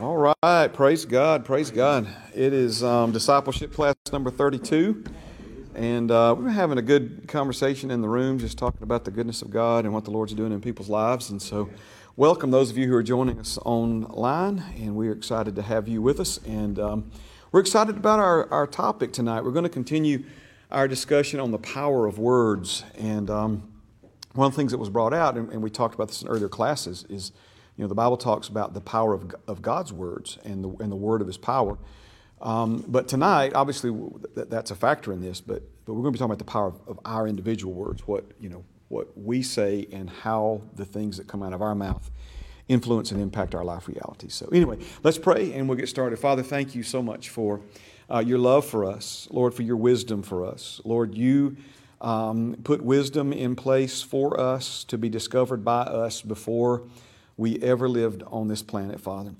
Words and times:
All 0.00 0.16
right, 0.44 0.68
praise 0.68 1.04
God, 1.04 1.44
praise 1.44 1.72
God. 1.72 2.06
It 2.32 2.52
is 2.52 2.84
um, 2.84 3.10
discipleship 3.10 3.72
class 3.72 3.96
number 4.12 4.30
32, 4.30 5.02
and 5.74 6.08
uh, 6.12 6.36
we're 6.38 6.50
having 6.50 6.78
a 6.78 6.82
good 6.82 7.26
conversation 7.26 7.90
in 7.90 8.00
the 8.00 8.08
room, 8.08 8.38
just 8.38 8.56
talking 8.56 8.84
about 8.84 9.04
the 9.04 9.10
goodness 9.10 9.42
of 9.42 9.50
God 9.50 9.84
and 9.84 9.92
what 9.92 10.04
the 10.04 10.12
Lord's 10.12 10.34
doing 10.34 10.52
in 10.52 10.60
people's 10.60 10.88
lives. 10.88 11.30
And 11.30 11.42
so, 11.42 11.68
welcome 12.14 12.52
those 12.52 12.70
of 12.70 12.78
you 12.78 12.86
who 12.86 12.94
are 12.94 13.02
joining 13.02 13.40
us 13.40 13.58
online, 13.64 14.62
and 14.76 14.94
we're 14.94 15.10
excited 15.10 15.56
to 15.56 15.62
have 15.62 15.88
you 15.88 16.00
with 16.00 16.20
us. 16.20 16.38
And 16.46 16.78
um, 16.78 17.10
we're 17.50 17.58
excited 17.58 17.96
about 17.96 18.20
our, 18.20 18.48
our 18.52 18.68
topic 18.68 19.12
tonight. 19.12 19.42
We're 19.42 19.50
going 19.50 19.64
to 19.64 19.68
continue 19.68 20.22
our 20.70 20.86
discussion 20.86 21.40
on 21.40 21.50
the 21.50 21.58
power 21.58 22.06
of 22.06 22.20
words. 22.20 22.84
And 22.96 23.28
um, 23.30 23.72
one 24.34 24.46
of 24.46 24.52
the 24.52 24.56
things 24.58 24.70
that 24.70 24.78
was 24.78 24.90
brought 24.90 25.12
out, 25.12 25.36
and, 25.36 25.50
and 25.50 25.60
we 25.60 25.70
talked 25.70 25.96
about 25.96 26.06
this 26.06 26.22
in 26.22 26.28
earlier 26.28 26.48
classes, 26.48 27.04
is 27.08 27.32
you 27.78 27.84
know, 27.84 27.88
the 27.88 27.94
Bible 27.94 28.16
talks 28.16 28.48
about 28.48 28.74
the 28.74 28.80
power 28.80 29.14
of, 29.14 29.32
of 29.46 29.62
God's 29.62 29.92
words 29.92 30.36
and 30.44 30.64
the, 30.64 30.68
and 30.82 30.90
the 30.90 30.96
word 30.96 31.20
of 31.20 31.28
his 31.28 31.38
power. 31.38 31.78
Um, 32.42 32.84
but 32.88 33.06
tonight, 33.06 33.52
obviously, 33.54 33.96
that's 34.34 34.72
a 34.72 34.74
factor 34.74 35.12
in 35.12 35.20
this, 35.20 35.40
but, 35.40 35.62
but 35.84 35.94
we're 35.94 36.02
going 36.02 36.12
to 36.12 36.16
be 36.16 36.18
talking 36.18 36.32
about 36.32 36.38
the 36.38 36.44
power 36.44 36.66
of, 36.66 36.80
of, 36.88 36.98
our 37.04 37.28
individual 37.28 37.72
words, 37.72 38.02
what, 38.06 38.24
you 38.40 38.48
know, 38.48 38.64
what 38.88 39.16
we 39.16 39.42
say 39.42 39.86
and 39.92 40.10
how 40.10 40.60
the 40.74 40.84
things 40.84 41.16
that 41.18 41.28
come 41.28 41.42
out 41.42 41.52
of 41.52 41.62
our 41.62 41.74
mouth 41.74 42.10
influence 42.66 43.12
and 43.12 43.20
impact 43.20 43.54
our 43.54 43.64
life 43.64 43.86
reality. 43.86 44.28
So, 44.28 44.48
anyway, 44.52 44.78
let's 45.04 45.18
pray 45.18 45.52
and 45.52 45.68
we'll 45.68 45.78
get 45.78 45.88
started. 45.88 46.18
Father, 46.18 46.42
thank 46.42 46.74
you 46.74 46.82
so 46.82 47.00
much 47.00 47.28
for 47.28 47.60
uh, 48.10 48.18
your 48.18 48.38
love 48.38 48.66
for 48.66 48.84
us, 48.84 49.28
Lord, 49.30 49.54
for 49.54 49.62
your 49.62 49.76
wisdom 49.76 50.22
for 50.22 50.44
us. 50.44 50.80
Lord, 50.84 51.14
you 51.14 51.56
um, 52.00 52.56
put 52.64 52.82
wisdom 52.82 53.32
in 53.32 53.54
place 53.54 54.02
for 54.02 54.38
us 54.38 54.82
to 54.84 54.98
be 54.98 55.08
discovered 55.08 55.64
by 55.64 55.82
us 55.82 56.22
before 56.22 56.82
we 57.38 57.58
ever 57.62 57.88
lived 57.88 58.22
on 58.26 58.48
this 58.48 58.62
planet, 58.62 59.00
Father. 59.00 59.32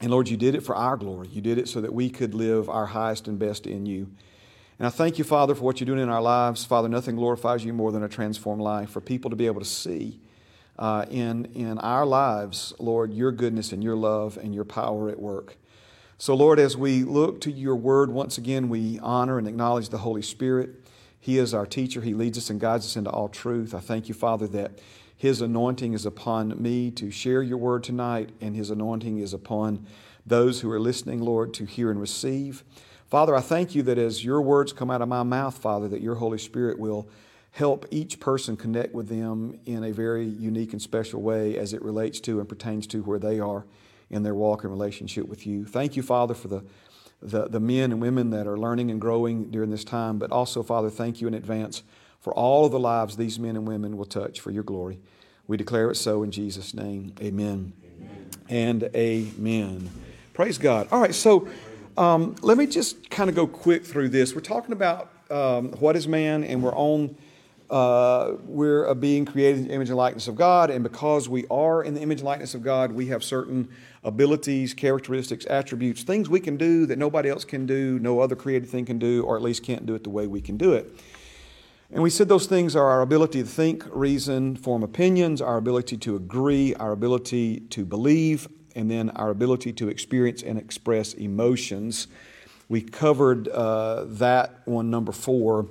And 0.00 0.10
Lord, 0.10 0.28
you 0.28 0.36
did 0.36 0.54
it 0.54 0.62
for 0.62 0.74
our 0.74 0.96
glory. 0.96 1.28
You 1.28 1.40
did 1.40 1.58
it 1.58 1.68
so 1.68 1.80
that 1.80 1.92
we 1.92 2.08
could 2.10 2.34
live 2.34 2.68
our 2.68 2.86
highest 2.86 3.28
and 3.28 3.38
best 3.38 3.66
in 3.66 3.86
you. 3.86 4.10
And 4.78 4.86
I 4.86 4.90
thank 4.90 5.18
you, 5.18 5.24
Father, 5.24 5.54
for 5.54 5.62
what 5.62 5.78
you're 5.78 5.86
doing 5.86 6.00
in 6.00 6.08
our 6.08 6.22
lives. 6.22 6.64
Father, 6.64 6.88
nothing 6.88 7.16
glorifies 7.16 7.64
you 7.64 7.72
more 7.72 7.92
than 7.92 8.02
a 8.02 8.08
transformed 8.08 8.62
life. 8.62 8.90
For 8.90 9.00
people 9.00 9.28
to 9.30 9.36
be 9.36 9.46
able 9.46 9.60
to 9.60 9.66
see 9.66 10.20
uh, 10.78 11.04
in, 11.10 11.46
in 11.46 11.78
our 11.78 12.06
lives, 12.06 12.72
Lord, 12.78 13.12
your 13.12 13.32
goodness 13.32 13.72
and 13.72 13.82
your 13.82 13.96
love 13.96 14.38
and 14.38 14.54
your 14.54 14.64
power 14.64 15.10
at 15.10 15.18
work. 15.18 15.56
So, 16.16 16.34
Lord, 16.34 16.58
as 16.58 16.76
we 16.76 17.04
look 17.04 17.40
to 17.42 17.50
your 17.50 17.76
word, 17.76 18.10
once 18.10 18.38
again, 18.38 18.68
we 18.68 18.98
honor 19.00 19.38
and 19.38 19.46
acknowledge 19.46 19.88
the 19.88 19.98
Holy 19.98 20.22
Spirit. 20.22 20.70
He 21.20 21.38
is 21.38 21.52
our 21.52 21.66
teacher, 21.66 22.00
He 22.00 22.14
leads 22.14 22.38
us 22.38 22.48
and 22.48 22.60
guides 22.60 22.86
us 22.86 22.96
into 22.96 23.10
all 23.10 23.28
truth. 23.28 23.74
I 23.74 23.80
thank 23.80 24.08
you, 24.08 24.14
Father, 24.14 24.46
that 24.48 24.78
his 25.18 25.40
anointing 25.42 25.94
is 25.94 26.06
upon 26.06 26.62
me 26.62 26.92
to 26.92 27.10
share 27.10 27.42
your 27.42 27.58
word 27.58 27.82
tonight, 27.82 28.30
and 28.40 28.54
His 28.54 28.70
anointing 28.70 29.18
is 29.18 29.34
upon 29.34 29.84
those 30.24 30.60
who 30.60 30.70
are 30.70 30.78
listening, 30.78 31.20
Lord, 31.20 31.52
to 31.54 31.64
hear 31.64 31.90
and 31.90 32.00
receive. 32.00 32.62
Father, 33.08 33.34
I 33.34 33.40
thank 33.40 33.74
you 33.74 33.82
that 33.82 33.98
as 33.98 34.24
your 34.24 34.40
words 34.40 34.72
come 34.72 34.92
out 34.92 35.02
of 35.02 35.08
my 35.08 35.24
mouth, 35.24 35.58
Father, 35.58 35.88
that 35.88 36.02
your 36.02 36.14
Holy 36.14 36.38
Spirit 36.38 36.78
will 36.78 37.08
help 37.50 37.84
each 37.90 38.20
person 38.20 38.56
connect 38.56 38.94
with 38.94 39.08
them 39.08 39.58
in 39.66 39.82
a 39.82 39.90
very 39.90 40.24
unique 40.24 40.72
and 40.72 40.80
special 40.80 41.20
way 41.20 41.58
as 41.58 41.72
it 41.72 41.82
relates 41.82 42.20
to 42.20 42.38
and 42.38 42.48
pertains 42.48 42.86
to 42.86 43.02
where 43.02 43.18
they 43.18 43.40
are 43.40 43.66
in 44.10 44.22
their 44.22 44.36
walk 44.36 44.62
and 44.62 44.70
relationship 44.70 45.26
with 45.26 45.48
you. 45.48 45.64
Thank 45.64 45.96
you, 45.96 46.02
Father, 46.04 46.34
for 46.34 46.46
the, 46.46 46.62
the, 47.20 47.48
the 47.48 47.58
men 47.58 47.90
and 47.90 48.00
women 48.00 48.30
that 48.30 48.46
are 48.46 48.56
learning 48.56 48.88
and 48.92 49.00
growing 49.00 49.50
during 49.50 49.70
this 49.70 49.82
time, 49.82 50.18
but 50.18 50.30
also, 50.30 50.62
Father, 50.62 50.90
thank 50.90 51.20
you 51.20 51.26
in 51.26 51.34
advance 51.34 51.82
for 52.20 52.32
all 52.34 52.66
of 52.66 52.72
the 52.72 52.78
lives 52.78 53.16
these 53.16 53.38
men 53.38 53.56
and 53.56 53.66
women 53.66 53.96
will 53.96 54.04
touch 54.04 54.40
for 54.40 54.50
your 54.50 54.62
glory. 54.62 54.98
We 55.46 55.56
declare 55.56 55.90
it 55.90 55.96
so 55.96 56.22
in 56.22 56.30
Jesus' 56.30 56.74
name. 56.74 57.14
Amen, 57.20 57.72
amen. 57.82 58.30
and 58.48 58.82
amen. 58.94 59.90
Praise 60.34 60.58
God. 60.58 60.88
All 60.92 61.00
right, 61.00 61.14
so 61.14 61.48
um, 61.96 62.36
let 62.42 62.58
me 62.58 62.66
just 62.66 63.10
kind 63.10 63.28
of 63.28 63.34
go 63.34 63.46
quick 63.46 63.84
through 63.84 64.10
this. 64.10 64.34
We're 64.34 64.40
talking 64.40 64.72
about 64.72 65.10
um, 65.30 65.72
what 65.72 65.96
is 65.96 66.06
man, 66.06 66.44
and 66.44 66.62
we're 66.62 66.76
on. 66.76 67.16
Uh, 67.70 68.36
we're 68.46 68.86
a 68.86 68.94
being 68.94 69.26
created 69.26 69.58
in 69.58 69.68
the 69.68 69.74
image 69.74 69.88
and 69.88 69.96
likeness 69.98 70.26
of 70.26 70.36
God, 70.36 70.70
and 70.70 70.82
because 70.82 71.28
we 71.28 71.46
are 71.50 71.82
in 71.82 71.92
the 71.92 72.00
image 72.00 72.20
and 72.20 72.26
likeness 72.26 72.54
of 72.54 72.62
God, 72.62 72.92
we 72.92 73.06
have 73.08 73.22
certain 73.22 73.68
abilities, 74.04 74.72
characteristics, 74.72 75.44
attributes, 75.50 76.02
things 76.02 76.30
we 76.30 76.40
can 76.40 76.56
do 76.56 76.86
that 76.86 76.98
nobody 76.98 77.28
else 77.28 77.44
can 77.44 77.66
do, 77.66 77.98
no 77.98 78.20
other 78.20 78.34
created 78.34 78.70
thing 78.70 78.86
can 78.86 78.98
do, 78.98 79.22
or 79.24 79.36
at 79.36 79.42
least 79.42 79.62
can't 79.62 79.84
do 79.84 79.94
it 79.94 80.02
the 80.02 80.08
way 80.08 80.26
we 80.26 80.40
can 80.40 80.56
do 80.56 80.72
it. 80.72 80.90
And 81.90 82.02
we 82.02 82.10
said 82.10 82.28
those 82.28 82.46
things 82.46 82.76
are 82.76 82.90
our 82.90 83.00
ability 83.00 83.42
to 83.42 83.48
think, 83.48 83.84
reason, 83.90 84.56
form 84.56 84.82
opinions, 84.82 85.40
our 85.40 85.56
ability 85.56 85.96
to 85.98 86.16
agree, 86.16 86.74
our 86.74 86.92
ability 86.92 87.60
to 87.60 87.86
believe, 87.86 88.46
and 88.74 88.90
then 88.90 89.08
our 89.10 89.30
ability 89.30 89.72
to 89.72 89.88
experience 89.88 90.42
and 90.42 90.58
express 90.58 91.14
emotions. 91.14 92.06
We 92.68 92.82
covered 92.82 93.48
uh, 93.48 94.04
that 94.06 94.60
one, 94.66 94.90
number 94.90 95.12
four, 95.12 95.66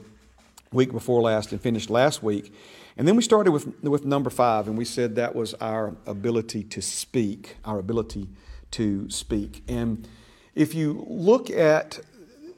week 0.71 0.91
before 0.91 1.21
last, 1.21 1.51
and 1.51 1.61
finished 1.61 1.91
last 1.91 2.23
week. 2.23 2.51
And 2.97 3.07
then 3.07 3.15
we 3.15 3.21
started 3.21 3.51
with, 3.51 3.67
with 3.83 4.03
number 4.03 4.31
five, 4.31 4.67
and 4.67 4.75
we 4.75 4.85
said 4.85 5.15
that 5.17 5.35
was 5.35 5.53
our 5.55 5.95
ability 6.07 6.63
to 6.63 6.81
speak, 6.81 7.57
our 7.63 7.77
ability 7.77 8.27
to 8.71 9.07
speak. 9.11 9.63
And 9.67 10.07
if 10.55 10.73
you 10.73 11.05
look 11.07 11.51
at 11.51 11.99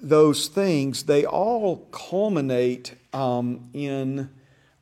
those 0.01 0.47
things, 0.47 1.03
they 1.03 1.25
all 1.25 1.87
culminate 1.91 2.93
um, 3.13 3.69
in 3.73 4.29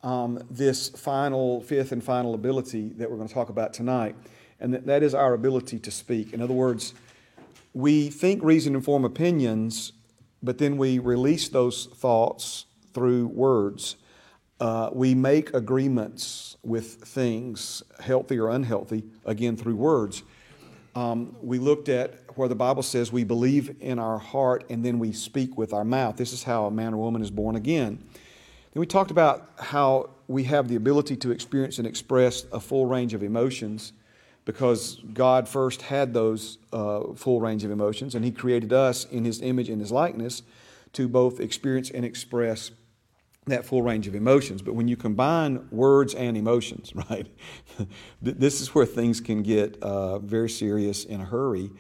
um, 0.04 0.42
this 0.50 0.90
final, 0.90 1.62
fifth 1.62 1.92
and 1.92 2.04
final 2.04 2.34
ability 2.34 2.94
that 2.98 3.10
we're 3.10 3.18
going 3.18 3.28
to 3.28 3.34
talk 3.34 3.50
about 3.50 3.74
tonight, 3.74 4.16
and 4.60 4.74
that, 4.74 4.86
that 4.86 5.04
is 5.04 5.14
our 5.14 5.34
ability 5.34 5.80
to 5.80 5.92
speak. 5.92 6.34
In 6.34 6.42
other 6.42 6.54
words, 6.54 6.94
we 7.74 8.10
think, 8.10 8.44
reason, 8.44 8.76
and 8.76 8.84
form 8.84 9.06
opinions, 9.06 9.94
but 10.42 10.58
then 10.58 10.78
we 10.78 11.00
release 11.00 11.50
those 11.50 11.88
thoughts 11.88 12.66
through 12.94 13.28
words. 13.28 13.98
Uh, 14.60 14.90
we 14.92 15.14
make 15.14 15.54
agreements 15.54 16.58
with 16.64 16.96
things, 16.96 17.84
healthy 18.00 18.40
or 18.40 18.50
unhealthy, 18.50 19.04
again 19.26 19.56
through 19.56 19.76
words. 19.76 20.24
Um, 20.96 21.36
we 21.42 21.60
looked 21.60 21.90
at 21.90 22.16
where 22.36 22.50
the 22.50 22.56
Bible 22.56 22.82
says 22.82 23.12
we 23.12 23.24
believe 23.24 23.76
in 23.80 24.00
our 24.00 24.18
heart 24.18 24.64
and 24.72 24.84
then 24.84 24.98
we 24.98 25.12
speak 25.12 25.56
with 25.56 25.74
our 25.74 25.84
mouth. 25.84 26.18
This 26.18 26.34
is 26.34 26.42
how 26.42 26.66
a 26.66 26.72
man 26.72 26.96
or 26.96 26.98
woman 26.98 27.22
is 27.22 27.30
born 27.30 27.56
again. 27.56 28.04
Then 28.78 28.82
we 28.82 28.86
talked 28.86 29.10
about 29.10 29.50
how 29.58 30.12
we 30.28 30.44
have 30.44 30.68
the 30.68 30.76
ability 30.76 31.16
to 31.16 31.32
experience 31.32 31.80
and 31.80 31.88
express 31.88 32.46
a 32.52 32.60
full 32.60 32.86
range 32.86 33.16
of 33.16 33.24
emotions 33.24 33.92
because 34.46 35.02
God 35.16 35.50
first 35.50 35.82
had 35.82 36.14
those 36.14 36.60
uh, 36.72 37.14
full 37.16 37.42
range 37.42 37.64
of 37.64 37.72
emotions 37.72 38.14
and 38.14 38.24
He 38.24 38.30
created 38.30 38.72
us 38.72 39.06
in 39.06 39.26
His 39.26 39.42
image 39.42 39.68
and 39.70 39.82
His 39.82 39.92
likeness 39.92 40.44
to 40.94 41.08
both 41.08 41.40
experience 41.40 41.90
and 41.90 42.06
express 42.06 42.70
that 43.48 43.66
full 43.66 43.82
range 43.82 44.08
of 44.08 44.14
emotions. 44.14 44.62
But 44.62 44.76
when 44.76 44.88
you 44.88 44.96
combine 44.96 45.68
words 45.72 46.14
and 46.14 46.38
emotions, 46.38 46.94
right, 47.10 47.26
this 48.22 48.62
is 48.62 48.76
where 48.76 48.86
things 48.86 49.20
can 49.20 49.42
get 49.42 49.82
uh, 49.82 50.20
very 50.20 50.52
serious 50.52 51.04
in 51.04 51.20
a 51.20 51.26
hurry 51.26 51.72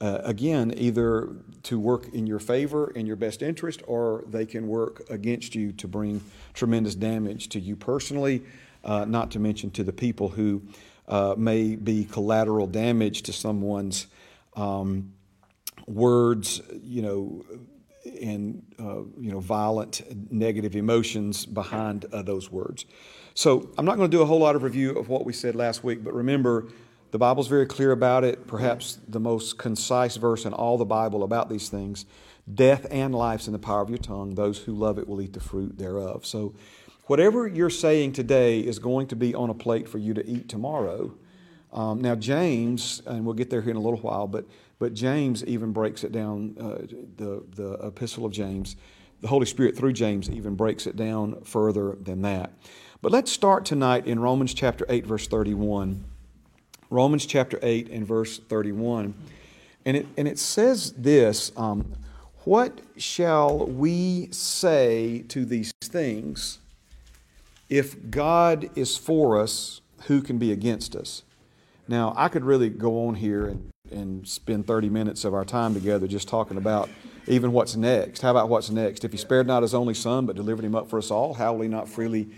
uh, 0.00 0.20
again, 0.24 0.74
either 0.76 1.30
to 1.62 1.80
work 1.80 2.12
in 2.12 2.26
your 2.26 2.38
favor, 2.38 2.90
in 2.90 3.06
your 3.06 3.16
best 3.16 3.42
interest, 3.42 3.82
or 3.86 4.24
they 4.28 4.44
can 4.44 4.68
work 4.68 5.02
against 5.08 5.54
you 5.54 5.72
to 5.72 5.88
bring 5.88 6.20
tremendous 6.56 6.96
damage 6.96 7.48
to 7.50 7.60
you 7.60 7.76
personally, 7.76 8.42
uh, 8.84 9.04
not 9.04 9.30
to 9.30 9.38
mention 9.38 9.70
to 9.70 9.84
the 9.84 9.92
people 9.92 10.28
who 10.28 10.62
uh, 11.06 11.34
may 11.38 11.76
be 11.76 12.04
collateral 12.04 12.66
damage 12.66 13.22
to 13.22 13.32
someone's 13.32 14.08
um, 14.56 15.12
words, 15.86 16.60
you 16.82 17.02
know, 17.02 17.44
and 18.20 18.62
uh, 18.80 19.02
you 19.18 19.30
know 19.30 19.40
violent 19.40 20.02
negative 20.32 20.74
emotions 20.74 21.46
behind 21.46 22.06
uh, 22.06 22.22
those 22.22 22.50
words. 22.50 22.86
So 23.34 23.70
I'm 23.76 23.84
not 23.84 23.96
going 23.96 24.10
to 24.10 24.16
do 24.16 24.22
a 24.22 24.26
whole 24.26 24.38
lot 24.38 24.56
of 24.56 24.62
review 24.62 24.92
of 24.92 25.08
what 25.08 25.24
we 25.24 25.32
said 25.32 25.54
last 25.54 25.84
week, 25.84 26.02
but 26.02 26.14
remember 26.14 26.68
the 27.10 27.18
Bible's 27.18 27.48
very 27.48 27.66
clear 27.66 27.92
about 27.92 28.24
it, 28.24 28.46
perhaps 28.46 28.98
the 29.08 29.20
most 29.20 29.58
concise 29.58 30.16
verse 30.16 30.44
in 30.44 30.52
all 30.52 30.78
the 30.78 30.84
Bible 30.84 31.22
about 31.22 31.48
these 31.48 31.68
things. 31.68 32.06
Death 32.52 32.86
and 32.90 33.14
life's 33.14 33.46
in 33.46 33.52
the 33.52 33.58
power 33.58 33.80
of 33.80 33.88
your 33.88 33.98
tongue. 33.98 34.34
Those 34.34 34.58
who 34.58 34.72
love 34.72 34.98
it 34.98 35.08
will 35.08 35.20
eat 35.20 35.32
the 35.32 35.40
fruit 35.40 35.78
thereof. 35.78 36.24
So, 36.24 36.54
whatever 37.06 37.46
you're 37.46 37.70
saying 37.70 38.12
today 38.12 38.60
is 38.60 38.78
going 38.78 39.08
to 39.08 39.16
be 39.16 39.34
on 39.34 39.50
a 39.50 39.54
plate 39.54 39.88
for 39.88 39.98
you 39.98 40.14
to 40.14 40.26
eat 40.26 40.48
tomorrow. 40.48 41.12
Um, 41.72 42.00
now, 42.00 42.14
James, 42.14 43.02
and 43.06 43.24
we'll 43.24 43.34
get 43.34 43.50
there 43.50 43.62
here 43.62 43.72
in 43.72 43.76
a 43.76 43.80
little 43.80 43.98
while, 43.98 44.26
but, 44.26 44.46
but 44.78 44.94
James 44.94 45.44
even 45.44 45.72
breaks 45.72 46.04
it 46.04 46.12
down, 46.12 46.56
uh, 46.58 46.86
the, 47.16 47.42
the 47.54 47.72
epistle 47.86 48.24
of 48.24 48.32
James. 48.32 48.76
The 49.20 49.28
Holy 49.28 49.46
Spirit, 49.46 49.76
through 49.76 49.92
James, 49.94 50.30
even 50.30 50.54
breaks 50.54 50.86
it 50.86 50.96
down 50.96 51.40
further 51.42 51.96
than 52.00 52.22
that. 52.22 52.52
But 53.02 53.12
let's 53.12 53.32
start 53.32 53.64
tonight 53.64 54.06
in 54.06 54.20
Romans 54.20 54.54
chapter 54.54 54.86
8, 54.88 55.06
verse 55.06 55.26
31. 55.26 56.04
Romans 56.90 57.26
chapter 57.26 57.58
8 57.62 57.88
and 57.90 58.06
verse 58.06 58.38
31. 58.38 59.14
And 59.84 59.96
it, 59.96 60.06
and 60.16 60.28
it 60.28 60.38
says 60.38 60.92
this 60.92 61.52
um, 61.56 61.92
What 62.46 62.78
shall 62.96 63.66
we 63.66 64.28
say 64.30 65.24
to 65.30 65.44
these 65.44 65.72
things? 65.82 66.60
If 67.68 68.08
God 68.08 68.70
is 68.76 68.96
for 68.96 69.40
us, 69.40 69.80
who 70.02 70.22
can 70.22 70.38
be 70.38 70.52
against 70.52 70.94
us? 70.94 71.24
Now, 71.88 72.14
I 72.16 72.28
could 72.28 72.44
really 72.44 72.70
go 72.70 73.08
on 73.08 73.16
here 73.16 73.46
and 73.46 73.70
and 73.90 74.28
spend 74.28 74.66
30 74.66 74.90
minutes 74.90 75.24
of 75.24 75.34
our 75.34 75.44
time 75.44 75.74
together 75.74 76.06
just 76.06 76.28
talking 76.28 76.56
about 76.56 76.88
even 77.26 77.50
what's 77.50 77.74
next. 77.74 78.22
How 78.22 78.30
about 78.30 78.48
what's 78.48 78.70
next? 78.70 79.04
If 79.04 79.10
he 79.10 79.18
spared 79.18 79.48
not 79.48 79.62
his 79.62 79.74
only 79.74 79.94
son, 79.94 80.24
but 80.24 80.36
delivered 80.36 80.64
him 80.64 80.76
up 80.76 80.88
for 80.88 80.98
us 80.98 81.10
all, 81.10 81.34
how 81.34 81.52
will 81.52 81.62
he 81.62 81.68
not 81.68 81.88
freely 81.88 82.28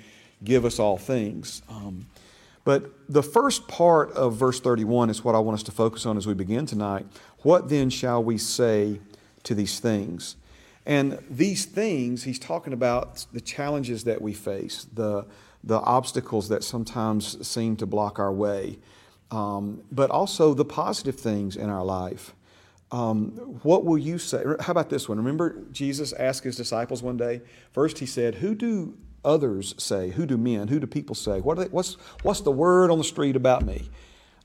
give 0.43 0.65
us 0.65 0.79
all 0.79 0.97
things? 0.97 1.61
Um, 1.69 2.07
but 2.65 2.93
the 3.11 3.23
first 3.23 3.69
part 3.69 4.13
of 4.13 4.37
verse 4.37 4.61
31 4.61 5.11
is 5.11 5.23
what 5.23 5.35
I 5.35 5.39
want 5.39 5.55
us 5.55 5.63
to 5.65 5.73
focus 5.73 6.07
on 6.07 6.17
as 6.17 6.27
we 6.27 6.35
begin 6.35 6.65
tonight. 6.65 7.07
What 7.43 7.69
then 7.69 7.91
shall 7.91 8.23
we 8.23 8.37
say 8.37 9.01
to 9.45 9.55
these 9.55 9.81
things? 9.81 10.37
And 10.87 11.19
these 11.29 11.67
things, 11.67 12.25
he's 12.25 12.39
talking 12.39 12.73
about 12.73 13.27
the 13.33 13.43
challenges 13.43 14.05
that 14.05 14.23
we 14.23 14.33
face, 14.33 14.87
the, 14.93 15.27
the 15.63 15.79
obstacles 15.81 16.49
that 16.49 16.65
sometimes 16.65 17.47
seem 17.47 17.77
to 17.77 17.87
block 17.87 18.19
our 18.19 18.33
way, 18.33 18.79
um, 19.31 19.83
but 19.93 20.11
also 20.11 20.55
the 20.55 20.65
positive 20.65 21.17
things 21.17 21.57
in 21.57 21.69
our 21.69 21.85
life. 21.85 22.35
Um, 22.91 23.33
what 23.63 23.85
will 23.85 23.99
you 23.99 24.19
say? 24.19 24.43
How 24.61 24.71
about 24.71 24.89
this 24.89 25.09
one? 25.09 25.19
Remember, 25.19 25.63
Jesus 25.73 26.15
asked 26.15 26.45
his 26.45 26.57
disciples 26.57 27.03
one 27.03 27.19
day. 27.19 27.43
First, 27.73 27.99
he 27.99 28.07
said, 28.07 28.37
Who 28.37 28.55
do 28.55 28.97
others 29.25 29.75
say? 29.77 30.11
Who 30.11 30.25
do 30.25 30.39
men? 30.39 30.69
Who 30.69 30.81
do 30.81 30.87
people 30.87 31.15
say? 31.15 31.41
What 31.41 31.59
they, 31.59 31.67
what's, 31.67 31.99
what's 32.23 32.41
the 32.41 32.51
word 32.51 32.91
on 32.91 32.97
the 32.97 33.05
street 33.05 33.37
about 33.37 33.63
me? 33.65 33.91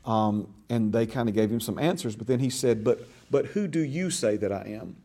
Um, 0.06 0.54
and 0.70 0.92
they 0.92 1.06
kind 1.06 1.30
of 1.30 1.36
gave 1.36 1.50
him 1.50 1.62
some 1.62 1.80
answers, 1.80 2.16
but 2.16 2.28
then 2.28 2.40
he 2.40 2.50
said, 2.50 2.84
but, 2.84 3.08
but 3.32 3.48
who 3.48 3.68
do 3.68 3.80
you 3.80 4.10
say 4.10 4.36
that 4.38 4.52
I 4.52 4.64
am? 4.68 4.98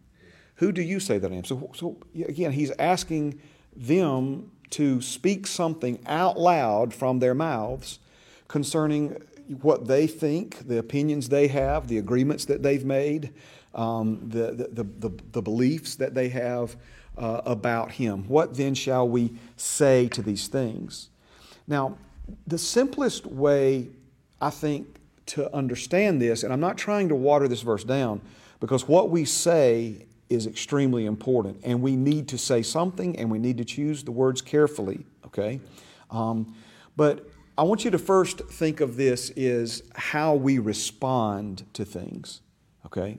Who 0.56 0.72
do 0.72 0.82
you 0.82 0.98
say 0.98 1.18
that 1.18 1.30
I 1.30 1.36
am? 1.36 1.44
So, 1.44 1.70
so 1.74 1.98
again, 2.14 2.52
he's 2.52 2.72
asking 2.78 3.40
them 3.76 4.50
to 4.70 5.00
speak 5.00 5.46
something 5.46 6.00
out 6.06 6.38
loud 6.38 6.92
from 6.92 7.20
their 7.20 7.34
mouths 7.34 8.00
concerning 8.48 9.22
what 9.62 9.86
they 9.86 10.06
think, 10.06 10.66
the 10.66 10.78
opinions 10.78 11.28
they 11.28 11.48
have, 11.48 11.88
the 11.88 11.98
agreements 11.98 12.44
that 12.46 12.62
they've 12.62 12.84
made, 12.84 13.32
um, 13.74 14.20
the, 14.28 14.68
the, 14.72 14.82
the, 14.82 15.10
the, 15.32 15.42
beliefs 15.42 15.94
that 15.96 16.14
they 16.14 16.28
have 16.28 16.76
uh, 17.16 17.42
about 17.44 17.92
Him. 17.92 18.28
What 18.28 18.56
then 18.56 18.74
shall 18.74 19.08
we 19.08 19.34
say 19.56 20.08
to 20.08 20.22
these 20.22 20.48
things? 20.48 21.08
Now, 21.66 21.96
the 22.46 22.58
simplest 22.58 23.26
way, 23.26 23.88
I 24.40 24.50
think, 24.50 24.86
to 25.26 25.54
understand 25.54 26.22
this, 26.22 26.42
and 26.42 26.52
I'm 26.52 26.60
not 26.60 26.78
trying 26.78 27.08
to 27.10 27.14
water 27.14 27.48
this 27.48 27.60
verse 27.60 27.84
down, 27.84 28.22
because 28.60 28.88
what 28.88 29.10
we 29.10 29.24
say 29.24 30.06
is 30.30 30.46
extremely 30.46 31.06
important, 31.06 31.60
and 31.64 31.82
we 31.82 31.96
need 31.96 32.28
to 32.28 32.38
say 32.38 32.62
something, 32.62 33.18
and 33.18 33.30
we 33.30 33.38
need 33.38 33.58
to 33.58 33.64
choose 33.64 34.02
the 34.02 34.10
words 34.10 34.40
carefully. 34.40 35.04
Okay, 35.26 35.60
um, 36.10 36.54
but 36.96 37.28
I 37.58 37.62
want 37.62 37.84
you 37.84 37.90
to 37.90 37.98
first 37.98 38.40
think 38.40 38.80
of 38.80 38.96
this 38.96 39.30
is 39.36 39.82
how 39.94 40.34
we 40.34 40.58
respond 40.58 41.64
to 41.74 41.84
things. 41.84 42.40
Okay, 42.86 43.18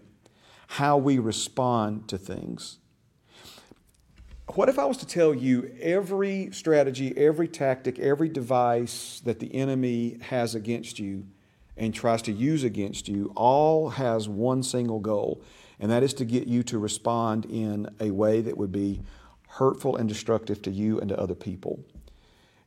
how 0.68 0.98
we 0.98 1.20
respond 1.20 2.08
to 2.10 2.18
things. 2.18 2.80
What 4.56 4.68
if 4.68 4.80
I 4.80 4.86
was 4.86 4.98
to 4.98 5.06
tell 5.06 5.36
you 5.36 5.72
every 5.80 6.50
strategy, 6.52 7.16
every 7.16 7.48
tactic, 7.48 8.00
every 8.00 8.30
device 8.30 9.22
that 9.24 9.40
the 9.40 9.54
enemy 9.54 10.18
has 10.22 10.56
against 10.56 10.98
you 10.98 11.28
and 11.78 11.94
tries 11.94 12.24
to 12.24 12.32
use 12.32 12.64
against 12.64 13.08
you 13.08 13.32
all 13.36 13.90
has 13.90 14.28
one 14.28 14.64
single 14.64 15.00
goal, 15.00 15.44
and 15.80 15.92
that 15.92 16.02
is 16.02 16.16
to 16.16 16.26
get 16.26 16.48
you 16.48 16.64
to 16.64 16.80
respond 16.80 17.46
in 17.46 17.90
a 18.00 18.10
way 18.10 18.42
that 18.42 18.58
would 18.58 18.72
be 18.72 19.02
hurtful 19.50 19.96
and 19.98 20.10
destructive 20.10 20.64
to 20.64 20.72
you 20.72 21.00
and 21.00 21.10
to 21.10 21.20
other 21.20 21.36
people. 21.36 21.80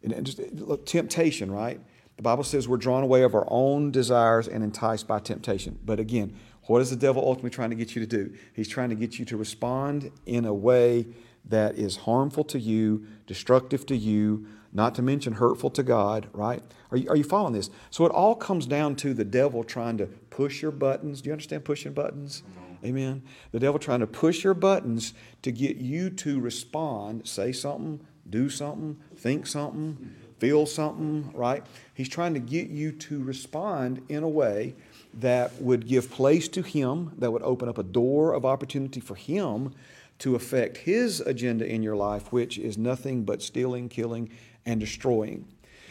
And 0.05 0.25
just 0.25 0.39
look, 0.53 0.87
temptation, 0.87 1.51
right? 1.51 1.81
The 2.17 2.23
Bible 2.23 2.45
says 2.45 2.69
we're 2.69 2.77
drawn 2.77 3.03
away 3.03 3.23
of 3.23 3.35
our 3.35 3.47
own 3.49 3.91
desires 3.91 4.47
and 4.47 4.63
enticed 4.63 5.09
by 5.09 5.19
temptation. 5.19 5.81
But 5.85 5.99
again, 5.99 6.37
what 6.67 6.81
is 6.81 6.91
the 6.91 6.97
devil 6.97 7.25
ultimately 7.25 7.51
trying 7.51 7.71
to 7.71 7.77
get 7.77 7.97
you 7.97 8.07
to 8.07 8.07
do? 8.07 8.37
He's 8.55 8.69
trying 8.69 8.91
to 8.91 8.95
get 8.95 9.19
you 9.19 9.25
to 9.25 9.37
respond 9.37 10.13
in 10.27 10.45
a 10.45 10.55
way 10.55 11.07
that 11.45 11.77
is 11.77 11.99
harmful 11.99 12.45
to 12.45 12.59
you, 12.59 13.07
destructive 13.27 13.85
to 13.87 13.97
you, 13.97 14.47
not 14.73 14.95
to 14.95 15.03
mention 15.03 15.35
hurtful 15.35 15.71
to 15.71 15.83
God, 15.83 16.29
right? 16.33 16.63
Are 16.91 16.97
you, 16.97 17.09
are 17.11 17.17
you 17.17 17.25
following 17.25 17.53
this? 17.53 17.71
So 17.91 18.07
it 18.07 18.13
all 18.13 18.35
comes 18.35 18.67
down 18.67 18.97
to 18.97 19.13
the 19.13 19.25
devil 19.25 19.65
trying 19.65 19.99
to 19.99 20.07
push 20.07 20.63
your 20.63 20.71
buttons. 20.71 21.21
Do 21.21 21.29
you 21.29 21.33
understand 21.33 21.65
pushing 21.65 21.93
buttons? 21.93 22.43
Mm-hmm. 22.43 22.87
Amen. 22.87 23.23
The 23.53 23.61
devil 23.61 23.79
trying 23.79 24.01
to 24.01 24.07
push 24.07 24.43
your 24.43 24.55
buttons 24.55 25.15
to 25.43 25.53
get 25.53 25.77
you 25.77 26.11
to 26.11 26.41
respond, 26.41 27.29
say 27.29 27.53
something, 27.53 28.01
do 28.29 28.49
something, 28.49 28.99
think 29.17 29.47
something, 29.47 30.15
feel 30.39 30.67
something, 30.67 31.31
right? 31.35 31.65
He's 31.95 32.09
trying 32.09 32.35
to 32.35 32.41
get 32.41 32.69
you 32.69 32.93
to 32.93 33.23
respond 33.23 34.03
in 34.09 34.23
a 34.23 34.29
way 34.29 34.75
that 35.15 35.61
would 35.61 35.87
give 35.87 36.11
place 36.11 36.49
to 36.49 36.63
him, 36.63 37.13
that 37.19 37.31
would 37.31 37.43
open 37.43 37.69
up 37.69 37.79
a 37.79 37.83
door 37.83 38.33
of 38.33 38.45
opportunity 38.45 39.01
for 39.01 39.15
him 39.15 39.75
to 40.23 40.37
affect 40.37 40.77
his 40.77 41.19
agenda 41.21 41.67
in 41.67 41.83
your 41.83 41.97
life, 41.97 42.31
which 42.31 42.57
is 42.57 42.79
nothing 42.79 43.25
but 43.25 43.43
stealing, 43.43 43.89
killing, 43.89 44.31
and 44.65 44.79
destroying. 44.79 45.45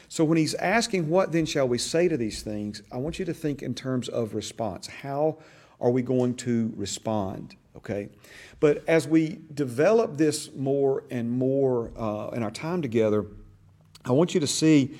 So 0.07 0.23
when 0.23 0.38
he's 0.38 0.53
asking, 0.55 1.09
What 1.09 1.33
then 1.33 1.45
shall 1.45 1.67
we 1.67 1.77
say 1.77 2.07
to 2.07 2.15
these 2.15 2.41
things? 2.41 2.81
I 2.93 2.97
want 2.97 3.19
you 3.19 3.25
to 3.25 3.33
think 3.33 3.61
in 3.61 3.73
terms 3.73 4.07
of 4.07 4.33
response. 4.33 4.88
How 4.88 5.38
are 5.81 5.89
we 5.89 6.01
going 6.01 6.35
to 6.35 6.71
respond? 6.77 7.57
Okay? 7.75 8.07
But 8.61 8.85
as 8.88 9.05
we 9.05 9.39
develop 9.53 10.15
this 10.15 10.53
more 10.55 11.03
and 11.11 11.29
more 11.29 11.91
uh, 11.97 12.29
in 12.29 12.41
our 12.41 12.51
time 12.51 12.81
together, 12.81 13.25
I 14.05 14.13
want 14.13 14.33
you 14.33 14.39
to 14.39 14.47
see 14.47 14.97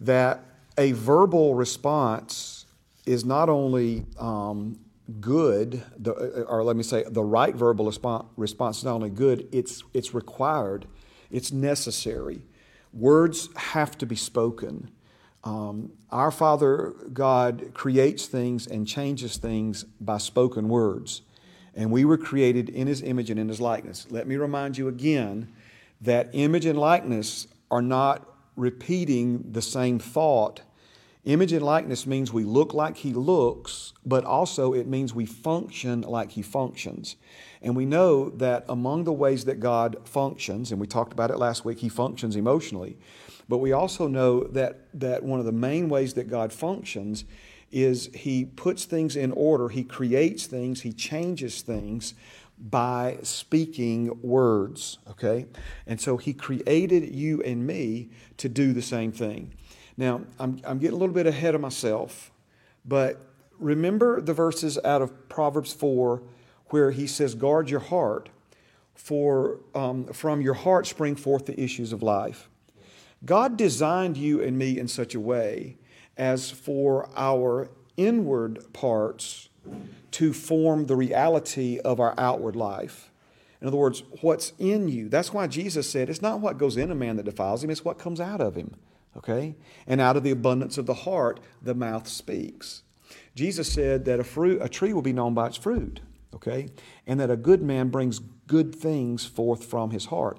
that 0.00 0.44
a 0.78 0.92
verbal 0.92 1.54
response 1.54 2.64
is 3.04 3.22
not 3.22 3.50
only 3.50 4.06
um, 4.18 4.78
good, 5.20 5.82
the, 5.98 6.12
or 6.44 6.62
let 6.64 6.76
me 6.76 6.82
say, 6.82 7.04
the 7.08 7.24
right 7.24 7.54
verbal 7.54 7.86
response 8.36 8.78
is 8.78 8.84
not 8.84 8.94
only 8.94 9.10
good, 9.10 9.48
it's, 9.52 9.82
it's 9.92 10.14
required, 10.14 10.86
it's 11.30 11.52
necessary. 11.52 12.42
Words 12.92 13.48
have 13.56 13.96
to 13.98 14.06
be 14.06 14.16
spoken. 14.16 14.90
Um, 15.44 15.92
our 16.10 16.30
Father 16.30 16.94
God 17.12 17.72
creates 17.74 18.26
things 18.26 18.66
and 18.66 18.86
changes 18.86 19.38
things 19.38 19.84
by 20.00 20.18
spoken 20.18 20.68
words. 20.68 21.22
And 21.74 21.90
we 21.90 22.04
were 22.04 22.18
created 22.18 22.68
in 22.68 22.86
His 22.86 23.02
image 23.02 23.30
and 23.30 23.40
in 23.40 23.48
His 23.48 23.60
likeness. 23.60 24.06
Let 24.10 24.26
me 24.26 24.36
remind 24.36 24.78
you 24.78 24.88
again 24.88 25.52
that 26.00 26.30
image 26.32 26.66
and 26.66 26.78
likeness 26.78 27.48
are 27.70 27.82
not 27.82 28.28
repeating 28.56 29.52
the 29.52 29.62
same 29.62 29.98
thought 29.98 30.60
Image 31.24 31.52
and 31.52 31.64
likeness 31.64 32.04
means 32.04 32.32
we 32.32 32.42
look 32.42 32.74
like 32.74 32.96
he 32.96 33.12
looks, 33.12 33.92
but 34.04 34.24
also 34.24 34.72
it 34.72 34.88
means 34.88 35.14
we 35.14 35.24
function 35.24 36.00
like 36.00 36.32
he 36.32 36.42
functions. 36.42 37.14
And 37.60 37.76
we 37.76 37.86
know 37.86 38.30
that 38.30 38.64
among 38.68 39.04
the 39.04 39.12
ways 39.12 39.44
that 39.44 39.60
God 39.60 39.96
functions, 40.02 40.72
and 40.72 40.80
we 40.80 40.88
talked 40.88 41.12
about 41.12 41.30
it 41.30 41.38
last 41.38 41.64
week, 41.64 41.78
he 41.78 41.88
functions 41.88 42.34
emotionally. 42.34 42.98
But 43.48 43.58
we 43.58 43.70
also 43.70 44.08
know 44.08 44.44
that, 44.48 44.88
that 44.94 45.22
one 45.22 45.38
of 45.38 45.46
the 45.46 45.52
main 45.52 45.88
ways 45.88 46.14
that 46.14 46.28
God 46.28 46.52
functions 46.52 47.24
is 47.70 48.10
he 48.14 48.44
puts 48.44 48.84
things 48.84 49.14
in 49.14 49.30
order, 49.30 49.68
he 49.68 49.84
creates 49.84 50.46
things, 50.46 50.80
he 50.80 50.92
changes 50.92 51.62
things 51.62 52.14
by 52.58 53.18
speaking 53.22 54.20
words, 54.22 54.98
okay? 55.08 55.46
And 55.86 56.00
so 56.00 56.16
he 56.16 56.32
created 56.32 57.14
you 57.14 57.42
and 57.42 57.64
me 57.66 58.10
to 58.38 58.48
do 58.48 58.72
the 58.72 58.82
same 58.82 59.12
thing. 59.12 59.54
Now, 59.96 60.22
I'm, 60.38 60.60
I'm 60.64 60.78
getting 60.78 60.96
a 60.96 60.98
little 60.98 61.14
bit 61.14 61.26
ahead 61.26 61.54
of 61.54 61.60
myself, 61.60 62.30
but 62.84 63.20
remember 63.58 64.20
the 64.20 64.34
verses 64.34 64.78
out 64.84 65.02
of 65.02 65.28
Proverbs 65.28 65.72
4 65.72 66.22
where 66.66 66.90
he 66.90 67.06
says, 67.06 67.34
Guard 67.34 67.68
your 67.68 67.80
heart, 67.80 68.30
for 68.94 69.60
um, 69.74 70.06
from 70.06 70.40
your 70.40 70.54
heart 70.54 70.86
spring 70.86 71.16
forth 71.16 71.46
the 71.46 71.60
issues 71.60 71.92
of 71.92 72.02
life. 72.02 72.48
God 73.24 73.56
designed 73.56 74.16
you 74.16 74.42
and 74.42 74.58
me 74.58 74.78
in 74.78 74.88
such 74.88 75.14
a 75.14 75.20
way 75.20 75.76
as 76.16 76.50
for 76.50 77.08
our 77.16 77.70
inward 77.96 78.72
parts 78.72 79.48
to 80.12 80.32
form 80.32 80.86
the 80.86 80.96
reality 80.96 81.78
of 81.80 82.00
our 82.00 82.14
outward 82.18 82.56
life. 82.56 83.10
In 83.60 83.68
other 83.68 83.76
words, 83.76 84.02
what's 84.20 84.52
in 84.58 84.88
you. 84.88 85.08
That's 85.08 85.32
why 85.32 85.46
Jesus 85.46 85.88
said 85.88 86.10
it's 86.10 86.20
not 86.20 86.40
what 86.40 86.58
goes 86.58 86.76
in 86.76 86.90
a 86.90 86.96
man 86.96 87.16
that 87.16 87.24
defiles 87.24 87.62
him, 87.62 87.70
it's 87.70 87.84
what 87.84 87.98
comes 87.98 88.20
out 88.20 88.40
of 88.40 88.56
him. 88.56 88.74
Okay? 89.16 89.54
And 89.86 90.00
out 90.00 90.16
of 90.16 90.22
the 90.22 90.30
abundance 90.30 90.78
of 90.78 90.86
the 90.86 90.94
heart, 90.94 91.40
the 91.60 91.74
mouth 91.74 92.08
speaks. 92.08 92.82
Jesus 93.34 93.70
said 93.72 94.04
that 94.06 94.20
a 94.20 94.24
fruit, 94.24 94.60
a 94.62 94.68
tree 94.68 94.92
will 94.92 95.02
be 95.02 95.12
known 95.12 95.34
by 95.34 95.48
its 95.48 95.56
fruit. 95.56 96.00
Okay? 96.34 96.68
And 97.06 97.20
that 97.20 97.30
a 97.30 97.36
good 97.36 97.62
man 97.62 97.88
brings 97.88 98.18
good 98.46 98.74
things 98.74 99.24
forth 99.24 99.64
from 99.64 99.90
his 99.90 100.06
heart. 100.06 100.38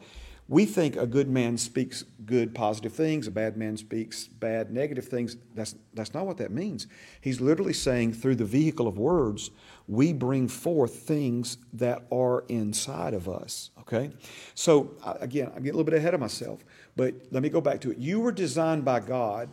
We 0.50 0.66
think 0.66 0.98
a 0.98 1.08
good 1.08 1.30
man 1.30 1.58
speaks 1.58 2.04
good, 2.26 2.54
positive 2.54 2.94
things, 2.94 3.28
a 3.28 3.32
bad 3.32 3.56
man 3.56 3.78
speaks 3.78 4.28
bad, 4.28 4.72
negative 4.72 5.06
things. 5.06 5.38
That's, 5.56 5.76
that's 5.94 6.14
not 6.14 6.26
what 6.26 6.38
that 6.38 6.52
means. 6.52 6.86
He's 7.22 7.40
literally 7.40 7.74
saying 7.74 8.14
through 8.14 8.36
the 8.36 8.46
vehicle 8.46 8.88
of 8.88 8.98
words, 8.98 9.52
we 9.88 10.12
bring 10.12 10.48
forth 10.50 10.96
things 10.96 11.58
that 11.74 12.04
are 12.12 12.44
inside 12.50 13.14
of 13.14 13.30
us. 13.30 13.72
Okay? 13.80 14.12
So, 14.54 14.92
again, 15.20 15.48
I'm 15.48 15.64
getting 15.64 15.70
a 15.70 15.78
little 15.78 15.84
bit 15.86 15.94
ahead 15.94 16.14
of 16.14 16.20
myself. 16.20 16.64
But 16.96 17.16
let 17.32 17.44
me 17.44 17.50
go 17.50 17.62
back 17.62 17.82
to 17.82 17.92
it. 17.92 17.98
You 17.98 18.20
were 18.20 18.32
designed 18.32 18.86
by 18.86 19.00
God 19.00 19.50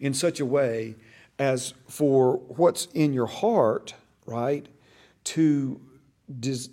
in 0.00 0.12
such 0.12 0.40
a 0.40 0.46
way 0.46 0.96
as 1.38 1.74
for 1.88 2.38
what's 2.48 2.86
in 2.94 3.12
your 3.12 3.26
heart, 3.26 3.94
right, 4.26 4.66
to 5.24 5.80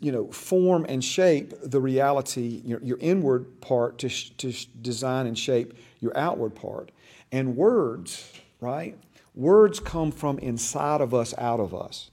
you 0.02 0.12
know, 0.12 0.32
form 0.32 0.86
and 0.90 1.04
shape 1.04 1.54
the 1.64 1.80
reality, 1.80 2.62
your, 2.66 2.82
your 2.82 2.98
inward 3.00 3.62
part 3.62 4.00
to, 4.00 4.10
to 4.10 4.52
design 4.82 5.28
and 5.28 5.38
shape 5.38 5.74
your 6.00 6.18
outward 6.18 6.56
part. 6.56 6.92
And 7.32 7.56
words, 7.56 8.32
right? 8.60 8.98
Words 9.36 9.80
come 9.80 10.12
from 10.12 10.40
inside 10.40 11.02
of 11.02 11.14
us, 11.14 11.34
out 11.38 11.60
of 11.60 11.74
us. 11.74 12.10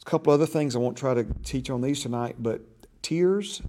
a 0.00 0.04
couple 0.04 0.32
other 0.32 0.46
things 0.46 0.74
I 0.74 0.78
won't 0.78 0.96
try 0.96 1.14
to 1.14 1.24
teach 1.44 1.68
on 1.68 1.82
these 1.82 2.02
tonight, 2.02 2.36
but 2.38 2.62
tears, 3.02 3.62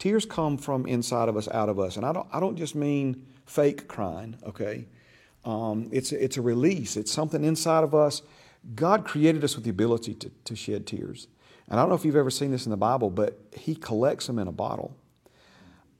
tears 0.00 0.24
come 0.24 0.56
from 0.56 0.86
inside 0.86 1.28
of 1.28 1.36
us, 1.36 1.46
out 1.48 1.68
of 1.68 1.78
us. 1.78 1.96
And 1.96 2.04
I 2.04 2.12
don't, 2.12 2.26
I 2.32 2.40
don't 2.40 2.56
just 2.56 2.74
mean 2.74 3.26
fake 3.46 3.86
crying, 3.86 4.36
okay? 4.44 4.86
Um, 5.44 5.88
it's, 5.92 6.10
it's 6.10 6.36
a 6.36 6.42
release, 6.42 6.96
it's 6.96 7.12
something 7.12 7.44
inside 7.44 7.84
of 7.84 7.94
us. 7.94 8.22
God 8.74 9.04
created 9.04 9.44
us 9.44 9.54
with 9.54 9.64
the 9.64 9.70
ability 9.70 10.14
to, 10.14 10.30
to 10.44 10.56
shed 10.56 10.86
tears. 10.86 11.28
And 11.68 11.78
I 11.78 11.82
don't 11.82 11.90
know 11.90 11.94
if 11.94 12.04
you've 12.04 12.16
ever 12.16 12.30
seen 12.30 12.50
this 12.50 12.66
in 12.66 12.70
the 12.70 12.76
Bible, 12.76 13.10
but 13.10 13.38
He 13.56 13.74
collects 13.76 14.26
them 14.26 14.38
in 14.38 14.48
a 14.48 14.52
bottle. 14.52 14.96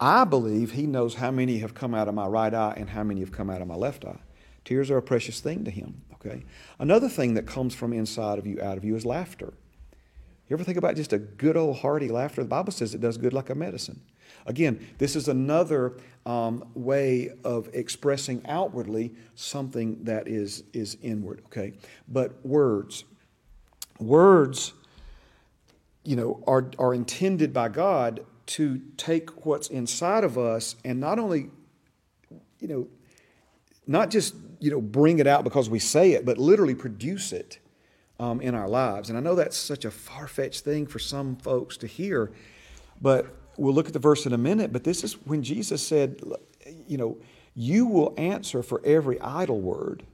I 0.00 0.24
believe 0.24 0.72
He 0.72 0.86
knows 0.86 1.14
how 1.14 1.30
many 1.30 1.58
have 1.58 1.74
come 1.74 1.94
out 1.94 2.08
of 2.08 2.14
my 2.14 2.26
right 2.26 2.52
eye 2.52 2.74
and 2.76 2.90
how 2.90 3.04
many 3.04 3.20
have 3.20 3.32
come 3.32 3.50
out 3.50 3.62
of 3.62 3.68
my 3.68 3.76
left 3.76 4.04
eye. 4.04 4.18
Tears 4.64 4.90
are 4.90 4.98
a 4.98 5.02
precious 5.02 5.40
thing 5.40 5.64
to 5.64 5.70
Him, 5.70 6.02
okay? 6.14 6.44
Another 6.78 7.08
thing 7.08 7.34
that 7.34 7.46
comes 7.46 7.74
from 7.74 7.92
inside 7.92 8.38
of 8.38 8.46
you, 8.46 8.60
out 8.60 8.76
of 8.76 8.84
you, 8.84 8.96
is 8.96 9.06
laughter. 9.06 9.54
You 10.50 10.56
ever 10.56 10.64
think 10.64 10.78
about 10.78 10.96
just 10.96 11.12
a 11.12 11.18
good 11.18 11.56
old 11.56 11.78
hearty 11.78 12.08
laughter? 12.08 12.42
The 12.42 12.48
Bible 12.48 12.72
says 12.72 12.92
it 12.92 13.00
does 13.00 13.16
good 13.16 13.32
like 13.32 13.50
a 13.50 13.54
medicine. 13.54 14.00
Again, 14.46 14.84
this 14.98 15.14
is 15.14 15.28
another 15.28 15.96
um, 16.26 16.68
way 16.74 17.30
of 17.44 17.70
expressing 17.72 18.44
outwardly 18.48 19.14
something 19.36 20.02
that 20.02 20.26
is, 20.26 20.64
is 20.72 20.96
inward, 21.02 21.42
okay? 21.46 21.74
But 22.08 22.44
words. 22.44 23.04
Words, 24.00 24.72
you 26.02 26.16
know, 26.16 26.42
are, 26.48 26.68
are 26.80 26.94
intended 26.94 27.52
by 27.52 27.68
God 27.68 28.26
to 28.46 28.82
take 28.96 29.46
what's 29.46 29.68
inside 29.68 30.24
of 30.24 30.36
us 30.36 30.74
and 30.84 30.98
not 30.98 31.20
only, 31.20 31.48
you 32.58 32.66
know, 32.66 32.88
not 33.86 34.10
just, 34.10 34.34
you 34.58 34.72
know, 34.72 34.80
bring 34.80 35.20
it 35.20 35.28
out 35.28 35.44
because 35.44 35.70
we 35.70 35.78
say 35.78 36.10
it, 36.12 36.26
but 36.26 36.38
literally 36.38 36.74
produce 36.74 37.32
it 37.32 37.60
um, 38.20 38.40
in 38.40 38.54
our 38.54 38.68
lives. 38.68 39.08
And 39.08 39.18
I 39.18 39.20
know 39.20 39.34
that's 39.34 39.56
such 39.56 39.84
a 39.84 39.90
far 39.90 40.28
fetched 40.28 40.64
thing 40.64 40.86
for 40.86 40.98
some 40.98 41.36
folks 41.36 41.76
to 41.78 41.86
hear, 41.86 42.30
but 43.00 43.26
we'll 43.56 43.74
look 43.74 43.86
at 43.86 43.92
the 43.92 43.98
verse 43.98 44.26
in 44.26 44.32
a 44.32 44.38
minute, 44.38 44.72
but 44.72 44.84
this 44.84 45.02
is 45.02 45.14
when 45.26 45.42
Jesus 45.42 45.84
said, 45.84 46.20
you 46.86 46.98
know, 46.98 47.16
you 47.54 47.86
will 47.86 48.14
answer 48.16 48.62
for 48.62 48.80
every 48.84 49.20
idle 49.20 49.60
word. 49.60 50.04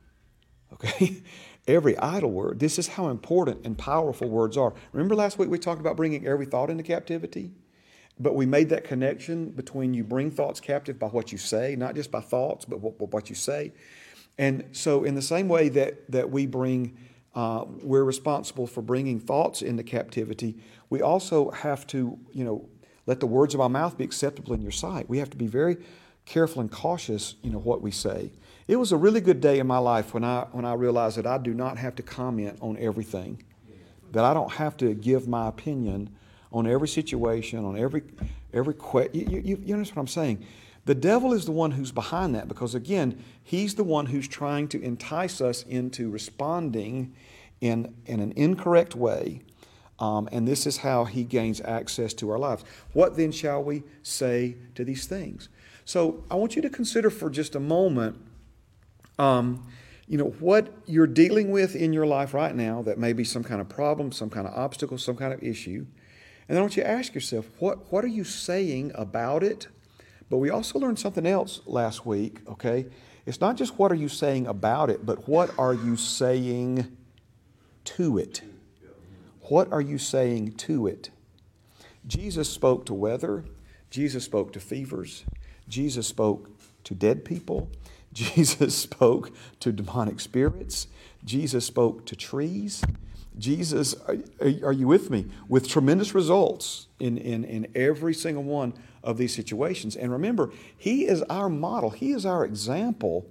Okay? 0.73 1.23
every 1.69 1.97
idle 1.99 2.31
word. 2.31 2.61
This 2.61 2.79
is 2.79 2.87
how 2.89 3.09
important 3.09 3.65
and 3.65 3.77
powerful 3.77 4.29
words 4.29 4.57
are. 4.57 4.73
Remember 4.93 5.15
last 5.15 5.39
week 5.39 5.49
we 5.49 5.59
talked 5.59 5.81
about 5.81 5.97
bringing 5.97 6.27
every 6.27 6.47
thought 6.47 6.71
into 6.71 6.83
captivity? 6.83 7.51
But 8.19 8.35
we 8.35 8.47
made 8.47 8.71
that 8.71 8.85
connection 8.85 9.51
between 9.51 9.93
you 9.93 10.05
bring 10.05 10.31
thoughts 10.31 10.61
captive 10.61 10.99
by 10.99 11.09
what 11.09 11.33
you 11.33 11.39
say, 11.39 11.77
not 11.77 11.95
just 11.95 12.11
by 12.11 12.21
thoughts, 12.21 12.65
but 12.65 12.81
what, 12.81 13.13
what 13.13 13.29
you 13.29 13.35
say. 13.35 13.73
And 14.39 14.65
so, 14.73 15.05
in 15.05 15.15
the 15.15 15.23
same 15.23 15.49
way 15.49 15.69
that, 15.71 16.11
that 16.11 16.31
we 16.31 16.47
bring, 16.47 16.97
uh, 17.37 17.67
we're 17.83 18.03
responsible 18.03 18.67
for 18.67 18.81
bringing 18.81 19.21
thoughts 19.21 19.61
into 19.61 19.83
captivity, 19.83 20.57
we 20.89 21.03
also 21.03 21.51
have 21.51 21.87
to, 21.89 22.19
you 22.33 22.45
know, 22.45 22.67
let 23.05 23.21
the 23.21 23.27
words 23.27 23.55
of 23.55 23.61
our 23.61 23.69
mouth 23.69 23.99
be 23.99 24.05
acceptable 24.05 24.55
in 24.55 24.63
your 24.63 24.73
sight. 24.73 25.09
We 25.09 25.19
have 25.19 25.29
to 25.31 25.37
be 25.37 25.47
very 25.47 25.77
careful 26.25 26.63
and 26.63 26.73
cautious, 26.73 27.37
you 27.43 27.51
know, 27.51 27.59
what 27.59 27.83
we 27.83 27.91
say. 27.91 28.33
It 28.67 28.77
was 28.77 28.91
a 28.91 28.97
really 28.97 29.21
good 29.21 29.41
day 29.43 29.59
in 29.59 29.67
my 29.67 29.79
life 29.79 30.15
when 30.15 30.25
I 30.25 30.47
when 30.51 30.65
I 30.65 30.73
realized 30.73 31.19
that 31.19 31.27
I 31.27 31.39
do 31.39 31.53
not 31.53 31.77
have 31.77 31.95
to 31.97 32.03
comment 32.03 32.59
on 32.63 32.79
everything, 32.79 33.43
that 34.13 34.25
I 34.25 34.33
don't 34.33 34.53
have 34.53 34.77
to 34.79 34.95
give 34.95 35.29
my 35.29 35.47
opinion 35.47 36.11
on 36.53 36.67
every 36.67 36.89
situation, 36.89 37.65
on 37.65 37.79
every 37.79 38.03
every 38.55 38.75
question. 38.75 39.31
You, 39.31 39.41
you, 39.41 39.63
you 39.63 39.75
understand 39.75 39.97
what 39.97 40.03
I'm 40.03 40.09
saying? 40.09 40.47
The 40.87 40.95
devil 40.95 41.33
is 41.33 41.45
the 41.45 41.53
one 41.53 41.73
who's 41.73 41.93
behind 41.93 42.35
that 42.35 42.49
because 42.49 42.75
again, 42.75 43.23
he's 43.47 43.77
the 43.77 43.85
one 43.85 44.07
who's 44.07 44.29
trying 44.29 44.69
to 44.69 44.83
entice 44.83 45.41
us 45.41 45.63
into 45.63 46.11
responding 46.11 47.15
in 47.61 47.95
in 48.05 48.21
an 48.21 48.33
incorrect 48.37 48.95
way 48.95 49.41
um, 49.99 50.29
and 50.31 50.47
this 50.47 50.67
is 50.67 50.79
how 50.79 51.05
he 51.05 51.25
gains 51.25 51.61
access 51.63 52.13
to 52.15 52.31
our 52.31 52.39
lives. 52.39 52.65
What 52.93 53.17
then 53.17 53.33
shall 53.33 53.63
we 53.63 53.83
say 54.03 54.57
to 54.75 54.85
these 54.85 55.07
things? 55.07 55.49
So 55.85 56.25
I 56.31 56.35
want 56.35 56.57
you 56.57 56.63
to 56.63 56.71
consider 56.71 57.11
for 57.11 57.31
just 57.31 57.55
a 57.55 57.61
moment, 57.61 58.19
um, 59.19 59.67
you 60.07 60.19
know, 60.19 60.35
what 60.41 60.73
you're 60.87 61.07
dealing 61.07 61.51
with 61.51 61.75
in 61.75 61.93
your 61.93 62.07
life 62.07 62.35
right 62.35 62.55
now 62.55 62.83
that 62.83 62.99
may 62.99 63.13
be 63.13 63.25
some 63.25 63.43
kind 63.43 63.61
of 63.61 63.69
problem, 63.69 64.13
some 64.13 64.31
kind 64.31 64.47
of 64.47 64.55
obstacle, 64.55 64.99
some 64.99 65.17
kind 65.17 65.33
of 65.33 65.43
issue. 65.43 65.87
And 66.49 66.55
then 66.55 66.59
I 66.59 66.61
want 66.61 66.77
you 66.77 66.83
to 66.83 66.89
ask 66.89 67.15
yourself, 67.15 67.49
what, 67.59 67.91
what 67.93 68.05
are 68.05 68.09
you 68.09 68.25
saying 68.25 68.93
about 68.95 69.43
it? 69.43 69.69
But 70.29 70.39
we 70.39 70.51
also 70.51 70.79
learned 70.79 70.99
something 70.99 71.27
else 71.27 71.61
last 71.67 72.05
week, 72.05 72.41
okay? 72.49 72.87
It's 73.27 73.41
not 73.41 73.57
just 73.57 73.77
what 73.77 73.91
are 73.91 73.97
you 73.97 74.09
saying 74.09 74.47
about 74.47 74.89
it, 74.89 75.05
but 75.05 75.29
what 75.29 75.51
are 75.59 75.75
you 75.75 75.97
saying 75.97 76.97
to 77.85 78.19
it? 78.19 78.43
What 79.43 79.71
are 79.73 79.81
you 79.81 79.99
saying 79.99 80.53
to 80.53 80.87
it? 80.87 81.11
Jesus 82.07 82.49
spoke 82.49 82.87
to 82.87 82.95
weather. 82.95 83.45
Jesus 83.91 84.25
spoke 84.25 84.53
to 84.53 84.61
fevers. 84.61 85.25
Jesus 85.69 86.07
spoke 86.07 86.51
to 86.85 86.95
dead 86.95 87.25
people. 87.25 87.69
Jesus 88.13 88.77
spoke 88.77 89.33
to 89.61 89.73
demonic 89.73 90.21
spirits. 90.21 90.87
Jesus 91.25 91.67
spoke 91.67 92.07
to 92.07 92.17
trees. 92.17 92.83
Jesus, 93.39 93.95
are, 94.07 94.17
are, 94.41 94.73
you 94.73 94.87
with 94.87 95.11
me? 95.11 95.27
With 95.49 95.69
tremendous 95.69 96.15
results 96.15 96.87
in, 96.99 97.19
in, 97.19 97.45
in 97.45 97.67
every 97.75 98.15
single 98.15 98.43
one 98.43 98.73
of 99.03 99.19
these 99.19 99.35
situations. 99.35 99.95
And 99.95 100.11
remember, 100.11 100.51
He 100.77 101.07
is 101.07 101.23
our 101.25 101.49
model, 101.49 101.91
He 101.91 102.13
is 102.13 102.25
our 102.25 102.45
example 102.45 103.27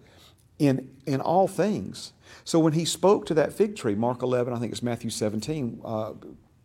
in, 0.60 0.90
in 1.06 1.22
all 1.22 1.48
things. 1.48 2.14
So 2.44 2.60
when 2.60 2.74
he 2.74 2.86
spoke 2.86 3.26
to 3.28 3.34
that 3.36 3.54
fig 3.54 3.76
tree, 3.76 3.96
Mark 3.96 4.22
11, 4.22 4.54
I 4.54 4.60
think 4.60 4.72
it's 4.72 4.84
Matthew 4.84 5.10
17, 5.10 5.82
uh, 5.84 6.14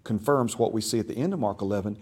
confirms 0.05 0.59
what 0.59 0.73
we 0.73 0.81
see 0.81 0.99
at 0.99 1.09
the 1.09 1.17
end 1.17 1.33
of 1.33 1.41
Mark 1.41 1.61
11. 1.61 1.99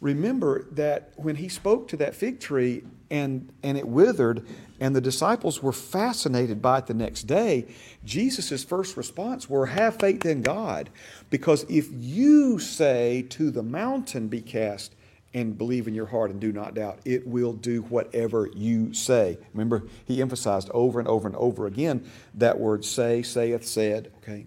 Remember 0.00 0.66
that 0.72 1.12
when 1.16 1.36
he 1.36 1.48
spoke 1.48 1.88
to 1.88 1.96
that 1.98 2.14
fig 2.14 2.40
tree 2.40 2.84
and, 3.10 3.52
and 3.62 3.76
it 3.76 3.86
withered, 3.86 4.46
and 4.80 4.96
the 4.96 5.00
disciples 5.00 5.62
were 5.62 5.72
fascinated 5.72 6.62
by 6.62 6.78
it 6.78 6.86
the 6.86 6.94
next 6.94 7.24
day, 7.24 7.66
Jesus' 8.04 8.64
first 8.64 8.96
response 8.96 9.50
were, 9.50 9.66
Have 9.66 10.00
faith 10.00 10.24
in 10.24 10.40
God. 10.40 10.88
Because 11.28 11.64
if 11.68 11.88
you 11.92 12.58
say 12.58 13.26
to 13.30 13.50
the 13.50 13.62
mountain, 13.62 14.28
Be 14.28 14.40
cast 14.40 14.94
and 15.34 15.56
believe 15.56 15.86
in 15.86 15.94
your 15.94 16.06
heart 16.06 16.30
and 16.30 16.40
do 16.40 16.52
not 16.52 16.74
doubt, 16.74 16.98
it 17.04 17.26
will 17.26 17.52
do 17.52 17.82
whatever 17.82 18.48
you 18.54 18.92
say. 18.92 19.38
Remember, 19.52 19.84
he 20.04 20.20
emphasized 20.20 20.70
over 20.72 20.98
and 20.98 21.08
over 21.08 21.28
and 21.28 21.36
over 21.36 21.66
again 21.66 22.04
that 22.34 22.58
word 22.58 22.84
say, 22.84 23.22
saith, 23.22 23.64
said. 23.64 24.10
Okay. 24.22 24.46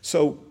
So, 0.00 0.42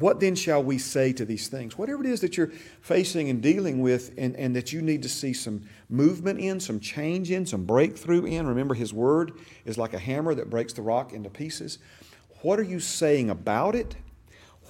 what 0.00 0.20
then 0.20 0.34
shall 0.34 0.62
we 0.62 0.78
say 0.78 1.12
to 1.12 1.24
these 1.24 1.48
things? 1.48 1.76
Whatever 1.76 2.04
it 2.04 2.10
is 2.10 2.20
that 2.20 2.36
you're 2.36 2.52
facing 2.80 3.28
and 3.30 3.42
dealing 3.42 3.80
with, 3.80 4.12
and, 4.18 4.36
and 4.36 4.54
that 4.56 4.72
you 4.72 4.82
need 4.82 5.02
to 5.02 5.08
see 5.08 5.32
some 5.32 5.62
movement 5.88 6.40
in, 6.40 6.60
some 6.60 6.80
change 6.80 7.30
in, 7.30 7.46
some 7.46 7.64
breakthrough 7.64 8.24
in. 8.24 8.46
Remember, 8.46 8.74
his 8.74 8.92
word 8.92 9.32
is 9.64 9.78
like 9.78 9.94
a 9.94 9.98
hammer 9.98 10.34
that 10.34 10.50
breaks 10.50 10.72
the 10.72 10.82
rock 10.82 11.12
into 11.12 11.30
pieces. 11.30 11.78
What 12.42 12.58
are 12.58 12.64
you 12.64 12.80
saying 12.80 13.30
about 13.30 13.74
it? 13.74 13.96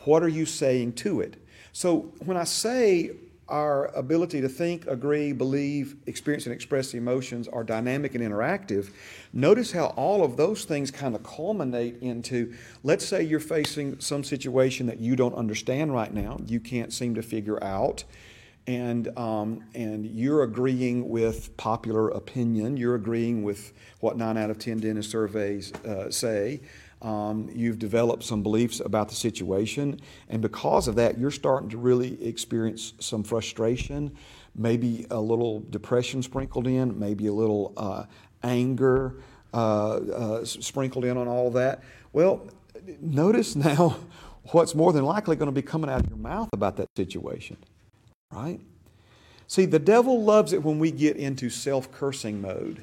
What 0.05 0.23
are 0.23 0.29
you 0.29 0.47
saying 0.47 0.95
to 0.95 1.21
it? 1.21 1.37
So, 1.73 2.13
when 2.25 2.37
I 2.37 2.45
say 2.45 3.13
our 3.49 3.87
ability 3.97 4.41
to 4.41 4.49
think, 4.49 4.87
agree, 4.87 5.33
believe, 5.33 5.97
experience, 6.07 6.47
and 6.47 6.55
express 6.55 6.95
emotions 6.95 7.49
are 7.49 7.65
dynamic 7.65 8.15
and 8.15 8.23
interactive, 8.23 8.91
notice 9.33 9.73
how 9.73 9.87
all 9.97 10.25
of 10.25 10.37
those 10.37 10.65
things 10.65 10.91
kind 10.91 11.15
of 11.15 11.23
culminate 11.23 11.97
into 12.01 12.55
let's 12.83 13.07
say 13.07 13.23
you're 13.23 13.41
facing 13.41 13.99
some 14.01 14.23
situation 14.23 14.87
that 14.87 14.99
you 14.99 15.17
don't 15.17 15.35
understand 15.35 15.93
right 15.93 16.13
now, 16.13 16.39
you 16.47 16.61
can't 16.61 16.93
seem 16.93 17.15
to 17.15 17.23
figure 17.23 17.63
out. 17.63 18.05
And, 18.67 19.17
um, 19.17 19.65
and 19.75 20.05
you're 20.05 20.43
agreeing 20.43 21.09
with 21.09 21.57
popular 21.57 22.11
opinion, 22.11 22.77
you're 22.77 22.97
agreeing 22.97 23.43
with 23.43 23.73
what 24.01 24.19
9 24.19 24.37
out 24.37 24.51
of 24.51 24.59
10 24.59 24.81
dentist 24.81 25.11
surveys 25.11 25.73
uh, 25.87 26.11
say, 26.11 26.61
um, 27.03 27.49
you've 27.53 27.79
developed 27.79 28.25
some 28.25 28.43
beliefs 28.43 28.81
about 28.81 29.09
the 29.09 29.15
situation, 29.15 30.01
and 30.29 30.43
because 30.43 30.89
of 30.89 30.97
that, 30.97 31.19
you're 31.19 31.31
starting 31.31 31.69
to 31.71 31.79
really 31.79 32.23
experience 32.25 32.95
some 32.99 33.23
frustration, 33.23 34.17
maybe 34.55 35.07
a 35.11 35.21
little 35.21 35.61
depression 35.71 36.23
sprinkled 36.23 36.67
in, 36.67 36.99
maybe 36.99 37.29
a 37.29 37.33
little 37.33 37.73
uh, 37.77 38.05
anger 38.43 39.15
uh, 39.55 39.97
uh, 39.97 40.45
sprinkled 40.45 41.05
in 41.05 41.17
on 41.17 41.29
all 41.29 41.51
that. 41.53 41.83
Well, 42.13 42.49
notice 43.01 43.57
now 43.69 43.99
what's 44.53 44.75
more 44.75 44.93
than 44.93 45.05
likely 45.05 45.37
going 45.37 45.49
to 45.49 45.53
be 45.53 45.63
coming 45.63 45.91
out 45.91 46.01
of 46.01 46.09
your 46.09 46.19
mouth 46.19 46.49
about 46.53 46.77
that 46.77 46.89
situation, 46.97 47.57
right? 48.33 48.61
See, 49.47 49.65
the 49.65 49.79
devil 49.79 50.23
loves 50.23 50.53
it 50.53 50.63
when 50.63 50.79
we 50.79 50.91
get 50.91 51.17
into 51.17 51.49
self 51.49 51.91
cursing 51.91 52.43
mode. 52.43 52.83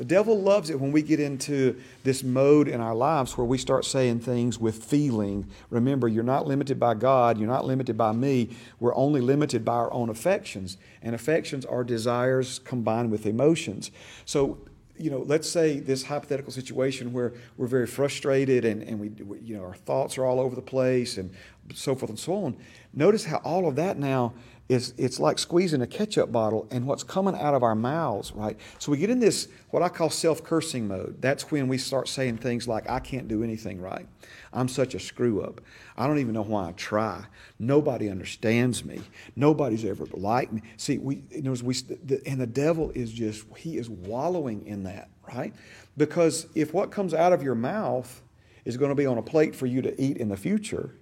The 0.00 0.06
devil 0.06 0.40
loves 0.40 0.70
it 0.70 0.80
when 0.80 0.92
we 0.92 1.02
get 1.02 1.20
into 1.20 1.78
this 2.04 2.24
mode 2.24 2.68
in 2.68 2.80
our 2.80 2.94
lives 2.94 3.36
where 3.36 3.44
we 3.44 3.58
start 3.58 3.84
saying 3.84 4.20
things 4.20 4.58
with 4.58 4.82
feeling. 4.82 5.46
Remember, 5.68 6.08
you're 6.08 6.24
not 6.24 6.46
limited 6.46 6.80
by 6.80 6.94
God, 6.94 7.36
you're 7.36 7.46
not 7.46 7.66
limited 7.66 7.98
by 7.98 8.12
me. 8.12 8.56
We're 8.78 8.94
only 8.94 9.20
limited 9.20 9.62
by 9.62 9.74
our 9.74 9.92
own 9.92 10.08
affections. 10.08 10.78
And 11.02 11.14
affections 11.14 11.66
are 11.66 11.84
desires 11.84 12.60
combined 12.60 13.10
with 13.10 13.26
emotions. 13.26 13.90
So, 14.24 14.56
you 14.96 15.10
know, 15.10 15.18
let's 15.18 15.50
say 15.50 15.80
this 15.80 16.04
hypothetical 16.04 16.50
situation 16.50 17.12
where 17.12 17.34
we're 17.58 17.66
very 17.66 17.86
frustrated 17.86 18.64
and, 18.64 18.82
and 18.82 18.98
we, 18.98 19.08
we, 19.08 19.40
you 19.40 19.58
know, 19.58 19.64
our 19.64 19.74
thoughts 19.74 20.16
are 20.16 20.24
all 20.24 20.40
over 20.40 20.56
the 20.56 20.62
place 20.62 21.18
and 21.18 21.30
so 21.74 21.94
forth 21.94 22.08
and 22.08 22.18
so 22.18 22.44
on. 22.46 22.56
Notice 22.94 23.26
how 23.26 23.36
all 23.44 23.68
of 23.68 23.76
that 23.76 23.98
now 23.98 24.32
is 24.70 24.94
it's 24.96 25.18
like 25.18 25.36
squeezing 25.36 25.82
a 25.82 25.86
ketchup 25.86 26.30
bottle 26.30 26.68
and 26.70 26.86
what's 26.86 27.02
coming 27.02 27.34
out 27.34 27.54
of 27.54 27.64
our 27.64 27.74
mouths, 27.74 28.30
right? 28.36 28.56
So 28.78 28.92
we 28.92 28.98
get 28.98 29.10
in 29.10 29.18
this 29.18 29.48
what 29.70 29.82
I 29.82 29.88
call 29.88 30.10
self-cursing 30.10 30.86
mode. 30.86 31.20
That's 31.20 31.50
when 31.50 31.66
we 31.66 31.76
start 31.76 32.06
saying 32.06 32.36
things 32.36 32.68
like, 32.68 32.88
I 32.88 33.00
can't 33.00 33.26
do 33.26 33.42
anything 33.42 33.80
right. 33.80 34.06
I'm 34.52 34.68
such 34.68 34.94
a 34.94 35.00
screw 35.00 35.42
up. 35.42 35.60
I 35.96 36.06
don't 36.06 36.18
even 36.18 36.34
know 36.34 36.42
why 36.42 36.68
I 36.68 36.72
try. 36.72 37.24
Nobody 37.58 38.08
understands 38.08 38.84
me. 38.84 39.00
Nobody's 39.34 39.84
ever 39.84 40.06
liked 40.12 40.52
me. 40.52 40.62
See, 40.76 40.98
we, 40.98 41.24
you 41.30 41.42
know, 41.42 41.56
we 41.64 41.74
the, 41.74 42.22
and 42.24 42.40
the 42.40 42.46
devil 42.46 42.92
is 42.94 43.10
just 43.10 43.44
he 43.56 43.76
is 43.76 43.90
wallowing 43.90 44.64
in 44.68 44.84
that, 44.84 45.10
right? 45.34 45.52
Because 45.96 46.46
if 46.54 46.72
what 46.72 46.92
comes 46.92 47.12
out 47.12 47.32
of 47.32 47.42
your 47.42 47.56
mouth 47.56 48.22
is 48.64 48.76
going 48.76 48.90
to 48.90 48.94
be 48.94 49.06
on 49.06 49.18
a 49.18 49.22
plate 49.22 49.56
for 49.56 49.66
you 49.66 49.82
to 49.82 50.00
eat 50.00 50.16
in 50.18 50.28
the 50.28 50.36
future, 50.36 50.94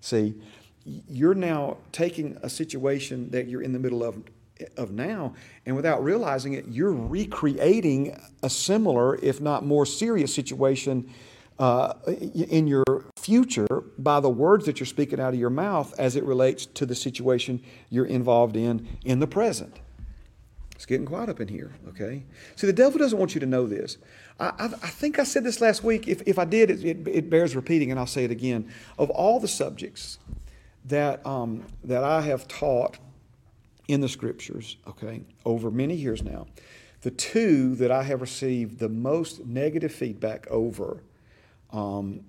see, 0.00 0.34
you're 0.84 1.34
now 1.34 1.76
taking 1.92 2.36
a 2.42 2.50
situation 2.50 3.30
that 3.30 3.48
you're 3.48 3.62
in 3.62 3.72
the 3.72 3.78
middle 3.78 4.02
of 4.02 4.22
of 4.76 4.92
now 4.92 5.34
and 5.66 5.74
without 5.74 6.04
realizing 6.04 6.52
it 6.52 6.64
you're 6.68 6.92
recreating 6.92 8.16
a 8.44 8.50
similar 8.50 9.16
if 9.16 9.40
not 9.40 9.64
more 9.64 9.84
serious 9.84 10.32
situation 10.32 11.12
uh, 11.58 11.94
in 12.34 12.66
your 12.66 12.84
future 13.16 13.84
by 13.98 14.20
the 14.20 14.28
words 14.28 14.66
that 14.66 14.80
you're 14.80 14.86
speaking 14.86 15.20
out 15.20 15.34
of 15.34 15.38
your 15.38 15.50
mouth 15.50 15.94
as 15.98 16.16
it 16.16 16.24
relates 16.24 16.66
to 16.66 16.86
the 16.86 16.94
situation 16.94 17.62
you're 17.90 18.06
involved 18.06 18.56
in 18.56 18.88
in 19.04 19.20
the 19.20 19.26
present. 19.26 19.80
It's 20.74 20.86
getting 20.86 21.06
quiet 21.06 21.28
up 21.28 21.40
in 21.40 21.48
here 21.48 21.72
okay? 21.90 22.24
See 22.56 22.66
the 22.66 22.72
devil 22.72 22.98
doesn't 22.98 23.18
want 23.18 23.34
you 23.34 23.40
to 23.40 23.46
know 23.46 23.66
this. 23.66 23.98
I, 24.40 24.46
I, 24.58 24.64
I 24.64 24.88
think 24.88 25.18
i 25.18 25.24
said 25.24 25.44
this 25.44 25.60
last 25.60 25.84
week. 25.84 26.08
If, 26.08 26.22
if 26.26 26.38
i 26.38 26.44
did 26.44 26.70
it, 26.70 26.84
it, 26.84 27.06
it 27.06 27.30
bears 27.30 27.54
repeating 27.54 27.90
and 27.90 28.00
i'll 28.00 28.06
say 28.06 28.24
it 28.24 28.30
again. 28.30 28.72
Of 28.98 29.10
all 29.10 29.38
the 29.38 29.48
subjects 29.48 30.18
that, 30.86 31.24
um, 31.26 31.64
that 31.84 32.04
I 32.04 32.20
have 32.22 32.48
taught 32.48 32.98
in 33.88 34.00
the 34.00 34.08
scriptures, 34.08 34.76
okay, 34.86 35.22
over 35.44 35.70
many 35.70 35.94
years 35.94 36.22
now, 36.22 36.46
the 37.02 37.10
two 37.10 37.74
that 37.76 37.90
I 37.90 38.04
have 38.04 38.20
received 38.20 38.78
the 38.78 38.88
most 38.88 39.44
negative 39.44 39.92
feedback 39.92 40.46
over 40.48 41.02
um, 41.72 42.20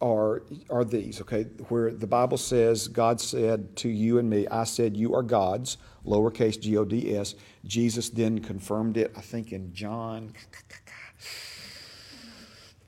are, 0.00 0.42
are 0.70 0.84
these, 0.84 1.20
okay, 1.20 1.44
where 1.68 1.90
the 1.90 2.06
Bible 2.06 2.36
says, 2.36 2.86
God 2.88 3.20
said 3.20 3.74
to 3.76 3.88
you 3.88 4.18
and 4.18 4.28
me, 4.28 4.46
I 4.48 4.64
said, 4.64 4.96
You 4.96 5.14
are 5.14 5.22
God's, 5.22 5.78
lowercase 6.06 6.60
G 6.60 6.76
O 6.76 6.84
D 6.84 7.16
S. 7.16 7.34
Jesus 7.64 8.08
then 8.10 8.38
confirmed 8.40 8.96
it, 8.96 9.12
I 9.16 9.20
think, 9.20 9.52
in 9.52 9.72
John 9.72 10.32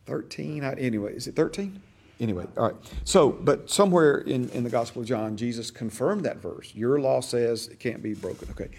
13. 0.06 0.64
Anyway, 0.64 1.14
is 1.14 1.26
it 1.26 1.34
13? 1.34 1.80
Anyway, 2.22 2.46
all 2.56 2.68
right. 2.68 2.76
So, 3.04 3.30
but 3.30 3.68
somewhere 3.68 4.18
in, 4.18 4.48
in 4.50 4.64
the 4.64 4.70
Gospel 4.70 5.02
of 5.02 5.08
John, 5.08 5.36
Jesus 5.36 5.70
confirmed 5.70 6.24
that 6.24 6.38
verse. 6.38 6.72
Your 6.74 7.00
law 7.00 7.20
says 7.20 7.68
it 7.68 7.80
can't 7.80 8.02
be 8.02 8.14
broken. 8.14 8.48
Okay. 8.50 8.70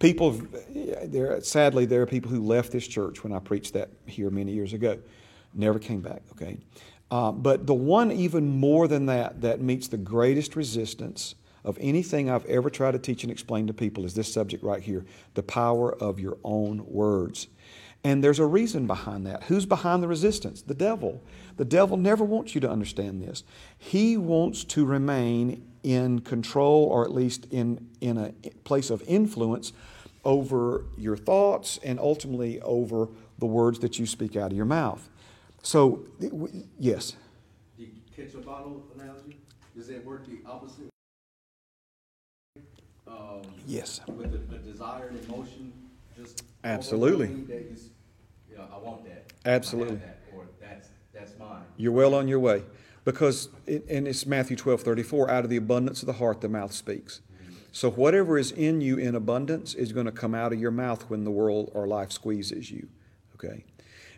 People, 0.00 0.40
there, 1.04 1.40
sadly, 1.40 1.84
there 1.84 2.02
are 2.02 2.06
people 2.06 2.30
who 2.30 2.42
left 2.42 2.72
this 2.72 2.86
church 2.86 3.22
when 3.22 3.32
I 3.32 3.40
preached 3.40 3.74
that 3.74 3.90
here 4.06 4.30
many 4.30 4.52
years 4.52 4.72
ago. 4.72 4.98
Never 5.54 5.78
came 5.78 6.00
back, 6.00 6.22
okay? 6.32 6.58
Uh, 7.10 7.32
but 7.32 7.66
the 7.66 7.74
one 7.74 8.12
even 8.12 8.48
more 8.48 8.86
than 8.86 9.06
that 9.06 9.40
that 9.40 9.60
meets 9.60 9.88
the 9.88 9.96
greatest 9.96 10.56
resistance 10.56 11.34
of 11.64 11.76
anything 11.80 12.30
I've 12.30 12.46
ever 12.46 12.70
tried 12.70 12.92
to 12.92 12.98
teach 12.98 13.24
and 13.24 13.32
explain 13.32 13.66
to 13.66 13.74
people 13.74 14.04
is 14.04 14.14
this 14.14 14.32
subject 14.32 14.62
right 14.62 14.82
here 14.82 15.04
the 15.34 15.42
power 15.42 15.94
of 15.94 16.20
your 16.20 16.38
own 16.44 16.84
words. 16.86 17.48
And 18.04 18.22
there's 18.22 18.38
a 18.38 18.46
reason 18.46 18.86
behind 18.86 19.26
that. 19.26 19.44
Who's 19.44 19.66
behind 19.66 20.02
the 20.02 20.08
resistance? 20.08 20.62
The 20.62 20.74
devil. 20.74 21.22
The 21.56 21.64
devil 21.64 21.96
never 21.96 22.24
wants 22.24 22.54
you 22.54 22.60
to 22.60 22.70
understand 22.70 23.20
this. 23.22 23.42
He 23.76 24.16
wants 24.16 24.64
to 24.64 24.84
remain 24.84 25.66
in 25.82 26.20
control 26.20 26.84
or 26.84 27.04
at 27.04 27.12
least 27.12 27.46
in, 27.50 27.88
in 28.00 28.16
a 28.16 28.32
place 28.64 28.90
of 28.90 29.02
influence 29.06 29.72
over 30.24 30.84
your 30.96 31.16
thoughts 31.16 31.78
and 31.82 31.98
ultimately 31.98 32.60
over 32.60 33.08
the 33.38 33.46
words 33.46 33.80
that 33.80 33.98
you 33.98 34.06
speak 34.06 34.36
out 34.36 34.50
of 34.52 34.56
your 34.56 34.66
mouth. 34.66 35.08
So, 35.62 36.04
yes. 36.78 37.16
The 37.76 37.88
ketchup 38.16 38.44
bottle 38.44 38.84
analogy, 38.94 39.38
does 39.76 39.88
that 39.88 40.04
work 40.04 40.26
the 40.26 40.38
opposite? 40.48 40.88
Um, 43.06 43.42
yes. 43.66 44.00
With 44.06 44.32
the, 44.32 44.38
the 44.56 44.58
desired 44.58 45.16
emotion 45.24 45.72
Absolutely. 46.68 47.26
I 48.58 48.78
want 48.78 49.04
that. 49.04 49.32
Absolutely. 49.44 49.96
That, 49.96 50.20
or 50.34 50.44
that's 50.60 50.88
that's 51.12 51.38
mine. 51.38 51.62
You're 51.76 51.92
well 51.92 52.14
on 52.14 52.28
your 52.28 52.40
way. 52.40 52.62
Because, 53.04 53.48
it, 53.66 53.86
and 53.88 54.06
it's 54.06 54.26
Matthew 54.26 54.56
12 54.56 54.82
34, 54.82 55.30
out 55.30 55.44
of 55.44 55.50
the 55.50 55.56
abundance 55.56 56.02
of 56.02 56.06
the 56.06 56.14
heart, 56.14 56.40
the 56.42 56.48
mouth 56.48 56.72
speaks. 56.72 57.22
So, 57.72 57.90
whatever 57.90 58.38
is 58.38 58.50
in 58.52 58.80
you 58.80 58.96
in 58.98 59.14
abundance 59.14 59.74
is 59.74 59.92
going 59.92 60.06
to 60.06 60.12
come 60.12 60.34
out 60.34 60.52
of 60.52 60.60
your 60.60 60.70
mouth 60.70 61.08
when 61.08 61.24
the 61.24 61.30
world 61.30 61.70
or 61.74 61.86
life 61.86 62.12
squeezes 62.12 62.70
you. 62.70 62.88
Okay? 63.34 63.64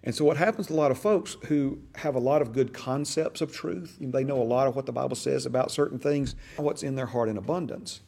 And 0.03 0.15
so, 0.15 0.25
what 0.25 0.37
happens 0.37 0.69
to 0.69 0.73
a 0.73 0.75
lot 0.75 0.91
of 0.91 0.99
folks 0.99 1.37
who 1.47 1.81
have 1.97 2.15
a 2.15 2.19
lot 2.21 2.43
of 2.43 2.53
good 2.53 2.73
concepts 2.73 3.41
of 3.41 3.53
truth, 3.53 3.97
they 4.01 4.25
know 4.25 4.41
a 4.41 4.45
lot 4.45 4.67
of 4.67 4.75
what 4.75 4.87
the 4.87 4.93
Bible 4.93 5.17
says 5.17 5.47
about 5.47 5.71
certain 5.71 5.99
things, 5.99 6.35
what's 6.57 6.83
in 6.83 6.95
their 6.95 7.07
heart 7.07 7.29
in 7.29 7.37
abundance. 7.37 8.01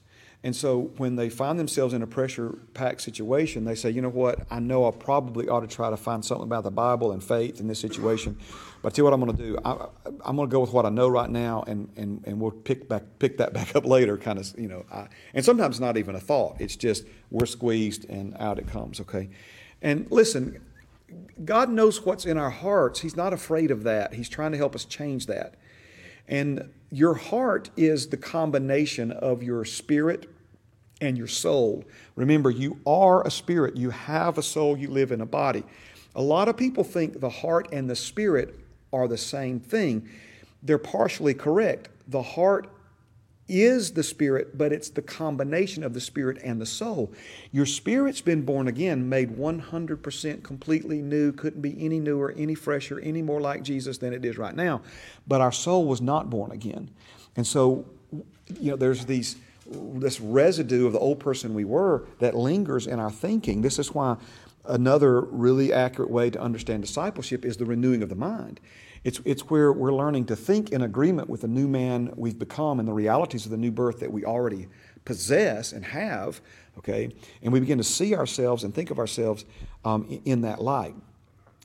And 0.45 0.57
so 0.57 0.91
when 0.97 1.15
they 1.15 1.29
find 1.29 1.57
themselves 1.59 1.95
in 1.95 2.03
a 2.03 2.07
pressure 2.07 2.59
packed 2.75 3.01
situation, 3.01 3.65
they 3.65 3.77
say, 3.77 3.91
you 3.91 4.03
know 4.03 4.09
what, 4.09 4.41
I 4.51 4.59
know 4.59 4.89
I 4.89 4.91
probably 4.91 5.49
ought 5.49 5.61
to 5.61 5.69
try 5.69 5.89
to 5.89 5.97
find 5.97 6.25
something 6.25 6.45
about 6.45 6.65
the 6.65 6.71
Bible 6.71 7.13
and 7.13 7.23
faith 7.23 7.61
in 7.61 7.69
this 7.69 7.79
situation. 7.79 8.37
But 8.83 8.93
I 8.93 8.97
tell 8.97 9.05
you 9.05 9.05
what 9.05 9.13
I'm 9.13 9.21
going 9.21 9.37
to 9.37 9.43
do. 9.43 9.59
I, 9.65 9.87
am 10.29 10.37
going 10.37 10.49
to 10.49 10.53
go 10.53 10.59
with 10.59 10.73
what 10.73 10.85
I 10.85 10.89
know 10.89 11.09
right 11.09 11.31
now, 11.31 11.63
and, 11.69 11.89
and, 11.97 12.25
and 12.27 12.41
we'll 12.41 12.51
pick, 12.51 12.89
back, 12.89 13.05
pick 13.21 13.39
that 13.39 13.53
back 13.55 13.77
up 13.77 13.87
later, 13.87 14.19
kind 14.19 14.39
of, 14.39 14.53
you 14.59 14.67
know. 14.67 14.85
I, 14.91 15.07
and 15.33 15.45
sometimes 15.45 15.79
not 15.79 15.97
even 15.97 16.17
a 16.17 16.21
thought. 16.21 16.57
It's 16.59 16.75
just 16.75 17.07
we're 17.31 17.47
squeezed 17.47 18.11
and 18.11 18.37
out 18.39 18.59
it 18.59 18.67
comes, 18.67 19.01
okay? 19.01 19.31
And 19.81 20.11
listen, 20.11 20.61
God 21.45 21.71
knows 21.71 22.05
what's 22.05 22.27
in 22.27 22.37
our 22.37 22.51
hearts. 22.51 23.01
He's 23.01 23.17
not 23.17 23.33
afraid 23.33 23.71
of 23.71 23.85
that. 23.85 24.15
He's 24.15 24.29
trying 24.29 24.53
to 24.53 24.59
help 24.59 24.75
us 24.75 24.85
change 24.85 25.27
that. 25.27 25.55
And 26.29 26.71
your 26.91 27.15
heart 27.15 27.71
is 27.77 28.09
the 28.09 28.17
combination 28.17 29.13
of 29.13 29.43
your 29.43 29.65
spirit 29.65 30.29
and 31.01 31.19
your 31.19 31.27
soul. 31.27 31.85
Remember, 32.17 32.51
you 32.51 32.79
are 32.87 33.27
a 33.27 33.31
spirit, 33.31 33.77
you 33.77 33.91
have 33.91 34.39
a 34.39 34.43
soul, 34.43 34.77
you 34.77 34.89
live 34.89 35.11
in 35.13 35.21
a 35.21 35.27
body. 35.27 35.65
A 36.15 36.23
lot 36.23 36.49
of 36.49 36.57
people 36.57 36.85
think 36.85 37.21
the 37.21 37.31
heart 37.31 37.69
and 37.73 37.89
the 37.89 37.97
spirit 37.97 38.59
are 38.93 39.09
the 39.09 39.19
same 39.19 39.59
thing. 39.59 40.09
They're 40.63 40.79
partially 40.79 41.35
correct. 41.35 41.89
The 42.09 42.23
heart 42.23 42.69
is 43.49 43.93
the 43.93 44.03
spirit, 44.03 44.57
but 44.57 44.73
it's 44.73 44.89
the 44.89 45.03
combination 45.03 45.83
of 45.85 45.95
the 45.95 46.01
spirit 46.01 46.39
and 46.43 46.61
the 46.61 46.67
soul. 46.67 47.13
Your 47.51 47.67
spirit's 47.67 48.21
been 48.21 48.43
born 48.43 48.69
again, 48.69 49.09
made 49.09 49.37
100% 49.37 50.43
completely 50.43 51.03
new, 51.03 51.33
couldn't 51.33 51.61
be 51.61 51.85
any 51.85 52.01
newer, 52.01 52.33
any 52.37 52.55
fresher, 52.55 53.01
any 53.01 53.23
more 53.23 53.41
like 53.41 53.63
Jesus 53.63 53.99
than 53.99 54.13
it 54.13 54.25
is 54.25 54.39
right 54.39 54.55
now. 54.55 54.83
But 55.27 55.41
our 55.41 55.53
soul 55.53 55.87
was 55.87 56.01
not 56.01 56.31
born 56.31 56.51
again. 56.53 56.91
And 57.37 57.47
so, 57.47 57.85
you 58.61 58.71
know, 58.71 58.77
there's 58.77 59.07
these 59.07 59.37
this 59.65 60.21
residue 60.21 60.87
of 60.87 60.93
the 60.93 60.99
old 60.99 61.21
person 61.21 61.55
we 61.55 61.65
were 61.65 62.05
that 62.19 62.35
lingers 62.35 62.87
in 62.87 62.99
our 62.99 63.11
thinking. 63.11 63.63
This 63.63 63.79
is 63.79 63.95
why 63.95 64.17
another 64.65 65.21
really 65.21 65.73
accurate 65.73 66.11
way 66.11 66.31
to 66.31 66.41
understand 66.41 66.83
discipleship 66.83 67.45
is 67.45 67.57
the 67.57 67.65
renewing 67.65 68.03
of 68.03 68.09
the 68.09 68.15
mind. 68.15 68.61
It's, 69.05 69.21
it's 69.25 69.51
where 69.51 69.73
we're 69.73 69.95
learning 69.95 70.27
to 70.27 70.37
think 70.37 70.71
in 70.71 70.83
agreement 70.83 71.29
with 71.29 71.41
the 71.41 71.49
new 71.49 71.67
man 71.67 72.13
we've 72.17 72.39
become 72.39 72.79
and 72.79 72.89
the 72.89 72.93
realities 72.93 73.45
of 73.45 73.51
the 73.51 73.57
new 73.57 73.73
birth 73.73 74.01
that 74.01 74.13
we 74.13 74.25
already 74.25 74.69
possess 75.05 75.73
and 75.73 75.85
have, 75.85 76.41
okay? 76.79 77.13
And 77.43 77.53
we 77.53 77.61
begin 77.61 77.79
to 77.79 77.85
see 77.85 78.15
ourselves 78.15 78.63
and 78.63 78.73
think 78.75 78.91
of 78.91 78.99
ourselves 78.99 79.45
um, 79.85 80.21
in 80.25 80.43
that 80.43 80.63
light. 80.63 80.95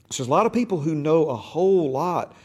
So 0.10 0.24
there's 0.24 0.30
a 0.30 0.32
lot 0.32 0.46
of 0.46 0.54
people 0.54 0.80
who 0.80 0.96
know 0.96 1.26
a 1.26 1.36
whole 1.36 1.92
lot 1.92 2.36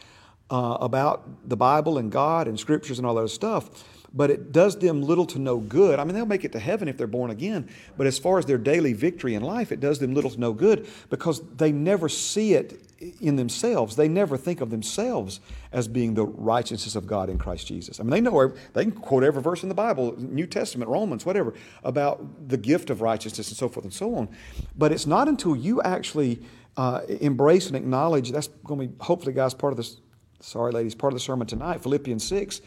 uh, 0.51 0.77
about 0.79 1.49
the 1.49 1.57
Bible 1.57 1.97
and 1.97 2.11
God 2.11 2.47
and 2.47 2.59
scriptures 2.59 2.99
and 2.99 3.07
all 3.07 3.15
that 3.15 3.29
stuff, 3.29 3.85
but 4.13 4.29
it 4.29 4.51
does 4.51 4.77
them 4.77 5.01
little 5.01 5.25
to 5.27 5.39
no 5.39 5.57
good. 5.57 5.97
I 5.97 6.03
mean, 6.03 6.13
they'll 6.13 6.25
make 6.27 6.45
it 6.45 6.51
to 6.51 6.59
heaven 6.59 6.87
if 6.87 6.97
they're 6.97 7.07
born 7.07 7.31
again, 7.31 7.67
but 7.97 8.05
as 8.05 8.19
far 8.19 8.37
as 8.37 8.45
their 8.45 8.59
daily 8.59 8.93
victory 8.93 9.33
in 9.33 9.41
life, 9.41 9.71
it 9.71 9.79
does 9.79 9.97
them 9.97 10.13
little 10.13 10.29
to 10.29 10.39
no 10.39 10.53
good 10.53 10.87
because 11.09 11.41
they 11.55 11.71
never 11.71 12.07
see 12.09 12.53
it 12.53 12.79
in 13.19 13.35
themselves. 13.35 13.95
They 13.95 14.07
never 14.07 14.37
think 14.37 14.61
of 14.61 14.69
themselves 14.69 15.39
as 15.71 15.87
being 15.87 16.13
the 16.13 16.25
righteousness 16.25 16.95
of 16.95 17.07
God 17.07 17.29
in 17.29 17.37
Christ 17.37 17.67
Jesus. 17.67 17.99
I 17.99 18.03
mean, 18.03 18.11
they 18.11 18.21
know, 18.21 18.53
they 18.73 18.83
can 18.83 18.91
quote 18.91 19.23
every 19.23 19.41
verse 19.41 19.63
in 19.63 19.69
the 19.69 19.75
Bible, 19.75 20.15
New 20.17 20.47
Testament, 20.47 20.89
Romans, 20.89 21.25
whatever, 21.25 21.53
about 21.83 22.47
the 22.47 22.57
gift 22.57 22.89
of 22.89 23.01
righteousness 23.01 23.49
and 23.49 23.57
so 23.57 23.69
forth 23.69 23.83
and 23.83 23.93
so 23.93 24.15
on. 24.15 24.29
But 24.77 24.91
it's 24.91 25.07
not 25.07 25.27
until 25.27 25.55
you 25.55 25.81
actually 25.81 26.41
uh, 26.77 27.01
embrace 27.21 27.67
and 27.67 27.75
acknowledge. 27.75 28.31
That's 28.31 28.47
going 28.63 28.79
to 28.79 28.87
be 28.87 29.03
hopefully, 29.03 29.33
guys, 29.33 29.53
part 29.53 29.73
of 29.73 29.77
this. 29.77 29.97
Sorry, 30.39 30.71
ladies, 30.71 30.95
part 30.95 31.13
of 31.13 31.15
the 31.15 31.23
sermon 31.23 31.47
tonight. 31.47 31.81
Philippians 31.81 32.23
six 32.23 32.61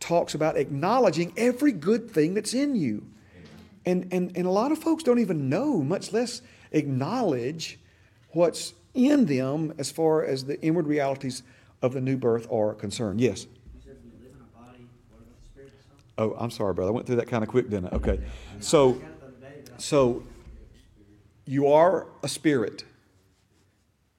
talks 0.00 0.34
about 0.34 0.56
acknowledging 0.56 1.32
every 1.36 1.72
good 1.72 2.10
thing 2.10 2.34
that's 2.34 2.52
in 2.52 2.74
you, 2.74 3.06
and 3.86 4.12
and 4.12 4.36
and 4.36 4.46
a 4.46 4.50
lot 4.50 4.72
of 4.72 4.78
folks 4.78 5.02
don't 5.02 5.20
even 5.20 5.48
know, 5.48 5.82
much 5.82 6.12
less 6.12 6.42
acknowledge 6.72 7.78
what's 8.30 8.74
in 8.94 9.26
them 9.26 9.74
as 9.78 9.90
far 9.90 10.24
as 10.24 10.44
the 10.44 10.60
inward 10.62 10.86
realities 10.86 11.42
of 11.82 11.92
the 11.92 12.00
new 12.00 12.16
birth 12.16 12.50
are 12.50 12.74
concerned. 12.74 13.20
Yes. 13.20 13.46
Oh, 16.16 16.34
I'm 16.38 16.50
sorry, 16.50 16.74
brother. 16.74 16.92
I 16.92 16.94
went 16.94 17.06
through 17.06 17.16
that 17.16 17.26
kind 17.26 17.42
of 17.42 17.48
quick, 17.48 17.68
didn't 17.68 17.92
I? 17.92 17.96
Okay. 17.96 18.20
So, 18.60 19.00
so 19.78 20.22
you 21.44 21.66
are 21.68 22.06
a 22.22 22.28
spirit. 22.28 22.84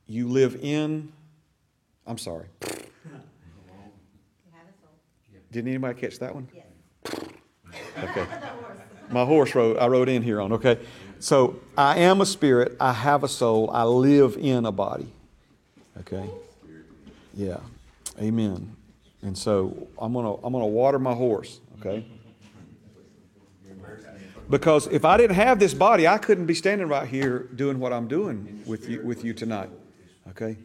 You 0.05 0.27
live 0.27 0.59
in. 0.61 1.11
I'm 2.05 2.17
sorry. 2.17 2.47
Didn't 5.51 5.69
anybody 5.69 5.99
catch 5.99 6.19
that 6.19 6.35
one? 6.35 6.49
Okay. 8.03 8.27
My 9.09 9.23
horse 9.23 9.55
rode. 9.55 9.77
I 9.77 9.87
rode 9.87 10.09
in 10.09 10.21
here 10.21 10.41
on. 10.41 10.51
Okay. 10.51 10.77
So 11.25 11.59
I 11.75 12.01
am 12.01 12.21
a 12.21 12.25
spirit. 12.27 12.77
I 12.79 12.93
have 12.93 13.23
a 13.23 13.27
soul. 13.27 13.71
I 13.73 13.81
live 13.81 14.37
in 14.37 14.63
a 14.67 14.71
body. 14.71 15.07
Okay. 16.01 16.29
Yeah. 17.33 17.61
Amen. 18.21 18.75
And 19.23 19.35
so 19.35 19.87
I'm 19.97 20.13
gonna 20.13 20.35
I'm 20.35 20.53
gonna 20.53 20.67
water 20.67 20.99
my 20.99 21.15
horse. 21.15 21.61
Okay. 21.79 22.05
Because 24.51 24.85
if 24.85 25.03
I 25.03 25.17
didn't 25.17 25.35
have 25.35 25.57
this 25.57 25.73
body, 25.73 26.07
I 26.07 26.19
couldn't 26.19 26.45
be 26.45 26.53
standing 26.53 26.87
right 26.87 27.07
here 27.07 27.49
doing 27.55 27.79
what 27.79 27.91
I'm 27.91 28.07
doing 28.07 28.61
with 28.67 28.87
you 28.87 29.01
with 29.01 29.23
you 29.23 29.33
tonight. 29.33 29.71
Okay. 30.29 30.57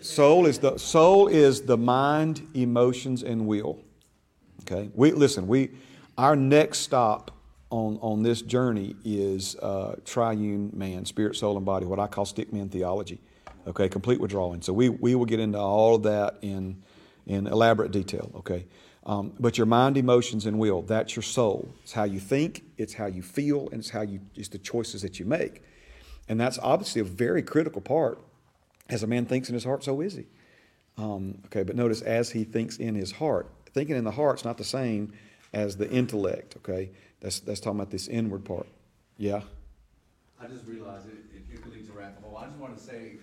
Soul 0.00 0.46
is 0.46 0.58
the 0.58 0.76
soul 0.76 1.28
is 1.28 1.62
the 1.62 1.76
mind, 1.76 2.48
emotions, 2.54 3.22
and 3.22 3.46
will. 3.46 3.78
Okay. 4.62 4.90
We 4.92 5.12
listen. 5.12 5.46
We 5.46 5.70
our 6.18 6.36
next 6.36 6.80
stop 6.80 7.30
on 7.70 7.98
on 8.02 8.22
this 8.22 8.42
journey 8.42 8.96
is 9.04 9.56
uh, 9.56 9.94
triune 10.04 10.70
man, 10.74 11.04
spirit, 11.04 11.36
soul, 11.36 11.56
and 11.56 11.64
body. 11.64 11.86
What 11.86 12.00
I 12.00 12.08
call 12.08 12.26
stick 12.26 12.52
man 12.52 12.68
theology. 12.68 13.20
Okay. 13.66 13.88
Complete 13.88 14.20
withdrawing. 14.20 14.62
So 14.62 14.72
we 14.72 14.88
we 14.88 15.14
will 15.14 15.26
get 15.26 15.40
into 15.40 15.58
all 15.58 15.94
of 15.94 16.02
that 16.02 16.38
in 16.42 16.82
in 17.26 17.46
elaborate 17.46 17.92
detail. 17.92 18.30
Okay. 18.36 18.66
Um, 19.06 19.32
but 19.40 19.56
your 19.56 19.66
mind, 19.66 19.96
emotions, 19.96 20.44
and 20.44 20.58
will, 20.58 20.82
that's 20.82 21.16
your 21.16 21.22
soul. 21.22 21.70
It's 21.82 21.92
how 21.92 22.04
you 22.04 22.20
think, 22.20 22.64
it's 22.76 22.92
how 22.92 23.06
you 23.06 23.22
feel, 23.22 23.68
and 23.70 23.80
it's 23.80 23.88
how 23.90 24.02
you 24.02 24.20
it's 24.34 24.48
the 24.48 24.58
choices 24.58 25.02
that 25.02 25.18
you 25.18 25.24
make. 25.24 25.62
And 26.28 26.38
that's 26.38 26.58
obviously 26.58 27.00
a 27.00 27.04
very 27.04 27.42
critical 27.42 27.80
part. 27.80 28.18
As 28.90 29.02
a 29.02 29.06
man 29.06 29.26
thinks 29.26 29.48
in 29.48 29.54
his 29.54 29.64
heart, 29.64 29.84
so 29.84 30.00
is 30.00 30.14
he. 30.14 30.26
Um, 30.96 31.38
okay, 31.46 31.62
but 31.62 31.76
notice 31.76 32.02
as 32.02 32.30
he 32.30 32.44
thinks 32.44 32.78
in 32.78 32.94
his 32.94 33.12
heart. 33.12 33.50
Thinking 33.72 33.96
in 33.96 34.04
the 34.04 34.10
heart's 34.10 34.44
not 34.44 34.58
the 34.58 34.64
same 34.64 35.12
as 35.52 35.76
the 35.76 35.88
intellect, 35.90 36.56
okay? 36.58 36.90
That's 37.20 37.40
that's 37.40 37.60
talking 37.60 37.78
about 37.80 37.90
this 37.90 38.08
inward 38.08 38.44
part. 38.44 38.66
Yeah. 39.16 39.42
I 40.40 40.46
just 40.46 40.66
realized 40.66 41.06
it, 41.08 41.18
it, 41.34 41.54
it 41.54 41.62
could 41.62 41.72
lead 41.72 41.86
to 41.86 41.92
rabbit 41.92 42.22
hole. 42.22 42.36
I 42.36 42.46
just 42.46 42.58
want 42.58 42.76
to 42.78 42.82
say, 42.82 43.16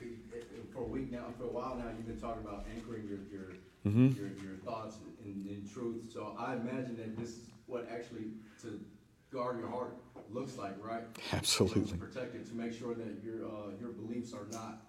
for 0.74 0.80
a 0.82 0.88
week 0.88 1.12
now, 1.12 1.28
for 1.38 1.46
a 1.46 1.48
while 1.48 1.76
now, 1.78 1.86
you've 1.96 2.06
been 2.08 2.20
talking 2.20 2.46
about 2.46 2.66
anchoring 2.76 3.08
your 3.08 3.20
your 3.32 3.48
Mhm. 3.86 4.18
your, 4.18 4.28
your 4.44 4.56
thoughts 4.66 4.98
in, 5.24 5.46
in 5.48 5.70
truth. 5.72 6.12
So 6.12 6.36
I 6.38 6.56
imagine 6.56 6.98
that 6.98 7.16
this 7.18 7.30
is 7.30 7.50
what 7.68 7.88
actually 7.90 8.32
to 8.64 8.84
guard 9.32 9.60
your 9.60 9.70
heart 9.70 9.96
looks 10.32 10.58
like, 10.58 10.74
right? 10.84 11.04
Absolutely. 11.32 11.84
To 11.86 11.98
protect 11.98 12.36
it, 12.36 12.48
to 12.48 12.56
make 12.56 12.74
sure 12.74 12.96
that 12.96 13.24
your 13.24 13.46
uh, 13.46 13.70
your 13.80 13.90
beliefs 13.90 14.34
are 14.34 14.48
not 14.52 14.82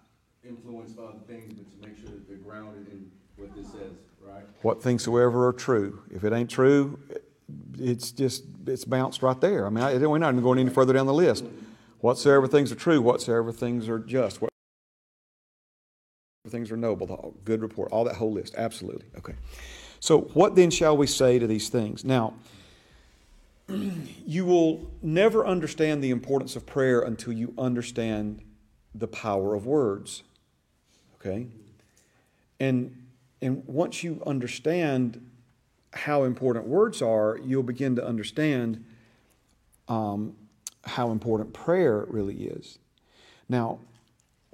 influenced 0.43 0.97
by 0.97 1.03
other 1.03 1.19
things, 1.27 1.53
but 1.53 1.69
to 1.81 1.87
make 1.87 1.97
sure 1.97 2.09
that 2.09 2.27
they're 2.27 2.37
grounded 2.37 2.87
in 2.91 3.09
what 3.37 3.55
this 3.55 3.67
says, 3.71 3.93
right? 4.21 4.43
What 4.63 4.81
things 4.81 5.03
soever 5.03 5.47
are 5.47 5.53
true. 5.53 6.01
If 6.09 6.23
it 6.23 6.33
ain't 6.33 6.49
true, 6.49 6.99
it's 7.79 8.11
just 8.11 8.43
it's 8.65 8.85
bounced 8.85 9.21
right 9.21 9.39
there. 9.39 9.65
I 9.65 9.69
mean, 9.69 9.83
I, 9.83 9.97
we're 9.97 10.17
not 10.17 10.31
even 10.33 10.43
going 10.43 10.59
any 10.59 10.69
further 10.69 10.93
down 10.93 11.05
the 11.05 11.13
list. 11.13 11.45
Whatsoever 11.99 12.47
things 12.47 12.71
are 12.71 12.75
true, 12.75 13.01
whatsoever 13.01 13.51
things 13.51 13.89
are 13.89 13.99
just, 13.99 14.41
what 14.41 14.51
things 16.49 16.71
are 16.71 16.77
noble, 16.77 17.07
the 17.07 17.17
good 17.43 17.61
report, 17.61 17.91
all 17.91 18.03
that 18.05 18.15
whole 18.15 18.31
list. 18.31 18.55
Absolutely. 18.57 19.07
Okay. 19.17 19.33
So, 19.99 20.21
what 20.33 20.55
then 20.55 20.69
shall 20.69 20.95
we 20.95 21.07
say 21.07 21.39
to 21.39 21.47
these 21.47 21.69
things? 21.69 22.05
Now, 22.05 22.33
you 23.67 24.45
will 24.45 24.91
never 25.01 25.45
understand 25.45 26.03
the 26.03 26.11
importance 26.11 26.55
of 26.55 26.65
prayer 26.65 27.01
until 27.01 27.33
you 27.33 27.53
understand 27.57 28.41
the 28.93 29.07
power 29.07 29.55
of 29.55 29.65
words. 29.65 30.23
Okay? 31.15 31.47
And 32.59 33.03
and 33.41 33.63
once 33.67 34.03
you 34.03 34.21
understand 34.25 35.26
how 35.97 36.23
important 36.23 36.67
words 36.67 37.01
are, 37.01 37.39
you'll 37.43 37.63
begin 37.63 37.95
to 37.95 38.05
understand 38.05 38.85
um, 39.87 40.35
how 40.83 41.11
important 41.11 41.53
prayer 41.53 42.05
really 42.07 42.45
is. 42.45 42.79
Now, 43.49 43.79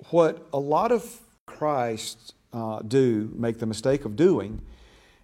what 0.09 0.47
a 0.53 0.59
lot 0.59 0.91
of 0.91 1.19
Christ 1.45 2.33
uh, 2.51 2.79
do, 2.79 3.31
make 3.35 3.59
the 3.59 3.65
mistake 3.65 4.05
of 4.05 4.15
doing, 4.15 4.61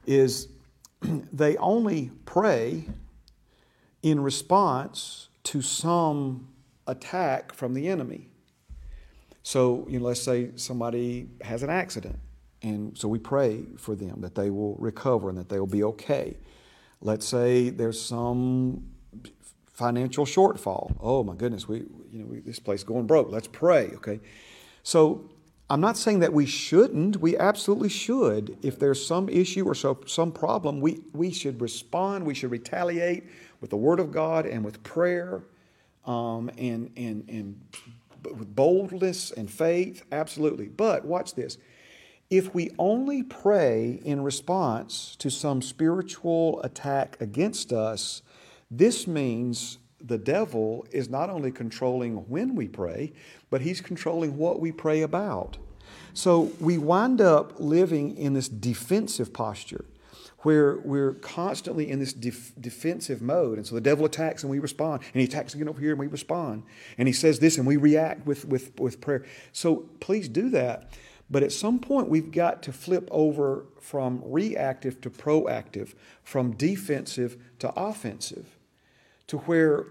is 0.05 0.47
they 1.33 1.57
only 1.57 2.11
pray 2.25 2.85
in 4.01 4.19
response 4.21 5.29
to 5.43 5.61
some 5.61 6.47
attack 6.87 7.53
from 7.53 7.73
the 7.73 7.87
enemy. 7.87 8.29
So, 9.43 9.85
you 9.89 9.99
know, 9.99 10.05
let's 10.05 10.21
say 10.21 10.51
somebody 10.55 11.29
has 11.41 11.63
an 11.63 11.69
accident, 11.69 12.19
and 12.61 12.97
so 12.97 13.07
we 13.07 13.19
pray 13.19 13.65
for 13.77 13.95
them 13.95 14.21
that 14.21 14.35
they 14.35 14.49
will 14.49 14.75
recover 14.75 15.29
and 15.29 15.37
that 15.37 15.49
they 15.49 15.59
will 15.59 15.67
be 15.67 15.83
okay. 15.83 16.37
Let's 17.01 17.25
say 17.25 17.69
there's 17.69 18.01
some 18.01 18.89
financial 19.67 20.25
shortfall. 20.25 20.95
Oh 20.99 21.23
my 21.23 21.35
goodness, 21.35 21.67
we 21.67 21.79
you 22.11 22.19
know 22.19 22.25
we, 22.25 22.39
this 22.39 22.59
place 22.59 22.83
going 22.83 23.07
broke. 23.07 23.31
Let's 23.31 23.47
pray, 23.47 23.91
okay? 23.95 24.19
So 24.83 25.29
I'm 25.71 25.81
not 25.81 25.97
saying 25.97 26.19
that 26.19 26.33
we 26.33 26.47
shouldn't. 26.47 27.17
We 27.17 27.37
absolutely 27.37 27.89
should. 27.89 28.57
If 28.63 28.79
there's 28.79 29.05
some 29.05 29.29
issue 29.29 29.65
or 29.65 29.75
so, 29.75 29.99
some 30.07 30.31
problem, 30.31 30.81
we, 30.81 31.01
we 31.13 31.31
should 31.31 31.61
respond. 31.61 32.25
We 32.25 32.33
should 32.33 32.49
retaliate 32.49 33.25
with 33.61 33.69
the 33.69 33.77
Word 33.77 33.99
of 33.99 34.11
God 34.11 34.47
and 34.47 34.65
with 34.65 34.81
prayer 34.81 35.43
um, 36.05 36.49
and, 36.57 36.91
and, 36.97 37.29
and 37.29 37.61
with 38.23 38.55
boldness 38.55 39.29
and 39.31 39.49
faith. 39.49 40.03
Absolutely. 40.11 40.69
But 40.69 41.05
watch 41.05 41.35
this. 41.35 41.59
If 42.29 42.53
we 42.53 42.71
only 42.77 43.23
pray 43.23 43.99
in 44.03 44.21
response 44.21 45.15
to 45.17 45.31
some 45.31 45.61
spiritual 45.61 46.61
attack 46.61 47.17
against 47.19 47.73
us, 47.73 48.21
this 48.69 49.07
means 49.07 49.79
the 49.99 50.19
devil 50.19 50.85
is 50.91 51.09
not 51.09 51.29
only 51.29 51.51
controlling 51.51 52.17
when 52.29 52.55
we 52.55 52.67
pray, 52.67 53.13
but 53.49 53.61
he's 53.61 53.81
controlling 53.81 54.37
what 54.37 54.59
we 54.59 54.71
pray 54.71 55.01
about. 55.01 55.57
So 56.13 56.51
we 56.59 56.77
wind 56.77 57.19
up 57.19 57.59
living 57.59 58.15
in 58.15 58.33
this 58.33 58.47
defensive 58.47 59.33
posture 59.33 59.85
where 60.39 60.77
we're 60.77 61.13
constantly 61.15 61.89
in 61.89 61.99
this 61.99 62.13
def- 62.13 62.53
defensive 62.61 63.21
mode. 63.21 63.57
And 63.57 63.67
so 63.67 63.75
the 63.75 63.81
devil 63.81 64.05
attacks 64.05 64.43
and 64.43 64.49
we 64.49 64.59
respond. 64.59 65.01
And 65.13 65.19
he 65.19 65.27
attacks 65.27 65.53
again 65.53 65.67
over 65.67 65.81
here 65.81 65.91
and 65.91 65.99
we 65.99 66.07
respond. 66.07 66.63
And 66.97 67.07
he 67.07 67.13
says 67.13 67.39
this 67.39 67.57
and 67.57 67.67
we 67.67 67.75
react 67.75 68.25
with, 68.25 68.45
with, 68.45 68.79
with 68.79 69.01
prayer. 69.01 69.25
So 69.51 69.89
please 69.99 70.29
do 70.29 70.49
that. 70.51 70.93
But 71.31 71.43
at 71.43 71.51
some 71.51 71.79
point, 71.79 72.09
we've 72.09 72.31
got 72.31 72.63
to 72.63 72.73
flip 72.73 73.07
over 73.11 73.65
from 73.79 74.21
reactive 74.25 74.99
to 75.01 75.09
proactive, 75.09 75.93
from 76.23 76.51
defensive 76.53 77.37
to 77.59 77.71
offensive, 77.79 78.57
to 79.27 79.37
where, 79.39 79.85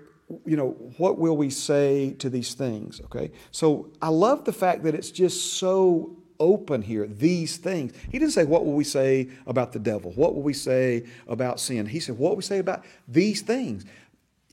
you 0.44 0.57
know, 0.57 0.70
what 0.96 1.18
will 1.18 1.37
we 1.37 1.51
say 1.51 2.12
to 2.14 2.29
these 2.29 2.55
things? 2.55 3.01
Okay? 3.05 3.31
So 3.53 3.90
I 4.03 4.09
love 4.09 4.44
the 4.44 4.53
fact 4.53 4.83
that 4.83 4.94
it's 4.94 5.11
just 5.12 5.55
so 5.55 6.16
open 6.40 6.83
here, 6.83 7.07
these 7.07 7.57
things. 7.57 7.92
He 8.11 8.18
didn't 8.18 8.33
say, 8.33 8.44
What 8.44 8.64
will 8.64 8.74
we 8.74 8.85
say 8.85 9.29
about 9.46 9.72
the 9.72 9.79
devil? 9.79 10.12
What 10.12 10.35
will 10.35 10.42
we 10.42 10.53
say 10.53 11.05
about 11.27 11.61
sin? 11.61 11.87
He 11.87 12.01
said, 12.01 12.18
What 12.18 12.31
will 12.31 12.37
we 12.37 12.42
say 12.42 12.59
about 12.59 12.85
these 13.07 13.42
things? 13.42 13.85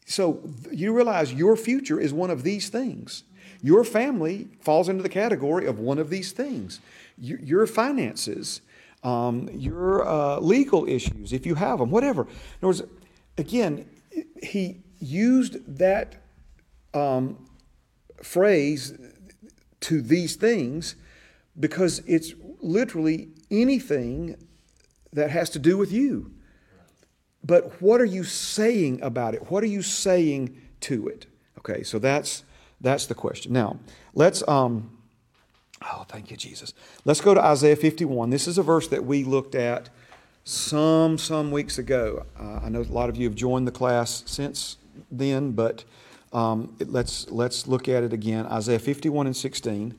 So 0.06 0.42
you 0.72 0.94
realize 0.94 1.34
your 1.34 1.56
future 1.56 2.00
is 2.00 2.14
one 2.14 2.30
of 2.30 2.44
these 2.44 2.70
things. 2.70 3.24
Your 3.66 3.84
family 3.84 4.48
falls 4.62 4.90
into 4.90 5.02
the 5.02 5.10
category 5.10 5.66
of 5.66 5.80
one 5.80 5.98
of 5.98 6.12
these 6.12 6.32
things. 6.32 6.82
Your 7.18 7.66
finances, 7.66 8.62
um, 9.04 9.50
your 9.52 10.08
uh, 10.08 10.38
legal 10.38 10.88
issues, 10.88 11.34
if 11.34 11.48
you 11.48 11.56
have 11.56 11.80
them, 11.80 11.90
whatever. 11.90 12.22
In 12.22 12.28
other 12.60 12.68
words, 12.68 12.84
again, 13.40 13.90
he 14.44 14.84
used 15.00 15.78
that 15.80 16.18
um, 16.94 17.44
phrase 18.22 18.94
to 19.80 20.00
these 20.00 20.36
things 20.36 20.96
because 21.60 22.04
it's 22.06 22.36
literally 22.62 23.30
anything 23.50 24.36
that 25.12 25.32
has 25.32 25.50
to 25.50 25.58
do 25.58 25.76
with 25.76 25.92
you. 25.92 26.32
But 27.44 27.82
what 27.82 28.00
are 28.00 28.06
you 28.06 28.24
saying 28.24 29.02
about 29.02 29.34
it? 29.34 29.50
What 29.50 29.64
are 29.64 29.74
you 29.78 29.82
saying 29.82 30.56
to 30.82 31.08
it? 31.08 31.26
Okay, 31.58 31.82
so 31.82 31.98
that's 31.98 32.44
That's 32.82 33.06
the 33.06 33.16
question. 33.16 33.54
Now, 33.54 33.80
let's. 34.14 34.48
Um, 34.48 34.98
oh, 35.84 36.06
thank 36.08 36.32
you, 36.32 36.38
Jesus. 36.38 36.74
Let's 37.06 37.22
go 37.22 37.34
to 37.34 37.42
Isaiah 37.42 37.76
51. 37.76 38.30
This 38.30 38.48
is 38.48 38.58
a 38.58 38.64
verse 38.64 38.88
that 38.90 39.06
we 39.06 39.24
looked 39.24 39.56
at 39.56 39.90
some 40.44 41.18
some 41.18 41.52
weeks 41.52 41.78
ago. 41.78 42.26
Uh, 42.40 42.60
I 42.64 42.70
know 42.70 42.82
a 42.82 42.84
lot 42.84 43.10
of 43.10 43.18
you 43.18 43.28
have 43.28 43.36
joined 43.36 43.68
the 43.68 43.72
class 43.72 44.24
since 44.26 44.78
then, 45.12 45.52
but 45.52 45.84
um, 46.32 46.76
let's 46.80 47.30
let's 47.32 47.68
look 47.68 47.88
at 47.88 48.04
it 48.04 48.14
again. 48.14 48.46
Isaiah 48.46 48.80
51 48.80 49.28
and 49.28 49.36
16. 49.36 49.96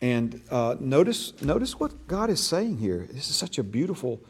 And 0.00 0.42
uh, 0.50 0.76
notice 0.80 1.40
notice 1.42 1.78
what 1.78 2.08
God 2.08 2.30
is 2.30 2.42
saying 2.42 2.78
here. 2.78 3.06
This 3.10 3.28
is 3.28 3.36
such 3.36 3.58
a 3.58 3.62
beautiful 3.62 4.20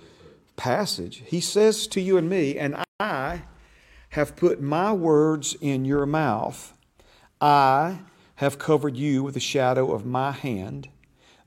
passage. 0.57 1.23
He 1.27 1.41
says 1.41 1.87
to 1.88 2.01
you 2.01 2.19
and 2.19 2.29
me, 2.29 2.59
and 2.59 2.77
I 3.01 3.43
have 4.11 4.37
put 4.37 4.61
my 4.61 4.93
words 4.93 5.57
in 5.61 5.85
your 5.85 6.05
mouth. 6.05 6.75
I 7.43 7.99
have 8.37 8.59
covered 8.59 8.97
you 8.97 9.25
with 9.25 9.35
the 9.35 9.41
shadow 9.41 9.93
of 9.93 10.07
my 10.07 10.31
hand, 10.31 10.89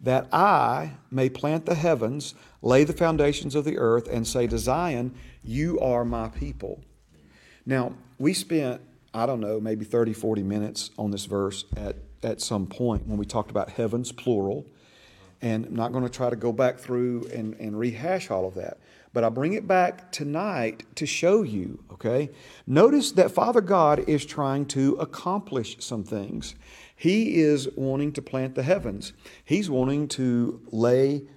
that 0.02 0.28
I 0.34 0.98
may 1.10 1.30
plant 1.30 1.66
the 1.66 1.74
heavens, 1.74 2.36
lay 2.62 2.84
the 2.84 2.94
foundations 2.94 3.56
of 3.56 3.64
the 3.64 3.78
earth, 3.78 4.08
and 4.12 4.28
say 4.28 4.46
to 4.48 4.58
Zion, 4.58 5.16
You 5.42 5.80
are 5.80 6.04
my 6.04 6.28
people. 6.28 6.82
Now, 7.66 7.94
we 8.20 8.34
spent, 8.34 8.82
I 9.14 9.26
don't 9.26 9.40
know, 9.40 9.60
maybe 9.62 9.86
30, 9.86 10.14
40 10.14 10.44
minutes 10.44 10.92
on 10.98 11.12
this 11.12 11.26
verse 11.26 11.64
at, 11.78 11.96
at 12.22 12.42
some 12.42 12.68
point 12.68 13.08
when 13.08 13.18
we 13.18 13.26
talked 13.26 13.50
about 13.50 13.70
heavens, 13.70 14.12
plural. 14.12 14.66
And 15.42 15.66
I'm 15.66 15.76
not 15.76 15.92
going 15.92 16.04
to 16.04 16.10
try 16.10 16.30
to 16.30 16.36
go 16.36 16.52
back 16.52 16.78
through 16.78 17.30
and, 17.34 17.56
and 17.56 17.78
rehash 17.78 18.30
all 18.30 18.48
of 18.48 18.56
that. 18.56 18.80
But 19.16 19.24
I 19.24 19.30
bring 19.30 19.54
it 19.54 19.66
back 19.66 20.12
tonight 20.12 20.84
to 20.96 21.06
show 21.06 21.42
you, 21.42 21.82
okay? 21.90 22.32
Notice 22.68 23.14
that 23.14 23.32
Father 23.32 23.62
God 23.62 24.10
is 24.10 24.26
trying 24.26 24.66
to 24.68 24.96
accomplish 24.96 25.78
some 25.80 26.04
things. 26.04 26.54
He 26.98 27.38
is 27.38 27.70
wanting 27.78 28.12
to 28.12 28.22
plant 28.22 28.56
the 28.56 28.64
heavens, 28.64 29.14
He's 29.46 29.70
wanting 29.70 30.10
to 30.10 30.60
lay 30.70 31.28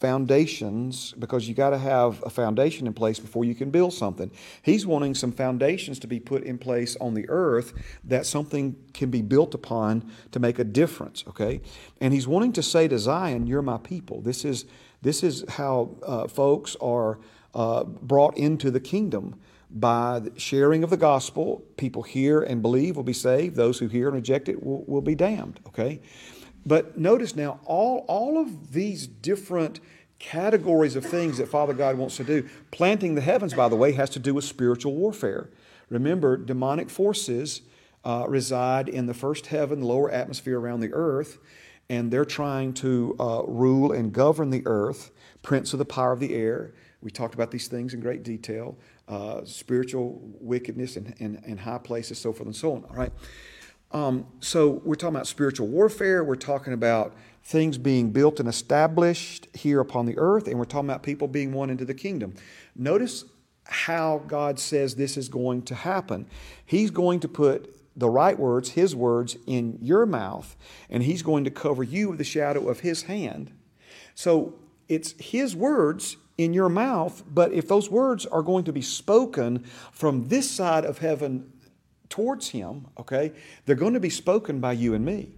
foundations 0.00 1.12
because 1.18 1.48
you 1.48 1.54
got 1.54 1.70
to 1.70 1.78
have 1.78 2.22
a 2.24 2.30
foundation 2.30 2.86
in 2.86 2.92
place 2.92 3.18
before 3.18 3.44
you 3.44 3.54
can 3.54 3.70
build 3.70 3.92
something. 3.92 4.30
He's 4.62 4.86
wanting 4.86 5.14
some 5.14 5.32
foundations 5.32 5.98
to 6.00 6.06
be 6.06 6.20
put 6.20 6.44
in 6.44 6.58
place 6.58 6.96
on 7.00 7.14
the 7.14 7.28
earth 7.28 7.72
that 8.04 8.26
something 8.26 8.76
can 8.94 9.10
be 9.10 9.22
built 9.22 9.54
upon 9.54 10.10
to 10.32 10.38
make 10.38 10.58
a 10.58 10.64
difference, 10.64 11.24
okay? 11.28 11.60
And 12.00 12.12
he's 12.12 12.28
wanting 12.28 12.52
to 12.54 12.62
say 12.62 12.88
to 12.88 12.98
Zion, 12.98 13.46
You're 13.46 13.62
my 13.62 13.78
people. 13.78 14.20
This 14.20 14.44
is, 14.44 14.66
this 15.02 15.22
is 15.22 15.44
how 15.48 15.96
uh, 16.04 16.28
folks 16.28 16.76
are 16.80 17.18
uh, 17.54 17.84
brought 17.84 18.36
into 18.36 18.70
the 18.70 18.80
kingdom 18.80 19.40
by 19.70 20.18
the 20.20 20.38
sharing 20.38 20.82
of 20.82 20.90
the 20.90 20.96
gospel. 20.96 21.62
People 21.76 22.02
hear 22.02 22.40
and 22.40 22.62
believe 22.62 22.96
will 22.96 23.02
be 23.02 23.12
saved, 23.12 23.56
those 23.56 23.78
who 23.78 23.88
hear 23.88 24.08
and 24.08 24.16
reject 24.16 24.48
it 24.48 24.62
will, 24.62 24.84
will 24.86 25.02
be 25.02 25.14
damned, 25.14 25.60
okay? 25.66 26.00
But 26.64 26.98
notice 26.98 27.36
now, 27.36 27.60
all, 27.64 28.04
all 28.08 28.38
of 28.38 28.72
these 28.72 29.06
different 29.06 29.80
categories 30.18 30.96
of 30.96 31.04
things 31.04 31.38
that 31.38 31.48
Father 31.48 31.72
God 31.72 31.96
wants 31.96 32.16
to 32.16 32.24
do. 32.24 32.48
Planting 32.70 33.14
the 33.14 33.20
heavens, 33.20 33.54
by 33.54 33.68
the 33.68 33.76
way, 33.76 33.92
has 33.92 34.10
to 34.10 34.18
do 34.18 34.34
with 34.34 34.44
spiritual 34.44 34.94
warfare. 34.94 35.50
Remember, 35.88 36.36
demonic 36.36 36.90
forces 36.90 37.62
uh, 38.04 38.26
reside 38.28 38.88
in 38.88 39.06
the 39.06 39.14
first 39.14 39.46
heaven, 39.46 39.80
the 39.80 39.86
lower 39.86 40.10
atmosphere 40.10 40.58
around 40.58 40.80
the 40.80 40.92
earth, 40.92 41.38
and 41.90 42.10
they're 42.10 42.24
trying 42.24 42.72
to 42.74 43.16
uh, 43.18 43.42
rule 43.46 43.92
and 43.92 44.12
govern 44.12 44.50
the 44.50 44.62
earth, 44.66 45.10
prince 45.42 45.72
of 45.72 45.78
the 45.78 45.84
power 45.84 46.12
of 46.12 46.20
the 46.20 46.34
air. 46.34 46.74
We 47.00 47.10
talked 47.10 47.34
about 47.34 47.50
these 47.50 47.68
things 47.68 47.94
in 47.94 48.00
great 48.00 48.22
detail 48.22 48.76
uh, 49.08 49.44
spiritual 49.44 50.20
wickedness 50.38 50.96
and, 50.96 51.14
in, 51.18 51.42
in 51.46 51.56
high 51.56 51.78
places, 51.78 52.18
so 52.18 52.32
forth 52.32 52.46
and 52.46 52.56
so 52.56 52.74
on. 52.74 52.84
All 52.84 52.96
right. 52.96 53.12
Um, 53.90 54.26
so 54.40 54.82
we're 54.84 54.96
talking 54.96 55.16
about 55.16 55.26
spiritual 55.26 55.66
warfare. 55.66 56.22
We're 56.22 56.36
talking 56.36 56.74
about 56.74 57.14
things 57.42 57.78
being 57.78 58.10
built 58.10 58.38
and 58.38 58.48
established 58.48 59.48
here 59.54 59.80
upon 59.80 60.04
the 60.04 60.18
earth, 60.18 60.46
and 60.46 60.58
we're 60.58 60.66
talking 60.66 60.90
about 60.90 61.02
people 61.02 61.26
being 61.26 61.52
won 61.52 61.70
into 61.70 61.86
the 61.86 61.94
kingdom. 61.94 62.34
Notice 62.76 63.24
how 63.64 64.22
God 64.26 64.58
says 64.58 64.94
this 64.94 65.16
is 65.16 65.28
going 65.28 65.62
to 65.62 65.74
happen. 65.74 66.26
He's 66.66 66.90
going 66.90 67.20
to 67.20 67.28
put 67.28 67.74
the 67.98 68.08
right 68.08 68.38
words, 68.38 68.70
His 68.70 68.94
words, 68.96 69.36
in 69.46 69.78
your 69.82 70.06
mouth, 70.06 70.56
and 70.88 71.02
He's 71.02 71.22
going 71.22 71.44
to 71.44 71.50
cover 71.50 71.82
you 71.82 72.10
with 72.10 72.18
the 72.18 72.24
shadow 72.24 72.68
of 72.68 72.80
His 72.80 73.02
hand. 73.02 73.52
So 74.14 74.54
it's 74.88 75.12
His 75.18 75.54
words 75.54 76.16
in 76.38 76.54
your 76.54 76.68
mouth, 76.68 77.24
but 77.28 77.52
if 77.52 77.66
those 77.66 77.90
words 77.90 78.24
are 78.24 78.42
going 78.42 78.64
to 78.64 78.72
be 78.72 78.82
spoken 78.82 79.64
from 79.92 80.28
this 80.28 80.48
side 80.48 80.84
of 80.84 80.98
heaven 80.98 81.52
towards 82.08 82.50
Him, 82.50 82.86
okay, 82.98 83.32
they're 83.66 83.76
going 83.76 83.94
to 83.94 84.00
be 84.00 84.10
spoken 84.10 84.60
by 84.60 84.72
you 84.72 84.94
and 84.94 85.04
me. 85.04 85.32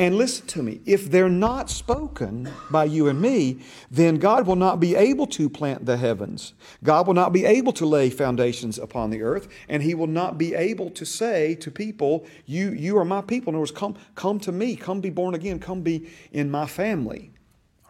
And 0.00 0.16
listen 0.16 0.46
to 0.46 0.62
me, 0.62 0.80
if 0.86 1.10
they're 1.10 1.28
not 1.28 1.68
spoken 1.68 2.50
by 2.70 2.86
you 2.86 3.08
and 3.08 3.20
me, 3.20 3.58
then 3.90 4.16
God 4.16 4.46
will 4.46 4.56
not 4.56 4.80
be 4.80 4.94
able 4.94 5.26
to 5.26 5.50
plant 5.50 5.84
the 5.84 5.98
heavens. 5.98 6.54
God 6.82 7.06
will 7.06 7.12
not 7.12 7.34
be 7.34 7.44
able 7.44 7.74
to 7.74 7.84
lay 7.84 8.08
foundations 8.08 8.78
upon 8.78 9.10
the 9.10 9.20
earth, 9.20 9.48
and 9.68 9.82
He 9.82 9.94
will 9.94 10.06
not 10.06 10.38
be 10.38 10.54
able 10.54 10.88
to 10.92 11.04
say 11.04 11.54
to 11.56 11.70
people, 11.70 12.24
You, 12.46 12.70
you 12.70 12.96
are 12.96 13.04
my 13.04 13.20
people. 13.20 13.50
In 13.50 13.56
other 13.56 13.60
words, 13.60 13.72
come, 13.72 13.94
come 14.14 14.40
to 14.40 14.52
me, 14.52 14.74
come 14.74 15.02
be 15.02 15.10
born 15.10 15.34
again, 15.34 15.58
come 15.58 15.82
be 15.82 16.08
in 16.32 16.50
my 16.50 16.64
family. 16.64 17.32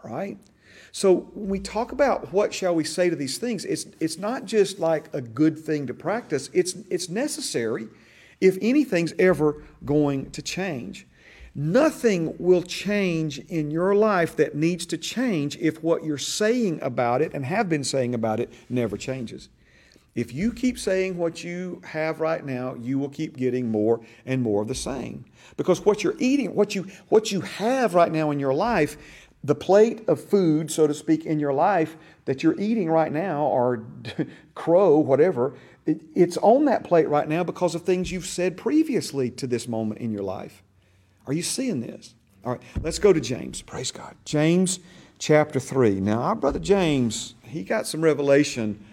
All 0.03 0.11
right? 0.11 0.37
So 0.91 1.31
when 1.33 1.49
we 1.49 1.61
talk 1.61 1.93
about 1.93 2.33
what 2.33 2.53
shall 2.53 2.75
we 2.75 2.83
say 2.83 3.09
to 3.09 3.15
these 3.15 3.39
things, 3.39 3.65
it's, 3.65 3.87
it's 4.01 4.19
not 4.19 4.47
just 4.47 4.81
like 4.81 5.15
a 5.15 5.21
good 5.21 5.57
thing 5.57 5.87
to 5.87 5.95
practice, 5.95 6.51
it's, 6.53 6.75
it's 6.91 7.09
necessary 7.09 7.87
if 8.41 8.59
anything's 8.61 9.13
ever 9.17 9.63
going 9.85 10.33
to 10.33 10.43
change. 10.43 11.07
Nothing 11.55 12.35
will 12.39 12.63
change 12.63 13.39
in 13.39 13.71
your 13.71 13.95
life 13.95 14.37
that 14.37 14.55
needs 14.55 14.87
to 14.87 14.97
change 14.97 15.57
if 15.59 15.83
what 15.83 16.05
you're 16.05 16.19
saying 16.19 16.79
about 16.81 17.23
it 17.23 17.35
and 17.35 17.45
have 17.45 17.69
been 17.69 17.83
saying 17.83 18.15
about 18.15 18.39
it 18.39 18.53
never 18.69 18.97
changes. 18.97 19.49
If 20.15 20.33
you 20.33 20.53
keep 20.53 20.79
saying 20.79 21.17
what 21.17 21.45
you 21.45 21.81
have 21.85 22.21
right 22.21 22.45
now, 22.45 22.75
you 22.75 22.99
will 22.99 23.09
keep 23.09 23.37
getting 23.37 23.71
more 23.71 24.01
and 24.27 24.43
more 24.43 24.63
of 24.63 24.69
the 24.69 24.75
same. 24.75 25.25
Because 25.57 25.85
what 25.85 26.03
you're 26.03 26.17
eating, 26.19 26.55
what 26.55 26.75
you, 26.75 26.87
what 27.09 27.31
you 27.31 27.41
have 27.41 27.95
right 27.95 28.11
now 28.11 28.31
in 28.31 28.41
your 28.41 28.55
life, 28.55 28.97
the 29.43 29.55
plate 29.55 30.09
of 30.09 30.23
food, 30.23 30.71
so 30.71 30.87
to 30.87 30.95
speak, 30.95 31.27
in 31.27 31.41
your 31.41 31.53
life 31.53 31.97
that 32.25 32.43
you're 32.43 32.61
eating 32.61 32.91
right 32.91 33.13
now, 33.13 33.45
or 33.45 33.85
crow, 34.55 34.99
whatever, 34.99 35.55
it, 35.87 36.01
it's 36.15 36.37
on 36.39 36.67
that 36.67 36.85
plate 36.85 37.09
right 37.09 37.29
now 37.29 37.43
because 37.43 37.75
of 37.75 37.83
things 37.83 38.13
you've 38.13 38.27
said 38.27 38.57
previously 38.57 39.31
to 39.31 39.47
this 39.47 39.67
moment 39.67 40.01
in 40.01 40.13
your 40.13 40.23
life. 40.23 40.63
Are 41.31 41.33
you 41.33 41.45
seeing 41.45 41.81
this? 41.81 42.13
All 42.45 42.51
right, 42.51 42.63
let's 42.83 42.99
go 42.99 43.13
to 43.13 43.21
James. 43.21 43.63
Praise 43.63 43.93
God. 43.93 44.17
James 44.25 44.81
chapter 45.21 45.61
3. 45.61 46.01
Now, 46.01 46.23
our 46.23 46.35
brother 46.35 46.59
James, 46.59 47.37
he 47.45 47.63
got 47.63 47.87
some 47.87 48.03
revelation 48.03 48.85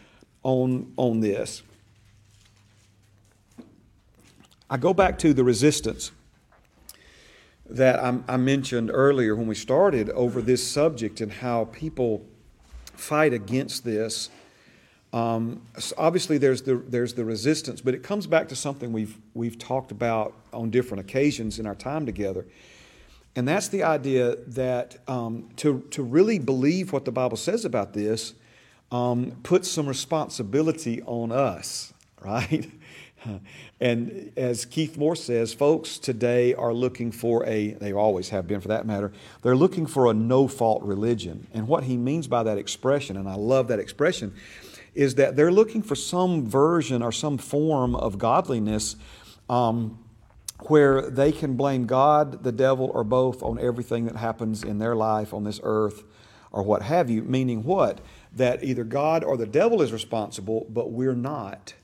on, 0.43 0.93
on 0.97 1.21
this. 1.21 1.63
I 4.69 4.77
go 4.77 4.93
back 4.93 5.17
to 5.17 5.33
the 5.33 5.43
resistance 5.43 6.11
that 7.67 7.99
I, 7.99 8.19
I, 8.27 8.37
mentioned 8.37 8.91
earlier 8.93 9.35
when 9.35 9.47
we 9.47 9.55
started 9.55 10.11
over 10.11 10.39
this 10.39 10.63
subject 10.63 11.21
and 11.21 11.31
how 11.31 11.65
people 11.65 12.23
fight 12.93 13.33
against 13.33 13.83
this. 13.83 14.29
Um, 15.13 15.61
so 15.77 15.95
obviously, 15.97 16.37
there's 16.37 16.61
the, 16.61 16.75
there's 16.75 17.13
the 17.13 17.25
resistance, 17.25 17.81
but 17.81 17.93
it 17.93 18.03
comes 18.03 18.27
back 18.27 18.49
to 18.49 18.55
something 18.55 18.91
we've, 18.91 19.17
we've 19.33 19.57
talked 19.57 19.91
about 19.91 20.33
on 20.51 20.69
different 20.69 21.01
occasions 21.01 21.59
in 21.59 21.65
our 21.65 21.75
time 21.75 22.05
together. 22.05 22.45
And 23.35 23.47
that's 23.47 23.67
the 23.67 23.83
idea 23.83 24.35
that 24.47 24.97
um, 25.07 25.49
to, 25.57 25.81
to 25.91 26.03
really 26.03 26.39
believe 26.39 26.91
what 26.91 27.05
the 27.05 27.11
Bible 27.11 27.37
says 27.37 27.65
about 27.65 27.93
this 27.93 28.33
um, 28.91 29.37
puts 29.43 29.69
some 29.69 29.87
responsibility 29.87 31.01
on 31.03 31.31
us, 31.31 31.93
right? 32.21 32.69
And 33.79 34.31
as 34.37 34.65
Keith 34.65 34.97
Moore 34.97 35.15
says, 35.15 35.53
folks 35.53 35.97
today 35.97 36.53
are 36.53 36.73
looking 36.73 37.11
for 37.11 37.45
a, 37.45 37.71
they 37.73 37.93
always 37.93 38.29
have 38.29 38.47
been 38.47 38.61
for 38.61 38.69
that 38.69 38.85
matter, 38.85 39.11
they're 39.41 39.55
looking 39.55 39.85
for 39.85 40.09
a 40.09 40.13
no 40.13 40.47
fault 40.47 40.83
religion. 40.83 41.47
And 41.53 41.67
what 41.67 41.83
he 41.83 41.97
means 41.97 42.27
by 42.27 42.43
that 42.43 42.57
expression, 42.57 43.17
and 43.17 43.27
I 43.27 43.35
love 43.35 43.67
that 43.67 43.79
expression, 43.79 44.33
is 44.97 45.13
that 45.15 45.35
they're 45.35 45.51
looking 45.51 45.83
for 45.83 45.93
some 45.93 46.47
version 46.47 47.03
or 47.03 47.11
some 47.11 47.37
form 47.37 47.95
of 47.95 48.17
godliness 48.17 48.95
um, 49.47 50.03
where 50.61 51.07
they 51.07 51.31
can 51.31 51.55
blame 51.55 51.85
God, 51.85 52.43
the 52.43 52.51
devil, 52.51 52.89
or 52.91 53.03
both 53.03 53.43
on 53.43 53.59
everything 53.59 54.05
that 54.05 54.15
happens 54.15 54.63
in 54.63 54.79
their 54.79 54.95
life 54.95 55.35
on 55.35 55.43
this 55.43 55.59
earth 55.61 56.03
or 56.51 56.63
what 56.63 56.81
have 56.81 57.11
you. 57.11 57.21
Meaning 57.21 57.63
what? 57.63 58.01
That 58.33 58.63
either 58.63 58.83
God 58.83 59.23
or 59.23 59.37
the 59.37 59.45
devil 59.45 59.83
is 59.83 59.93
responsible, 59.93 60.65
but 60.67 60.91
we're 60.91 61.13
not. 61.13 61.75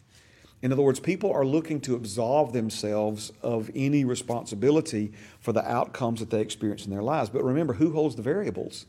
In 0.64 0.72
other 0.72 0.82
words, 0.82 1.00
people 1.00 1.32
are 1.32 1.46
looking 1.46 1.82
to 1.82 1.96
absolve 1.96 2.52
themselves 2.52 3.32
of 3.44 3.70
any 3.76 4.06
responsibility 4.06 5.12
for 5.40 5.52
the 5.52 5.70
outcomes 5.70 6.20
that 6.20 6.32
they 6.32 6.42
experience 6.42 6.86
in 6.86 6.92
their 6.92 7.04
lives. 7.04 7.30
But 7.30 7.44
remember, 7.44 7.74
who 7.74 7.92
holds 7.92 8.16
the 8.16 8.24
variables? 8.24 8.88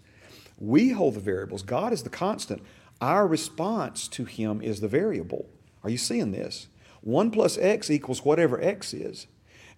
We 0.57 0.91
hold 0.91 1.14
the 1.14 1.20
variables. 1.20 1.62
God 1.62 1.93
is 1.93 2.05
the 2.05 2.11
constant. 2.11 2.62
Our 3.05 3.26
response 3.26 4.09
to 4.09 4.24
Him 4.24 4.62
is 4.62 4.80
the 4.80 4.88
variable. 4.88 5.44
Are 5.82 5.90
you 5.90 5.98
seeing 5.98 6.32
this? 6.32 6.68
1 7.02 7.30
plus 7.30 7.59
x 7.59 7.90
equals 7.90 8.24
whatever 8.24 8.59
x 8.62 8.94
is. 8.94 9.26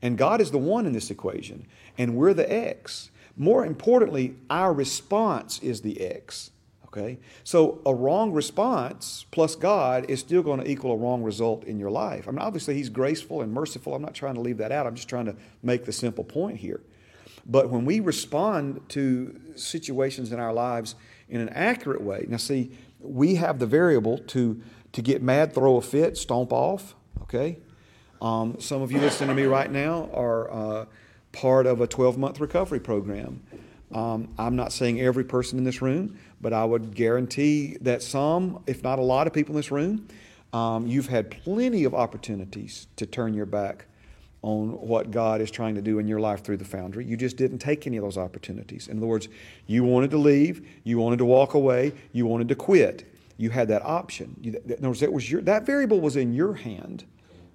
And 0.00 0.16
God 0.16 0.40
is 0.40 0.52
the 0.52 0.58
one 0.58 0.86
in 0.86 0.92
this 0.92 1.10
equation, 1.10 1.66
and 1.98 2.14
we're 2.14 2.34
the 2.34 2.48
X. 2.48 3.10
More 3.36 3.66
importantly, 3.66 4.36
our 4.48 4.72
response 4.72 5.58
is 5.58 5.80
the 5.80 6.00
X. 6.00 6.52
Okay? 6.84 7.18
So 7.42 7.82
a 7.84 7.92
wrong 7.92 8.30
response 8.30 9.26
plus 9.32 9.56
God 9.56 10.08
is 10.08 10.20
still 10.20 10.44
going 10.44 10.60
to 10.60 10.70
equal 10.70 10.92
a 10.92 10.96
wrong 10.96 11.24
result 11.24 11.64
in 11.64 11.80
your 11.80 11.90
life. 11.90 12.28
I 12.28 12.30
mean, 12.30 12.38
obviously, 12.38 12.74
He's 12.74 12.90
graceful 12.90 13.40
and 13.40 13.52
merciful. 13.52 13.92
I'm 13.96 14.02
not 14.02 14.14
trying 14.14 14.36
to 14.36 14.40
leave 14.40 14.58
that 14.58 14.70
out. 14.70 14.86
I'm 14.86 14.94
just 14.94 15.08
trying 15.08 15.26
to 15.26 15.34
make 15.64 15.84
the 15.84 15.92
simple 15.92 16.22
point 16.22 16.58
here. 16.58 16.80
But 17.44 17.70
when 17.70 17.84
we 17.84 17.98
respond 17.98 18.82
to 18.90 19.40
situations 19.56 20.30
in 20.30 20.38
our 20.38 20.52
lives 20.52 20.94
in 21.28 21.40
an 21.40 21.48
accurate 21.48 22.02
way, 22.02 22.26
now 22.28 22.36
see, 22.36 22.70
we 23.08 23.36
have 23.36 23.58
the 23.58 23.66
variable 23.66 24.18
to, 24.18 24.60
to 24.92 25.02
get 25.02 25.22
mad, 25.22 25.54
throw 25.54 25.76
a 25.76 25.82
fit, 25.82 26.16
stomp 26.16 26.52
off, 26.52 26.94
okay? 27.22 27.58
Um, 28.20 28.58
some 28.60 28.82
of 28.82 28.90
you 28.90 28.98
listening 28.98 29.28
to 29.28 29.34
me 29.34 29.44
right 29.44 29.70
now 29.70 30.08
are 30.12 30.50
uh, 30.50 30.84
part 31.32 31.66
of 31.66 31.80
a 31.80 31.86
12 31.86 32.18
month 32.18 32.40
recovery 32.40 32.80
program. 32.80 33.42
Um, 33.92 34.28
I'm 34.38 34.56
not 34.56 34.72
saying 34.72 35.00
every 35.00 35.24
person 35.24 35.58
in 35.58 35.64
this 35.64 35.80
room, 35.80 36.18
but 36.40 36.52
I 36.52 36.64
would 36.64 36.94
guarantee 36.94 37.76
that 37.82 38.02
some, 38.02 38.62
if 38.66 38.82
not 38.82 38.98
a 38.98 39.02
lot 39.02 39.26
of 39.26 39.32
people 39.32 39.52
in 39.52 39.56
this 39.56 39.70
room, 39.70 40.08
um, 40.52 40.86
you've 40.86 41.08
had 41.08 41.30
plenty 41.30 41.84
of 41.84 41.94
opportunities 41.94 42.88
to 42.96 43.06
turn 43.06 43.34
your 43.34 43.46
back 43.46 43.86
on 44.46 44.68
what 44.80 45.10
God 45.10 45.40
is 45.40 45.50
trying 45.50 45.74
to 45.74 45.82
do 45.82 45.98
in 45.98 46.06
your 46.06 46.20
life 46.20 46.44
through 46.44 46.58
the 46.58 46.64
foundry. 46.64 47.04
You 47.04 47.16
just 47.16 47.36
didn't 47.36 47.58
take 47.58 47.84
any 47.88 47.96
of 47.96 48.04
those 48.04 48.16
opportunities. 48.16 48.86
In 48.86 48.98
other 48.98 49.08
words, 49.08 49.26
you 49.66 49.82
wanted 49.82 50.12
to 50.12 50.18
leave, 50.18 50.64
you 50.84 50.98
wanted 50.98 51.16
to 51.16 51.24
walk 51.24 51.54
away, 51.54 51.92
you 52.12 52.26
wanted 52.26 52.46
to 52.50 52.54
quit. 52.54 53.12
You 53.38 53.50
had 53.50 53.66
that 53.68 53.82
option. 53.82 54.36
In 54.44 54.54
other 54.78 54.86
words, 54.86 55.00
that, 55.00 55.12
was 55.12 55.28
your, 55.28 55.40
that 55.42 55.66
variable 55.66 56.00
was 56.00 56.14
in 56.14 56.32
your 56.32 56.54
hand. 56.54 57.04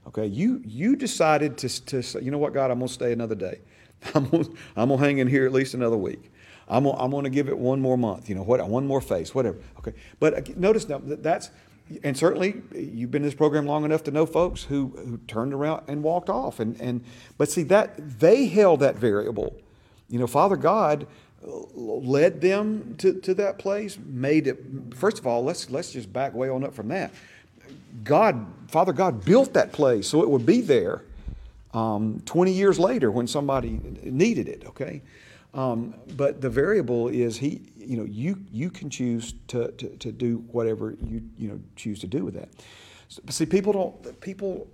Okay, 0.06 0.26
you, 0.26 0.62
you 0.66 0.98
decided 0.98 1.58
to, 1.60 1.86
to 1.86 2.04
say, 2.04 2.20
you 2.20 2.30
know 2.30 2.38
what, 2.38 2.54
God, 2.54 2.72
I'm 2.72 2.80
going 2.80 2.89
to 2.89 2.94
stay 2.94 3.14
another 3.14 3.36
day. 3.36 3.62
I'm 4.14 4.28
going 4.28 4.44
to 4.44 4.52
I'm 4.76 4.89
gonna 4.89 5.02
hang 5.02 5.20
in 5.20 5.28
here 5.28 5.46
at 5.46 5.54
least 5.54 5.74
another 5.74 5.98
week. 5.98 6.30
I'm 6.68 6.86
I'm 6.86 7.12
going 7.12 7.24
to 7.24 7.30
give 7.30 7.48
it 7.48 7.58
one 7.58 7.80
more 7.80 7.98
month, 7.98 8.28
you 8.28 8.36
know, 8.36 8.44
what, 8.44 8.68
one 8.68 8.86
more 8.86 9.00
face, 9.00 9.34
whatever. 9.34 9.60
Okay, 9.80 9.94
but 10.20 10.34
uh, 10.34 10.54
notice 10.58 10.89
now 10.89 10.98
that 10.98 11.24
that's, 11.24 11.52
and 12.04 12.18
certainly 12.18 12.62
you've 12.76 13.12
been 13.12 13.24
in 13.24 13.28
this 13.28 13.36
program 13.36 13.66
long 13.66 13.86
enough 13.86 14.04
to 14.04 14.12
know 14.12 14.26
folks 14.26 14.64
who, 14.64 14.88
who 14.98 15.18
turned 15.28 15.54
around 15.54 15.84
and 15.88 16.04
walked 16.04 16.30
off. 16.30 16.60
And, 16.60 16.80
and, 16.80 17.04
but 17.38 17.50
see, 17.50 17.64
that 17.64 18.20
they 18.20 18.48
held 18.48 18.80
that 18.82 18.96
variable. 18.96 19.56
You 20.10 20.20
know, 20.20 20.28
Father 20.28 20.56
God 20.56 21.08
led 21.44 22.42
them 22.42 22.96
to, 23.00 23.14
to 23.22 23.34
that 23.36 23.58
place, 23.58 23.98
made 24.06 24.48
it, 24.48 24.64
first 24.94 25.20
of 25.20 25.26
all, 25.26 25.44
let's, 25.44 25.70
let's 25.70 25.92
just 25.92 26.12
back 26.12 26.34
way 26.34 26.50
on 26.50 26.64
up 26.64 26.74
from 26.74 26.89
that. 26.89 27.12
God, 28.04 28.46
Father 28.68 28.94
God 28.94 29.26
built 29.26 29.54
that 29.54 29.72
place 29.72 30.08
so 30.08 30.22
it 30.22 30.30
would 30.30 30.46
be 30.46 30.62
there 30.62 31.02
um, 31.74 32.22
20 32.26 32.52
years 32.52 32.80
later 32.80 33.10
when 33.10 33.28
somebody 33.28 33.80
needed 34.04 34.48
it, 34.48 34.64
okay? 34.68 35.02
Um, 35.54 35.95
but 36.16 36.39
the 36.39 36.49
variable 36.49 37.10
is 37.10 37.38
he, 37.38 37.62
you 37.76 37.97
know, 37.97 38.06
you, 38.06 38.38
you 38.52 38.70
can 38.70 38.89
choose 38.89 39.34
to, 39.47 39.72
to, 39.72 39.89
to 39.97 40.12
do 40.12 40.38
whatever 40.52 40.95
you, 41.06 41.22
you 41.38 41.49
know, 41.49 41.60
choose 41.76 41.99
to 41.99 42.08
do 42.08 42.24
with 42.24 42.36
that. 42.36 42.49
So, 43.10 43.22
see, 43.30 43.45
people 43.45 43.74
don't, 43.74 44.22
people 44.22 44.68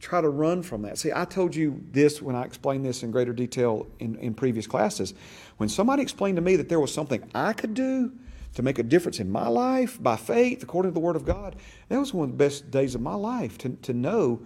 try 0.00 0.20
to 0.20 0.28
run 0.28 0.62
from 0.62 0.82
that. 0.82 0.98
See, 0.98 1.10
I 1.14 1.24
told 1.24 1.54
you 1.54 1.82
this 1.90 2.20
when 2.22 2.36
I 2.36 2.44
explained 2.44 2.84
this 2.84 3.02
in 3.02 3.10
greater 3.10 3.32
detail 3.32 3.86
in, 3.98 4.16
in 4.16 4.34
previous 4.34 4.66
classes. 4.66 5.14
When 5.58 5.68
somebody 5.68 6.02
explained 6.02 6.36
to 6.36 6.42
me 6.42 6.56
that 6.56 6.68
there 6.68 6.80
was 6.80 6.92
something 6.92 7.22
I 7.34 7.52
could 7.52 7.74
do 7.74 8.12
to 8.54 8.62
make 8.62 8.78
a 8.78 8.82
difference 8.82 9.20
in 9.20 9.30
my 9.30 9.48
life 9.48 10.02
by 10.02 10.16
faith, 10.16 10.62
according 10.62 10.92
to 10.92 10.94
the 10.94 11.00
Word 11.00 11.16
of 11.16 11.24
God, 11.24 11.56
that 11.88 11.98
was 11.98 12.14
one 12.14 12.30
of 12.30 12.38
the 12.38 12.44
best 12.44 12.70
days 12.70 12.94
of 12.94 13.00
my 13.00 13.14
life 13.14 13.58
to, 13.58 13.70
to 13.70 13.92
know 13.92 14.42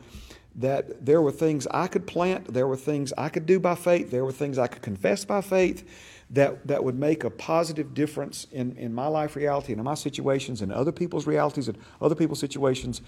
that 0.58 1.06
there 1.06 1.22
were 1.22 1.30
things 1.30 1.66
I 1.68 1.86
could 1.86 2.06
plant, 2.06 2.52
there 2.52 2.66
were 2.66 2.76
things 2.76 3.12
I 3.16 3.28
could 3.28 3.46
do 3.46 3.60
by 3.60 3.76
faith, 3.76 4.10
there 4.10 4.24
were 4.24 4.32
things 4.32 4.58
I 4.58 4.66
could 4.66 4.82
confess 4.82 5.24
by 5.24 5.40
faith 5.40 5.88
that, 6.30 6.66
that 6.66 6.82
would 6.84 6.98
make 6.98 7.24
a 7.24 7.30
positive 7.30 7.94
difference 7.94 8.46
in, 8.52 8.76
in 8.76 8.92
my 8.92 9.06
life 9.06 9.36
reality 9.36 9.72
and 9.72 9.78
in 9.78 9.84
my 9.84 9.94
situations 9.94 10.60
and 10.60 10.72
other 10.72 10.92
people's 10.92 11.26
realities 11.26 11.68
and 11.68 11.78
other 12.02 12.14
people's 12.14 12.40
situations. 12.40 13.00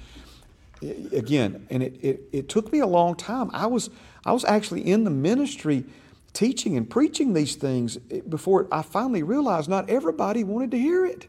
Again, 0.81 1.67
and 1.71 1.83
it, 1.83 1.99
it, 2.01 2.21
it 2.33 2.49
took 2.49 2.73
me 2.73 2.79
a 2.79 2.87
long 2.87 3.15
time. 3.15 3.51
I 3.53 3.67
was, 3.67 3.91
I 4.25 4.33
was 4.33 4.45
actually 4.45 4.89
in 4.89 5.05
the 5.05 5.11
ministry 5.11 5.85
teaching 6.33 6.77
and 6.77 6.89
preaching 6.89 7.35
these 7.35 7.57
things 7.57 7.97
before 7.97 8.69
I 8.71 8.83
finally 8.83 9.23
realized 9.23 9.69
not 9.69 9.91
everybody 9.91 10.45
wanted 10.45 10.71
to 10.71 10.79
hear 10.79 11.05
it. 11.05 11.27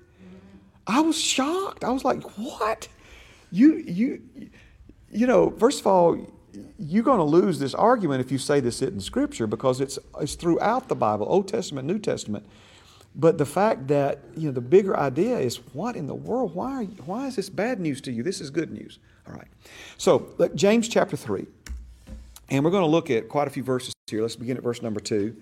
I 0.87 1.01
was 1.01 1.19
shocked. 1.19 1.83
I 1.83 1.89
was 1.89 2.05
like, 2.05 2.23
what? 2.37 2.87
You, 3.51 3.75
you, 3.75 4.21
you 5.11 5.27
know, 5.27 5.51
first 5.51 5.81
of 5.81 5.87
all, 5.87 6.17
you're 6.77 7.03
going 7.03 7.19
to 7.19 7.23
lose 7.23 7.59
this 7.59 7.73
argument 7.73 8.21
if 8.21 8.31
you 8.31 8.37
say 8.37 8.59
this 8.59 8.81
isn't 8.81 9.01
Scripture 9.01 9.47
because 9.47 9.79
it's, 9.79 9.97
it's 10.19 10.35
throughout 10.35 10.89
the 10.89 10.95
Bible, 10.95 11.25
Old 11.29 11.47
Testament, 11.47 11.87
New 11.87 11.99
Testament. 11.99 12.45
But 13.13 13.37
the 13.37 13.45
fact 13.45 13.87
that, 13.87 14.19
you 14.37 14.47
know, 14.47 14.53
the 14.53 14.61
bigger 14.61 14.97
idea 14.97 15.37
is 15.37 15.57
what 15.73 15.95
in 15.95 16.07
the 16.07 16.15
world? 16.15 16.55
Why, 16.55 16.71
are 16.71 16.83
you, 16.83 16.95
why 17.05 17.27
is 17.27 17.35
this 17.35 17.49
bad 17.49 17.79
news 17.79 17.99
to 18.01 18.11
you? 18.11 18.23
This 18.23 18.39
is 18.39 18.49
good 18.49 18.71
news. 18.71 18.99
All 19.27 19.33
right. 19.33 19.47
So, 19.97 20.29
look, 20.37 20.55
James 20.55 20.87
chapter 20.87 21.17
3. 21.17 21.45
And 22.49 22.63
we're 22.63 22.71
going 22.71 22.83
to 22.83 22.89
look 22.89 23.09
at 23.09 23.29
quite 23.29 23.47
a 23.47 23.51
few 23.51 23.63
verses 23.63 23.93
here. 24.07 24.21
Let's 24.21 24.35
begin 24.35 24.57
at 24.57 24.63
verse 24.63 24.81
number 24.81 24.99
2. 24.99 25.35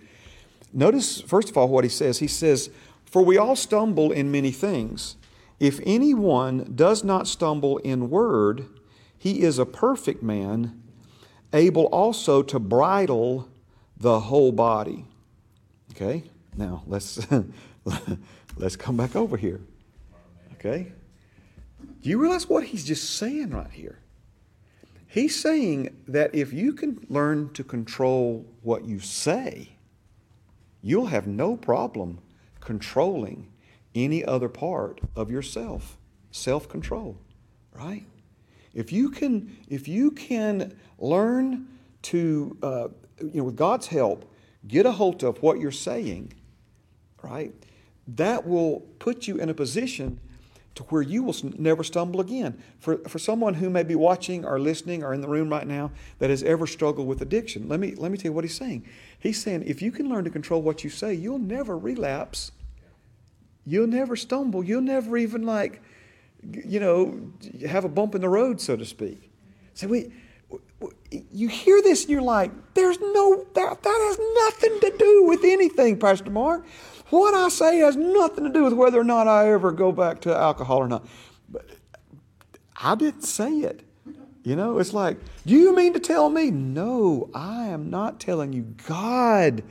Notice, 0.73 1.21
first 1.21 1.49
of 1.49 1.57
all, 1.57 1.67
what 1.67 1.83
he 1.83 1.89
says. 1.89 2.19
He 2.19 2.27
says, 2.27 2.69
For 3.05 3.23
we 3.23 3.37
all 3.37 3.55
stumble 3.55 4.11
in 4.11 4.31
many 4.31 4.51
things. 4.51 5.15
If 5.59 5.79
anyone 5.85 6.71
does 6.75 7.03
not 7.03 7.27
stumble 7.27 7.77
in 7.79 8.09
word, 8.09 8.65
he 9.19 9.41
is 9.41 9.59
a 9.59 9.65
perfect 9.65 10.23
man, 10.23 10.81
able 11.51 11.85
also 11.87 12.41
to 12.41 12.57
bridle 12.57 13.49
the 13.97 14.21
whole 14.21 14.53
body. 14.53 15.05
Okay? 15.91 16.23
Now, 16.55 16.83
let's 16.87 17.19
let's 18.57 18.77
come 18.77 18.95
back 18.95 19.17
over 19.17 19.35
here. 19.35 19.59
Okay? 20.53 20.93
Do 22.01 22.09
you 22.09 22.17
realize 22.17 22.47
what 22.47 22.63
he's 22.63 22.85
just 22.85 23.17
saying 23.17 23.49
right 23.49 23.69
here? 23.71 23.99
He's 25.05 25.37
saying 25.37 25.97
that 26.07 26.33
if 26.33 26.53
you 26.53 26.71
can 26.71 27.05
learn 27.09 27.51
to 27.53 27.63
control 27.63 28.45
what 28.61 28.85
you 28.85 28.99
say, 28.99 29.69
you'll 30.81 31.07
have 31.07 31.27
no 31.27 31.57
problem 31.57 32.19
controlling 32.61 33.51
any 33.93 34.23
other 34.23 34.47
part 34.47 35.01
of 35.15 35.29
yourself. 35.29 35.97
Self 36.31 36.69
control, 36.69 37.17
right? 37.73 38.05
If 38.73 38.91
you 38.91 39.09
can, 39.09 39.57
if 39.67 39.87
you 39.87 40.11
can 40.11 40.77
learn 40.97 41.67
to, 42.03 42.57
uh, 42.61 42.87
you 43.19 43.31
know, 43.35 43.43
with 43.45 43.55
God's 43.55 43.87
help, 43.87 44.31
get 44.67 44.85
a 44.85 44.91
hold 44.91 45.23
of 45.23 45.41
what 45.41 45.59
you're 45.59 45.71
saying, 45.71 46.33
right? 47.23 47.53
That 48.07 48.47
will 48.47 48.81
put 48.99 49.27
you 49.27 49.37
in 49.37 49.49
a 49.49 49.53
position 49.53 50.19
to 50.75 50.83
where 50.83 51.01
you 51.01 51.23
will 51.23 51.35
never 51.57 51.83
stumble 51.83 52.21
again. 52.21 52.61
For, 52.79 52.97
for 52.99 53.19
someone 53.19 53.55
who 53.55 53.69
may 53.69 53.83
be 53.83 53.95
watching 53.95 54.45
or 54.45 54.59
listening 54.59 55.03
or 55.03 55.13
in 55.13 55.21
the 55.21 55.27
room 55.27 55.49
right 55.49 55.67
now 55.67 55.91
that 56.19 56.29
has 56.29 56.43
ever 56.43 56.65
struggled 56.67 57.07
with 57.07 57.21
addiction, 57.21 57.67
let 57.67 57.79
me, 57.79 57.95
let 57.95 58.11
me 58.11 58.17
tell 58.17 58.29
you 58.29 58.33
what 58.33 58.43
he's 58.43 58.55
saying. 58.55 58.87
He's 59.19 59.41
saying 59.41 59.63
if 59.65 59.81
you 59.81 59.91
can 59.91 60.09
learn 60.09 60.23
to 60.23 60.29
control 60.29 60.61
what 60.61 60.83
you 60.83 60.89
say, 60.89 61.13
you'll 61.13 61.39
never 61.39 61.77
relapse. 61.77 62.51
You'll 63.65 63.87
never 63.87 64.15
stumble. 64.15 64.63
You'll 64.63 64.81
never 64.81 65.17
even 65.17 65.43
like 65.43 65.81
you 66.41 66.79
know, 66.79 67.28
have 67.67 67.85
a 67.85 67.89
bump 67.89 68.15
in 68.15 68.21
the 68.21 68.29
road, 68.29 68.61
so 68.61 68.75
to 68.75 68.85
speak. 68.85 69.31
So 69.73 69.87
we, 69.87 70.11
you 71.09 71.47
hear 71.47 71.81
this 71.81 72.03
and 72.03 72.11
you're 72.11 72.21
like, 72.21 72.51
there's 72.73 72.99
no, 72.99 73.45
that, 73.53 73.83
that 73.83 73.99
has 74.07 74.19
nothing 74.45 74.79
to 74.81 74.97
do 74.97 75.23
with 75.23 75.43
anything, 75.43 75.97
Pastor 75.99 76.29
Mark. 76.29 76.65
What 77.09 77.33
I 77.33 77.49
say 77.49 77.79
has 77.79 77.95
nothing 77.95 78.43
to 78.43 78.49
do 78.51 78.63
with 78.63 78.73
whether 78.73 78.99
or 78.99 79.03
not 79.03 79.27
I 79.27 79.51
ever 79.51 79.71
go 79.71 79.91
back 79.91 80.21
to 80.21 80.35
alcohol 80.35 80.77
or 80.77 80.87
not. 80.87 81.07
But 81.49 81.65
I 82.81 82.95
didn't 82.95 83.23
say 83.23 83.49
it. 83.59 83.81
You 84.43 84.55
know, 84.55 84.79
it's 84.79 84.93
like, 84.93 85.17
do 85.45 85.53
you 85.53 85.75
mean 85.75 85.93
to 85.93 85.99
tell 85.99 86.29
me? 86.29 86.49
No, 86.49 87.29
I 87.33 87.67
am 87.67 87.89
not 87.89 88.19
telling 88.19 88.53
you. 88.53 88.73
God 88.87 89.63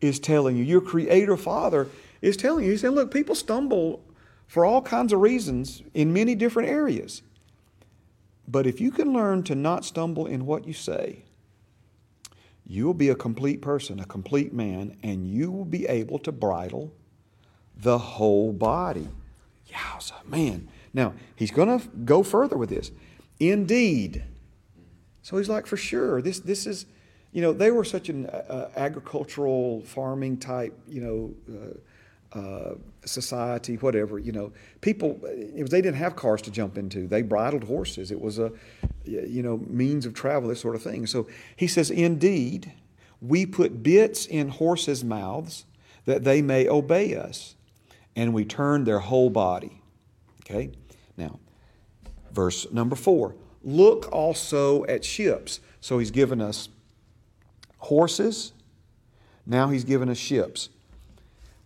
is 0.00 0.20
telling 0.20 0.56
you. 0.56 0.62
Your 0.62 0.80
Creator 0.80 1.36
Father 1.36 1.88
is 2.22 2.36
telling 2.36 2.64
you. 2.64 2.70
He's 2.70 2.82
saying, 2.82 2.94
look, 2.94 3.12
people 3.12 3.34
stumble 3.34 4.02
for 4.46 4.64
all 4.64 4.82
kinds 4.82 5.12
of 5.12 5.20
reasons 5.20 5.82
in 5.94 6.12
many 6.12 6.34
different 6.34 6.68
areas. 6.68 7.22
But 8.46 8.66
if 8.66 8.80
you 8.80 8.90
can 8.90 9.12
learn 9.12 9.42
to 9.44 9.54
not 9.54 9.84
stumble 9.84 10.26
in 10.26 10.46
what 10.46 10.66
you 10.66 10.72
say, 10.72 11.24
you 12.66 12.86
will 12.86 12.94
be 12.94 13.08
a 13.08 13.14
complete 13.14 13.60
person, 13.60 14.00
a 14.00 14.04
complete 14.04 14.52
man, 14.52 14.96
and 15.02 15.26
you 15.26 15.50
will 15.50 15.64
be 15.64 15.86
able 15.86 16.18
to 16.20 16.32
bridle 16.32 16.92
the 17.76 17.98
whole 17.98 18.52
body. 18.52 19.08
Yowza, 19.68 20.24
man. 20.26 20.68
Now, 20.92 21.14
he's 21.36 21.50
going 21.50 21.80
to 21.80 21.86
go 21.88 22.22
further 22.22 22.56
with 22.56 22.70
this. 22.70 22.90
Indeed. 23.40 24.24
So 25.22 25.36
he's 25.36 25.48
like, 25.48 25.66
for 25.66 25.76
sure, 25.76 26.22
this, 26.22 26.38
this 26.40 26.66
is, 26.66 26.86
you 27.32 27.42
know, 27.42 27.52
they 27.52 27.70
were 27.70 27.84
such 27.84 28.08
an 28.08 28.26
uh, 28.26 28.70
agricultural 28.76 29.82
farming 29.82 30.38
type, 30.38 30.78
you 30.86 31.00
know, 31.00 31.34
uh, 31.52 31.74
uh, 32.34 32.74
society, 33.04 33.76
whatever, 33.76 34.18
you 34.18 34.32
know, 34.32 34.52
people, 34.80 35.20
it 35.24 35.62
was, 35.62 35.70
they 35.70 35.80
didn't 35.80 35.96
have 35.98 36.16
cars 36.16 36.42
to 36.42 36.50
jump 36.50 36.76
into. 36.76 37.06
They 37.06 37.22
bridled 37.22 37.64
horses. 37.64 38.10
It 38.10 38.20
was 38.20 38.38
a, 38.38 38.52
you 39.04 39.42
know, 39.42 39.58
means 39.68 40.04
of 40.04 40.14
travel, 40.14 40.48
this 40.48 40.60
sort 40.60 40.74
of 40.74 40.82
thing. 40.82 41.06
So 41.06 41.28
he 41.54 41.66
says, 41.66 41.90
indeed, 41.90 42.72
we 43.20 43.46
put 43.46 43.82
bits 43.82 44.26
in 44.26 44.48
horses' 44.48 45.04
mouths 45.04 45.64
that 46.04 46.24
they 46.24 46.42
may 46.42 46.68
obey 46.68 47.14
us, 47.14 47.54
and 48.16 48.34
we 48.34 48.44
turn 48.44 48.84
their 48.84 48.98
whole 48.98 49.30
body. 49.30 49.80
Okay? 50.40 50.72
Now, 51.16 51.38
verse 52.32 52.70
number 52.72 52.96
four 52.96 53.36
look 53.62 54.12
also 54.12 54.84
at 54.84 55.04
ships. 55.04 55.60
So 55.80 55.98
he's 55.98 56.10
given 56.10 56.40
us 56.40 56.68
horses, 57.78 58.52
now 59.46 59.68
he's 59.68 59.84
given 59.84 60.08
us 60.08 60.18
ships. 60.18 60.68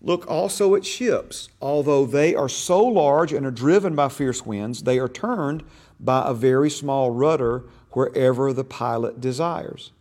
Look 0.01 0.29
also 0.31 0.75
at 0.75 0.87
ships. 0.87 1.49
Although 1.61 2.07
they 2.07 2.35
are 2.35 2.49
so 2.49 2.85
large 2.85 3.33
and 3.33 3.45
are 3.45 3.51
driven 3.51 3.95
by 3.95 4.09
fierce 4.09 4.47
winds, 4.47 4.85
they 4.85 4.99
are 4.99 5.09
turned 5.09 5.65
by 5.99 6.29
a 6.29 6.35
very 6.35 6.71
small 6.71 7.11
rudder 7.11 7.65
wherever 7.93 8.53
the 8.53 8.65
pilot 8.65 9.21
desires. 9.21 9.93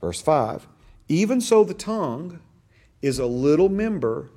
Verse 0.00 0.20
5 0.20 0.66
Even 1.08 1.40
so, 1.40 1.64
the 1.64 1.74
tongue 1.74 2.40
is 3.02 3.18
a 3.18 3.26
little 3.26 3.68
member 3.68 4.30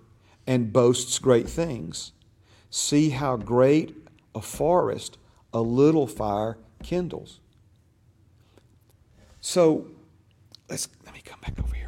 and 0.45 0.73
boasts 0.73 1.17
great 1.19 1.47
things. 1.49 2.11
See 2.69 3.09
how 3.09 3.37
great 3.37 3.95
a 4.35 4.41
forest 4.41 5.17
a 5.53 5.61
little 5.61 6.07
fire 6.07 6.57
kindles. 6.83 7.39
So, 9.39 9.87
let's 10.69 10.87
let 11.05 11.13
me 11.13 11.21
come 11.23 11.39
back 11.41 11.59
over 11.59 11.75
here. 11.75 11.80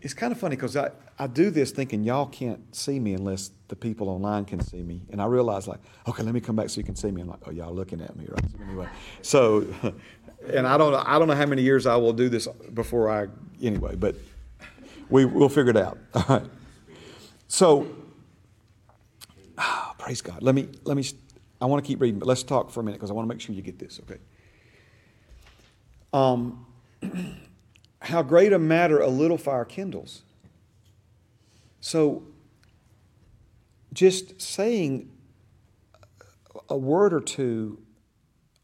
It's 0.00 0.14
kind 0.14 0.32
of 0.32 0.38
funny 0.38 0.56
because 0.56 0.76
I, 0.76 0.90
I 1.18 1.26
do 1.26 1.50
this 1.50 1.72
thinking 1.72 2.04
y'all 2.04 2.26
can't 2.26 2.74
see 2.74 3.00
me 3.00 3.14
unless 3.14 3.50
the 3.68 3.76
people 3.76 4.08
online 4.08 4.44
can 4.44 4.60
see 4.60 4.82
me. 4.82 5.02
And 5.10 5.20
I 5.20 5.26
realize, 5.26 5.66
like, 5.66 5.80
okay, 6.06 6.22
let 6.22 6.32
me 6.32 6.40
come 6.40 6.56
back 6.56 6.70
so 6.70 6.78
you 6.78 6.84
can 6.84 6.96
see 6.96 7.10
me. 7.10 7.22
I'm 7.22 7.28
like, 7.28 7.40
oh, 7.46 7.50
y'all 7.50 7.74
looking 7.74 8.00
at 8.00 8.14
me, 8.16 8.26
right? 8.28 8.44
So, 8.50 8.64
anyway, 8.64 8.88
so, 9.22 9.66
and 10.52 10.66
I 10.66 10.78
don't, 10.78 10.94
I 10.94 11.18
don't 11.18 11.28
know 11.28 11.34
how 11.34 11.46
many 11.46 11.62
years 11.62 11.86
I 11.86 11.96
will 11.96 12.12
do 12.12 12.28
this 12.28 12.46
before 12.74 13.10
I, 13.10 13.26
anyway, 13.62 13.96
but 13.96 14.14
we, 15.10 15.24
we'll 15.24 15.48
figure 15.48 15.70
it 15.70 15.76
out. 15.76 15.98
All 16.14 16.24
right. 16.28 16.44
So, 17.48 17.88
oh, 19.58 19.94
praise 19.98 20.22
God. 20.22 20.42
Let 20.42 20.54
me, 20.54 20.68
let 20.84 20.96
me, 20.96 21.04
I 21.60 21.66
want 21.66 21.82
to 21.82 21.86
keep 21.86 22.00
reading, 22.00 22.20
but 22.20 22.28
let's 22.28 22.42
talk 22.42 22.70
for 22.70 22.80
a 22.80 22.82
minute 22.84 22.98
because 22.98 23.10
I 23.10 23.14
want 23.14 23.28
to 23.28 23.34
make 23.34 23.40
sure 23.40 23.54
you 23.54 23.62
get 23.62 23.78
this, 23.78 24.00
okay? 24.04 24.20
Um, 26.12 26.66
how 28.00 28.22
great 28.22 28.52
a 28.52 28.58
matter 28.58 29.00
a 29.00 29.08
little 29.08 29.38
fire 29.38 29.64
kindles. 29.64 30.22
So, 31.80 32.24
just 33.92 34.40
saying 34.40 35.10
a 36.68 36.76
word 36.76 37.12
or 37.12 37.20
two 37.20 37.78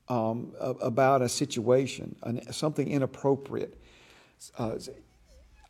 um, 0.08 0.52
about 0.60 1.22
a 1.22 1.28
situation, 1.28 2.16
something 2.50 2.88
inappropriate. 2.88 3.80
Uh, 4.58 4.76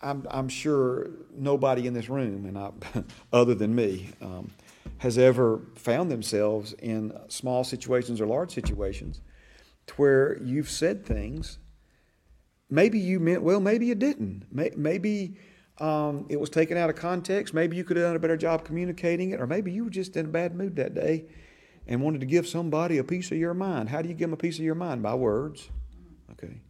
I'm, 0.03 0.27
I'm, 0.31 0.49
sure 0.49 1.11
nobody 1.33 1.87
in 1.87 1.95
this 1.95 2.09
room, 2.09 2.45
and 2.45 2.59
I, 2.59 2.71
other 3.33 3.55
than 3.55 3.75
me, 3.75 4.11
um, 4.21 4.51
has 4.99 5.19
ever 5.19 5.61
found 5.77 6.11
themselves 6.11 6.73
in 6.75 7.17
small 7.29 7.65
situations 7.65 8.21
or 8.21 8.27
large 8.27 8.53
situations 8.53 9.21
where 9.97 10.43
you've 10.43 10.71
said 10.71 11.07
things. 11.07 11.59
Maybe 12.75 12.99
you 12.99 13.21
meant 13.21 13.41
well, 13.45 13.61
maybe 13.61 13.87
you 13.87 13.95
didn't. 13.95 14.47
Maybe 14.51 15.37
um, 15.79 16.27
it 16.29 16.41
was 16.41 16.51
taken 16.51 16.77
out 16.77 16.91
of 16.91 16.97
context. 16.97 17.55
Maybe 17.55 17.77
you 17.77 17.85
could 17.85 17.97
have 17.97 18.07
done 18.07 18.17
a 18.17 18.19
better 18.19 18.37
job 18.37 18.65
communicating 18.65 19.31
it, 19.31 19.41
or 19.41 19.47
maybe 19.47 19.71
you 19.71 19.85
were 19.85 19.91
just 19.91 20.17
in 20.17 20.27
a 20.27 20.29
bad 20.29 20.57
mood 20.57 20.75
that 20.75 20.93
day 20.93 21.27
and 21.87 22.03
wanted 22.03 22.19
to 22.19 22.27
give 22.27 22.49
somebody 22.49 22.99
a 22.99 23.05
piece 23.05 23.31
of 23.31 23.39
your 23.39 23.55
mind. 23.55 23.91
How 23.91 24.03
do 24.03 24.09
you 24.09 24.15
give 24.15 24.29
them 24.29 24.33
a 24.33 24.37
piece 24.37 24.59
of 24.59 24.65
your 24.65 24.75
mind? 24.75 25.05
By 25.05 25.15
words. 25.15 25.71
Okay. 26.33 26.63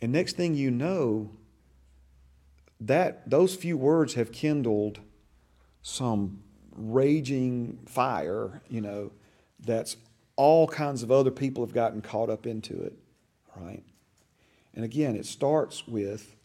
And 0.00 0.12
next 0.12 0.36
thing 0.36 0.54
you 0.54 0.70
know, 0.70 1.32
that 2.78 3.28
those 3.28 3.56
few 3.56 3.76
words 3.76 4.14
have 4.14 4.30
kindled 4.30 5.00
some 5.82 6.40
raging 6.76 7.80
fire, 7.86 8.62
you 8.70 8.80
know, 8.80 9.10
that's 9.58 9.96
all 10.36 10.68
kinds 10.68 11.02
of 11.02 11.10
other 11.10 11.32
people 11.32 11.64
have 11.64 11.74
gotten 11.74 12.00
caught 12.00 12.30
up 12.30 12.46
into 12.46 12.80
it, 12.80 12.94
right? 13.56 13.82
And 14.80 14.84
again, 14.86 15.14
it 15.14 15.26
starts 15.26 15.86
with 15.86 16.36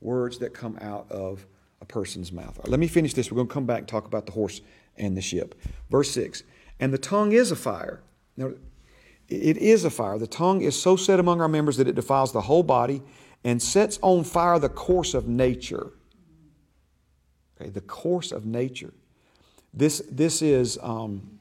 words 0.00 0.38
that 0.38 0.54
come 0.54 0.78
out 0.80 1.04
of 1.12 1.44
a 1.82 1.84
person's 1.84 2.32
mouth. 2.32 2.56
Right, 2.56 2.68
let 2.70 2.80
me 2.80 2.86
finish 2.86 3.12
this. 3.12 3.30
We're 3.30 3.36
going 3.36 3.48
to 3.48 3.52
come 3.52 3.66
back 3.66 3.80
and 3.80 3.86
talk 3.86 4.06
about 4.06 4.24
the 4.24 4.32
horse 4.32 4.62
and 4.96 5.14
the 5.14 5.20
ship. 5.20 5.54
Verse 5.90 6.10
6 6.12 6.44
And 6.80 6.94
the 6.94 6.98
tongue 6.98 7.32
is 7.32 7.50
a 7.50 7.56
fire. 7.56 8.00
Now, 8.38 8.52
it 9.28 9.58
is 9.58 9.84
a 9.84 9.90
fire. 9.90 10.16
The 10.16 10.26
tongue 10.26 10.62
is 10.62 10.80
so 10.80 10.96
set 10.96 11.20
among 11.20 11.42
our 11.42 11.48
members 11.48 11.76
that 11.76 11.86
it 11.86 11.94
defiles 11.94 12.32
the 12.32 12.40
whole 12.40 12.62
body 12.62 13.02
and 13.44 13.60
sets 13.60 13.98
on 14.00 14.24
fire 14.24 14.58
the 14.58 14.70
course 14.70 15.12
of 15.12 15.28
nature. 15.28 15.90
Okay, 17.60 17.68
the 17.68 17.82
course 17.82 18.32
of 18.32 18.46
nature. 18.46 18.94
This, 19.74 20.02
this 20.10 20.40
is, 20.40 20.78
um, 20.82 21.38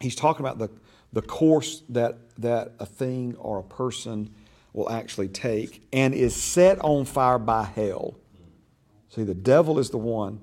he's 0.00 0.16
talking 0.16 0.46
about 0.46 0.58
the, 0.58 0.70
the 1.12 1.20
course 1.20 1.82
that, 1.90 2.16
that 2.38 2.72
a 2.78 2.86
thing 2.86 3.36
or 3.36 3.58
a 3.58 3.62
person 3.62 4.34
will 4.78 4.88
actually 4.90 5.28
take 5.28 5.82
and 5.92 6.14
is 6.14 6.34
set 6.34 6.78
on 6.84 7.04
fire 7.04 7.38
by 7.38 7.64
hell. 7.64 8.14
See, 9.08 9.24
the 9.24 9.34
devil 9.34 9.78
is 9.80 9.90
the 9.90 9.98
one 9.98 10.40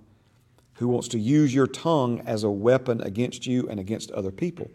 who 0.73 0.89
wants 0.89 1.07
to 1.07 1.19
use 1.19 1.55
your 1.55 1.67
tongue 1.67 2.21
as 2.25 2.43
a 2.43 2.51
weapon 2.51 2.99
against 3.01 3.47
you 3.47 3.67
and 3.69 3.79
against 3.79 4.11
other 4.11 4.31
people. 4.31 4.69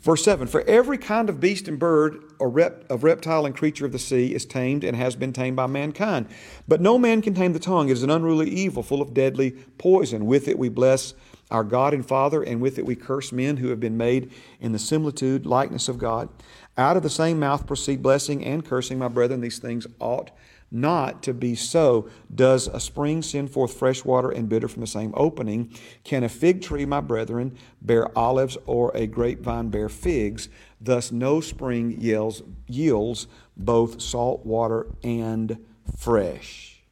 Verse 0.00 0.22
7 0.22 0.46
For 0.46 0.62
every 0.62 0.96
kind 0.96 1.28
of 1.28 1.40
beast 1.40 1.66
and 1.66 1.76
bird, 1.76 2.22
or 2.38 2.48
rep, 2.48 2.88
of 2.88 3.02
reptile 3.02 3.44
and 3.44 3.54
creature 3.54 3.84
of 3.84 3.90
the 3.90 3.98
sea, 3.98 4.32
is 4.32 4.46
tamed 4.46 4.84
and 4.84 4.96
has 4.96 5.16
been 5.16 5.32
tamed 5.32 5.56
by 5.56 5.66
mankind. 5.66 6.28
But 6.68 6.80
no 6.80 6.96
man 6.96 7.20
can 7.20 7.34
tame 7.34 7.52
the 7.52 7.58
tongue. 7.58 7.88
It 7.88 7.92
is 7.92 8.04
an 8.04 8.10
unruly 8.10 8.48
evil, 8.48 8.84
full 8.84 9.02
of 9.02 9.12
deadly 9.12 9.50
poison. 9.76 10.24
With 10.24 10.46
it 10.46 10.56
we 10.56 10.68
bless 10.68 11.14
our 11.50 11.64
God 11.64 11.94
and 11.94 12.06
Father, 12.06 12.42
and 12.42 12.60
with 12.60 12.78
it 12.78 12.86
we 12.86 12.94
curse 12.94 13.32
men 13.32 13.58
who 13.58 13.68
have 13.68 13.80
been 13.80 13.96
made 13.96 14.30
in 14.60 14.72
the 14.72 14.78
similitude, 14.78 15.46
likeness 15.46 15.88
of 15.88 15.98
God. 15.98 16.28
Out 16.76 16.96
of 16.96 17.02
the 17.02 17.10
same 17.10 17.38
mouth 17.38 17.66
proceed 17.66 18.02
blessing 18.02 18.44
and 18.44 18.64
cursing, 18.64 18.98
my 18.98 19.08
brethren. 19.08 19.40
These 19.40 19.58
things 19.58 19.86
ought 19.98 20.30
not 20.70 21.22
to 21.24 21.34
be 21.34 21.54
so. 21.54 22.08
Does 22.32 22.68
a 22.68 22.78
spring 22.78 23.22
send 23.22 23.50
forth 23.50 23.74
fresh 23.74 24.04
water 24.04 24.30
and 24.30 24.48
bitter 24.48 24.68
from 24.68 24.80
the 24.80 24.86
same 24.86 25.12
opening? 25.16 25.74
Can 26.04 26.22
a 26.22 26.28
fig 26.28 26.62
tree, 26.62 26.84
my 26.84 27.00
brethren, 27.00 27.56
bear 27.82 28.16
olives, 28.16 28.56
or 28.66 28.92
a 28.94 29.06
grapevine 29.06 29.68
bear 29.68 29.88
figs? 29.88 30.48
Thus, 30.80 31.10
no 31.10 31.40
spring 31.40 32.00
yields, 32.00 32.42
yields 32.66 33.26
both 33.56 34.00
salt 34.00 34.46
water 34.46 34.86
and 35.02 35.58
fresh. 35.96 36.82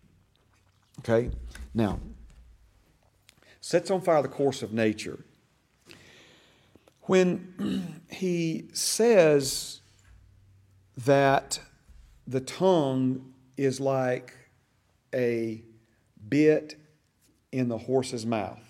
Okay? 1.00 1.30
Now, 1.72 2.00
sets 3.68 3.90
on 3.90 4.00
fire 4.00 4.22
the 4.22 4.28
course 4.28 4.62
of 4.62 4.72
nature. 4.72 5.18
When 7.02 8.00
he 8.10 8.70
says 8.72 9.82
that 11.04 11.60
the 12.26 12.40
tongue 12.40 13.34
is 13.58 13.78
like 13.78 14.32
a 15.14 15.62
bit 16.30 16.76
in 17.52 17.68
the 17.68 17.76
horse's 17.76 18.24
mouth, 18.24 18.62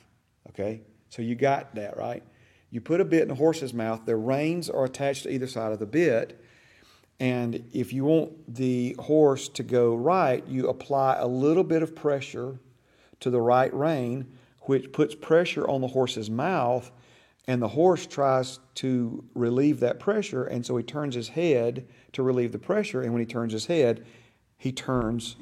okay? 0.49 0.81
So 1.11 1.23
you 1.23 1.37
got 1.37 1.77
that, 1.77 1.97
right? 1.97 2.25
You 2.73 2.81
put 2.81 3.01
a 3.01 3.05
bit 3.05 3.23
in 3.23 3.29
the 3.29 3.37
horse's 3.37 3.73
mouth, 3.73 4.05
the 4.05 4.17
reins 4.17 4.69
are 4.69 4.85
attached 4.85 5.23
to 5.23 5.33
either 5.33 5.47
side 5.47 5.71
of 5.71 5.79
the 5.79 5.87
bit. 5.87 6.43
And 7.21 7.69
if 7.73 7.93
you 7.93 8.05
want 8.05 8.53
the 8.53 8.97
horse 8.99 9.49
to 9.51 9.63
go 9.63 9.95
right, 9.95 10.45
you 10.49 10.69
apply 10.69 11.19
a 11.19 11.29
little 11.29 11.63
bit 11.63 11.85
of 11.85 11.95
pressure 11.95 12.59
to 13.21 13.31
the 13.31 13.41
right 13.41 13.73
rein 13.73 14.27
which 14.69 14.93
puts 14.93 15.15
pressure 15.15 15.67
on 15.67 15.81
the 15.81 15.87
horse's 15.87 16.29
mouth, 16.29 16.91
and 17.47 17.63
the 17.63 17.69
horse 17.69 18.07
tries 18.07 18.59
to 18.75 19.25
relieve 19.35 19.81
that 19.81 19.99
pressure, 19.99 20.45
and 20.45 20.67
so 20.67 20.77
he 20.77 20.85
turns 20.85 21.15
his 21.15 21.31
head 21.31 21.89
to 22.13 22.23
relieve 22.23 22.53
the 22.53 22.59
pressure, 22.59 23.01
and 23.01 23.15
when 23.15 23.21
he 23.21 23.27
turns 23.27 23.55
his 23.55 23.65
head, 23.65 24.05
he 24.59 24.71
turns 24.71 25.37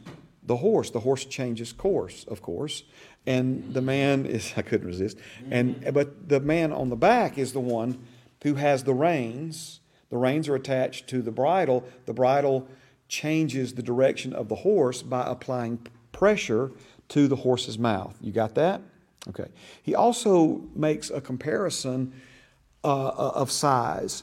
the 0.44 0.58
horse. 0.58 0.90
The 0.90 1.00
horse 1.00 1.24
changes 1.24 1.72
course, 1.72 2.24
of 2.28 2.40
course, 2.40 2.84
and 3.26 3.74
the 3.74 3.80
man 3.80 4.26
is 4.26 4.52
I 4.56 4.62
couldn't 4.62 4.86
resist. 4.86 5.18
And 5.50 5.92
but 5.92 6.28
the 6.28 6.38
man 6.38 6.72
on 6.72 6.88
the 6.88 6.96
back 6.96 7.36
is 7.36 7.52
the 7.52 7.58
one 7.58 8.06
who 8.44 8.54
has 8.54 8.84
the 8.84 8.94
reins. 8.94 9.80
The 10.08 10.18
reins 10.18 10.48
are 10.48 10.54
attached 10.54 11.08
to 11.08 11.20
the 11.20 11.32
bridle. 11.32 11.84
The 12.04 12.14
bridle 12.14 12.68
changes 13.08 13.74
the 13.74 13.82
direction 13.82 14.32
of 14.32 14.48
the 14.48 14.54
horse 14.54 15.02
by 15.02 15.24
applying 15.26 15.84
pressure 16.12 16.70
to 17.08 17.26
the 17.26 17.36
horse's 17.36 17.76
mouth. 17.76 18.16
You 18.20 18.30
got 18.30 18.54
that? 18.54 18.82
Okay. 19.28 19.48
He 19.82 19.94
also 19.94 20.62
makes 20.74 21.10
a 21.10 21.20
comparison 21.20 22.12
uh, 22.84 23.08
uh, 23.08 23.32
of 23.34 23.50
size 23.50 24.22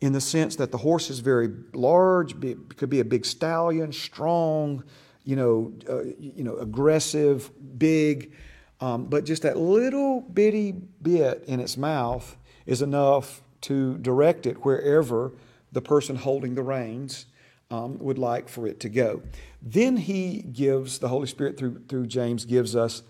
in 0.00 0.12
the 0.12 0.20
sense 0.20 0.56
that 0.56 0.70
the 0.70 0.78
horse 0.78 1.08
is 1.08 1.20
very 1.20 1.48
large, 1.72 2.38
be, 2.38 2.54
could 2.76 2.90
be 2.90 3.00
a 3.00 3.04
big 3.04 3.24
stallion, 3.24 3.92
strong, 3.92 4.84
you 5.24 5.36
know, 5.36 5.72
uh, 5.88 6.02
you 6.18 6.44
know, 6.44 6.56
aggressive, 6.56 7.50
big, 7.78 8.32
um, 8.80 9.06
but 9.06 9.24
just 9.24 9.42
that 9.42 9.56
little 9.56 10.20
bitty 10.20 10.72
bit 11.00 11.44
in 11.46 11.60
its 11.60 11.76
mouth 11.78 12.36
is 12.66 12.82
enough 12.82 13.42
to 13.62 13.96
direct 13.98 14.46
it 14.46 14.64
wherever 14.64 15.32
the 15.72 15.80
person 15.80 16.14
holding 16.14 16.54
the 16.54 16.62
reins 16.62 17.26
um, 17.70 17.98
would 17.98 18.18
like 18.18 18.48
for 18.48 18.66
it 18.66 18.78
to 18.80 18.88
go. 18.88 19.22
Then 19.62 19.96
he 19.96 20.42
gives, 20.42 20.98
the 20.98 21.08
Holy 21.08 21.26
Spirit 21.26 21.56
through, 21.56 21.84
through 21.88 22.06
James 22.06 22.44
gives 22.44 22.76
us 22.76 23.02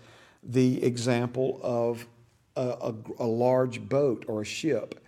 the 0.43 0.83
example 0.83 1.59
of 1.61 2.07
a, 2.55 2.61
a, 2.61 2.95
a 3.19 3.25
large 3.25 3.87
boat 3.87 4.25
or 4.27 4.41
a 4.41 4.45
ship. 4.45 5.03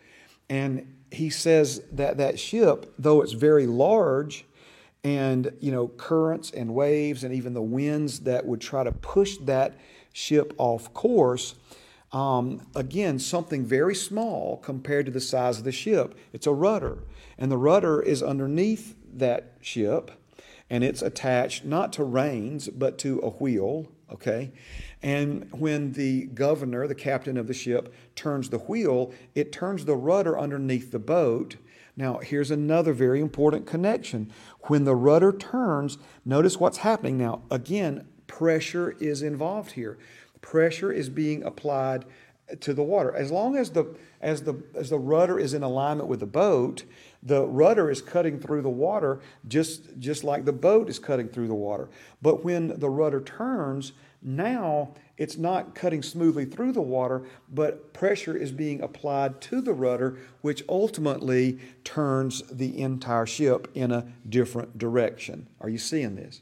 And 0.49 0.95
he 1.11 1.29
says 1.29 1.81
that 1.91 2.17
that 2.17 2.39
ship, 2.39 2.93
though 2.97 3.21
it's 3.21 3.33
very 3.33 3.67
large, 3.67 4.45
and 5.03 5.51
you 5.59 5.71
know 5.71 5.87
currents 5.87 6.51
and 6.51 6.73
waves 6.73 7.23
and 7.23 7.33
even 7.33 7.53
the 7.53 7.61
winds 7.61 8.21
that 8.21 8.45
would 8.45 8.59
try 8.59 8.83
to 8.83 8.91
push 8.91 9.37
that 9.37 9.77
ship 10.11 10.53
off 10.57 10.93
course 10.93 11.55
um, 12.11 12.65
again 12.75 13.19
something 13.19 13.65
very 13.65 13.95
small 13.95 14.57
compared 14.57 15.05
to 15.05 15.11
the 15.11 15.21
size 15.21 15.59
of 15.59 15.63
the 15.63 15.71
ship. 15.71 16.17
It's 16.33 16.47
a 16.47 16.53
rudder. 16.53 16.99
And 17.37 17.51
the 17.51 17.57
rudder 17.57 18.01
is 18.01 18.21
underneath 18.23 18.95
that 19.13 19.53
ship 19.61 20.11
and 20.69 20.83
it's 20.83 21.01
attached 21.01 21.65
not 21.65 21.93
to 21.93 22.03
reins 22.03 22.67
but 22.69 22.97
to 22.99 23.19
a 23.21 23.29
wheel 23.29 23.87
okay 24.11 24.51
and 25.01 25.47
when 25.51 25.93
the 25.93 26.25
governor 26.27 26.87
the 26.87 26.95
captain 26.95 27.37
of 27.37 27.47
the 27.47 27.53
ship 27.53 27.93
turns 28.15 28.49
the 28.49 28.59
wheel 28.59 29.13
it 29.35 29.51
turns 29.51 29.85
the 29.85 29.95
rudder 29.95 30.37
underneath 30.37 30.91
the 30.91 30.99
boat 30.99 31.55
now, 31.99 32.19
here's 32.19 32.49
another 32.49 32.93
very 32.93 33.19
important 33.19 33.67
connection. 33.67 34.31
When 34.61 34.85
the 34.85 34.95
rudder 34.95 35.33
turns, 35.33 35.97
notice 36.23 36.57
what's 36.57 36.77
happening. 36.77 37.17
Now, 37.17 37.41
again, 37.51 38.07
pressure 38.25 38.95
is 39.01 39.21
involved 39.21 39.71
here. 39.71 39.97
Pressure 40.39 40.93
is 40.93 41.09
being 41.09 41.43
applied 41.43 42.05
to 42.61 42.73
the 42.73 42.83
water. 42.83 43.13
As 43.13 43.31
long 43.31 43.57
as 43.57 43.71
the 43.71 43.97
as 44.21 44.43
the 44.43 44.63
as 44.75 44.89
the 44.89 44.97
rudder 44.97 45.37
is 45.37 45.53
in 45.53 45.61
alignment 45.61 46.07
with 46.07 46.21
the 46.21 46.25
boat, 46.25 46.85
the 47.21 47.45
rudder 47.45 47.91
is 47.91 48.01
cutting 48.01 48.39
through 48.39 48.61
the 48.61 48.69
water 48.69 49.19
just 49.45 49.99
just 49.99 50.23
like 50.23 50.45
the 50.45 50.53
boat 50.53 50.89
is 50.89 50.99
cutting 50.99 51.27
through 51.27 51.47
the 51.47 51.53
water. 51.53 51.89
But 52.21 52.45
when 52.45 52.79
the 52.79 52.89
rudder 52.89 53.19
turns, 53.19 53.91
now 54.21 54.93
it's 55.17 55.37
not 55.37 55.75
cutting 55.75 56.01
smoothly 56.01 56.45
through 56.45 56.71
the 56.71 56.81
water, 56.81 57.23
but 57.53 57.93
pressure 57.93 58.35
is 58.35 58.51
being 58.51 58.81
applied 58.81 59.41
to 59.41 59.61
the 59.61 59.73
rudder, 59.73 60.17
which 60.41 60.63
ultimately 60.69 61.59
turns 61.83 62.41
the 62.51 62.79
entire 62.81 63.25
ship 63.25 63.69
in 63.73 63.91
a 63.91 64.07
different 64.27 64.77
direction. 64.77 65.47
Are 65.59 65.69
you 65.69 65.77
seeing 65.77 66.15
this? 66.15 66.41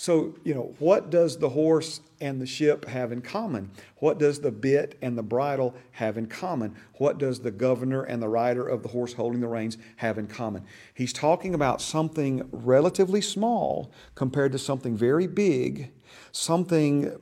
So, 0.00 0.36
you 0.44 0.54
know, 0.54 0.74
what 0.78 1.10
does 1.10 1.38
the 1.38 1.48
horse 1.48 2.00
and 2.20 2.40
the 2.40 2.46
ship 2.46 2.84
have 2.84 3.10
in 3.10 3.20
common? 3.20 3.72
What 3.96 4.18
does 4.18 4.40
the 4.40 4.52
bit 4.52 4.96
and 5.02 5.18
the 5.18 5.24
bridle 5.24 5.74
have 5.90 6.16
in 6.16 6.26
common? 6.26 6.76
What 6.98 7.18
does 7.18 7.40
the 7.40 7.50
governor 7.50 8.04
and 8.04 8.22
the 8.22 8.28
rider 8.28 8.64
of 8.66 8.84
the 8.84 8.90
horse 8.90 9.12
holding 9.12 9.40
the 9.40 9.48
reins 9.48 9.76
have 9.96 10.16
in 10.16 10.28
common? 10.28 10.64
He's 10.94 11.12
talking 11.12 11.52
about 11.52 11.80
something 11.80 12.48
relatively 12.52 13.20
small 13.20 13.90
compared 14.14 14.52
to 14.52 14.58
something 14.58 14.96
very 14.96 15.26
big, 15.26 15.90
something 16.32 17.18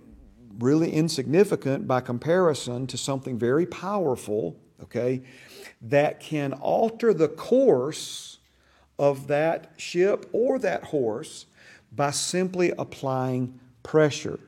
really 0.59 0.91
insignificant 0.91 1.87
by 1.87 2.01
comparison 2.01 2.87
to 2.87 2.97
something 2.97 3.39
very 3.39 3.67
powerful, 3.67 4.57
okay, 4.83 5.23
that 5.83 6.21
can 6.21 6.53
alter 6.55 7.13
the 7.13 7.29
course 7.29 8.39
of 8.99 9.27
that 9.27 9.73
ship 9.77 10.29
or 10.33 10.59
that 10.59 10.85
horse 10.85 11.47
by 11.93 12.11
simply 12.11 12.73
applying 12.79 13.59
pressure. 13.83 14.41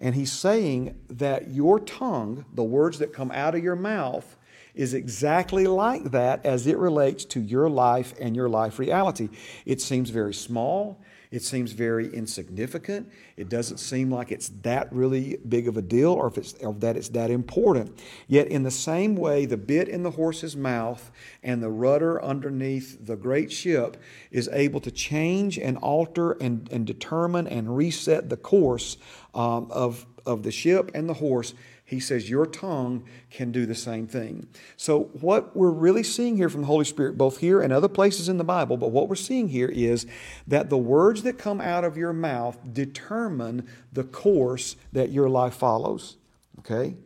And 0.00 0.14
he's 0.14 0.32
saying 0.32 1.00
that 1.08 1.48
your 1.50 1.80
tongue, 1.80 2.44
the 2.52 2.64
words 2.64 2.98
that 2.98 3.12
come 3.12 3.30
out 3.30 3.54
of 3.54 3.62
your 3.62 3.76
mouth, 3.76 4.36
is 4.74 4.92
exactly 4.92 5.66
like 5.66 6.10
that 6.10 6.44
as 6.44 6.66
it 6.66 6.76
relates 6.76 7.24
to 7.24 7.40
your 7.40 7.70
life 7.70 8.12
and 8.20 8.36
your 8.36 8.48
life 8.48 8.78
reality. 8.78 9.30
It 9.64 9.80
seems 9.80 10.10
very 10.10 10.34
small, 10.34 11.00
it 11.30 11.42
seems 11.42 11.72
very 11.72 12.12
insignificant. 12.12 13.10
It 13.36 13.48
doesn't 13.48 13.78
seem 13.78 14.10
like 14.10 14.32
it's 14.32 14.50
that 14.62 14.92
really 14.92 15.38
big 15.48 15.68
of 15.68 15.76
a 15.76 15.82
deal 15.82 16.12
or 16.12 16.26
if 16.26 16.38
it's 16.38 16.54
or 16.54 16.74
that 16.74 16.96
it's 16.96 17.08
that 17.10 17.30
important. 17.30 17.98
Yet 18.26 18.48
in 18.48 18.62
the 18.62 18.70
same 18.70 19.16
way 19.16 19.46
the 19.46 19.56
bit 19.56 19.88
in 19.88 20.02
the 20.02 20.12
horse's 20.12 20.56
mouth 20.56 21.10
and 21.42 21.62
the 21.62 21.70
rudder 21.70 22.22
underneath 22.22 23.06
the 23.06 23.16
great 23.16 23.52
ship 23.52 23.96
is 24.30 24.48
able 24.52 24.80
to 24.80 24.90
change 24.90 25.58
and 25.58 25.76
alter 25.78 26.32
and, 26.32 26.68
and 26.70 26.86
determine 26.86 27.46
and 27.46 27.76
reset 27.76 28.28
the 28.28 28.36
course 28.36 28.96
um, 29.34 29.70
of, 29.70 30.06
of 30.24 30.42
the 30.42 30.50
ship 30.50 30.90
and 30.94 31.08
the 31.08 31.14
horse 31.14 31.54
he 31.86 32.00
says 32.00 32.28
your 32.28 32.46
tongue 32.46 33.04
can 33.30 33.52
do 33.52 33.64
the 33.64 33.74
same 33.74 34.08
thing. 34.08 34.48
So, 34.76 35.04
what 35.20 35.56
we're 35.56 35.70
really 35.70 36.02
seeing 36.02 36.36
here 36.36 36.48
from 36.48 36.62
the 36.62 36.66
Holy 36.66 36.84
Spirit, 36.84 37.16
both 37.16 37.38
here 37.38 37.60
and 37.60 37.72
other 37.72 37.88
places 37.88 38.28
in 38.28 38.38
the 38.38 38.44
Bible, 38.44 38.76
but 38.76 38.90
what 38.90 39.08
we're 39.08 39.14
seeing 39.14 39.48
here 39.48 39.68
is 39.68 40.04
that 40.48 40.68
the 40.68 40.76
words 40.76 41.22
that 41.22 41.38
come 41.38 41.60
out 41.60 41.84
of 41.84 41.96
your 41.96 42.12
mouth 42.12 42.58
determine 42.72 43.68
the 43.92 44.02
course 44.02 44.74
that 44.92 45.10
your 45.10 45.28
life 45.28 45.54
follows. 45.54 46.16
Okay? 46.58 46.96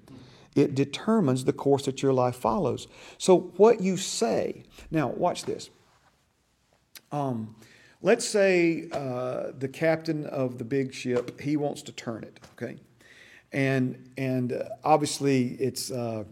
It 0.56 0.74
determines 0.74 1.44
the 1.44 1.52
course 1.52 1.84
that 1.84 2.02
your 2.02 2.14
life 2.14 2.36
follows. 2.36 2.88
So, 3.18 3.52
what 3.58 3.82
you 3.82 3.98
say, 3.98 4.64
now, 4.90 5.08
watch 5.08 5.44
this. 5.44 5.68
Um, 7.12 7.54
let's 8.00 8.24
say 8.24 8.88
uh, 8.92 9.52
the 9.58 9.68
captain 9.68 10.24
of 10.24 10.56
the 10.56 10.64
big 10.64 10.94
ship, 10.94 11.38
he 11.38 11.58
wants 11.58 11.82
to 11.82 11.92
turn 11.92 12.24
it, 12.24 12.40
okay? 12.54 12.78
And 13.52 14.10
and 14.16 14.52
uh, 14.52 14.64
obviously 14.84 15.48
it's 15.60 15.90
uh, 15.90 16.24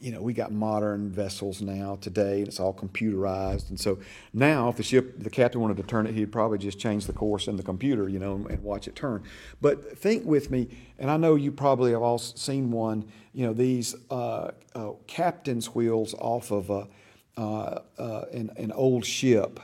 you 0.00 0.12
know 0.12 0.20
we 0.20 0.32
got 0.32 0.52
modern 0.52 1.10
vessels 1.10 1.62
now 1.62 1.96
today 2.00 2.40
and 2.40 2.48
it's 2.48 2.60
all 2.60 2.74
computerized. 2.74 3.70
And 3.70 3.80
so 3.80 3.98
now 4.32 4.68
if 4.68 4.76
the 4.76 4.82
ship 4.82 5.14
the 5.18 5.30
captain 5.30 5.60
wanted 5.60 5.76
to 5.78 5.82
turn 5.82 6.06
it 6.06 6.14
he'd 6.14 6.32
probably 6.32 6.58
just 6.58 6.78
change 6.78 7.06
the 7.06 7.12
course 7.12 7.48
in 7.48 7.56
the 7.56 7.62
computer 7.62 8.08
you 8.08 8.18
know 8.18 8.34
and 8.34 8.62
watch 8.62 8.86
it 8.86 8.94
turn. 8.94 9.22
But 9.60 9.98
think 9.98 10.24
with 10.26 10.50
me 10.50 10.68
and 10.98 11.10
i 11.10 11.16
know 11.16 11.34
you 11.34 11.50
probably 11.50 11.92
have 11.92 12.02
all 12.02 12.18
seen 12.18 12.70
one 12.70 13.04
you 13.32 13.46
know 13.46 13.52
these 13.52 13.94
uh, 14.10 14.52
uh, 14.74 14.90
captain's 15.06 15.74
wheels 15.74 16.14
off 16.14 16.50
of 16.50 16.70
a, 16.70 16.88
uh, 17.36 17.80
uh, 17.98 18.24
an, 18.32 18.50
an 18.56 18.72
old 18.72 19.04
ship. 19.04 19.60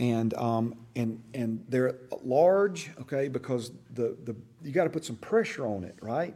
And 0.00 0.34
um, 0.34 0.74
and 0.96 1.22
and 1.34 1.64
they're 1.68 1.94
large, 2.24 2.90
okay, 3.02 3.28
because 3.28 3.70
the 3.92 4.16
the 4.24 4.34
you 4.64 4.72
got 4.72 4.84
to 4.84 4.90
put 4.90 5.04
some 5.04 5.16
pressure 5.16 5.66
on 5.66 5.84
it, 5.84 5.96
right? 6.00 6.34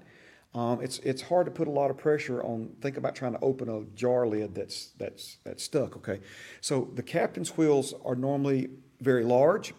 Um, 0.54 0.80
it's 0.80 0.98
it's 1.00 1.22
hard 1.22 1.46
to 1.46 1.52
put 1.52 1.68
a 1.68 1.70
lot 1.70 1.90
of 1.90 1.96
pressure 1.96 2.42
on. 2.42 2.70
Think 2.80 2.96
about 2.96 3.14
trying 3.14 3.32
to 3.32 3.40
open 3.40 3.68
a 3.68 3.84
jar 3.96 4.26
lid 4.26 4.54
that's 4.54 4.90
that's 4.98 5.38
that's 5.44 5.62
stuck, 5.62 5.96
okay? 5.96 6.20
So 6.60 6.90
the 6.94 7.02
captain's 7.02 7.56
wheels 7.56 7.94
are 8.04 8.14
normally 8.14 8.70
very 9.00 9.24
large, 9.24 9.74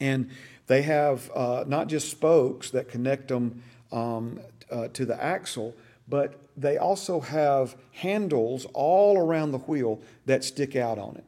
and 0.00 0.30
they 0.66 0.82
have 0.82 1.30
uh, 1.34 1.64
not 1.66 1.88
just 1.88 2.10
spokes 2.10 2.70
that 2.70 2.88
connect 2.88 3.28
them 3.28 3.62
um, 3.90 4.40
uh, 4.70 4.88
to 4.88 5.04
the 5.04 5.22
axle, 5.22 5.74
but 6.08 6.40
they 6.56 6.78
also 6.78 7.20
have 7.20 7.76
handles 7.92 8.66
all 8.74 9.18
around 9.18 9.52
the 9.52 9.58
wheel 9.58 10.00
that 10.26 10.44
stick 10.44 10.76
out 10.76 10.98
on 10.98 11.16
it. 11.16 11.24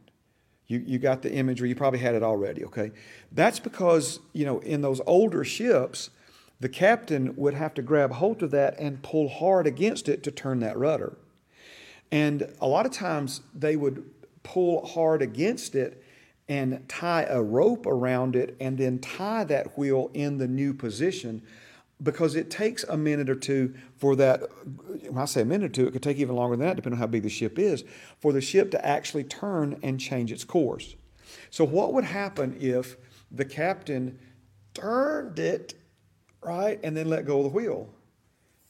You, 0.67 0.83
you 0.85 0.97
got 0.97 1.21
the 1.21 1.31
imagery, 1.31 1.69
you 1.69 1.75
probably 1.75 1.99
had 1.99 2.15
it 2.15 2.23
already, 2.23 2.65
okay? 2.65 2.91
That's 3.31 3.59
because, 3.59 4.19
you 4.33 4.45
know, 4.45 4.59
in 4.59 4.81
those 4.81 4.99
older 5.05 5.43
ships, 5.43 6.09
the 6.59 6.69
captain 6.69 7.35
would 7.35 7.53
have 7.53 7.73
to 7.75 7.81
grab 7.81 8.13
hold 8.13 8.41
of 8.41 8.51
that 8.51 8.79
and 8.79 9.03
pull 9.03 9.27
hard 9.27 9.67
against 9.67 10.07
it 10.07 10.23
to 10.23 10.31
turn 10.31 10.59
that 10.59 10.77
rudder. 10.77 11.17
And 12.11 12.53
a 12.61 12.67
lot 12.67 12.85
of 12.85 12.91
times 12.91 13.41
they 13.53 13.75
would 13.75 14.09
pull 14.43 14.85
hard 14.85 15.21
against 15.21 15.75
it 15.75 16.01
and 16.47 16.87
tie 16.87 17.23
a 17.23 17.41
rope 17.41 17.85
around 17.85 18.35
it 18.35 18.55
and 18.59 18.77
then 18.77 18.99
tie 18.99 19.43
that 19.45 19.77
wheel 19.77 20.11
in 20.13 20.37
the 20.37 20.47
new 20.47 20.73
position 20.73 21.41
because 22.03 22.35
it 22.35 22.49
takes 22.49 22.83
a 22.83 22.97
minute 22.97 23.29
or 23.29 23.35
two 23.35 23.73
for 23.97 24.15
that. 24.17 24.41
When 25.09 25.17
I 25.17 25.25
say 25.25 25.41
a 25.41 25.45
minute 25.45 25.71
or 25.71 25.73
two, 25.73 25.87
it 25.87 25.91
could 25.91 26.03
take 26.03 26.17
even 26.17 26.35
longer 26.35 26.55
than 26.55 26.67
that, 26.67 26.75
depending 26.75 26.97
on 26.97 26.99
how 26.99 27.07
big 27.07 27.23
the 27.23 27.29
ship 27.29 27.57
is, 27.57 27.83
for 28.19 28.33
the 28.33 28.41
ship 28.41 28.69
to 28.71 28.85
actually 28.85 29.23
turn 29.23 29.79
and 29.81 29.99
change 29.99 30.31
its 30.31 30.43
course. 30.43 30.95
So, 31.49 31.63
what 31.63 31.93
would 31.93 32.03
happen 32.03 32.57
if 32.59 32.97
the 33.31 33.45
captain 33.45 34.19
turned 34.73 35.39
it 35.39 35.73
right 36.45 36.79
and 36.83 36.95
then 36.95 37.09
let 37.09 37.25
go 37.25 37.37
of 37.37 37.43
the 37.43 37.49
wheel? 37.49 37.89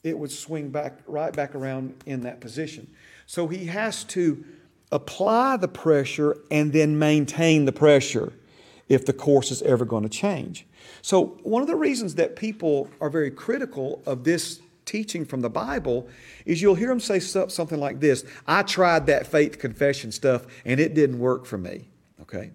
It 0.04 0.18
would 0.18 0.32
swing 0.32 0.70
back 0.70 1.00
right 1.08 1.34
back 1.34 1.56
around 1.56 1.96
in 2.06 2.22
that 2.22 2.40
position. 2.40 2.88
So 3.26 3.48
he 3.48 3.66
has 3.66 4.04
to 4.06 4.44
apply 4.92 5.58
the 5.58 5.68
pressure 5.68 6.38
and 6.52 6.72
then 6.72 6.98
maintain 6.98 7.66
the 7.66 7.72
pressure 7.72 8.34
if 8.88 9.06
the 9.06 9.14
course 9.14 9.52
is 9.52 9.62
ever 9.64 9.86
going 9.86 10.04
to 10.04 10.10
change. 10.10 10.66
So, 11.02 11.38
one 11.44 11.62
of 11.62 11.68
the 11.68 11.76
reasons 11.76 12.16
that 12.16 12.36
people 12.36 12.90
are 13.02 13.10
very 13.10 13.32
critical 13.32 14.02
of 14.06 14.24
this 14.24 14.60
teaching 14.86 15.26
from 15.26 15.42
the 15.42 15.50
Bible 15.50 16.08
is 16.46 16.62
you'll 16.62 16.76
hear 16.76 16.90
them 16.90 17.00
say 17.00 17.20
something 17.20 17.80
like 17.80 18.00
this 18.00 18.24
I 18.48 18.62
tried 18.62 19.08
that 19.08 19.28
faith 19.28 19.60
confession 19.60 20.12
stuff 20.12 20.46
and 20.64 20.80
it 20.80 20.94
didn't 20.94 21.20
work 21.20 21.46
for 21.46 21.58
me. 21.58 21.88
Okay? 22.22 22.52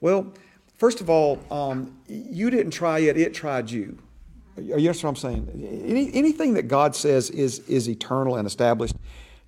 Well, 0.00 0.32
first 0.78 1.00
of 1.00 1.10
all, 1.10 1.40
um, 1.50 1.96
you 2.08 2.50
didn't 2.50 2.72
try 2.72 3.00
it; 3.00 3.16
it 3.16 3.34
tried 3.34 3.70
you. 3.70 3.98
You 4.56 4.76
know 4.76 4.88
what 4.88 5.04
I'm 5.04 5.16
saying? 5.16 5.82
Any, 5.86 6.12
anything 6.14 6.54
that 6.54 6.64
God 6.64 6.96
says 6.96 7.30
is 7.30 7.60
is 7.60 7.88
eternal 7.88 8.36
and 8.36 8.46
established. 8.46 8.94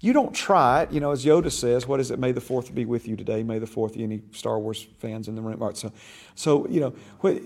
You 0.00 0.12
don't 0.12 0.32
try 0.32 0.82
it, 0.82 0.92
you 0.92 1.00
know. 1.00 1.10
As 1.10 1.24
Yoda 1.24 1.50
says, 1.50 1.88
"What 1.88 1.98
is 1.98 2.12
it? 2.12 2.20
May 2.20 2.30
the 2.30 2.40
Fourth 2.40 2.72
be 2.72 2.84
with 2.84 3.08
you 3.08 3.16
today. 3.16 3.42
May 3.42 3.58
the 3.58 3.66
fourth, 3.66 3.96
Any 3.96 4.22
Star 4.30 4.58
Wars 4.58 4.86
fans 4.98 5.26
in 5.26 5.34
the 5.34 5.42
room? 5.42 5.58
Right, 5.58 5.76
so, 5.76 5.92
so 6.36 6.68
you 6.68 6.80
know, 6.80 6.94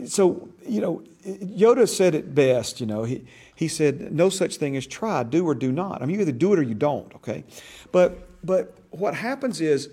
so 0.06 0.48
you 0.68 0.82
know, 0.82 1.02
Yoda 1.24 1.88
said 1.88 2.14
it 2.14 2.34
best. 2.34 2.78
You 2.80 2.86
know, 2.86 3.04
he 3.04 3.24
he 3.54 3.68
said, 3.68 4.12
"No 4.12 4.28
such 4.28 4.56
thing 4.56 4.76
as 4.76 4.86
try. 4.86 5.22
Do 5.22 5.46
or 5.46 5.54
do 5.54 5.72
not. 5.72 6.02
I 6.02 6.06
mean, 6.06 6.16
you 6.16 6.20
either 6.20 6.32
do 6.32 6.52
it 6.52 6.58
or 6.58 6.62
you 6.62 6.74
don't." 6.74 7.14
Okay, 7.14 7.44
but 7.90 8.28
but 8.44 8.76
what 8.90 9.14
happens 9.14 9.62
is, 9.62 9.88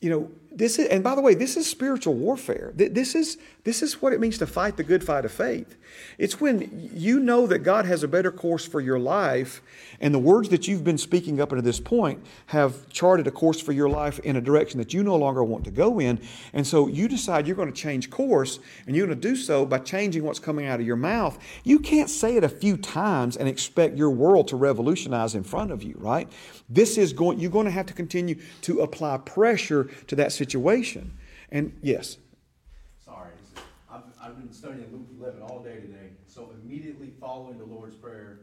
you 0.00 0.10
know, 0.10 0.30
this 0.52 0.78
is, 0.78 0.88
and 0.88 1.04
by 1.04 1.14
the 1.14 1.20
way, 1.20 1.34
this 1.34 1.56
is 1.56 1.68
spiritual 1.68 2.14
warfare. 2.14 2.72
This 2.74 3.14
is, 3.14 3.38
this 3.64 3.82
is 3.82 4.02
what 4.02 4.12
it 4.12 4.20
means 4.20 4.38
to 4.38 4.46
fight 4.46 4.76
the 4.76 4.82
good 4.82 5.04
fight 5.04 5.24
of 5.24 5.32
faith. 5.32 5.76
It's 6.18 6.40
when 6.40 6.90
you 6.94 7.20
know 7.20 7.46
that 7.46 7.60
God 7.60 7.86
has 7.86 8.02
a 8.02 8.08
better 8.08 8.32
course 8.32 8.66
for 8.66 8.80
your 8.80 8.98
life, 8.98 9.62
and 10.00 10.14
the 10.14 10.18
words 10.18 10.48
that 10.48 10.66
you've 10.66 10.82
been 10.82 10.98
speaking 10.98 11.40
up 11.40 11.52
until 11.52 11.62
this 11.62 11.78
point 11.78 12.24
have 12.46 12.88
charted 12.88 13.26
a 13.26 13.30
course 13.30 13.60
for 13.60 13.72
your 13.72 13.88
life 13.88 14.18
in 14.20 14.36
a 14.36 14.40
direction 14.40 14.78
that 14.78 14.92
you 14.92 15.02
no 15.02 15.16
longer 15.16 15.44
want 15.44 15.64
to 15.64 15.70
go 15.70 16.00
in. 16.00 16.20
And 16.52 16.66
so 16.66 16.88
you 16.88 17.06
decide 17.06 17.46
you're 17.46 17.56
going 17.56 17.72
to 17.72 17.80
change 17.80 18.10
course, 18.10 18.58
and 18.86 18.96
you're 18.96 19.06
going 19.06 19.20
to 19.20 19.28
do 19.28 19.36
so 19.36 19.64
by 19.64 19.78
changing 19.78 20.24
what's 20.24 20.38
coming 20.38 20.66
out 20.66 20.80
of 20.80 20.86
your 20.86 20.96
mouth. 20.96 21.38
You 21.64 21.78
can't 21.78 22.10
say 22.10 22.36
it 22.36 22.44
a 22.44 22.48
few 22.48 22.76
times 22.76 23.36
and 23.36 23.48
expect 23.48 23.96
your 23.96 24.10
world 24.10 24.48
to 24.48 24.56
revolutionize 24.56 25.34
in 25.34 25.42
front 25.42 25.70
of 25.70 25.82
you, 25.82 25.94
right? 25.98 26.30
This 26.68 26.98
is 26.98 27.12
going, 27.12 27.38
you're 27.38 27.50
going 27.50 27.66
to 27.66 27.72
have 27.72 27.86
to 27.86 27.94
continue 27.94 28.36
to 28.62 28.80
apply 28.80 29.18
pressure 29.18 29.84
to 30.06 30.16
that 30.16 30.32
situation. 30.40 31.12
And 31.52 31.76
yes. 31.82 32.16
Sorry, 33.04 33.32
I've, 33.92 34.08
I've 34.22 34.36
been 34.38 34.52
studying 34.52 34.88
Luke 34.90 35.08
11 35.20 35.42
all 35.42 35.60
day 35.60 35.76
today. 35.86 36.08
So 36.26 36.50
immediately 36.62 37.10
following 37.20 37.58
the 37.58 37.64
Lord's 37.64 37.94
Prayer, 37.94 38.40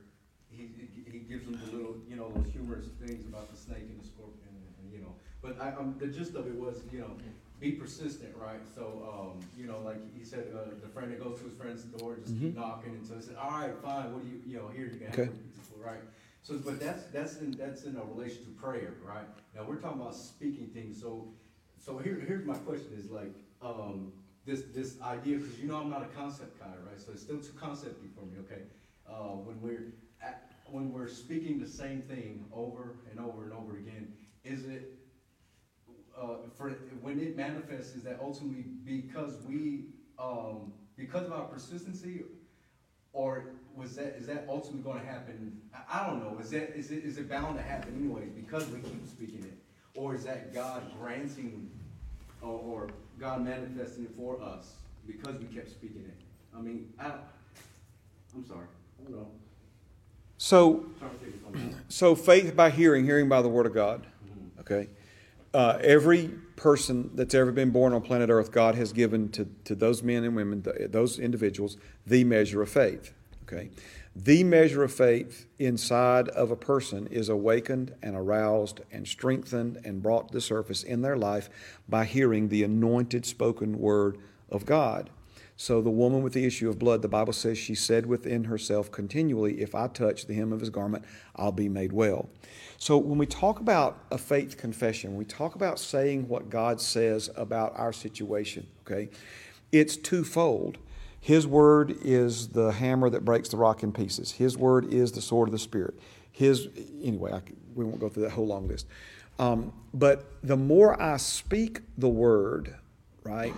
he, 0.52 0.70
he 1.12 1.20
gives 1.20 1.45
them 1.45 1.60
the 1.66 1.76
little, 1.76 1.95
you 2.08 2.16
know, 2.16 2.32
those 2.36 2.52
humorous 2.52 2.88
things 3.04 3.26
about 3.26 3.50
the 3.52 3.58
snake 3.58 3.88
and 3.89 4.00
the 4.00 4.06
scorpion, 4.06 4.54
and, 4.80 4.93
you 4.93 5.00
know. 5.00 5.14
But 5.41 5.60
I, 5.60 5.70
um, 5.80 5.95
the 5.98 6.08
gist 6.08 6.36
of 6.36 6.45
it 6.48 6.56
was, 6.56 6.82
you 6.91 7.00
know, 7.00 7.12
be 7.60 7.72
persistent, 7.72 8.34
right? 8.38 8.62
So, 8.76 8.84
um, 9.12 9.39
you 9.58 9.66
know, 9.66 9.80
like 9.84 10.02
he 10.16 10.24
said, 10.24 10.45
uh, 10.54 10.76
the 10.80 10.89
friend 10.89 11.12
that 11.12 11.24
goes 11.24 11.39
to 11.39 11.45
his 11.45 11.54
friend's 11.54 11.84
door, 11.84 12.18
just 12.18 12.36
mm-hmm. 12.36 12.48
keep 12.48 12.58
knocking. 12.58 12.93
And 12.93 13.06
so 13.08 13.16
he 13.16 13.22
said, 13.22 13.38
all 13.41 13.50
right, 13.50 13.74
fine, 13.82 14.14
what 14.14 14.22
do 14.24 14.30
you, 14.30 14.39
you 14.45 14.58
know, 14.58 14.68
here, 14.68 14.86
you 14.86 15.00
can 15.00 15.08
have 15.08 15.20
okay. 15.20 15.30
a 15.32 15.86
right? 15.86 16.04
So, 16.43 16.60
but 16.64 16.80
that's, 16.80 17.04
that's 17.06 17.38
in, 17.38 17.52
that's 17.52 17.84
in 17.84 17.95
a 17.95 18.04
relation 18.04 18.45
to 18.45 18.52
prayer, 18.52 18.93
right? 19.04 19.28
Now, 19.56 19.64
we're 19.68 19.82
talking 19.82 20.02
about 20.02 20.16
speaking 20.16 20.68
things. 20.68 21.02
So, 21.02 21.28
so 21.80 21.97
here, 21.97 22.23
here's 22.28 22.45
my 22.45 22.55
question 22.55 22.88
is 22.97 23.09
like, 23.09 23.34
um, 23.61 24.11
this, 24.45 24.63
this 24.73 25.01
idea, 25.01 25.38
because 25.38 25.59
you 25.59 25.67
know 25.67 25.78
I'm 25.78 25.89
not 25.89 26.03
a 26.03 26.17
concept 26.17 26.59
guy, 26.59 26.67
right? 26.89 26.99
So 26.99 27.11
it's 27.11 27.21
still 27.21 27.38
too 27.38 27.53
concepty 27.53 28.09
for 28.15 28.25
me, 28.25 28.38
okay? 28.39 28.61
Uh, 29.07 29.36
when 29.43 29.61
we're 29.61 29.93
at, 30.21 30.51
when 30.69 30.91
we're 30.91 31.07
speaking 31.07 31.59
the 31.59 31.67
same 31.67 32.01
thing 32.01 32.45
over 32.53 32.95
and 33.11 33.19
over 33.19 33.43
and 33.43 33.53
over 33.53 33.78
again, 33.78 34.13
is 34.43 34.65
it 34.65 34.93
uh, 36.17 36.36
for 36.57 36.71
when 37.01 37.19
it 37.19 37.38
manifests? 37.38 37.95
Is 37.95 38.03
that 38.03 38.19
ultimately 38.21 38.65
because 38.86 39.34
we 39.47 39.86
um, 40.19 40.73
because 40.95 41.25
of 41.25 41.34
our 41.34 41.45
persistency, 41.45 42.23
or 43.13 43.45
was 43.75 43.95
that 43.95 44.15
is 44.17 44.28
that 44.28 44.45
ultimately 44.49 44.82
going 44.82 44.99
to 44.99 45.05
happen? 45.05 45.61
I, 45.73 46.01
I 46.01 46.07
don't 46.07 46.23
know. 46.23 46.38
Is 46.39 46.49
that 46.51 46.78
is 46.78 46.91
it 46.91 47.03
is 47.03 47.17
it 47.17 47.30
bound 47.30 47.57
to 47.57 47.63
happen 47.63 47.95
anyways 47.97 48.32
because 48.32 48.67
we 48.69 48.80
keep 48.80 49.07
speaking 49.07 49.43
it? 49.43 49.57
Or 49.98 50.14
is 50.14 50.24
that 50.26 50.54
God 50.54 50.84
granting 51.02 51.70
or, 52.43 52.52
or 52.52 52.89
God 53.20 53.43
manifesting 53.43 54.06
it 54.06 54.12
for 54.16 54.39
us 54.41 54.76
because 55.08 55.36
we 55.39 55.45
kept 55.45 55.72
speaking 55.72 56.04
it? 56.08 56.14
I 56.56 56.62
mean, 56.62 56.93
I, 57.00 57.14
I'm 58.36 58.45
sorry. 58.48 58.68
I 59.00 59.04
don't 59.04 59.18
know. 59.18 59.28
So, 60.38 60.86
so 61.89 62.14
faith 62.14 62.56
by 62.56 62.70
hearing, 62.70 63.06
hearing 63.06 63.28
by 63.28 63.41
the 63.41 63.50
word 63.50 63.66
of 63.66 63.74
God. 63.74 64.06
Mm-hmm. 64.06 64.60
Okay. 64.60 64.89
Uh, 65.52 65.80
every 65.82 66.28
person 66.56 67.10
that's 67.16 67.34
ever 67.34 67.52
been 67.52 67.72
born 67.72 67.93
on 67.93 68.02
planet 68.02 68.30
Earth, 68.30 68.52
God 68.52 68.76
has 68.76 68.93
given 68.93 69.30
to, 69.30 69.48
to 69.64 69.74
those 69.74 70.04
men 70.04 70.24
and 70.24 70.36
women, 70.36 70.64
those 70.91 71.18
individuals, 71.18 71.78
the 72.06 72.24
measure 72.24 72.62
of 72.62 72.70
faith. 72.70 73.14
Okay. 73.43 73.72
The 74.20 74.43
measure 74.43 74.84
of 74.84 74.91
faith 74.91 75.45
inside 75.59 76.28
of 76.30 76.49
a 76.49 76.55
person 76.55 77.05
is 77.05 77.30
awakened 77.30 77.93
and 78.01 78.15
aroused 78.15 78.80
and 78.91 79.07
strengthened 79.07 79.80
and 79.86 80.01
brought 80.01 80.30
to 80.30 80.34
the 80.34 80.41
surface 80.41 80.82
in 80.82 81.03
their 81.03 81.15
life 81.15 81.51
by 81.88 82.05
hearing 82.05 82.49
the 82.49 82.63
anointed 82.63 83.28
spoken 83.28 83.78
word 83.78 84.18
of 84.49 84.65
God. 84.65 85.11
So, 85.55 85.82
the 85.82 85.91
woman 85.91 86.24
with 86.24 86.34
the 86.34 86.45
issue 86.45 86.68
of 86.68 86.80
blood, 86.80 87.03
the 87.03 87.07
Bible 87.07 87.32
says 87.32 87.59
she 87.59 87.76
said 87.76 88.07
within 88.07 88.45
herself 88.45 88.91
continually, 88.91 89.61
If 89.61 89.76
I 89.76 89.88
touch 89.88 90.26
the 90.26 90.34
hem 90.34 90.51
of 90.51 90.61
his 90.61 90.72
garment, 90.72 91.05
I'll 91.36 91.51
be 91.51 91.70
made 91.70 91.93
well. 91.93 92.28
So, 92.80 92.97
when 92.97 93.20
we 93.20 93.28
talk 93.28 93.59
about 93.59 93.99
a 94.09 94.18
faith 94.18 94.57
confession, 94.57 95.15
we 95.15 95.26
talk 95.26 95.53
about 95.53 95.80
saying 95.80 96.28
what 96.28 96.49
God 96.49 96.82
says 96.82 97.30
about 97.36 97.78
our 97.78 97.93
situation, 97.93 98.65
okay, 98.82 99.09
it's 99.72 99.95
twofold. 99.95 100.80
His 101.28 101.45
word 101.45 101.97
is 102.03 102.47
the 102.47 102.71
hammer 102.71 103.09
that 103.09 103.25
breaks 103.25 103.49
the 103.49 103.57
rock 103.57 103.84
in 103.84 103.91
pieces. 103.91 104.32
His 104.32 104.57
word 104.57 104.93
is 104.93 105.11
the 105.11 105.19
sword 105.19 105.49
of 105.49 105.51
the 105.51 105.59
Spirit. 105.59 105.99
His, 106.32 106.69
anyway, 107.03 107.34
I, 107.34 107.41
we 107.75 107.84
won't 107.84 107.99
go 107.99 108.07
through 108.07 108.23
that 108.23 108.32
whole 108.32 108.47
long 108.47 108.69
list. 108.69 108.88
Um, 109.38 109.73
but 109.93 110.32
the 110.41 110.55
more 110.55 111.01
I 111.01 111.17
speak 111.17 111.82
the 111.97 112.07
word, 112.07 112.75
right, 113.25 113.53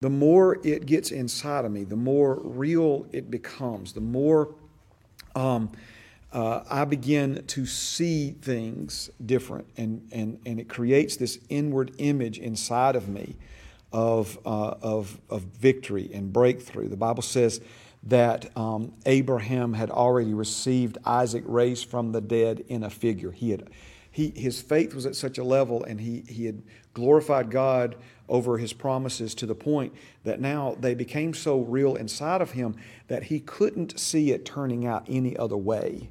the 0.00 0.10
more 0.10 0.58
it 0.66 0.86
gets 0.86 1.12
inside 1.12 1.64
of 1.64 1.70
me, 1.70 1.84
the 1.84 1.94
more 1.94 2.40
real 2.40 3.06
it 3.12 3.30
becomes, 3.30 3.92
the 3.92 4.00
more 4.00 4.56
um, 5.36 5.70
uh, 6.32 6.64
I 6.68 6.84
begin 6.84 7.44
to 7.46 7.64
see 7.64 8.32
things 8.32 9.08
different, 9.24 9.68
and, 9.76 10.08
and, 10.10 10.40
and 10.44 10.58
it 10.58 10.68
creates 10.68 11.14
this 11.14 11.38
inward 11.48 11.92
image 11.98 12.40
inside 12.40 12.96
of 12.96 13.08
me 13.08 13.36
of, 13.92 14.38
uh, 14.44 14.74
of, 14.82 15.20
of 15.30 15.42
victory 15.42 16.10
and 16.12 16.32
breakthrough. 16.32 16.88
The 16.88 16.96
Bible 16.96 17.22
says 17.22 17.60
that 18.04 18.56
um, 18.56 18.92
Abraham 19.04 19.72
had 19.72 19.90
already 19.90 20.34
received 20.34 20.98
Isaac 21.04 21.44
raised 21.46 21.90
from 21.90 22.12
the 22.12 22.20
dead 22.20 22.64
in 22.68 22.84
a 22.84 22.90
figure. 22.90 23.32
He 23.32 23.50
had, 23.50 23.70
he, 24.10 24.30
his 24.30 24.60
faith 24.60 24.94
was 24.94 25.06
at 25.06 25.16
such 25.16 25.38
a 25.38 25.44
level, 25.44 25.84
and 25.84 26.00
he, 26.00 26.24
he 26.28 26.46
had 26.46 26.62
glorified 26.94 27.50
God 27.50 27.96
over 28.28 28.58
his 28.58 28.72
promises 28.72 29.34
to 29.36 29.46
the 29.46 29.54
point 29.54 29.92
that 30.24 30.40
now 30.40 30.76
they 30.80 30.94
became 30.94 31.34
so 31.34 31.60
real 31.60 31.96
inside 31.96 32.40
of 32.40 32.52
him 32.52 32.76
that 33.08 33.24
he 33.24 33.40
couldn't 33.40 33.98
see 33.98 34.30
it 34.32 34.44
turning 34.44 34.86
out 34.86 35.04
any 35.08 35.36
other 35.36 35.56
way. 35.56 36.08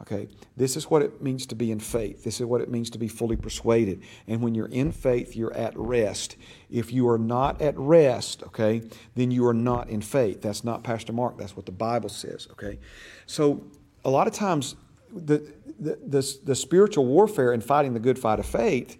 Okay, 0.00 0.28
this 0.56 0.76
is 0.76 0.88
what 0.88 1.02
it 1.02 1.20
means 1.20 1.44
to 1.46 1.56
be 1.56 1.72
in 1.72 1.80
faith. 1.80 2.22
This 2.22 2.40
is 2.40 2.46
what 2.46 2.60
it 2.60 2.70
means 2.70 2.88
to 2.90 2.98
be 2.98 3.08
fully 3.08 3.34
persuaded. 3.34 4.00
And 4.28 4.40
when 4.40 4.54
you're 4.54 4.66
in 4.66 4.92
faith, 4.92 5.34
you're 5.34 5.52
at 5.54 5.76
rest. 5.76 6.36
If 6.70 6.92
you 6.92 7.08
are 7.08 7.18
not 7.18 7.60
at 7.60 7.76
rest, 7.76 8.44
okay, 8.44 8.82
then 9.16 9.32
you 9.32 9.44
are 9.48 9.54
not 9.54 9.88
in 9.88 10.00
faith. 10.00 10.40
That's 10.40 10.62
not 10.62 10.84
Pastor 10.84 11.12
Mark, 11.12 11.36
that's 11.36 11.56
what 11.56 11.66
the 11.66 11.72
Bible 11.72 12.08
says, 12.08 12.46
okay? 12.52 12.78
So 13.26 13.64
a 14.04 14.10
lot 14.10 14.28
of 14.28 14.32
times, 14.32 14.76
the, 15.12 15.52
the, 15.80 15.98
the, 16.06 16.38
the 16.44 16.54
spiritual 16.54 17.06
warfare 17.06 17.52
in 17.52 17.60
fighting 17.60 17.92
the 17.92 18.00
good 18.00 18.18
fight 18.18 18.38
of 18.38 18.46
faith 18.46 18.98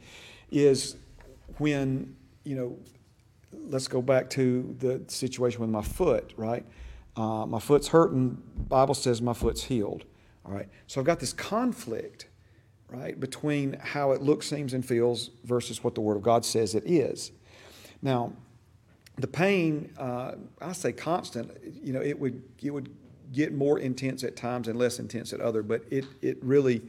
is 0.50 0.96
when, 1.58 2.16
you 2.42 2.56
know, 2.56 2.76
let's 3.68 3.86
go 3.88 4.02
back 4.02 4.30
to 4.30 4.74
the 4.80 5.02
situation 5.06 5.60
with 5.60 5.70
my 5.70 5.82
foot, 5.82 6.32
right? 6.36 6.64
Uh, 7.16 7.46
my 7.46 7.60
foot's 7.60 7.88
hurting. 7.88 8.42
Bible 8.68 8.94
says 8.94 9.22
my 9.22 9.32
foot's 9.32 9.64
healed. 9.64 10.04
All 10.48 10.54
right. 10.54 10.68
So 10.86 11.00
I've 11.00 11.06
got 11.06 11.20
this 11.20 11.34
conflict, 11.34 12.26
right, 12.88 13.18
between 13.20 13.74
how 13.74 14.12
it 14.12 14.22
looks, 14.22 14.46
seems, 14.48 14.72
and 14.72 14.84
feels 14.84 15.30
versus 15.44 15.84
what 15.84 15.94
the 15.94 16.00
Word 16.00 16.16
of 16.16 16.22
God 16.22 16.44
says 16.44 16.74
it 16.74 16.84
is. 16.86 17.32
Now, 18.00 18.32
the 19.16 19.26
pain, 19.26 19.92
uh, 19.98 20.32
I 20.60 20.72
say 20.72 20.92
constant. 20.92 21.50
You 21.82 21.92
know, 21.92 22.00
it 22.00 22.18
would 22.18 22.42
it 22.62 22.70
would 22.70 22.94
get 23.30 23.52
more 23.52 23.78
intense 23.78 24.24
at 24.24 24.36
times 24.36 24.68
and 24.68 24.78
less 24.78 24.98
intense 24.98 25.34
at 25.34 25.40
other. 25.40 25.62
But 25.62 25.82
it 25.90 26.06
it 26.22 26.42
really, 26.42 26.80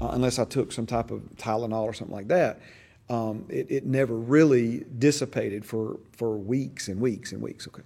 uh, 0.00 0.10
unless 0.12 0.38
I 0.38 0.44
took 0.44 0.70
some 0.70 0.86
type 0.86 1.10
of 1.10 1.22
Tylenol 1.36 1.82
or 1.82 1.94
something 1.94 2.14
like 2.14 2.28
that, 2.28 2.60
um, 3.08 3.46
it, 3.48 3.68
it 3.68 3.86
never 3.86 4.14
really 4.14 4.84
dissipated 4.98 5.64
for 5.64 5.98
for 6.12 6.36
weeks 6.36 6.86
and 6.86 7.00
weeks 7.00 7.32
and 7.32 7.42
weeks. 7.42 7.66
Okay, 7.66 7.82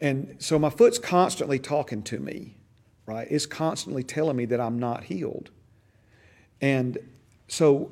and 0.00 0.36
so 0.38 0.56
my 0.56 0.70
foot's 0.70 0.98
constantly 0.98 1.58
talking 1.58 2.02
to 2.04 2.20
me 2.20 2.58
right? 3.06 3.26
It's 3.30 3.46
constantly 3.46 4.02
telling 4.02 4.36
me 4.36 4.44
that 4.46 4.60
I'm 4.60 4.78
not 4.78 5.04
healed. 5.04 5.50
And 6.60 6.98
so 7.48 7.90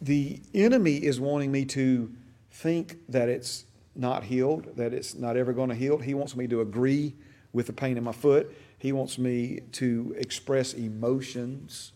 the 0.00 0.40
enemy 0.54 0.96
is 0.96 1.18
wanting 1.18 1.50
me 1.50 1.64
to 1.66 2.12
think 2.50 2.98
that 3.08 3.28
it's 3.28 3.64
not 3.94 4.24
healed, 4.24 4.76
that 4.76 4.92
it's 4.92 5.14
not 5.14 5.36
ever 5.36 5.52
going 5.52 5.70
to 5.70 5.74
heal. 5.74 5.98
He 5.98 6.14
wants 6.14 6.36
me 6.36 6.46
to 6.48 6.60
agree 6.60 7.14
with 7.52 7.66
the 7.66 7.72
pain 7.72 7.96
in 7.96 8.04
my 8.04 8.12
foot. 8.12 8.54
He 8.78 8.92
wants 8.92 9.18
me 9.18 9.60
to 9.72 10.14
express 10.18 10.74
emotions, 10.74 11.92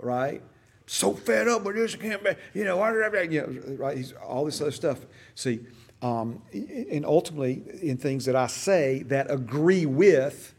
right? 0.00 0.42
So 0.86 1.14
fed 1.14 1.48
up 1.48 1.62
with 1.62 1.76
this, 1.76 1.94
I 1.94 1.98
can't, 1.98 2.22
you 2.54 2.64
know, 2.64 2.84
you 3.30 3.40
know, 3.40 3.76
right? 3.76 3.96
He's 3.96 4.12
all 4.12 4.44
this 4.44 4.60
other 4.60 4.70
stuff. 4.70 4.98
See, 5.34 5.60
um, 6.00 6.42
and 6.52 7.06
ultimately 7.06 7.62
in 7.80 7.96
things 7.96 8.24
that 8.24 8.34
I 8.34 8.48
say 8.48 9.02
that 9.04 9.30
agree 9.30 9.86
with 9.86 10.54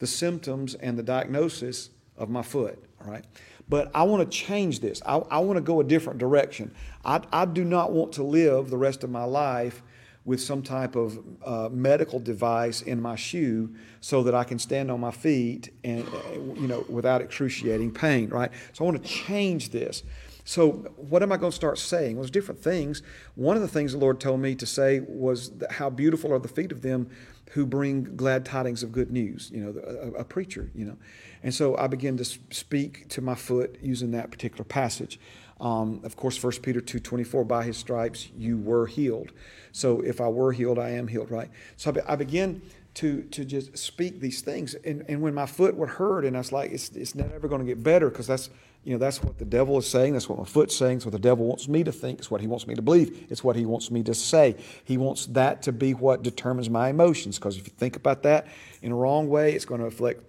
the 0.00 0.06
symptoms 0.06 0.74
and 0.74 0.98
the 0.98 1.02
diagnosis 1.02 1.90
of 2.16 2.28
my 2.28 2.42
foot. 2.42 2.82
All 3.00 3.10
right. 3.10 3.24
But 3.68 3.90
I 3.94 4.02
want 4.02 4.28
to 4.28 4.36
change 4.36 4.80
this. 4.80 5.00
I, 5.06 5.18
I 5.18 5.38
want 5.38 5.56
to 5.56 5.62
go 5.62 5.80
a 5.80 5.84
different 5.84 6.18
direction. 6.18 6.74
I, 7.04 7.22
I 7.32 7.44
do 7.44 7.64
not 7.64 7.92
want 7.92 8.12
to 8.14 8.24
live 8.24 8.68
the 8.68 8.76
rest 8.76 9.04
of 9.04 9.10
my 9.10 9.24
life 9.24 9.82
with 10.24 10.40
some 10.40 10.62
type 10.62 10.96
of 10.96 11.18
uh, 11.44 11.68
medical 11.70 12.18
device 12.18 12.82
in 12.82 13.00
my 13.00 13.16
shoe 13.16 13.74
so 14.00 14.22
that 14.24 14.34
I 14.34 14.44
can 14.44 14.58
stand 14.58 14.90
on 14.90 15.00
my 15.00 15.10
feet 15.10 15.72
and 15.82 16.06
you 16.34 16.66
know 16.66 16.84
without 16.88 17.22
excruciating 17.22 17.92
pain, 17.92 18.28
right? 18.28 18.50
So 18.72 18.84
I 18.84 18.90
want 18.90 19.02
to 19.02 19.08
change 19.08 19.70
this. 19.70 20.02
So 20.44 20.72
what 20.96 21.22
am 21.22 21.32
I 21.32 21.36
going 21.36 21.52
to 21.52 21.56
start 21.56 21.78
saying? 21.78 22.16
Well, 22.16 22.22
there's 22.22 22.30
different 22.30 22.62
things. 22.62 23.02
One 23.34 23.56
of 23.56 23.62
the 23.62 23.68
things 23.68 23.92
the 23.92 23.98
Lord 23.98 24.20
told 24.20 24.40
me 24.40 24.54
to 24.56 24.66
say 24.66 25.00
was 25.00 25.52
how 25.70 25.90
beautiful 25.90 26.32
are 26.32 26.38
the 26.38 26.48
feet 26.48 26.72
of 26.72 26.82
them 26.82 27.08
who 27.50 27.66
bring 27.66 28.16
glad 28.16 28.44
tidings 28.44 28.82
of 28.82 28.92
good 28.92 29.10
news. 29.10 29.50
You 29.52 29.60
know, 29.60 29.80
a, 29.80 30.20
a 30.20 30.24
preacher. 30.24 30.70
You 30.74 30.86
know, 30.86 30.96
and 31.42 31.54
so 31.54 31.76
I 31.76 31.86
began 31.86 32.16
to 32.16 32.24
speak 32.24 33.08
to 33.10 33.20
my 33.20 33.34
foot 33.34 33.78
using 33.82 34.10
that 34.12 34.30
particular 34.30 34.64
passage. 34.64 35.18
Um, 35.60 36.00
of 36.04 36.16
course, 36.16 36.42
1 36.42 36.54
Peter 36.62 36.80
2.24, 36.80 37.46
by 37.46 37.64
his 37.64 37.76
stripes 37.76 38.30
you 38.36 38.58
were 38.58 38.86
healed. 38.86 39.32
So 39.72 40.00
if 40.00 40.20
I 40.20 40.28
were 40.28 40.52
healed, 40.52 40.78
I 40.78 40.90
am 40.90 41.06
healed, 41.06 41.30
right? 41.30 41.50
So 41.76 41.92
I, 42.08 42.14
I 42.14 42.16
began 42.16 42.62
to, 42.94 43.22
to 43.22 43.44
just 43.44 43.76
speak 43.76 44.20
these 44.20 44.40
things. 44.40 44.74
And, 44.74 45.04
and 45.08 45.20
when 45.20 45.34
my 45.34 45.46
foot 45.46 45.76
would 45.76 45.90
hurt, 45.90 46.24
and 46.24 46.36
I 46.36 46.40
was 46.40 46.50
like, 46.50 46.70
it's, 46.72 46.90
it's 46.90 47.14
not 47.14 47.30
ever 47.32 47.46
going 47.46 47.60
to 47.60 47.66
get 47.66 47.82
better 47.82 48.08
because 48.08 48.26
that's, 48.26 48.48
you 48.82 48.94
know, 48.94 48.98
that's 48.98 49.22
what 49.22 49.38
the 49.38 49.44
devil 49.44 49.76
is 49.76 49.86
saying. 49.86 50.14
That's 50.14 50.28
what 50.28 50.38
my 50.38 50.44
foot's 50.44 50.74
saying. 50.74 50.98
It's 50.98 51.04
what 51.04 51.12
the 51.12 51.18
devil 51.18 51.44
wants 51.44 51.68
me 51.68 51.84
to 51.84 51.92
think. 51.92 52.18
It's 52.18 52.30
what 52.30 52.40
he 52.40 52.46
wants 52.46 52.66
me 52.66 52.74
to 52.74 52.82
believe. 52.82 53.26
It's 53.28 53.44
what 53.44 53.54
he 53.54 53.66
wants 53.66 53.90
me 53.90 54.02
to 54.04 54.14
say. 54.14 54.56
He 54.84 54.96
wants 54.96 55.26
that 55.26 55.62
to 55.62 55.72
be 55.72 55.92
what 55.92 56.22
determines 56.22 56.70
my 56.70 56.88
emotions. 56.88 57.38
Because 57.38 57.58
if 57.58 57.66
you 57.66 57.74
think 57.76 57.96
about 57.96 58.22
that 58.22 58.46
in 58.80 58.92
a 58.92 58.94
wrong 58.94 59.28
way, 59.28 59.52
it's 59.52 59.66
going 59.66 59.82
to 59.82 59.86
affect, 59.86 60.22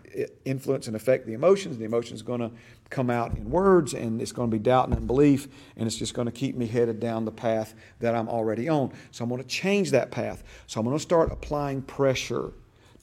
influence 0.43 0.88
and 0.88 0.97
affect 0.97 1.28
the 1.28 1.34
emotions. 1.34 1.78
The 1.78 1.86
emotions 1.86 2.22
are 2.22 2.26
going 2.26 2.41
to 2.41 2.52
come 2.89 3.10
out 3.10 3.38
in 3.38 3.49
words, 3.49 3.93
and 3.93 4.22
it's 4.22 4.34
going 4.34 4.52
to 4.52 4.58
be 4.58 4.62
doubt 4.62 4.89
and 4.89 4.97
unbelief, 4.97 5.47
and 5.78 5.88
it's 5.88 5.95
just 5.95 6.14
going 6.14 6.26
to 6.26 6.32
keep 6.32 6.58
me 6.58 6.68
headed 6.68 6.99
down 6.99 7.24
the 7.24 7.32
path 7.32 7.74
that 8.02 8.16
I'm 8.16 8.28
already 8.28 8.68
on. 8.68 8.91
So 9.12 9.24
I'm 9.24 9.30
going 9.30 9.41
to 9.41 9.47
change 9.47 9.91
that 9.91 10.12
path. 10.12 10.43
So 10.68 10.82
I'm 10.82 10.86
going 10.86 10.97
to 10.97 11.02
start 11.02 11.32
applying 11.32 11.84
pressure 11.84 12.52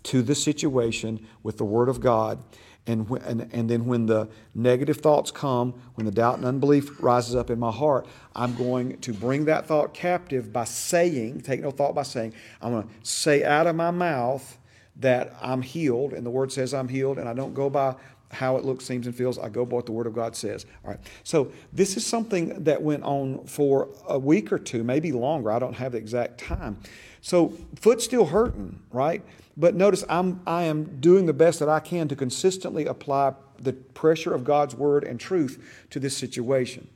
to 0.05 0.22
the 0.22 0.34
situation 0.34 1.26
with 1.42 1.57
the 1.57 1.64
Word 1.64 1.88
of 1.88 2.01
God. 2.01 2.44
And, 2.89 3.09
and, 3.26 3.49
and 3.53 3.68
then 3.68 3.84
when 3.84 4.07
the 4.07 4.28
negative 4.55 4.97
thoughts 4.97 5.30
come, 5.30 5.74
when 5.95 6.07
the 6.07 6.12
doubt 6.12 6.36
and 6.36 6.45
unbelief 6.47 7.03
rises 7.03 7.36
up 7.36 7.51
in 7.51 7.59
my 7.59 7.70
heart, 7.70 8.07
I'm 8.34 8.55
going 8.55 8.99
to 9.01 9.12
bring 9.12 9.45
that 9.45 9.66
thought 9.66 9.93
captive 9.93 10.53
by 10.53 10.64
saying, 10.64 11.43
take 11.43 11.61
no 11.61 11.70
thought 11.70 11.95
by 11.95 12.03
saying, 12.03 12.32
I'm 12.62 12.72
going 12.72 12.89
to 12.89 12.95
say 13.03 13.45
out 13.45 13.66
of 13.66 13.76
my 13.76 13.91
mouth 13.91 14.59
that 14.97 15.36
I'm 15.41 15.62
healed, 15.62 16.12
and 16.14 16.24
the 16.24 16.30
Word 16.30 16.51
says 16.51 16.74
I'm 16.74 16.89
healed, 16.89 17.18
and 17.18 17.28
I 17.28 17.34
don't 17.34 17.55
go 17.55 17.70
by 17.70 17.95
how 18.30 18.56
it 18.56 18.64
looks, 18.64 18.84
seems, 18.84 19.06
and 19.06 19.14
feels. 19.14 19.38
I 19.38 19.48
go 19.48 19.64
by 19.64 19.76
what 19.76 19.86
the 19.86 19.92
Word 19.92 20.06
of 20.06 20.14
God 20.14 20.36
says. 20.36 20.66
All 20.84 20.90
right. 20.90 21.00
So 21.24 21.52
this 21.72 21.96
is 21.96 22.04
something 22.04 22.64
that 22.64 22.82
went 22.82 23.02
on 23.02 23.44
for 23.46 23.88
a 24.06 24.18
week 24.18 24.52
or 24.52 24.58
two, 24.58 24.84
maybe 24.84 25.12
longer. 25.12 25.50
I 25.50 25.58
don't 25.58 25.74
have 25.74 25.92
the 25.92 25.98
exact 25.98 26.38
time. 26.38 26.78
So 27.20 27.54
foot's 27.76 28.04
still 28.04 28.26
hurting, 28.26 28.80
right? 28.92 29.22
But 29.56 29.74
notice 29.74 30.04
I'm 30.08 30.40
I 30.46 30.64
am 30.64 31.00
doing 31.00 31.26
the 31.26 31.32
best 31.32 31.58
that 31.58 31.68
I 31.68 31.80
can 31.80 32.08
to 32.08 32.16
consistently 32.16 32.86
apply 32.86 33.34
the 33.58 33.72
pressure 33.72 34.34
of 34.34 34.44
God's 34.44 34.74
Word 34.74 35.04
and 35.04 35.18
truth 35.18 35.86
to 35.90 35.98
this 35.98 36.16
situation. 36.16 36.88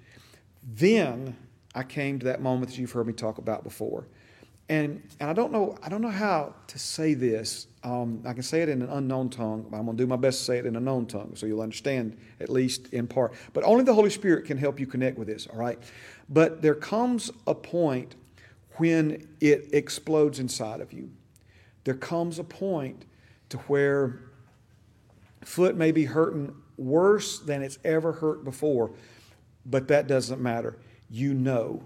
Then 0.62 1.36
I 1.74 1.82
came 1.82 2.18
to 2.20 2.26
that 2.26 2.40
moment 2.40 2.70
that 2.70 2.78
you've 2.78 2.92
heard 2.92 3.06
me 3.06 3.14
talk 3.14 3.38
about 3.38 3.64
before. 3.64 4.06
And, 4.68 5.02
and 5.18 5.28
I 5.28 5.32
don't 5.32 5.52
know 5.52 5.76
I 5.82 5.88
don't 5.88 6.02
know 6.02 6.10
how 6.10 6.54
to 6.68 6.78
say 6.78 7.14
this 7.14 7.66
um, 7.84 8.22
I 8.24 8.32
can 8.32 8.42
say 8.42 8.62
it 8.62 8.68
in 8.68 8.82
an 8.82 8.88
unknown 8.88 9.28
tongue. 9.28 9.64
I'm 9.72 9.84
going 9.86 9.96
to 9.96 10.02
do 10.02 10.06
my 10.06 10.16
best 10.16 10.38
to 10.38 10.44
say 10.44 10.58
it 10.58 10.66
in 10.66 10.76
a 10.76 10.80
known 10.80 11.06
tongue 11.06 11.32
so 11.34 11.46
you'll 11.46 11.62
understand 11.62 12.16
at 12.40 12.48
least 12.48 12.92
in 12.92 13.06
part. 13.08 13.34
But 13.52 13.64
only 13.64 13.82
the 13.82 13.94
Holy 13.94 14.10
Spirit 14.10 14.44
can 14.44 14.56
help 14.56 14.78
you 14.78 14.86
connect 14.86 15.18
with 15.18 15.26
this, 15.26 15.46
all 15.48 15.58
right? 15.58 15.78
But 16.28 16.62
there 16.62 16.74
comes 16.74 17.30
a 17.46 17.54
point 17.54 18.14
when 18.76 19.26
it 19.40 19.70
explodes 19.72 20.38
inside 20.38 20.80
of 20.80 20.92
you. 20.92 21.10
There 21.84 21.94
comes 21.94 22.38
a 22.38 22.44
point 22.44 23.04
to 23.48 23.58
where 23.58 24.20
foot 25.44 25.76
may 25.76 25.90
be 25.90 26.04
hurting 26.04 26.54
worse 26.76 27.40
than 27.40 27.62
it's 27.62 27.78
ever 27.84 28.12
hurt 28.12 28.44
before, 28.44 28.92
but 29.66 29.88
that 29.88 30.06
doesn't 30.06 30.40
matter. 30.40 30.78
You 31.10 31.34
know. 31.34 31.82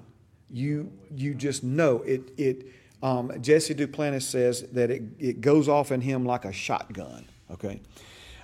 You, 0.49 0.93
you 1.15 1.35
just 1.35 1.65
know. 1.65 2.03
It, 2.03 2.31
it, 2.39 2.67
um, 3.07 3.31
Jesse 3.41 3.73
Duplantis 3.73 4.23
says 4.23 4.63
that 4.73 4.91
it, 4.91 5.05
it 5.21 5.41
goes 5.41 5.69
off 5.69 5.93
in 5.93 6.01
him 6.01 6.25
like 6.25 6.45
a 6.45 6.53
shotgun, 6.53 7.25
okay? 7.53 7.81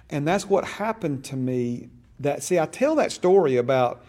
And 0.09 0.27
that's 0.27 0.49
what 0.49 0.65
happened 0.65 1.25
to 1.27 1.37
me. 1.37 1.89
That 2.21 2.45
See, 2.45 2.61
I 2.61 2.67
tell 2.67 2.95
that 2.95 3.11
story 3.11 3.57
about 3.57 4.05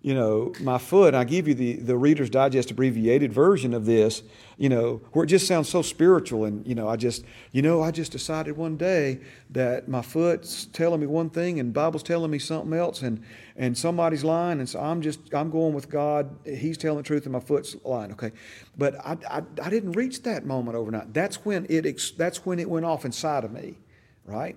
you 0.00 0.14
know, 0.14 0.52
my 0.60 0.78
foot. 0.78 1.12
I 1.12 1.24
give 1.24 1.48
you 1.48 1.54
the, 1.54 1.74
the 1.74 1.96
Reader's 1.96 2.30
Digest 2.30 2.70
abbreviated 2.70 3.32
version 3.32 3.74
of 3.74 3.84
this, 3.84 4.22
you 4.56 4.68
know, 4.68 5.00
where 5.12 5.24
it 5.24 5.28
just 5.28 5.48
sounds 5.48 5.68
so 5.68 5.82
spiritual. 5.82 6.44
And, 6.44 6.64
you 6.64 6.76
know, 6.76 6.88
I 6.88 6.94
just, 6.94 7.24
you 7.50 7.62
know, 7.62 7.82
I 7.82 7.90
just 7.90 8.12
decided 8.12 8.56
one 8.56 8.76
day 8.76 9.18
that 9.50 9.88
my 9.88 10.02
foot's 10.02 10.66
telling 10.66 11.00
me 11.00 11.06
one 11.06 11.30
thing 11.30 11.58
and 11.58 11.72
Bible's 11.72 12.04
telling 12.04 12.30
me 12.30 12.38
something 12.38 12.72
else 12.78 13.02
and, 13.02 13.24
and 13.56 13.76
somebody's 13.76 14.22
lying. 14.22 14.60
And 14.60 14.68
so 14.68 14.78
I'm 14.78 15.02
just, 15.02 15.34
I'm 15.34 15.50
going 15.50 15.74
with 15.74 15.90
God. 15.90 16.30
He's 16.44 16.78
telling 16.78 16.98
the 16.98 17.02
truth 17.02 17.24
and 17.24 17.32
my 17.32 17.40
foot's 17.40 17.74
lying. 17.84 18.12
Okay. 18.12 18.30
But 18.76 19.04
I, 19.04 19.18
I, 19.28 19.42
I 19.60 19.68
didn't 19.68 19.92
reach 19.92 20.22
that 20.22 20.46
moment 20.46 20.76
overnight. 20.76 21.12
That's 21.12 21.44
when 21.44 21.66
it, 21.68 22.00
that's 22.16 22.46
when 22.46 22.60
it 22.60 22.70
went 22.70 22.86
off 22.86 23.04
inside 23.04 23.42
of 23.42 23.50
me. 23.50 23.78
Right. 24.24 24.56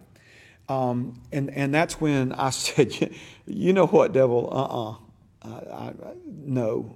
Um, 0.70 1.20
and, 1.32 1.50
and 1.50 1.74
that's 1.74 2.00
when 2.00 2.32
I 2.34 2.50
said, 2.52 3.16
you 3.48 3.74
know 3.74 3.88
what, 3.88 4.14
devil, 4.14 4.48
uh-uh 4.52 5.08
I, 5.44 5.48
I, 5.48 5.94
no. 6.26 6.96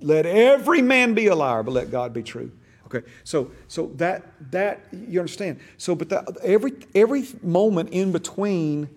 Let 0.00 0.26
every 0.26 0.82
man 0.82 1.14
be 1.14 1.28
a 1.28 1.34
liar, 1.34 1.62
but 1.62 1.72
let 1.72 1.90
God 1.90 2.12
be 2.12 2.22
true. 2.22 2.50
Okay, 2.86 3.06
so 3.22 3.50
so 3.68 3.90
that 3.96 4.24
that 4.50 4.80
you 4.92 5.18
understand. 5.18 5.60
So, 5.78 5.94
but 5.94 6.08
that, 6.10 6.26
every 6.42 6.72
every 6.94 7.26
moment 7.42 7.90
in 7.90 8.12
between, 8.12 8.88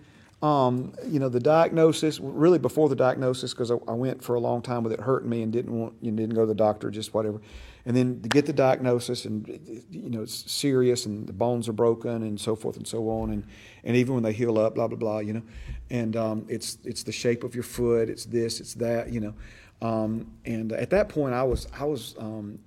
um, 0.42 0.94
you 1.06 1.20
know, 1.20 1.30
the 1.30 1.40
diagnosis, 1.40 2.20
really 2.20 2.60
before 2.60 2.90
the 2.90 2.96
diagnosis, 2.96 3.54
because 3.54 3.72
I, 3.72 3.76
I, 3.88 3.94
went 3.94 4.24
for 4.24 4.36
a 4.36 4.40
long 4.40 4.62
time 4.62 4.84
with 4.84 4.94
it 4.94 5.00
hurting 5.00 5.30
me 5.30 5.42
and 5.42 5.52
didn't 5.52 5.72
want, 5.72 5.94
you 6.02 6.12
know, 6.12 6.18
didn't 6.18 6.36
go 6.36 6.42
to 6.42 6.48
the 6.48 6.56
doctor, 6.56 6.92
just 6.92 7.14
whatever, 7.14 7.42
and 7.88 7.96
then 7.96 8.22
to 8.22 8.28
get 8.28 8.46
the 8.46 8.52
diagnosis 8.52 9.24
and 9.24 9.48
you 9.90 10.10
know 10.10 10.22
it's 10.22 10.52
serious 10.52 11.06
and 11.06 11.26
the 11.26 11.32
bones 11.32 11.70
are 11.70 11.74
broken 11.74 12.22
and 12.22 12.40
so 12.40 12.54
forth 12.54 12.76
and 12.76 12.86
so 12.86 13.10
on, 13.10 13.32
and 13.32 13.46
and 13.86 13.96
even 13.96 14.14
when 14.14 14.24
they 14.24 14.34
heal 14.34 14.60
up, 14.60 14.76
blah 14.76 14.88
blah 14.90 14.98
blah, 14.98 15.20
you 15.20 15.32
know, 15.32 15.42
and 15.90 16.18
um, 16.18 16.46
it's 16.50 16.80
it's 16.84 17.04
the 17.04 17.14
shape 17.14 17.46
of 17.46 17.56
your 17.56 17.64
foot, 17.64 18.10
it's 18.10 18.26
this, 18.26 18.60
it's 18.60 18.74
that, 18.76 19.12
you 19.14 19.22
know. 19.22 19.34
Um, 19.82 20.30
and 20.44 20.74
at 20.74 20.90
that 20.90 21.08
point, 21.08 21.34
I 21.34 21.44
was 21.44 21.66
I 21.80 21.86
was 21.86 22.14
um, 22.20 22.60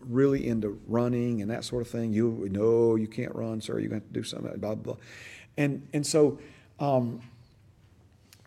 really 0.00 0.48
into 0.48 0.80
running 0.88 1.42
and 1.42 1.50
that 1.50 1.62
sort 1.62 1.82
of 1.82 1.88
thing. 1.88 2.14
You 2.14 2.48
no, 2.50 2.96
you 2.96 3.08
can't 3.08 3.34
run, 3.34 3.60
sir. 3.60 3.78
You 3.78 3.90
have 3.90 4.06
to 4.06 4.12
do 4.12 4.22
something. 4.22 4.58
Blah 4.58 4.74
blah, 4.74 4.94
blah. 4.94 5.02
and 5.58 5.86
and 5.92 6.04
so. 6.04 6.38
Um, 6.78 7.20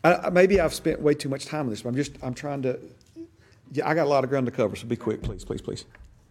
I, 0.06 0.32
maybe 0.32 0.60
I've 0.60 0.74
spent 0.74 1.00
way 1.00 1.14
too 1.14 1.30
much 1.30 1.46
time 1.46 1.62
on 1.62 1.70
this, 1.70 1.84
but 1.84 1.90
I'm 1.90 1.96
just 1.96 2.18
I'm 2.24 2.34
trying 2.34 2.64
to. 2.64 2.80
Yeah, 3.74 3.90
I 3.90 3.96
got 3.96 4.06
a 4.06 4.10
lot 4.10 4.24
of 4.24 4.30
ground 4.30 4.46
to 4.46 4.52
cover, 4.52 4.76
so 4.76 4.86
be 4.86 4.96
quick, 4.96 5.24
please, 5.24 5.44
please, 5.44 5.62
please. 5.62 5.86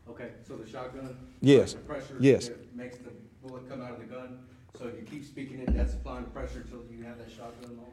Okay, 0.09 0.31
so 0.47 0.55
the 0.55 0.69
shotgun. 0.69 1.17
Yes. 1.41 1.73
The 1.73 1.81
pressure. 1.81 2.17
Yes. 2.21 2.51
Makes 2.73 2.99
the 2.99 3.11
bullet 3.45 3.69
come 3.69 3.83
out 3.83 3.91
of 3.91 3.99
the 3.99 4.05
gun. 4.05 4.39
So 4.79 4.85
you 4.85 5.05
keep 5.11 5.25
speaking 5.25 5.59
it, 5.59 5.75
that's 5.75 5.95
applying 5.95 6.25
pressure 6.27 6.61
until 6.61 6.85
you 6.89 7.03
have 7.03 7.19
that 7.19 7.31
shotgun 7.31 7.79
on? 7.81 7.87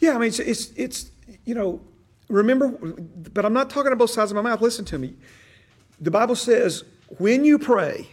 Yeah, 0.00 0.16
I 0.16 0.18
mean, 0.18 0.28
it's, 0.28 0.40
it's, 0.40 0.72
it's, 0.74 1.10
you 1.44 1.54
know, 1.54 1.80
remember, 2.28 2.68
but 2.68 3.44
I'm 3.44 3.52
not 3.52 3.70
talking 3.70 3.92
on 3.92 3.98
both 3.98 4.10
sides 4.10 4.32
of 4.32 4.34
my 4.34 4.42
mouth. 4.42 4.60
Listen 4.60 4.84
to 4.86 4.98
me. 4.98 5.14
The 6.00 6.10
Bible 6.10 6.34
says, 6.34 6.82
when 7.18 7.44
you 7.44 7.60
pray, 7.60 8.08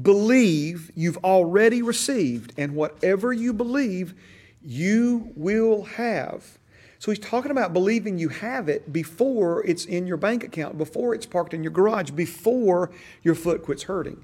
believe 0.00 0.90
you've 0.94 1.18
already 1.18 1.82
received, 1.82 2.54
and 2.56 2.74
whatever 2.74 3.34
you 3.34 3.52
believe, 3.52 4.14
you 4.62 5.30
will 5.36 5.84
have. 5.84 6.58
So 7.00 7.10
he's 7.10 7.18
talking 7.18 7.50
about 7.50 7.72
believing 7.72 8.18
you 8.18 8.28
have 8.28 8.68
it 8.68 8.92
before 8.92 9.64
it's 9.64 9.86
in 9.86 10.06
your 10.06 10.18
bank 10.18 10.44
account, 10.44 10.76
before 10.76 11.14
it's 11.14 11.24
parked 11.24 11.54
in 11.54 11.64
your 11.64 11.72
garage, 11.72 12.10
before 12.10 12.90
your 13.22 13.34
foot 13.34 13.62
quits 13.62 13.84
hurting. 13.84 14.22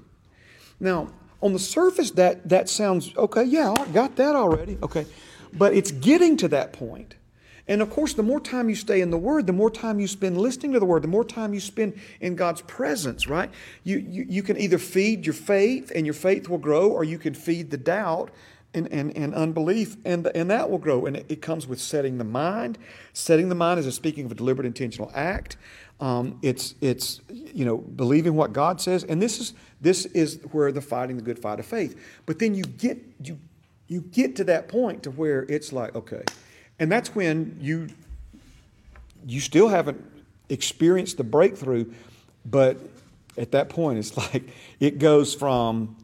Now, 0.79 1.11
on 1.41 1.53
the 1.53 1.59
surface, 1.59 2.11
that, 2.11 2.47
that 2.49 2.69
sounds 2.69 3.17
okay, 3.17 3.43
yeah, 3.43 3.73
I 3.75 3.87
got 3.87 4.15
that 4.17 4.35
already. 4.35 4.77
Okay. 4.83 5.07
But 5.51 5.73
it's 5.73 5.89
getting 5.89 6.37
to 6.37 6.47
that 6.49 6.71
point. 6.71 7.15
And 7.67 7.81
of 7.81 7.89
course, 7.89 8.13
the 8.13 8.21
more 8.21 8.39
time 8.39 8.69
you 8.69 8.75
stay 8.75 9.01
in 9.01 9.09
the 9.09 9.17
Word, 9.17 9.47
the 9.47 9.53
more 9.53 9.71
time 9.71 9.99
you 9.99 10.07
spend 10.07 10.37
listening 10.37 10.73
to 10.73 10.79
the 10.79 10.85
Word, 10.85 11.01
the 11.01 11.07
more 11.07 11.25
time 11.25 11.55
you 11.55 11.59
spend 11.59 11.99
in 12.21 12.35
God's 12.35 12.61
presence, 12.61 13.27
right? 13.27 13.49
You, 13.85 13.97
you, 13.97 14.25
you 14.29 14.43
can 14.43 14.55
either 14.55 14.77
feed 14.77 15.25
your 15.25 15.33
faith 15.33 15.91
and 15.95 16.05
your 16.05 16.13
faith 16.13 16.47
will 16.47 16.59
grow, 16.59 16.91
or 16.91 17.03
you 17.03 17.17
can 17.17 17.33
feed 17.33 17.71
the 17.71 17.77
doubt 17.77 18.29
and, 18.77 18.91
and, 18.91 19.15
and 19.17 19.33
unbelief, 19.33 19.97
and, 20.05 20.27
and 20.27 20.49
that 20.49 20.69
will 20.69 20.77
grow. 20.77 21.05
And 21.05 21.17
it, 21.17 21.25
it 21.27 21.41
comes 21.41 21.67
with 21.67 21.81
setting 21.81 22.17
the 22.17 22.23
mind. 22.23 22.77
Setting 23.13 23.49
the 23.49 23.55
mind 23.55 23.79
is 23.79 23.85
a 23.85 23.91
speaking 23.91 24.25
of 24.25 24.31
a 24.31 24.35
deliberate 24.35 24.65
intentional 24.65 25.11
act. 25.13 25.57
Um, 25.99 26.37
it's 26.43 26.75
it's 26.79 27.21
you 27.27 27.65
know 27.65 27.77
believing 27.77 28.35
what 28.35 28.53
God 28.53 28.79
says, 28.79 29.03
and 29.03 29.19
this 29.19 29.39
is 29.39 29.53
this 29.81 30.05
is 30.05 30.39
where 30.51 30.71
the 30.71 30.81
fighting 30.81 31.15
the 31.15 31.23
good 31.23 31.39
fight 31.39 31.59
of 31.59 31.65
faith. 31.65 31.99
But 32.27 32.37
then 32.37 32.53
you 32.53 32.63
get 32.63 32.99
you 33.23 33.39
you 33.87 34.01
get 34.01 34.35
to 34.35 34.43
that 34.43 34.67
point 34.67 35.03
to 35.03 35.11
where 35.11 35.43
it's 35.49 35.73
like 35.73 35.95
okay, 35.95 36.23
and 36.77 36.91
that's 36.91 37.15
when 37.15 37.57
you 37.59 37.87
you 39.25 39.39
still 39.39 39.69
haven't 39.69 40.03
experienced 40.49 41.17
the 41.17 41.23
breakthrough, 41.23 41.91
but 42.45 42.77
at 43.35 43.51
that 43.53 43.69
point 43.69 43.97
it's 43.97 44.15
like 44.33 44.49
it 44.79 44.99
goes 44.99 45.33
from 45.33 45.95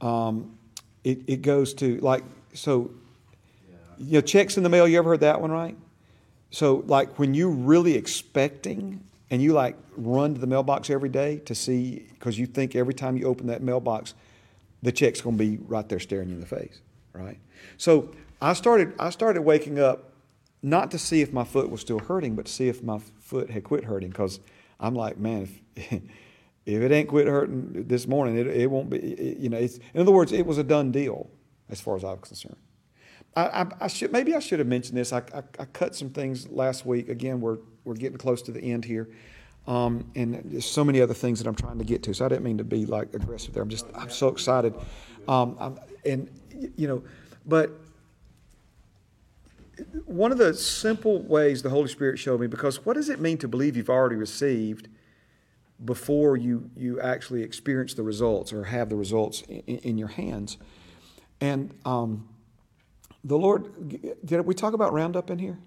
um, 0.00 0.56
it, 1.04 1.20
it 1.26 1.42
goes 1.42 1.74
to 1.74 1.98
like 1.98 2.24
so 2.52 2.90
you 3.98 4.14
know 4.14 4.20
checks 4.20 4.56
in 4.56 4.62
the 4.62 4.68
mail 4.68 4.88
you 4.88 4.98
ever 4.98 5.10
heard 5.10 5.20
that 5.20 5.40
one 5.40 5.52
right? 5.52 5.76
So 6.50 6.84
like 6.86 7.18
when 7.18 7.34
you're 7.34 7.50
really 7.50 7.94
expecting 7.94 9.04
and 9.30 9.42
you 9.42 9.52
like 9.52 9.76
run 9.96 10.34
to 10.34 10.40
the 10.40 10.46
mailbox 10.46 10.90
every 10.90 11.08
day 11.08 11.38
to 11.40 11.54
see 11.54 12.06
because 12.10 12.38
you 12.38 12.46
think 12.46 12.74
every 12.74 12.94
time 12.94 13.16
you 13.16 13.26
open 13.26 13.46
that 13.48 13.62
mailbox 13.62 14.14
the 14.82 14.92
check's 14.92 15.20
going 15.20 15.38
to 15.38 15.44
be 15.44 15.56
right 15.66 15.88
there 15.88 16.00
staring 16.00 16.28
you 16.28 16.34
in 16.34 16.40
the 16.40 16.46
face 16.46 16.80
right? 17.12 17.38
So 17.76 18.10
i 18.40 18.52
started 18.52 18.92
i 18.98 19.10
started 19.10 19.42
waking 19.42 19.78
up 19.78 20.10
not 20.62 20.90
to 20.90 20.98
see 20.98 21.20
if 21.20 21.32
my 21.32 21.44
foot 21.44 21.70
was 21.70 21.80
still 21.80 21.98
hurting 21.98 22.34
but 22.34 22.46
to 22.46 22.52
see 22.52 22.68
if 22.68 22.82
my 22.82 22.98
foot 23.20 23.50
had 23.50 23.64
quit 23.64 23.84
hurting 23.84 24.10
because 24.10 24.40
i'm 24.80 24.94
like 24.94 25.16
man 25.18 25.48
if 25.76 26.02
if 26.66 26.82
it 26.82 26.92
ain't 26.92 27.08
quit 27.08 27.26
hurting 27.26 27.84
this 27.86 28.06
morning 28.06 28.36
it, 28.36 28.46
it 28.46 28.70
won't 28.70 28.90
be 28.90 28.98
it, 28.98 29.38
you 29.38 29.48
know 29.48 29.58
in 29.58 30.00
other 30.00 30.12
words 30.12 30.32
it 30.32 30.46
was 30.46 30.58
a 30.58 30.64
done 30.64 30.90
deal 30.90 31.28
as 31.68 31.80
far 31.80 31.96
as 31.96 32.04
i 32.04 32.10
was 32.10 32.20
concerned 32.20 32.56
I, 33.36 33.62
I, 33.62 33.66
I 33.82 33.86
should 33.88 34.12
maybe 34.12 34.34
I 34.34 34.38
should 34.38 34.58
have 34.58 34.68
mentioned 34.68 34.96
this. 34.96 35.12
I, 35.12 35.18
I, 35.34 35.42
I, 35.58 35.64
cut 35.66 35.94
some 35.94 36.10
things 36.10 36.48
last 36.48 36.86
week. 36.86 37.08
Again, 37.08 37.40
we're 37.40 37.58
we're 37.84 37.94
getting 37.94 38.18
close 38.18 38.42
to 38.42 38.52
the 38.52 38.60
end 38.60 38.84
here, 38.84 39.08
um, 39.66 40.08
and 40.14 40.40
there's 40.44 40.64
so 40.64 40.84
many 40.84 41.00
other 41.00 41.14
things 41.14 41.40
that 41.40 41.48
I'm 41.48 41.54
trying 41.54 41.78
to 41.78 41.84
get 41.84 42.02
to. 42.04 42.14
So 42.14 42.26
I 42.26 42.28
didn't 42.28 42.44
mean 42.44 42.58
to 42.58 42.64
be 42.64 42.86
like 42.86 43.12
aggressive 43.14 43.54
there. 43.54 43.62
I'm 43.62 43.68
just 43.68 43.86
I'm 43.94 44.10
so 44.10 44.28
excited, 44.28 44.74
um, 45.26 45.56
I'm, 45.58 45.78
and 46.04 46.28
you 46.76 46.86
know, 46.86 47.02
but 47.46 47.72
one 50.04 50.30
of 50.30 50.38
the 50.38 50.54
simple 50.54 51.22
ways 51.22 51.62
the 51.62 51.70
Holy 51.70 51.88
Spirit 51.88 52.18
showed 52.18 52.40
me 52.40 52.46
because 52.46 52.84
what 52.86 52.94
does 52.94 53.08
it 53.08 53.20
mean 53.20 53.38
to 53.38 53.48
believe 53.48 53.76
you've 53.76 53.90
already 53.90 54.14
received 54.14 54.88
before 55.82 56.36
you 56.36 56.70
you 56.76 57.00
actually 57.00 57.42
experience 57.42 57.94
the 57.94 58.02
results 58.02 58.52
or 58.52 58.64
have 58.64 58.88
the 58.88 58.96
results 58.96 59.42
in, 59.48 59.78
in 59.78 59.98
your 59.98 60.08
hands, 60.08 60.58
and 61.40 61.74
um, 61.84 62.28
the 63.24 63.38
Lord, 63.38 64.22
did 64.24 64.44
we 64.44 64.54
talk 64.54 64.74
about 64.74 64.92
Roundup 64.92 65.30
in 65.30 65.38
here? 65.38 65.58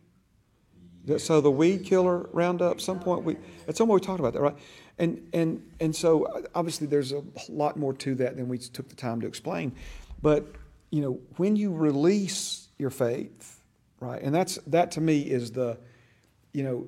So 1.18 1.42
the 1.42 1.50
weed 1.50 1.86
killer 1.86 2.30
Roundup, 2.34 2.82
some 2.82 3.00
point 3.00 3.24
we, 3.24 3.38
at 3.68 3.76
some 3.78 3.88
point 3.88 4.02
we 4.02 4.06
talked 4.06 4.20
about 4.20 4.34
that, 4.34 4.42
right? 4.42 4.58
And, 5.00 5.28
and, 5.34 5.66
and 5.80 5.96
so 5.96 6.44
obviously 6.54 6.86
there's 6.86 7.14
a 7.14 7.24
lot 7.50 7.78
more 7.78 7.94
to 7.94 8.14
that 8.16 8.36
than 8.36 8.50
we 8.50 8.58
took 8.58 8.90
the 8.90 8.96
time 8.96 9.22
to 9.22 9.28
explain. 9.28 9.74
But, 10.22 10.46
you 10.92 11.02
know, 11.02 11.20
when 11.38 11.56
you 11.56 11.74
release 11.74 12.68
your 12.78 12.90
faith, 12.90 13.64
right? 14.02 14.22
And 14.22 14.36
that's, 14.36 14.56
that 14.68 14.92
to 14.92 15.02
me 15.02 15.22
is 15.22 15.52
the, 15.52 15.78
you 16.52 16.64
know, 16.64 16.88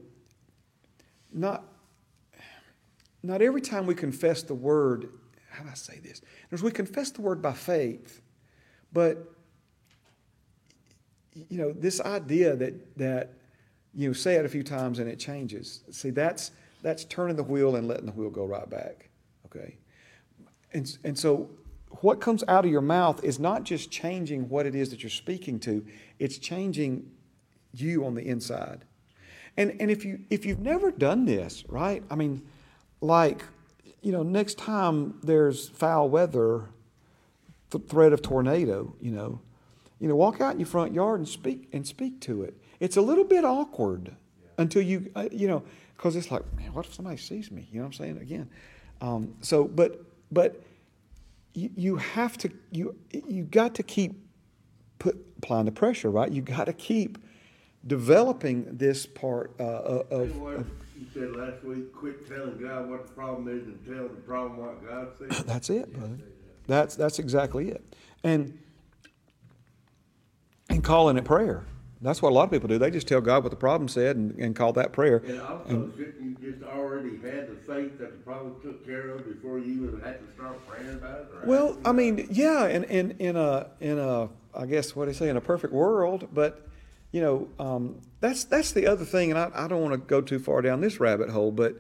not, 1.32 1.64
not 3.24 3.42
every 3.42 3.62
time 3.62 3.86
we 3.86 3.96
confess 3.96 4.44
the 4.44 4.54
word, 4.54 5.10
how 5.50 5.64
do 5.64 5.70
I 5.70 5.74
say 5.74 6.00
this? 6.00 6.22
As 6.52 6.64
we 6.64 6.72
confess 6.72 7.12
the 7.12 7.22
word 7.22 7.42
by 7.42 7.54
faith, 7.54 8.22
but 8.94 9.34
you 11.34 11.58
know, 11.58 11.72
this 11.72 12.02
idea 12.02 12.56
that, 12.56 12.98
that 12.98 13.34
you 13.94 14.08
know, 14.08 14.14
say 14.14 14.36
it 14.36 14.46
a 14.46 14.50
few 14.50 14.64
times 14.64 15.00
and 15.00 15.10
it 15.10 15.20
changes. 15.20 15.82
See, 15.92 16.10
that's, 16.10 16.52
that's 16.82 17.06
turning 17.06 17.36
the 17.36 17.44
wheel 17.44 17.76
and 17.76 17.88
letting 17.88 18.06
the 18.06 18.12
wheel 18.12 18.30
go 18.30 18.46
right 18.46 18.70
back. 18.70 19.10
Okay? 19.46 19.78
And, 20.74 20.98
and 21.04 21.18
so 21.18 21.50
what 22.02 22.22
comes 22.22 22.44
out 22.48 22.66
of 22.66 22.72
your 22.72 22.82
mouth 22.82 23.24
is 23.24 23.40
not 23.40 23.64
just 23.64 23.90
changing 23.92 24.48
what 24.50 24.66
it 24.66 24.76
is 24.76 24.90
that 24.92 25.02
you're 25.04 25.10
speaking 25.10 25.60
to, 25.62 25.86
it's 26.20 26.38
changing 26.38 27.10
you 27.74 28.06
on 28.06 28.16
the 28.16 28.22
inside. 28.22 28.86
And, 29.58 29.76
and 29.80 29.92
if, 29.92 30.06
you, 30.06 30.20
if 30.30 30.46
you've 30.46 30.60
never 30.60 30.92
done 30.92 31.26
this, 31.26 31.64
right? 31.68 32.04
I 32.10 32.16
mean, 32.16 32.42
like, 33.02 33.44
you 34.02 34.12
know, 34.12 34.24
next 34.24 34.58
time 34.58 35.20
there's 35.24 35.70
foul 35.70 36.10
weather, 36.10 36.66
th- 37.72 37.86
threat 37.88 38.14
of 38.14 38.22
tornado, 38.22 38.96
you 39.02 39.12
know, 39.12 39.42
you 40.00 40.08
know, 40.08 40.16
walk 40.16 40.40
out 40.42 40.54
in 40.54 40.60
your 40.60 40.68
front 40.68 40.94
yard 40.94 41.20
and 41.20 41.28
speak 41.28 41.68
and 41.74 41.86
speak 41.86 42.22
to 42.22 42.44
it. 42.44 42.56
It's 42.80 42.98
a 42.98 43.02
little 43.02 43.26
bit 43.26 43.44
awkward 43.44 44.16
until 44.58 44.82
you, 44.82 45.12
uh, 45.16 45.28
you 45.32 45.48
know, 45.48 45.64
because 45.98 46.16
it's 46.16 46.32
like, 46.32 46.44
man, 46.56 46.74
what 46.74 46.86
if 46.86 46.94
somebody 46.94 47.18
sees 47.18 47.52
me? 47.52 47.68
You 47.72 47.80
know 47.80 47.86
what 47.86 47.88
I'm 47.88 47.94
saying? 47.94 48.18
Again, 48.20 48.50
um, 49.02 49.36
so 49.42 49.66
but 49.66 50.02
but 50.32 50.64
you, 51.54 51.70
you 51.76 51.96
have 51.98 52.38
to 52.40 52.50
you 52.72 52.96
you 53.12 53.44
got 53.44 53.76
to 53.76 53.84
keep 53.84 54.14
put 55.00 55.18
applying 55.38 55.66
the 55.66 55.72
pressure, 55.72 56.10
right? 56.10 56.32
You 56.32 56.42
got 56.42 56.66
to 56.66 56.74
keep 56.74 57.18
developing 57.86 58.78
this 58.78 59.06
part 59.06 59.52
uh, 59.60 59.64
of, 59.64 60.12
of 60.12 60.68
you 61.00 61.06
said 61.14 61.36
last 61.36 61.64
week, 61.64 61.94
quit 61.94 62.28
telling 62.28 62.58
God 62.58 62.90
what 62.90 63.08
the 63.08 63.14
problem 63.14 63.48
is 63.48 63.66
and 63.66 63.80
tell 63.86 64.08
the 64.08 64.22
problem 64.22 64.58
what 64.58 64.86
God 64.86 65.12
says. 65.18 65.44
That's 65.46 65.70
it, 65.70 65.94
brother. 65.94 66.18
That's 66.68 66.96
that's 66.96 67.18
exactly 67.18 67.70
it. 67.70 67.96
And 68.24 68.60
and 70.70 70.84
calling 70.84 71.18
it 71.18 71.26
prayer. 71.26 71.66
That's 72.02 72.22
what 72.22 72.32
a 72.32 72.36
lot 72.36 72.44
of 72.44 72.52
people 72.52 72.68
do. 72.68 72.78
They 72.78 72.92
just 72.92 73.08
tell 73.08 73.22
God 73.22 73.44
what 73.44 73.50
the 73.50 73.58
problem 73.58 73.88
said 73.88 74.16
and, 74.16 74.36
and 74.36 74.56
call 74.56 74.72
that 74.74 74.94
prayer. 74.94 75.18
And 75.26 75.42
also, 75.42 75.64
and, 75.68 75.94
you 76.22 76.38
just 76.40 76.64
already 76.64 77.18
had 77.18 77.50
the 77.50 77.56
faith 77.68 77.98
that 77.98 78.12
the 78.12 78.24
problem 78.24 78.56
took 78.62 78.86
care 78.86 79.10
of 79.10 79.26
before 79.26 79.60
you 79.60 79.88
even 79.88 80.00
had 80.02 80.20
to 80.26 80.34
start 80.36 80.66
praying 80.68 80.94
about 80.94 81.22
it? 81.22 81.46
Well, 81.46 81.78
I 81.84 81.92
mean, 81.92 82.28
yeah, 82.30 82.66
and 82.66 82.86
in, 82.86 83.12
in, 83.12 83.18
in 83.20 83.36
a 83.36 83.68
in 83.80 83.98
a 83.98 84.30
I 84.54 84.66
guess 84.66 84.96
what 84.96 85.06
do 85.06 85.12
you 85.12 85.16
say 85.16 85.30
in 85.30 85.38
a 85.38 85.42
perfect 85.42 85.74
world, 85.74 86.30
but 86.34 86.68
you 87.12 87.22
know 87.22 87.50
um, 87.58 88.00
that's 88.20 88.44
that's 88.44 88.72
the 88.72 88.88
other 88.88 89.06
thing, 89.06 89.32
and 89.32 89.40
I, 89.40 89.52
I 89.54 89.68
don't 89.68 89.82
want 89.82 89.94
to 89.94 89.98
go 89.98 90.22
too 90.22 90.40
far 90.40 90.62
down 90.62 90.82
this 90.82 91.00
rabbit 91.00 91.30
hole, 91.30 91.52
but 91.52 91.76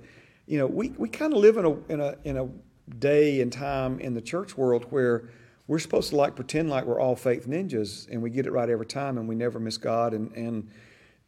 you 0.45 0.57
know 0.57 0.67
we, 0.67 0.89
we 0.89 1.09
kind 1.09 1.33
of 1.33 1.39
live 1.39 1.57
in 1.57 1.65
a 1.65 1.71
in 1.91 2.01
a 2.01 2.15
in 2.23 2.37
a 2.37 2.49
day 2.97 3.41
and 3.41 3.53
time 3.53 3.99
in 3.99 4.13
the 4.13 4.21
church 4.21 4.57
world 4.57 4.85
where 4.89 5.29
we're 5.67 5.79
supposed 5.79 6.09
to 6.09 6.15
like 6.15 6.35
pretend 6.35 6.69
like 6.69 6.85
we're 6.85 6.99
all 6.99 7.15
faith 7.15 7.47
ninjas 7.47 8.09
and 8.09 8.21
we 8.21 8.29
get 8.31 8.47
it 8.47 8.51
right 8.51 8.69
every 8.69 8.87
time 8.87 9.19
and 9.19 9.27
we 9.27 9.35
never 9.35 9.59
miss 9.59 9.77
God 9.77 10.13
and 10.13 10.31
and 10.35 10.69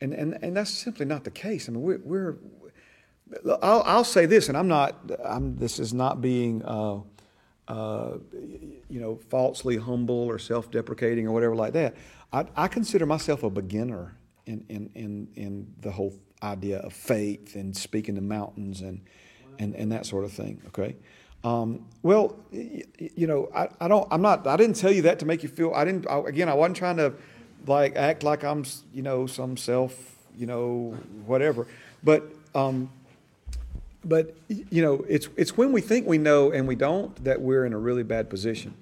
and 0.01 0.13
and, 0.13 0.37
and 0.41 0.57
that's 0.57 0.71
simply 0.71 1.05
not 1.05 1.23
the 1.23 1.31
case. 1.31 1.69
I 1.69 1.73
mean, 1.73 1.83
we're, 1.83 1.99
we're 2.03 2.37
I'll, 3.61 3.83
I'll 3.85 4.03
say 4.03 4.25
this, 4.25 4.49
and 4.49 4.57
I'm 4.57 4.67
not. 4.67 5.11
I'm, 5.23 5.55
this 5.55 5.79
is 5.79 5.93
not 5.93 6.21
being, 6.21 6.63
uh, 6.63 6.99
uh, 7.67 8.17
you 8.89 8.99
know, 8.99 9.19
falsely 9.29 9.77
humble 9.77 10.25
or 10.25 10.37
self-deprecating 10.37 11.27
or 11.27 11.31
whatever 11.31 11.55
like 11.55 11.73
that. 11.73 11.95
I, 12.33 12.45
I 12.55 12.67
consider 12.67 13.05
myself 13.05 13.43
a 13.43 13.49
beginner 13.49 14.15
in, 14.45 14.65
in 14.69 14.89
in 14.95 15.27
in 15.35 15.73
the 15.81 15.91
whole 15.91 16.13
idea 16.43 16.79
of 16.79 16.93
faith 16.93 17.55
and 17.55 17.75
speaking 17.75 18.15
to 18.15 18.21
mountains 18.21 18.81
and 18.81 19.01
and 19.59 19.75
and 19.75 19.91
that 19.91 20.05
sort 20.05 20.23
of 20.25 20.31
thing. 20.31 20.61
Okay, 20.67 20.95
um, 21.43 21.85
well, 22.03 22.35
you 22.51 23.27
know, 23.27 23.49
I, 23.55 23.69
I, 23.79 23.87
don't, 23.87 24.07
I'm 24.11 24.21
not, 24.21 24.45
I 24.45 24.57
didn't 24.57 24.75
tell 24.75 24.91
you 24.91 25.01
that 25.03 25.19
to 25.19 25.25
make 25.25 25.41
you 25.41 25.49
feel, 25.49 25.73
I 25.73 25.85
didn't, 25.85 26.07
I, 26.07 26.19
again, 26.19 26.49
I 26.49 26.53
wasn't 26.53 26.77
trying 26.77 26.97
to 26.97 27.13
like 27.65 27.95
act 27.95 28.23
like 28.23 28.43
I'm, 28.43 28.63
you 28.93 29.01
know, 29.01 29.25
some 29.25 29.57
self, 29.57 29.95
you 30.37 30.45
know, 30.45 30.97
whatever. 31.25 31.67
But, 32.03 32.23
um, 32.53 32.91
but, 34.03 34.35
you 34.49 34.83
know, 34.83 35.03
it's, 35.09 35.29
it's 35.35 35.57
when 35.57 35.71
we 35.71 35.81
think 35.81 36.07
we 36.07 36.19
know 36.19 36.51
and 36.51 36.67
we 36.67 36.75
don't 36.75 37.23
that 37.23 37.41
we're 37.41 37.65
in 37.65 37.73
a 37.73 37.77
really 37.77 38.03
bad 38.03 38.29
position, 38.29 38.75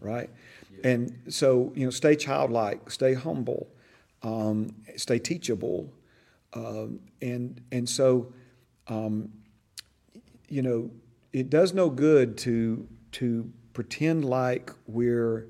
right? 0.00 0.30
Yeah. 0.78 0.90
And 0.90 1.22
so, 1.28 1.72
you 1.76 1.84
know, 1.84 1.90
stay 1.90 2.16
childlike, 2.16 2.90
stay 2.90 3.14
humble, 3.14 3.68
um, 4.22 4.74
stay 4.96 5.18
teachable. 5.18 5.92
Um, 6.52 7.00
and, 7.22 7.60
and 7.70 7.88
so, 7.88 8.32
um, 8.88 9.30
you 10.48 10.62
know, 10.62 10.90
it 11.32 11.48
does 11.48 11.72
no 11.72 11.88
good 11.88 12.36
to 12.38 12.86
to 13.12 13.50
pretend 13.72 14.24
like 14.24 14.72
we're 14.86 15.46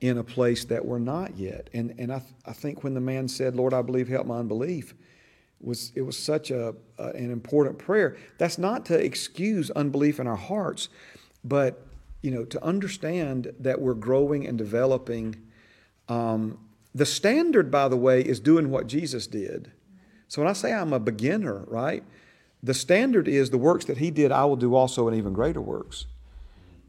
in 0.00 0.18
a 0.18 0.24
place 0.24 0.64
that 0.66 0.84
we're 0.84 0.98
not 0.98 1.36
yet. 1.36 1.70
And 1.72 1.94
and 1.98 2.12
I, 2.12 2.18
th- 2.18 2.32
I 2.44 2.52
think 2.52 2.84
when 2.84 2.94
the 2.94 3.00
man 3.00 3.28
said, 3.28 3.54
"Lord, 3.54 3.72
I 3.72 3.82
believe, 3.82 4.08
help 4.08 4.26
my 4.26 4.38
unbelief," 4.38 4.94
was 5.60 5.92
it 5.94 6.02
was 6.02 6.18
such 6.18 6.50
a, 6.50 6.74
an 6.98 7.30
important 7.30 7.78
prayer. 7.78 8.16
That's 8.38 8.58
not 8.58 8.84
to 8.86 8.98
excuse 9.02 9.70
unbelief 9.70 10.20
in 10.20 10.26
our 10.26 10.36
hearts, 10.36 10.88
but 11.44 11.86
you 12.22 12.30
know 12.30 12.44
to 12.44 12.62
understand 12.64 13.54
that 13.60 13.80
we're 13.80 13.94
growing 13.94 14.46
and 14.46 14.58
developing. 14.58 15.36
Um, 16.08 16.58
the 16.94 17.06
standard, 17.06 17.70
by 17.70 17.88
the 17.88 17.96
way, 17.96 18.20
is 18.20 18.40
doing 18.40 18.70
what 18.70 18.86
Jesus 18.86 19.26
did. 19.26 19.72
So 20.28 20.42
when 20.42 20.48
I 20.48 20.54
say 20.54 20.72
I'm 20.72 20.92
a 20.92 21.00
beginner, 21.00 21.64
right? 21.66 22.04
the 22.64 22.74
standard 22.74 23.28
is 23.28 23.50
the 23.50 23.58
works 23.58 23.84
that 23.84 23.98
he 23.98 24.10
did, 24.10 24.32
I 24.32 24.46
will 24.46 24.56
do 24.56 24.74
also 24.74 25.06
and 25.06 25.16
even 25.16 25.34
greater 25.34 25.60
works. 25.60 26.06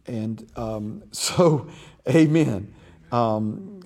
And 0.07 0.49
um, 0.55 1.03
so, 1.11 1.67
amen. 2.07 2.73
Um, 3.11 3.81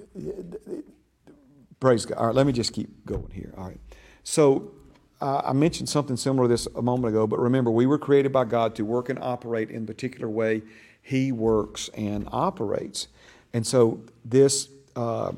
praise 1.79 2.05
God. 2.05 2.17
All 2.17 2.27
right, 2.27 2.35
let 2.35 2.45
me 2.45 2.53
just 2.53 2.73
keep 2.73 3.05
going 3.05 3.31
here. 3.33 3.53
All 3.57 3.65
right. 3.65 3.79
So 4.23 4.71
uh, 5.19 5.41
I 5.43 5.53
mentioned 5.53 5.89
something 5.89 6.15
similar 6.15 6.47
to 6.47 6.53
this 6.53 6.67
a 6.75 6.81
moment 6.81 7.11
ago, 7.13 7.25
but 7.25 7.39
remember, 7.39 7.71
we 7.71 7.87
were 7.87 7.97
created 7.97 8.31
by 8.31 8.45
God 8.45 8.75
to 8.75 8.85
work 8.85 9.09
and 9.09 9.17
operate 9.19 9.71
in 9.71 9.83
a 9.83 9.85
particular 9.87 10.29
way 10.29 10.61
He 11.01 11.31
works 11.31 11.89
and 11.95 12.27
operates. 12.31 13.07
And 13.51 13.65
so 13.65 14.01
this 14.23 14.69
uh, 14.95 15.31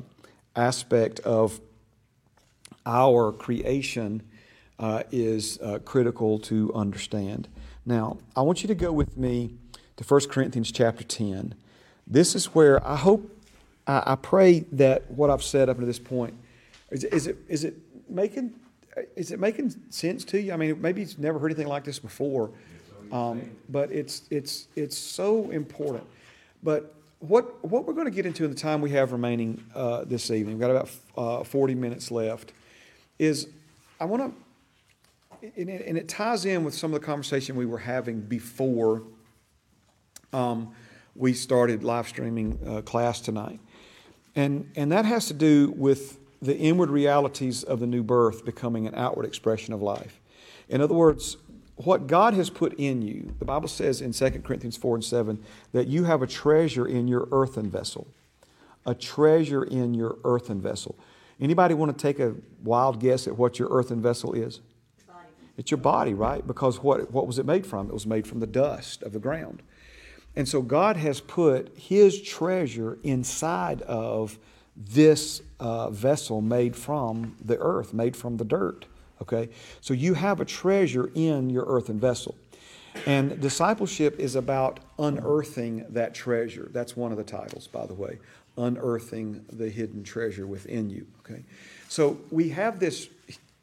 aspect 0.56 1.20
of 1.20 1.60
our 2.84 3.32
creation 3.32 4.22
uh, 4.78 5.02
is 5.10 5.60
uh, 5.60 5.78
critical 5.84 6.38
to 6.40 6.72
understand. 6.74 7.48
Now, 7.86 8.18
I 8.36 8.42
want 8.42 8.62
you 8.62 8.68
to 8.68 8.74
go 8.74 8.92
with 8.92 9.16
me 9.16 9.54
to 9.96 10.04
1 10.04 10.28
Corinthians 10.28 10.72
chapter 10.72 11.04
10. 11.04 11.54
This 12.06 12.34
is 12.34 12.46
where 12.46 12.84
I 12.86 12.96
hope, 12.96 13.30
I, 13.86 14.02
I 14.06 14.14
pray 14.16 14.60
that 14.72 15.10
what 15.10 15.30
I've 15.30 15.42
said 15.42 15.68
up 15.68 15.78
to 15.78 15.86
this 15.86 15.98
point, 15.98 16.34
is, 16.90 17.04
is, 17.04 17.26
it, 17.26 17.38
is, 17.48 17.64
it 17.64 17.76
making, 18.08 18.52
is 19.16 19.30
it 19.30 19.40
making 19.40 19.74
sense 19.90 20.24
to 20.26 20.40
you? 20.40 20.52
I 20.52 20.56
mean, 20.56 20.80
maybe 20.80 21.00
you've 21.00 21.18
never 21.18 21.38
heard 21.38 21.50
anything 21.50 21.68
like 21.68 21.84
this 21.84 21.98
before, 21.98 22.50
um, 23.10 23.42
but 23.68 23.90
it's, 23.92 24.22
it's, 24.30 24.68
it's 24.74 24.96
so 24.96 25.50
important. 25.50 26.04
But 26.62 26.94
what, 27.22 27.64
what 27.64 27.86
we're 27.86 27.92
going 27.92 28.06
to 28.06 28.10
get 28.10 28.26
into 28.26 28.44
in 28.44 28.50
the 28.50 28.56
time 28.56 28.80
we 28.80 28.90
have 28.90 29.12
remaining 29.12 29.62
uh, 29.76 30.04
this 30.04 30.30
evening, 30.30 30.58
we've 30.58 30.60
got 30.60 30.70
about 30.72 30.90
uh, 31.16 31.44
40 31.44 31.76
minutes 31.76 32.10
left, 32.10 32.52
is 33.18 33.46
I 34.00 34.06
want 34.06 34.34
to, 35.40 35.50
and 35.56 35.70
it, 35.70 35.86
and 35.86 35.96
it 35.96 36.08
ties 36.08 36.44
in 36.44 36.64
with 36.64 36.74
some 36.74 36.92
of 36.92 37.00
the 37.00 37.06
conversation 37.06 37.54
we 37.54 37.64
were 37.64 37.78
having 37.78 38.20
before 38.20 39.04
um, 40.32 40.74
we 41.14 41.32
started 41.32 41.84
live 41.84 42.08
streaming 42.08 42.58
uh, 42.66 42.82
class 42.82 43.20
tonight. 43.20 43.60
And, 44.34 44.72
and 44.74 44.90
that 44.90 45.04
has 45.04 45.26
to 45.26 45.34
do 45.34 45.72
with 45.76 46.18
the 46.40 46.56
inward 46.56 46.90
realities 46.90 47.62
of 47.62 47.78
the 47.78 47.86
new 47.86 48.02
birth 48.02 48.44
becoming 48.44 48.88
an 48.88 48.96
outward 48.96 49.26
expression 49.26 49.72
of 49.72 49.80
life. 49.80 50.20
In 50.68 50.80
other 50.80 50.94
words, 50.94 51.36
what 51.76 52.06
God 52.06 52.34
has 52.34 52.50
put 52.50 52.74
in 52.74 53.02
you, 53.02 53.34
the 53.38 53.44
Bible 53.44 53.68
says 53.68 54.00
in 54.00 54.12
2 54.12 54.40
Corinthians 54.40 54.76
4 54.76 54.96
and 54.96 55.04
7 55.04 55.42
that 55.72 55.86
you 55.86 56.04
have 56.04 56.22
a 56.22 56.26
treasure 56.26 56.86
in 56.86 57.08
your 57.08 57.28
earthen 57.32 57.70
vessel. 57.70 58.06
A 58.84 58.94
treasure 58.94 59.64
in 59.64 59.94
your 59.94 60.18
earthen 60.24 60.60
vessel. 60.60 60.96
Anybody 61.40 61.74
want 61.74 61.96
to 61.96 62.00
take 62.00 62.18
a 62.18 62.34
wild 62.62 63.00
guess 63.00 63.26
at 63.26 63.36
what 63.36 63.58
your 63.58 63.68
earthen 63.70 64.02
vessel 64.02 64.32
is? 64.34 64.60
Body. 65.06 65.18
It's 65.56 65.70
your 65.70 65.78
body, 65.78 66.14
right? 66.14 66.46
Because 66.46 66.82
what, 66.82 67.10
what 67.10 67.26
was 67.26 67.38
it 67.38 67.46
made 67.46 67.66
from? 67.66 67.88
It 67.88 67.92
was 67.92 68.06
made 68.06 68.26
from 68.26 68.40
the 68.40 68.46
dust 68.46 69.02
of 69.02 69.12
the 69.12 69.18
ground. 69.18 69.62
And 70.34 70.48
so 70.48 70.62
God 70.62 70.96
has 70.96 71.20
put 71.20 71.76
His 71.76 72.20
treasure 72.20 72.98
inside 73.02 73.82
of 73.82 74.38
this 74.76 75.42
uh, 75.60 75.90
vessel 75.90 76.40
made 76.40 76.76
from 76.76 77.36
the 77.42 77.58
earth, 77.58 77.92
made 77.92 78.16
from 78.16 78.36
the 78.36 78.44
dirt. 78.44 78.86
Okay? 79.22 79.48
So 79.80 79.94
you 79.94 80.14
have 80.14 80.40
a 80.40 80.44
treasure 80.44 81.10
in 81.14 81.50
your 81.50 81.64
earthen 81.66 81.98
vessel. 81.98 82.36
And 83.06 83.40
discipleship 83.40 84.20
is 84.20 84.36
about 84.36 84.80
unearthing 84.98 85.86
that 85.88 86.14
treasure. 86.14 86.68
That's 86.72 86.94
one 86.94 87.10
of 87.10 87.18
the 87.18 87.24
titles, 87.24 87.66
by 87.66 87.86
the 87.86 87.94
way. 87.94 88.18
Unearthing 88.58 89.46
the 89.50 89.70
hidden 89.70 90.04
treasure 90.04 90.46
within 90.46 90.90
you. 90.90 91.06
Okay? 91.20 91.42
So 91.88 92.18
we 92.30 92.50
have 92.50 92.78
this, 92.78 93.08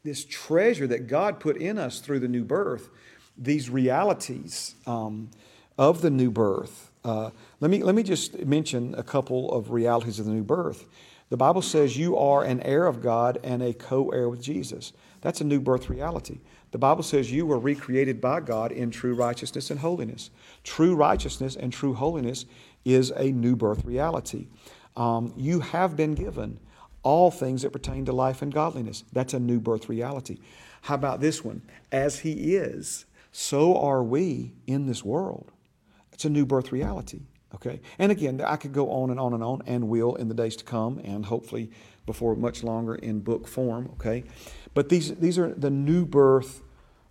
this 0.03 0.25
treasure 0.25 0.87
that 0.87 1.07
God 1.07 1.39
put 1.39 1.57
in 1.57 1.77
us 1.77 1.99
through 1.99 2.21
the 2.21 2.27
new 2.27 2.43
birth, 2.43 2.89
these 3.37 3.69
realities. 3.69 4.73
Um, 4.87 5.29
of 5.79 6.01
the 6.01 6.09
new 6.09 6.29
birth. 6.29 6.91
Uh, 7.05 7.31
let, 7.61 7.71
me, 7.71 7.81
let 7.81 7.95
me 7.95 8.03
just 8.03 8.45
mention 8.45 8.93
a 8.95 9.01
couple 9.01 9.49
of 9.53 9.71
realities 9.71 10.19
of 10.19 10.25
the 10.25 10.33
new 10.33 10.43
birth. 10.43 10.85
The 11.29 11.37
Bible 11.37 11.61
says 11.61 11.97
you 11.97 12.17
are 12.17 12.43
an 12.43 12.61
heir 12.61 12.85
of 12.85 13.01
God 13.01 13.39
and 13.43 13.63
a 13.63 13.73
co 13.73 14.09
heir 14.09 14.27
with 14.27 14.41
Jesus. 14.41 14.91
That's 15.21 15.41
a 15.41 15.45
new 15.45 15.59
birth 15.59 15.89
reality. 15.89 16.39
The 16.71 16.77
Bible 16.77 17.03
says 17.03 17.31
you 17.31 17.45
were 17.45 17.59
recreated 17.59 18.21
by 18.21 18.39
God 18.41 18.71
in 18.71 18.91
true 18.91 19.13
righteousness 19.13 19.69
and 19.69 19.79
holiness. 19.79 20.29
True 20.63 20.95
righteousness 20.95 21.55
and 21.55 21.73
true 21.73 21.93
holiness 21.93 22.45
is 22.85 23.11
a 23.15 23.31
new 23.31 23.55
birth 23.55 23.83
reality. 23.83 24.47
Um, 24.95 25.33
you 25.35 25.59
have 25.59 25.95
been 25.95 26.13
given 26.13 26.59
all 27.03 27.31
things 27.31 27.61
that 27.61 27.71
pertain 27.71 28.05
to 28.05 28.11
life 28.11 28.41
and 28.41 28.53
godliness. 28.53 29.03
That's 29.11 29.33
a 29.33 29.39
new 29.39 29.59
birth 29.59 29.89
reality. 29.89 30.37
How 30.81 30.95
about 30.95 31.21
this 31.21 31.43
one? 31.43 31.61
As 31.91 32.19
He 32.19 32.55
is, 32.55 33.05
so 33.31 33.77
are 33.77 34.03
we 34.03 34.53
in 34.67 34.85
this 34.85 35.03
world. 35.03 35.51
It's 36.13 36.25
a 36.25 36.29
new 36.29 36.45
birth 36.45 36.71
reality. 36.71 37.21
Okay? 37.55 37.81
And 37.97 38.11
again, 38.11 38.41
I 38.41 38.55
could 38.55 38.73
go 38.73 38.91
on 38.91 39.09
and 39.09 39.19
on 39.19 39.33
and 39.33 39.43
on 39.43 39.61
and 39.65 39.89
will 39.89 40.15
in 40.15 40.27
the 40.27 40.35
days 40.35 40.55
to 40.57 40.63
come 40.63 40.99
and 41.03 41.25
hopefully 41.25 41.71
before 42.05 42.35
much 42.35 42.63
longer 42.63 42.95
in 42.95 43.19
book 43.19 43.47
form. 43.47 43.89
Okay? 43.93 44.23
But 44.73 44.89
these, 44.89 45.15
these 45.15 45.37
are 45.37 45.53
the 45.53 45.69
new 45.69 46.05
birth 46.05 46.61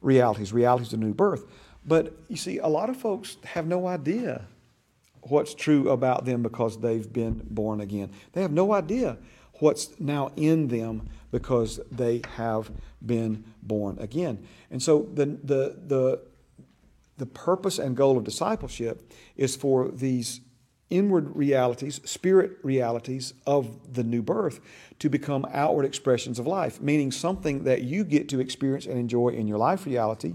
realities, 0.00 0.52
realities 0.52 0.92
of 0.92 1.00
new 1.00 1.14
birth. 1.14 1.44
But 1.84 2.14
you 2.28 2.36
see, 2.36 2.58
a 2.58 2.66
lot 2.66 2.90
of 2.90 2.96
folks 2.96 3.36
have 3.44 3.66
no 3.66 3.86
idea 3.86 4.44
what's 5.22 5.54
true 5.54 5.90
about 5.90 6.24
them 6.24 6.42
because 6.42 6.80
they've 6.80 7.10
been 7.12 7.42
born 7.50 7.80
again. 7.80 8.10
They 8.32 8.42
have 8.42 8.52
no 8.52 8.72
idea 8.72 9.18
what's 9.54 9.98
now 9.98 10.30
in 10.36 10.68
them 10.68 11.08
because 11.30 11.80
they 11.90 12.22
have 12.36 12.70
been 13.04 13.44
born 13.62 13.98
again. 14.00 14.46
And 14.70 14.82
so 14.82 15.08
the, 15.14 15.26
the, 15.26 15.76
the, 15.86 16.20
the 17.18 17.26
purpose 17.26 17.78
and 17.78 17.96
goal 17.96 18.16
of 18.16 18.24
discipleship 18.24 19.12
is 19.36 19.56
for 19.56 19.88
these 19.88 20.40
inward 20.90 21.36
realities, 21.36 22.00
spirit 22.04 22.52
realities 22.62 23.34
of 23.46 23.92
the 23.92 24.02
new 24.02 24.22
birth 24.22 24.60
to 24.98 25.10
become 25.10 25.46
outward 25.52 25.84
expressions 25.84 26.38
of 26.38 26.46
life, 26.46 26.80
meaning 26.80 27.12
something 27.12 27.64
that 27.64 27.82
you 27.82 28.04
get 28.04 28.28
to 28.30 28.40
experience 28.40 28.86
and 28.86 28.98
enjoy 28.98 29.28
in 29.28 29.46
your 29.46 29.58
life 29.58 29.84
reality 29.84 30.34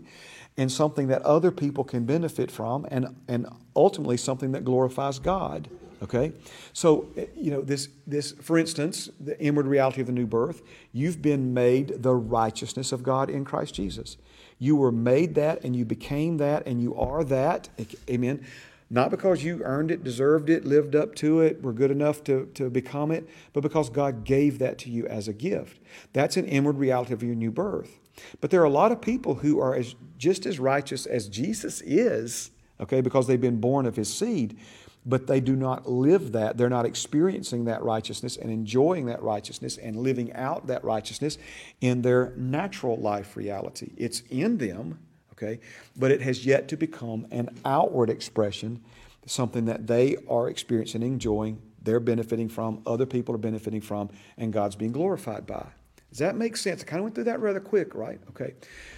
and 0.58 0.72
something 0.72 1.08
that 1.08 1.22
other 1.24 1.52
people 1.52 1.84
can 1.84 2.06
benefit 2.06 2.52
from 2.52 2.86
and, 2.92 3.16
and 3.28 3.48
ultimately 3.76 4.18
something 4.18 4.52
that 4.52 4.64
glorifies 4.64 5.18
God. 5.18 5.68
Okay? 6.04 6.34
So, 6.74 7.08
you 7.36 7.50
know, 7.50 7.62
this, 7.62 7.90
this, 8.06 8.34
for 8.34 8.58
instance, 8.58 9.10
the 9.20 9.40
inward 9.42 9.66
reality 9.66 10.02
of 10.02 10.08
the 10.08 10.14
new 10.14 10.28
birth, 10.28 10.62
you've 10.92 11.22
been 11.22 11.54
made 11.54 12.04
the 12.04 12.14
righteousness 12.14 12.92
of 12.92 13.04
God 13.04 13.30
in 13.30 13.46
Christ 13.46 13.74
Jesus. 13.74 14.18
You 14.64 14.78
were 14.78 14.94
made 14.94 15.36
that 15.36 15.66
and 15.66 15.76
you 15.76 15.84
became 15.84 16.38
that 16.38 16.66
and 16.66 16.82
you 16.82 16.96
are 16.96 17.26
that. 17.26 17.68
Amen. 18.10 18.46
Not 18.90 19.12
because 19.12 19.44
you 19.44 19.62
earned 19.62 19.92
it, 19.92 20.06
deserved 20.06 20.50
it, 20.50 20.64
lived 20.64 20.96
up 20.96 21.16
to 21.16 21.42
it, 21.42 21.62
were 21.62 21.74
good 21.74 21.92
enough 21.92 22.24
to, 22.24 22.46
to 22.54 22.70
become 22.70 23.12
it, 23.12 23.28
but 23.52 23.60
because 23.60 23.90
God 23.90 24.24
gave 24.24 24.60
that 24.60 24.78
to 24.78 24.90
you 24.90 25.06
as 25.08 25.28
a 25.28 25.34
gift. 25.34 25.82
That's 26.14 26.38
an 26.38 26.46
inward 26.46 26.78
reality 26.78 27.12
of 27.14 27.22
your 27.22 27.36
new 27.36 27.52
birth. 27.52 28.00
But 28.40 28.52
there 28.52 28.62
are 28.62 28.66
a 28.66 28.70
lot 28.70 28.94
of 28.94 29.02
people 29.02 29.36
who 29.36 29.60
are 29.60 29.76
as, 29.76 29.96
just 30.18 30.46
as 30.46 30.60
righteous 30.60 31.06
as 31.06 31.28
Jesus 31.28 31.82
is, 31.82 32.50
okay, 32.80 33.02
because 33.02 33.28
they've 33.28 33.42
been 33.42 33.60
born 33.60 33.86
of 33.86 33.98
his 33.98 34.14
seed, 34.14 34.58
but 35.06 35.28
they 35.28 35.40
do 35.40 35.56
not 35.56 35.90
live 35.90 36.32
that. 36.32 36.58
They're 36.58 36.70
not 36.70 36.86
experiencing 36.86 37.66
that 37.66 37.84
righteousness 37.84 38.38
and 38.38 38.52
enjoying 38.52 39.06
that 39.08 39.22
righteousness 39.22 39.78
and 39.78 39.98
living 39.98 40.32
out 40.34 40.68
that 40.68 40.84
righteousness 40.84 41.38
in 41.82 42.02
their 42.02 42.34
natural 42.38 42.98
life 42.98 43.36
reality. 43.36 43.92
It's 43.98 44.22
in 44.30 44.58
them, 44.58 45.00
okay, 45.34 45.60
but 45.96 46.12
it 46.12 46.22
has 46.22 46.46
yet 46.46 46.68
to 46.70 46.78
become 46.78 47.28
an 47.32 47.50
outward 47.66 48.10
expression, 48.10 48.82
something 49.26 49.66
that 49.66 49.88
they 49.88 50.18
are 50.30 50.50
experiencing, 50.50 51.04
enjoying, 51.04 51.62
they're 51.82 52.00
benefiting 52.00 52.48
from, 52.48 52.82
other 52.86 53.06
people 53.06 53.36
are 53.36 53.40
benefiting 53.40 53.82
from, 53.82 54.10
and 54.38 54.54
God's 54.54 54.76
being 54.76 54.94
glorified 54.94 55.46
by. 55.46 55.66
Does 56.10 56.20
that 56.20 56.36
make 56.36 56.56
sense? 56.56 56.82
I 56.82 56.86
kind 56.86 57.00
of 57.00 57.04
went 57.04 57.16
through 57.16 57.26
that 57.26 57.40
rather 57.40 57.60
quick, 57.60 57.94
right? 57.94 58.20
Okay. 58.30 58.54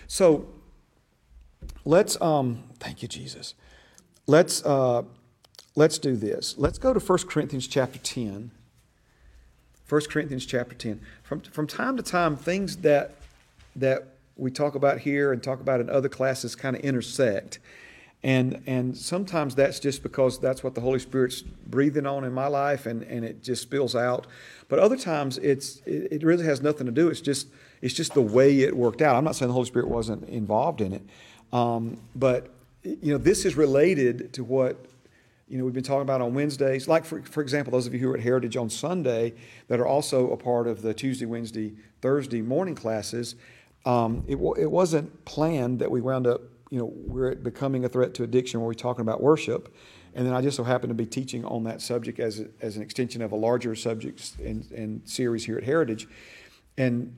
So 0.08 0.48
let's, 1.84 2.20
um, 2.22 2.64
thank 2.80 3.02
you, 3.02 3.08
Jesus. 3.08 3.56
Let's, 4.28 4.64
uh, 4.66 5.04
let's 5.76 5.98
do 5.98 6.16
this. 6.16 6.56
Let's 6.58 6.78
go 6.78 6.94
to 6.94 7.00
1 7.00 7.20
Corinthians 7.28 7.68
chapter 7.68 8.00
10. 8.00 8.52
1 9.88 10.02
Corinthians 10.10 10.46
chapter 10.46 10.74
10. 10.74 11.02
From, 11.24 11.42
from 11.42 11.68
time 11.68 11.98
to 11.98 12.04
time, 12.04 12.36
things 12.36 12.78
that, 12.78 13.16
that 13.76 14.08
we 14.36 14.50
talk 14.50 14.76
about 14.76 15.00
here 15.00 15.32
and 15.32 15.44
talk 15.44 15.60
about 15.60 15.80
in 15.80 15.90
other 15.90 16.10
classes 16.10 16.56
kind 16.56 16.76
of 16.76 16.82
intersect. 16.82 17.60
And, 18.24 18.64
and 18.66 18.98
sometimes 18.98 19.54
that's 19.54 19.80
just 19.80 20.02
because 20.02 20.40
that's 20.40 20.64
what 20.64 20.74
the 20.74 20.82
Holy 20.82 20.98
Spirit's 20.98 21.42
breathing 21.44 22.08
on 22.08 22.24
in 22.24 22.34
my 22.34 22.48
life 22.48 22.88
and, 22.88 23.04
and 23.04 23.24
it 23.24 23.44
just 23.44 23.62
spills 23.62 23.96
out. 23.96 24.26
But 24.68 24.80
other 24.80 24.98
times 24.98 25.38
it's, 25.38 25.82
it, 25.86 26.08
it 26.12 26.24
really 26.24 26.46
has 26.46 26.62
nothing 26.62 26.88
to 26.88 26.92
do. 26.92 27.10
It's 27.10 27.22
just, 27.22 27.48
it's 27.84 27.94
just 27.94 28.16
the 28.16 28.22
way 28.22 28.62
it 28.62 28.76
worked 28.76 29.04
out. 29.04 29.16
I'm 29.16 29.24
not 29.24 29.36
saying 29.36 29.50
the 29.50 29.54
Holy 29.54 29.68
Spirit 29.68 29.90
wasn't 29.90 30.28
involved 30.28 30.82
in 30.82 30.94
it. 30.94 31.04
Um, 31.54 32.02
but, 32.16 32.50
you 32.84 33.14
know, 33.14 33.20
this 33.20 33.46
is 33.46 33.56
related 33.56 34.34
to 34.34 34.44
what 34.44 34.88
you 35.48 35.58
know, 35.58 35.64
we've 35.66 35.74
been 35.74 35.84
talking 35.84 36.02
about 36.02 36.22
on 36.22 36.34
Wednesdays. 36.34 36.88
Like, 36.88 37.06
for, 37.06 37.22
for 37.22 37.42
example, 37.42 37.72
those 37.72 37.86
of 37.88 37.94
you 37.94 38.00
who 38.00 38.10
are 38.10 38.16
at 38.16 38.24
Heritage 38.24 38.58
on 38.58 38.70
Sunday 38.70 39.34
that 39.68 39.80
are 39.80 39.86
also 39.86 40.32
a 40.32 40.38
part 40.38 40.68
of 40.68 40.82
the 40.82 40.94
Tuesday, 40.94 41.26
Wednesday, 41.26 41.76
Thursday 42.02 42.42
morning 42.42 42.76
classes, 42.76 43.36
um, 43.86 44.24
it, 44.28 44.38
it 44.58 44.72
wasn't 44.72 45.26
planned 45.26 45.80
that 45.80 45.92
we 45.92 46.02
wound 46.02 46.26
up 46.26 46.42
you 46.70 46.80
know, 46.80 46.92
we're 46.94 47.36
becoming 47.36 47.86
a 47.86 47.90
threat 47.90 48.14
to 48.16 48.24
addiction 48.24 48.60
where 48.60 48.68
we're 48.68 48.74
talking 48.74 49.02
about 49.02 49.22
worship. 49.22 49.74
And 50.14 50.26
then 50.26 50.34
I 50.34 50.42
just 50.42 50.58
so 50.58 50.64
happened 50.64 50.90
to 50.90 50.96
be 50.96 51.06
teaching 51.06 51.46
on 51.46 51.64
that 51.66 51.82
subject 51.82 52.20
as, 52.20 52.40
a, 52.40 52.48
as 52.62 52.78
an 52.78 52.84
extension 52.84 53.22
of 53.22 53.32
a 53.32 53.36
larger 53.36 53.76
subject 53.76 54.34
and, 54.44 55.02
series 55.06 55.46
here 55.46 55.58
at 55.58 55.64
Heritage. 55.64 56.08
And, 56.78 57.16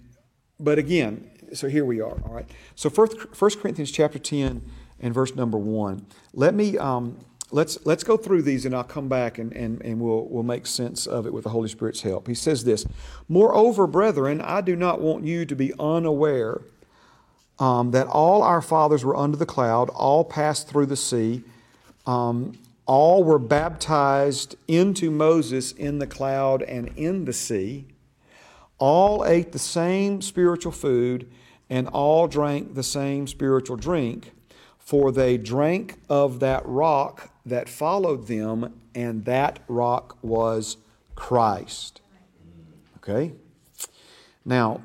but 0.59 0.77
again, 0.77 1.29
so 1.53 1.69
here 1.69 1.85
we 1.85 2.01
are, 2.01 2.21
all 2.23 2.33
right. 2.33 2.49
So 2.75 2.89
first, 2.89 3.17
1 3.39 3.51
Corinthians 3.61 3.91
chapter 3.91 4.19
10 4.19 4.61
and 4.99 5.13
verse 5.13 5.35
number 5.35 5.57
1. 5.57 6.05
Let 6.33 6.53
me, 6.53 6.77
um, 6.77 7.19
let's, 7.51 7.77
let's 7.85 8.03
go 8.03 8.17
through 8.17 8.41
these 8.41 8.65
and 8.65 8.75
I'll 8.75 8.83
come 8.83 9.07
back 9.07 9.37
and, 9.37 9.53
and, 9.53 9.81
and 9.81 9.99
we'll, 9.99 10.25
we'll 10.25 10.43
make 10.43 10.67
sense 10.67 11.07
of 11.07 11.25
it 11.25 11.33
with 11.33 11.43
the 11.43 11.49
Holy 11.49 11.69
Spirit's 11.69 12.01
help. 12.01 12.27
He 12.27 12.35
says 12.35 12.63
this, 12.63 12.85
Moreover, 13.27 13.87
brethren, 13.87 14.41
I 14.41 14.61
do 14.61 14.75
not 14.75 15.01
want 15.01 15.25
you 15.25 15.45
to 15.45 15.55
be 15.55 15.73
unaware 15.79 16.61
um, 17.59 17.91
that 17.91 18.07
all 18.07 18.43
our 18.43 18.61
fathers 18.61 19.03
were 19.03 19.15
under 19.15 19.37
the 19.37 19.45
cloud, 19.45 19.89
all 19.89 20.23
passed 20.23 20.67
through 20.67 20.85
the 20.87 20.95
sea, 20.95 21.43
um, 22.05 22.57
all 22.85 23.23
were 23.23 23.39
baptized 23.39 24.55
into 24.67 25.11
Moses 25.11 25.71
in 25.71 25.99
the 25.99 26.07
cloud 26.07 26.61
and 26.63 26.89
in 26.95 27.25
the 27.25 27.33
sea, 27.33 27.85
all 28.77 29.25
ate 29.25 29.51
the 29.51 29.59
same 29.59 30.21
spiritual 30.21 30.71
food, 30.71 31.29
and 31.69 31.87
all 31.87 32.27
drank 32.27 32.75
the 32.75 32.83
same 32.83 33.27
spiritual 33.27 33.75
drink, 33.75 34.31
for 34.77 35.11
they 35.11 35.37
drank 35.37 35.99
of 36.07 36.39
that 36.39 36.65
rock 36.65 37.29
that 37.47 37.69
followed 37.69 38.27
them, 38.27 38.79
and 38.93 39.25
that 39.25 39.59
rock 39.67 40.17
was 40.21 40.77
Christ. 41.15 42.01
Okay? 42.97 43.33
Now, 44.45 44.81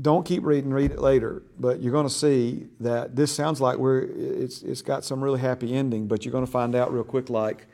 don't 0.00 0.24
keep 0.24 0.44
reading, 0.44 0.70
read 0.70 0.90
it 0.90 0.98
later, 0.98 1.42
but 1.58 1.80
you're 1.80 1.92
going 1.92 2.06
to 2.06 2.12
see 2.12 2.68
that 2.80 3.16
this 3.16 3.32
sounds 3.32 3.60
like 3.60 3.78
we're, 3.78 4.02
it's, 4.02 4.62
it's 4.62 4.82
got 4.82 5.04
some 5.04 5.22
really 5.22 5.40
happy 5.40 5.74
ending, 5.74 6.06
but 6.06 6.24
you're 6.24 6.32
going 6.32 6.44
to 6.44 6.50
find 6.50 6.74
out 6.74 6.92
real 6.92 7.04
quick 7.04 7.28
like 7.28 7.66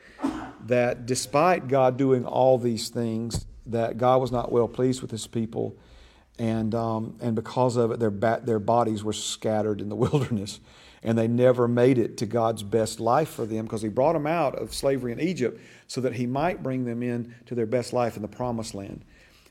that 0.65 1.05
despite 1.05 1.67
God 1.67 1.97
doing 1.97 2.25
all 2.25 2.57
these 2.57 2.89
things, 2.89 3.45
that 3.65 3.97
God 3.97 4.21
was 4.21 4.31
not 4.31 4.51
well 4.51 4.67
pleased 4.67 5.01
with 5.01 5.11
his 5.11 5.27
people, 5.27 5.75
and, 6.39 6.75
um, 6.75 7.15
and 7.21 7.35
because 7.35 7.77
of 7.77 7.91
it, 7.91 7.99
their, 7.99 8.11
ba- 8.11 8.41
their 8.43 8.59
bodies 8.59 9.03
were 9.03 9.13
scattered 9.13 9.81
in 9.81 9.89
the 9.89 9.95
wilderness, 10.05 10.59
and 11.07 11.17
they 11.17 11.27
never 11.27 11.69
made 11.69 11.97
it 11.97 12.17
to 12.17 12.25
God's 12.25 12.63
best 12.63 12.99
life 12.99 13.29
for 13.29 13.45
them 13.45 13.63
because 13.63 13.81
he 13.81 13.87
brought 13.87 14.13
them 14.13 14.27
out 14.27 14.55
of 14.55 14.73
slavery 14.73 15.13
in 15.13 15.21
Egypt 15.21 15.61
so 15.87 16.01
that 16.01 16.13
he 16.13 16.25
might 16.25 16.61
bring 16.61 16.83
them 16.83 17.01
in 17.01 17.33
to 17.45 17.55
their 17.55 17.65
best 17.65 17.93
life 17.93 18.17
in 18.17 18.21
the 18.21 18.27
promised 18.27 18.75
land. 18.75 19.05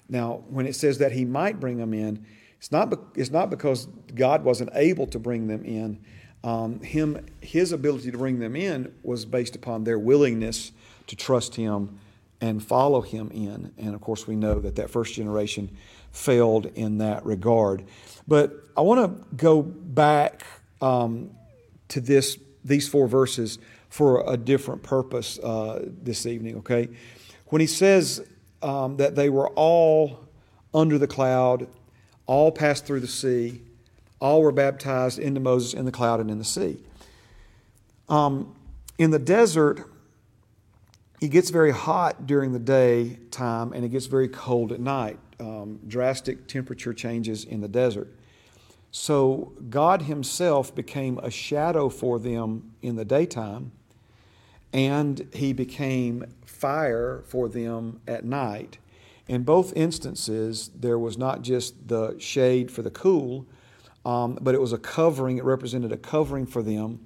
Now, 0.07 0.45
when 0.51 0.66
it 0.66 0.77
says 0.77 0.99
that 0.99 1.12
he 1.12 1.24
might 1.24 1.59
bring 1.59 1.78
them 1.78 1.95
in, 1.95 2.27
it's 2.59 2.70
not, 2.70 2.91
be- 2.91 3.20
it's 3.20 3.31
not 3.31 3.49
because 3.49 3.87
God 4.15 4.45
wasn't 4.45 4.69
able 4.74 5.07
to 5.07 5.19
bring 5.19 5.47
them 5.47 5.65
in. 5.65 5.99
Um, 6.45 6.81
him, 6.81 7.24
his 7.41 7.73
ability 7.73 8.11
to 8.11 8.19
bring 8.19 8.39
them 8.39 8.55
in 8.55 8.95
was 9.03 9.24
based 9.24 9.57
upon 9.57 9.85
their 9.85 9.99
willingness 9.99 10.73
to 11.07 11.16
trust 11.16 11.55
Him 11.55 11.99
and 12.41 12.62
follow 12.62 13.01
Him 13.01 13.31
in. 13.33 13.73
And 13.78 13.95
of 13.95 14.01
course, 14.03 14.27
we 14.27 14.37
know 14.37 14.61
that 14.61 14.77
that 14.77 14.91
first 14.91 15.15
generation 15.15 15.74
failed 16.12 16.66
in 16.74 16.99
that 16.99 17.24
regard. 17.24 17.85
But 18.28 18.53
I 18.77 18.83
want 18.83 19.01
to 19.01 19.37
go 19.37 19.62
back 19.62 20.45
um, 20.81 21.31
to 21.88 22.00
this, 22.00 22.38
these 22.64 22.88
four 22.88 23.08
verses 23.08 23.58
for 23.88 24.24
a 24.30 24.36
different 24.36 24.82
purpose 24.82 25.38
uh, 25.38 25.84
this 26.02 26.26
evening, 26.26 26.56
okay? 26.58 26.88
When 27.46 27.60
he 27.60 27.66
says 27.66 28.26
um, 28.62 28.96
that 28.96 29.14
they 29.14 29.28
were 29.28 29.48
all 29.50 30.26
under 30.74 30.98
the 30.98 31.06
cloud, 31.06 31.68
all 32.26 32.50
passed 32.52 32.84
through 32.84 33.00
the 33.00 33.08
sea. 33.08 33.62
All 34.20 34.42
were 34.42 34.52
baptized 34.52 35.18
into 35.18 35.40
Moses 35.40 35.74
in 35.74 35.84
the 35.84 35.92
cloud 35.92 36.20
and 36.20 36.30
in 36.30 36.38
the 36.38 36.44
sea. 36.44 36.78
Um, 38.08 38.54
in 38.98 39.10
the 39.10 39.18
desert, 39.18 39.88
it 41.20 41.28
gets 41.28 41.50
very 41.50 41.72
hot 41.72 42.26
during 42.26 42.52
the 42.52 42.58
day 42.58 43.18
time 43.30 43.72
and 43.72 43.84
it 43.84 43.88
gets 43.88 44.06
very 44.06 44.28
cold 44.28 44.72
at 44.72 44.80
night. 44.80 45.18
Um, 45.38 45.80
drastic 45.86 46.46
temperature 46.48 46.94
changes 46.94 47.44
in 47.44 47.60
the 47.60 47.68
desert. 47.68 48.12
So 48.98 49.52
God 49.68 50.02
Himself 50.02 50.74
became 50.74 51.18
a 51.18 51.31
shadow 51.31 51.90
for 51.90 52.18
them 52.18 52.73
in 52.81 52.97
the 52.97 53.05
daytime, 53.05 53.73
and 54.73 55.28
He 55.35 55.52
became 55.52 56.24
fire 56.47 57.23
for 57.27 57.47
them 57.51 58.01
at 58.09 58.24
night. 58.24 58.78
In 59.28 59.43
both 59.43 59.77
instances, 59.77 60.70
there 60.74 60.98
was 60.98 61.18
not 61.18 61.43
just 61.43 61.89
the 61.89 62.18
shade 62.18 62.70
for 62.70 62.81
the 62.81 62.90
cool, 62.90 63.44
um, 64.06 64.39
but 64.40 64.55
it 64.55 64.62
was 64.62 64.73
a 64.73 64.78
covering. 64.78 65.36
It 65.36 65.44
represented 65.44 65.93
a 65.93 65.98
covering 65.98 66.47
for 66.47 66.62
them. 66.62 67.05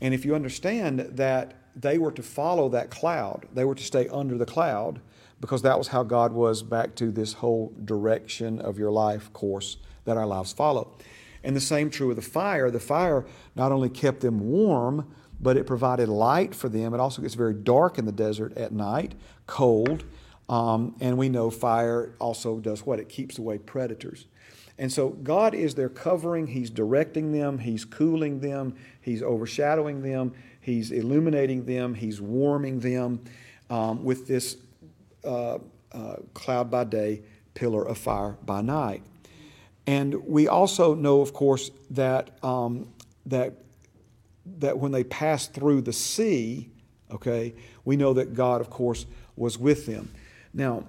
And 0.00 0.14
if 0.14 0.24
you 0.24 0.36
understand 0.36 1.00
that 1.00 1.54
they 1.74 1.98
were 1.98 2.12
to 2.12 2.22
follow 2.22 2.68
that 2.68 2.90
cloud, 2.90 3.48
they 3.52 3.64
were 3.64 3.74
to 3.74 3.82
stay 3.82 4.06
under 4.08 4.38
the 4.38 4.46
cloud 4.46 5.00
because 5.40 5.62
that 5.62 5.76
was 5.76 5.88
how 5.88 6.04
God 6.04 6.32
was 6.32 6.62
back 6.62 6.94
to 6.94 7.10
this 7.10 7.32
whole 7.32 7.72
direction 7.84 8.60
of 8.60 8.78
your 8.78 8.92
life 8.92 9.32
course 9.32 9.78
that 10.04 10.16
our 10.16 10.26
lives 10.26 10.52
follow. 10.52 10.96
And 11.44 11.56
the 11.56 11.60
same 11.60 11.90
true 11.90 12.08
with 12.08 12.16
the 12.16 12.22
fire. 12.22 12.70
The 12.70 12.80
fire 12.80 13.24
not 13.54 13.72
only 13.72 13.88
kept 13.88 14.20
them 14.20 14.40
warm, 14.40 15.12
but 15.40 15.56
it 15.56 15.66
provided 15.66 16.08
light 16.08 16.54
for 16.54 16.68
them. 16.68 16.94
It 16.94 17.00
also 17.00 17.20
gets 17.20 17.34
very 17.34 17.54
dark 17.54 17.98
in 17.98 18.04
the 18.04 18.12
desert 18.12 18.56
at 18.56 18.72
night, 18.72 19.14
cold. 19.46 20.04
Um, 20.48 20.94
and 21.00 21.18
we 21.18 21.28
know 21.28 21.50
fire 21.50 22.14
also 22.20 22.60
does 22.60 22.86
what? 22.86 23.00
It 23.00 23.08
keeps 23.08 23.38
away 23.38 23.58
predators. 23.58 24.26
And 24.78 24.90
so 24.90 25.10
God 25.10 25.54
is 25.54 25.74
their 25.74 25.88
covering. 25.88 26.46
He's 26.46 26.70
directing 26.70 27.32
them, 27.32 27.58
He's 27.58 27.84
cooling 27.84 28.40
them, 28.40 28.74
He's 29.00 29.22
overshadowing 29.22 30.02
them, 30.02 30.32
He's 30.60 30.90
illuminating 30.90 31.66
them, 31.66 31.94
He's 31.94 32.20
warming 32.20 32.80
them 32.80 33.20
um, 33.68 34.04
with 34.04 34.26
this 34.26 34.56
uh, 35.24 35.58
uh, 35.92 36.16
cloud 36.34 36.70
by 36.70 36.84
day, 36.84 37.22
pillar 37.54 37.86
of 37.86 37.98
fire 37.98 38.36
by 38.44 38.62
night. 38.62 39.02
And 39.86 40.14
we 40.26 40.48
also 40.48 40.94
know, 40.94 41.20
of 41.20 41.32
course, 41.32 41.70
that, 41.90 42.30
um, 42.44 42.88
that, 43.26 43.54
that 44.58 44.78
when 44.78 44.92
they 44.92 45.04
passed 45.04 45.52
through 45.54 45.82
the 45.82 45.92
sea, 45.92 46.70
okay, 47.10 47.54
we 47.84 47.96
know 47.96 48.12
that 48.12 48.34
God, 48.34 48.60
of 48.60 48.70
course, 48.70 49.06
was 49.36 49.58
with 49.58 49.86
them. 49.86 50.10
Now, 50.54 50.84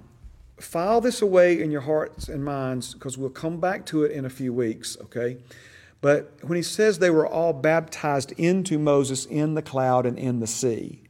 file 0.59 1.01
this 1.01 1.21
away 1.21 1.61
in 1.61 1.71
your 1.71 1.81
hearts 1.81 2.29
and 2.29 2.43
minds 2.43 2.93
because 2.93 3.17
we'll 3.17 3.29
come 3.29 3.59
back 3.59 3.85
to 3.87 4.03
it 4.03 4.11
in 4.11 4.25
a 4.25 4.29
few 4.29 4.53
weeks, 4.53 4.97
okay? 5.01 5.37
But 6.01 6.33
when 6.41 6.57
he 6.57 6.63
says 6.63 6.99
they 6.99 7.09
were 7.09 7.27
all 7.27 7.53
baptized 7.53 8.33
into 8.33 8.77
Moses 8.77 9.25
in 9.25 9.53
the 9.53 9.61
cloud 9.61 10.05
and 10.05 10.19
in 10.19 10.39
the 10.39 10.47
sea, 10.47 11.01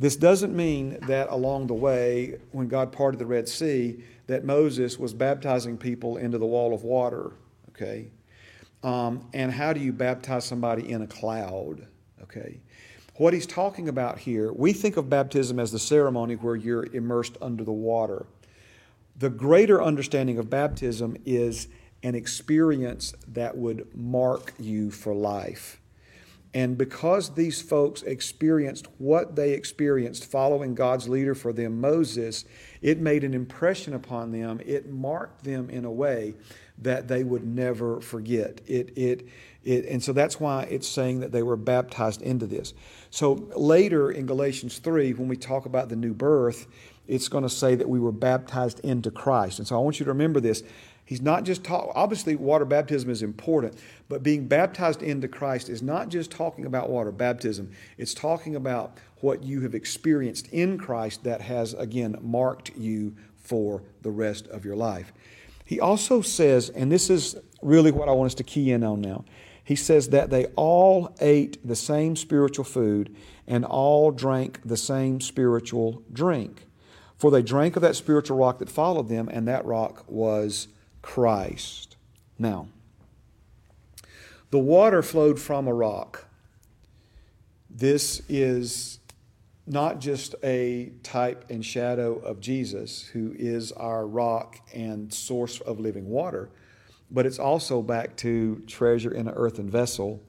this 0.00 0.16
doesn't 0.16 0.56
mean 0.56 0.98
that 1.02 1.28
along 1.28 1.68
the 1.68 1.74
way, 1.74 2.38
when 2.50 2.66
God 2.66 2.90
parted 2.90 3.20
the 3.20 3.26
Red 3.26 3.48
Sea, 3.48 4.02
that 4.26 4.44
Moses 4.44 4.98
was 4.98 5.14
baptizing 5.14 5.76
people 5.76 6.16
into 6.16 6.38
the 6.38 6.46
wall 6.46 6.74
of 6.74 6.84
water, 6.84 7.32
okay? 7.70 8.10
Um, 8.82 9.28
and 9.32 9.52
how 9.52 9.72
do 9.72 9.80
you 9.80 9.92
baptize 9.92 10.44
somebody 10.44 10.90
in 10.90 11.02
a 11.02 11.06
cloud, 11.06 11.86
okay? 12.22 12.60
What 13.16 13.34
he's 13.34 13.46
talking 13.46 13.88
about 13.88 14.18
here, 14.18 14.52
we 14.52 14.72
think 14.72 14.96
of 14.96 15.10
baptism 15.10 15.58
as 15.60 15.70
the 15.70 15.78
ceremony 15.78 16.34
where 16.34 16.56
you're 16.56 16.86
immersed 16.86 17.36
under 17.42 17.62
the 17.62 17.72
water. 17.72 18.26
The 19.16 19.30
greater 19.30 19.82
understanding 19.82 20.38
of 20.38 20.48
baptism 20.48 21.16
is 21.26 21.68
an 22.02 22.14
experience 22.14 23.14
that 23.28 23.56
would 23.56 23.94
mark 23.94 24.54
you 24.58 24.90
for 24.90 25.14
life. 25.14 25.80
And 26.54 26.76
because 26.76 27.34
these 27.34 27.62
folks 27.62 28.02
experienced 28.02 28.86
what 28.98 29.36
they 29.36 29.52
experienced 29.52 30.30
following 30.30 30.74
God's 30.74 31.08
leader 31.08 31.34
for 31.34 31.52
them, 31.52 31.80
Moses, 31.80 32.44
it 32.82 32.98
made 32.98 33.24
an 33.24 33.32
impression 33.32 33.94
upon 33.94 34.32
them. 34.32 34.60
It 34.64 34.90
marked 34.90 35.44
them 35.44 35.70
in 35.70 35.84
a 35.84 35.90
way 35.90 36.34
that 36.78 37.08
they 37.08 37.22
would 37.22 37.46
never 37.46 38.00
forget. 38.00 38.60
It, 38.66 38.96
it, 38.98 39.28
it, 39.64 39.86
and 39.86 40.02
so 40.02 40.12
that's 40.12 40.40
why 40.40 40.64
it's 40.64 40.88
saying 40.88 41.20
that 41.20 41.30
they 41.30 41.44
were 41.44 41.56
baptized 41.56 42.22
into 42.22 42.46
this. 42.46 42.74
So 43.10 43.48
later 43.54 44.10
in 44.10 44.26
Galatians 44.26 44.78
3, 44.78 45.12
when 45.14 45.28
we 45.28 45.36
talk 45.36 45.64
about 45.64 45.88
the 45.88 45.96
new 45.96 46.12
birth, 46.12 46.66
it's 47.06 47.28
going 47.28 47.42
to 47.42 47.50
say 47.50 47.76
that 47.76 47.88
we 47.88 48.00
were 48.00 48.12
baptized 48.12 48.80
into 48.80 49.10
Christ. 49.10 49.58
And 49.58 49.68
so 49.68 49.76
I 49.76 49.78
want 49.78 50.00
you 50.00 50.04
to 50.04 50.12
remember 50.12 50.40
this. 50.40 50.62
He's 51.04 51.20
not 51.20 51.44
just 51.44 51.62
talking, 51.64 51.92
obviously, 51.94 52.36
water 52.36 52.64
baptism 52.64 53.10
is 53.10 53.22
important, 53.22 53.76
but 54.08 54.22
being 54.22 54.46
baptized 54.46 55.02
into 55.02 55.28
Christ 55.28 55.68
is 55.68 55.82
not 55.82 56.08
just 56.08 56.30
talking 56.30 56.64
about 56.64 56.88
water 56.88 57.12
baptism. 57.12 57.70
It's 57.98 58.14
talking 58.14 58.56
about 58.56 58.96
what 59.22 59.42
you 59.42 59.60
have 59.62 59.74
experienced 59.74 60.48
in 60.48 60.78
Christ 60.78 61.24
that 61.24 61.40
has, 61.40 61.74
again, 61.74 62.16
marked 62.20 62.76
you 62.76 63.16
for 63.38 63.82
the 64.02 64.10
rest 64.10 64.46
of 64.48 64.64
your 64.64 64.76
life. 64.76 65.12
He 65.64 65.80
also 65.80 66.20
says, 66.20 66.68
and 66.68 66.92
this 66.92 67.08
is 67.08 67.36
really 67.62 67.90
what 67.90 68.08
I 68.08 68.12
want 68.12 68.26
us 68.26 68.34
to 68.34 68.44
key 68.44 68.72
in 68.72 68.84
on 68.84 69.00
now 69.00 69.24
he 69.64 69.76
says 69.76 70.08
that 70.08 70.30
they 70.30 70.46
all 70.56 71.14
ate 71.20 71.66
the 71.66 71.76
same 71.76 72.16
spiritual 72.16 72.64
food 72.64 73.14
and 73.46 73.64
all 73.64 74.10
drank 74.10 74.60
the 74.64 74.76
same 74.76 75.20
spiritual 75.20 76.02
drink. 76.12 76.66
For 77.16 77.30
they 77.30 77.42
drank 77.42 77.76
of 77.76 77.82
that 77.82 77.94
spiritual 77.94 78.38
rock 78.38 78.58
that 78.58 78.68
followed 78.68 79.08
them, 79.08 79.28
and 79.28 79.46
that 79.46 79.64
rock 79.64 80.04
was 80.08 80.68
Christ. 81.00 81.96
Now, 82.38 82.68
The 84.50 84.58
water 84.58 85.02
flowed 85.02 85.40
from 85.40 85.66
a 85.66 85.72
rock. 85.72 86.26
This 87.70 88.20
is 88.28 88.98
not 89.66 90.00
just 90.00 90.34
a 90.42 90.92
type 91.02 91.44
and 91.50 91.64
shadow 91.64 92.16
of 92.18 92.40
Jesus, 92.40 93.02
who 93.02 93.34
is 93.38 93.72
our 93.72 94.06
rock 94.06 94.58
and 94.74 95.12
source 95.12 95.60
of 95.60 95.78
living 95.78 96.08
water, 96.08 96.50
but 97.10 97.26
it's 97.26 97.38
also 97.38 97.82
back 97.82 98.16
to 98.16 98.62
treasure 98.66 99.12
in 99.12 99.28
an 99.28 99.34
earthen 99.34 99.70
vessel 99.70 100.22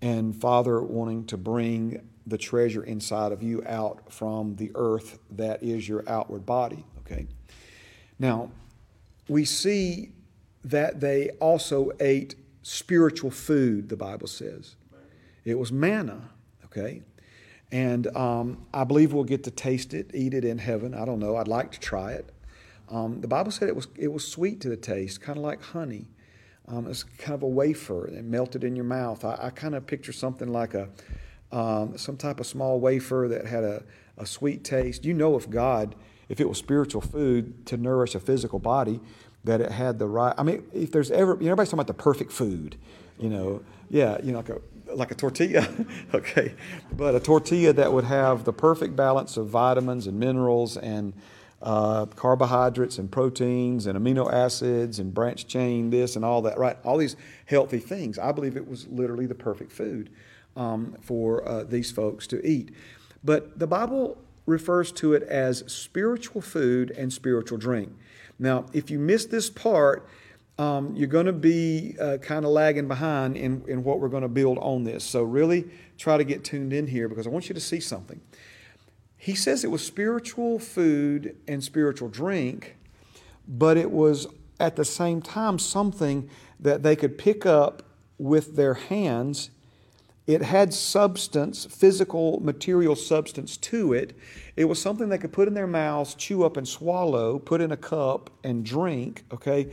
and 0.00 0.34
Father 0.34 0.80
wanting 0.80 1.26
to 1.26 1.36
bring 1.36 2.08
the 2.26 2.38
treasure 2.38 2.82
inside 2.84 3.32
of 3.32 3.42
you 3.42 3.62
out 3.66 4.12
from 4.12 4.56
the 4.56 4.70
earth 4.74 5.18
that 5.32 5.62
is 5.62 5.88
your 5.88 6.04
outward 6.08 6.46
body. 6.46 6.84
Okay. 7.00 7.26
Now, 8.18 8.50
we 9.28 9.44
see 9.44 10.12
that 10.64 11.00
they 11.00 11.30
also 11.40 11.90
ate 12.00 12.34
spiritual 12.62 13.30
food, 13.30 13.88
the 13.88 13.96
Bible 13.96 14.26
says. 14.26 14.76
It 15.44 15.58
was 15.58 15.72
manna, 15.72 16.30
okay? 16.66 17.02
And 17.72 18.14
um, 18.16 18.66
I 18.74 18.84
believe 18.84 19.12
we'll 19.12 19.24
get 19.24 19.44
to 19.44 19.50
taste 19.50 19.94
it, 19.94 20.10
eat 20.12 20.34
it 20.34 20.44
in 20.44 20.58
heaven. 20.58 20.94
I 20.94 21.04
don't 21.04 21.20
know. 21.20 21.36
I'd 21.36 21.48
like 21.48 21.70
to 21.72 21.80
try 21.80 22.12
it. 22.12 22.30
Um, 22.90 23.20
the 23.20 23.28
Bible 23.28 23.52
said 23.52 23.68
it 23.68 23.76
was, 23.76 23.86
it 23.96 24.08
was 24.08 24.26
sweet 24.26 24.60
to 24.62 24.68
the 24.68 24.76
taste, 24.76 25.20
kind 25.20 25.38
of 25.38 25.44
like 25.44 25.62
honey. 25.62 26.08
Um, 26.66 26.86
it's 26.88 27.04
kind 27.04 27.34
of 27.34 27.42
a 27.42 27.48
wafer 27.48 28.06
and 28.06 28.30
melted 28.30 28.64
in 28.64 28.74
your 28.74 28.84
mouth. 28.84 29.24
I, 29.24 29.38
I 29.40 29.50
kind 29.50 29.74
of 29.74 29.86
picture 29.86 30.12
something 30.12 30.48
like 30.48 30.74
a 30.74 30.88
um, 31.52 31.98
some 31.98 32.16
type 32.16 32.40
of 32.40 32.46
small 32.46 32.78
wafer 32.78 33.26
that 33.28 33.46
had 33.46 33.64
a, 33.64 33.82
a 34.16 34.26
sweet 34.26 34.64
taste. 34.64 35.04
You 35.04 35.14
know, 35.14 35.36
if 35.36 35.50
God, 35.50 35.96
if 36.28 36.40
it 36.40 36.48
was 36.48 36.58
spiritual 36.58 37.00
food 37.00 37.66
to 37.66 37.76
nourish 37.76 38.14
a 38.14 38.20
physical 38.20 38.58
body, 38.58 39.00
that 39.44 39.60
it 39.60 39.72
had 39.72 39.98
the 39.98 40.06
right. 40.06 40.34
I 40.38 40.42
mean, 40.42 40.64
if 40.72 40.92
there's 40.92 41.10
ever, 41.10 41.32
you 41.32 41.46
know, 41.46 41.52
everybody's 41.52 41.70
talking 41.70 41.80
about 41.80 41.86
the 41.86 41.94
perfect 41.94 42.30
food, 42.30 42.76
you 43.18 43.28
know, 43.28 43.62
yeah, 43.88 44.18
you 44.22 44.32
know, 44.32 44.38
like 44.38 44.50
a 44.50 44.60
like 44.94 45.10
a 45.10 45.14
tortilla, 45.14 45.68
okay, 46.14 46.54
but 46.92 47.14
a 47.14 47.20
tortilla 47.20 47.72
that 47.72 47.92
would 47.92 48.04
have 48.04 48.44
the 48.44 48.52
perfect 48.52 48.96
balance 48.96 49.36
of 49.36 49.48
vitamins 49.48 50.06
and 50.06 50.18
minerals 50.18 50.76
and 50.76 51.12
uh, 51.62 52.06
carbohydrates 52.06 52.98
and 52.98 53.10
proteins 53.10 53.86
and 53.86 53.98
amino 53.98 54.32
acids 54.32 54.98
and 54.98 55.12
branch 55.12 55.46
chain 55.46 55.90
this 55.90 56.16
and 56.16 56.24
all 56.24 56.42
that, 56.42 56.58
right? 56.58 56.78
All 56.84 56.96
these 56.96 57.16
healthy 57.46 57.78
things. 57.78 58.18
I 58.18 58.32
believe 58.32 58.56
it 58.56 58.66
was 58.66 58.88
literally 58.88 59.26
the 59.26 59.34
perfect 59.34 59.72
food 59.72 60.10
um, 60.56 60.96
for 61.02 61.46
uh, 61.46 61.64
these 61.64 61.90
folks 61.90 62.26
to 62.28 62.46
eat. 62.46 62.74
But 63.22 63.58
the 63.58 63.66
Bible 63.66 64.16
refers 64.46 64.90
to 64.92 65.12
it 65.12 65.22
as 65.24 65.62
spiritual 65.66 66.40
food 66.40 66.90
and 66.92 67.12
spiritual 67.12 67.58
drink. 67.58 67.92
Now, 68.38 68.64
if 68.72 68.90
you 68.90 68.98
miss 68.98 69.26
this 69.26 69.50
part, 69.50 70.08
um, 70.60 70.94
you're 70.94 71.08
going 71.08 71.24
to 71.24 71.32
be 71.32 71.96
uh, 71.98 72.18
kind 72.18 72.44
of 72.44 72.50
lagging 72.50 72.86
behind 72.86 73.34
in, 73.34 73.64
in 73.66 73.82
what 73.82 73.98
we're 73.98 74.10
going 74.10 74.24
to 74.24 74.28
build 74.28 74.58
on 74.58 74.84
this. 74.84 75.02
So, 75.02 75.22
really 75.22 75.64
try 75.96 76.18
to 76.18 76.24
get 76.24 76.44
tuned 76.44 76.74
in 76.74 76.86
here 76.86 77.08
because 77.08 77.26
I 77.26 77.30
want 77.30 77.48
you 77.48 77.54
to 77.54 77.60
see 77.60 77.80
something. 77.80 78.20
He 79.16 79.34
says 79.34 79.64
it 79.64 79.70
was 79.70 79.82
spiritual 79.82 80.58
food 80.58 81.34
and 81.48 81.64
spiritual 81.64 82.08
drink, 82.10 82.76
but 83.48 83.78
it 83.78 83.90
was 83.90 84.26
at 84.58 84.76
the 84.76 84.84
same 84.84 85.22
time 85.22 85.58
something 85.58 86.28
that 86.58 86.82
they 86.82 86.94
could 86.94 87.16
pick 87.16 87.46
up 87.46 87.82
with 88.18 88.56
their 88.56 88.74
hands. 88.74 89.48
It 90.26 90.42
had 90.42 90.74
substance, 90.74 91.64
physical, 91.64 92.38
material 92.40 92.96
substance 92.96 93.56
to 93.56 93.94
it. 93.94 94.14
It 94.56 94.66
was 94.66 94.80
something 94.80 95.08
they 95.08 95.16
could 95.16 95.32
put 95.32 95.48
in 95.48 95.54
their 95.54 95.66
mouths, 95.66 96.14
chew 96.14 96.44
up 96.44 96.58
and 96.58 96.68
swallow, 96.68 97.38
put 97.38 97.62
in 97.62 97.72
a 97.72 97.78
cup 97.78 98.28
and 98.44 98.62
drink, 98.62 99.24
okay, 99.32 99.70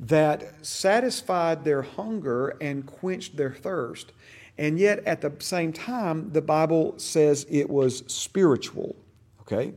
that 0.00 0.64
satisfied 0.64 1.64
their 1.64 1.82
hunger 1.82 2.56
and 2.60 2.86
quenched 2.86 3.36
their 3.36 3.52
thirst. 3.52 4.12
And 4.56 4.78
yet, 4.78 5.04
at 5.06 5.20
the 5.20 5.32
same 5.38 5.72
time, 5.72 6.32
the 6.32 6.42
Bible 6.42 6.94
says 6.98 7.46
it 7.48 7.70
was 7.70 8.04
spiritual. 8.06 8.96
Okay? 9.40 9.74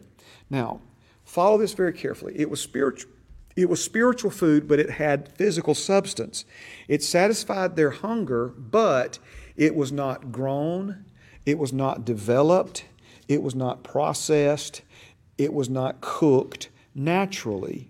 Now, 0.49 0.81
follow 1.23 1.57
this 1.57 1.73
very 1.73 1.93
carefully. 1.93 2.33
It 2.35 2.49
was 2.49 2.61
spiritual. 2.61 3.11
It 3.55 3.69
was 3.69 3.83
spiritual 3.83 4.31
food, 4.31 4.67
but 4.67 4.79
it 4.79 4.91
had 4.91 5.35
physical 5.35 5.75
substance. 5.75 6.45
It 6.87 7.03
satisfied 7.03 7.75
their 7.75 7.89
hunger, 7.91 8.47
but 8.47 9.19
it 9.55 9.75
was 9.75 9.91
not 9.91 10.31
grown, 10.31 11.05
it 11.45 11.57
was 11.57 11.73
not 11.73 12.05
developed, 12.05 12.85
it 13.27 13.43
was 13.43 13.53
not 13.53 13.83
processed, 13.83 14.81
it 15.37 15.53
was 15.53 15.69
not 15.69 16.01
cooked 16.01 16.69
naturally. 16.95 17.89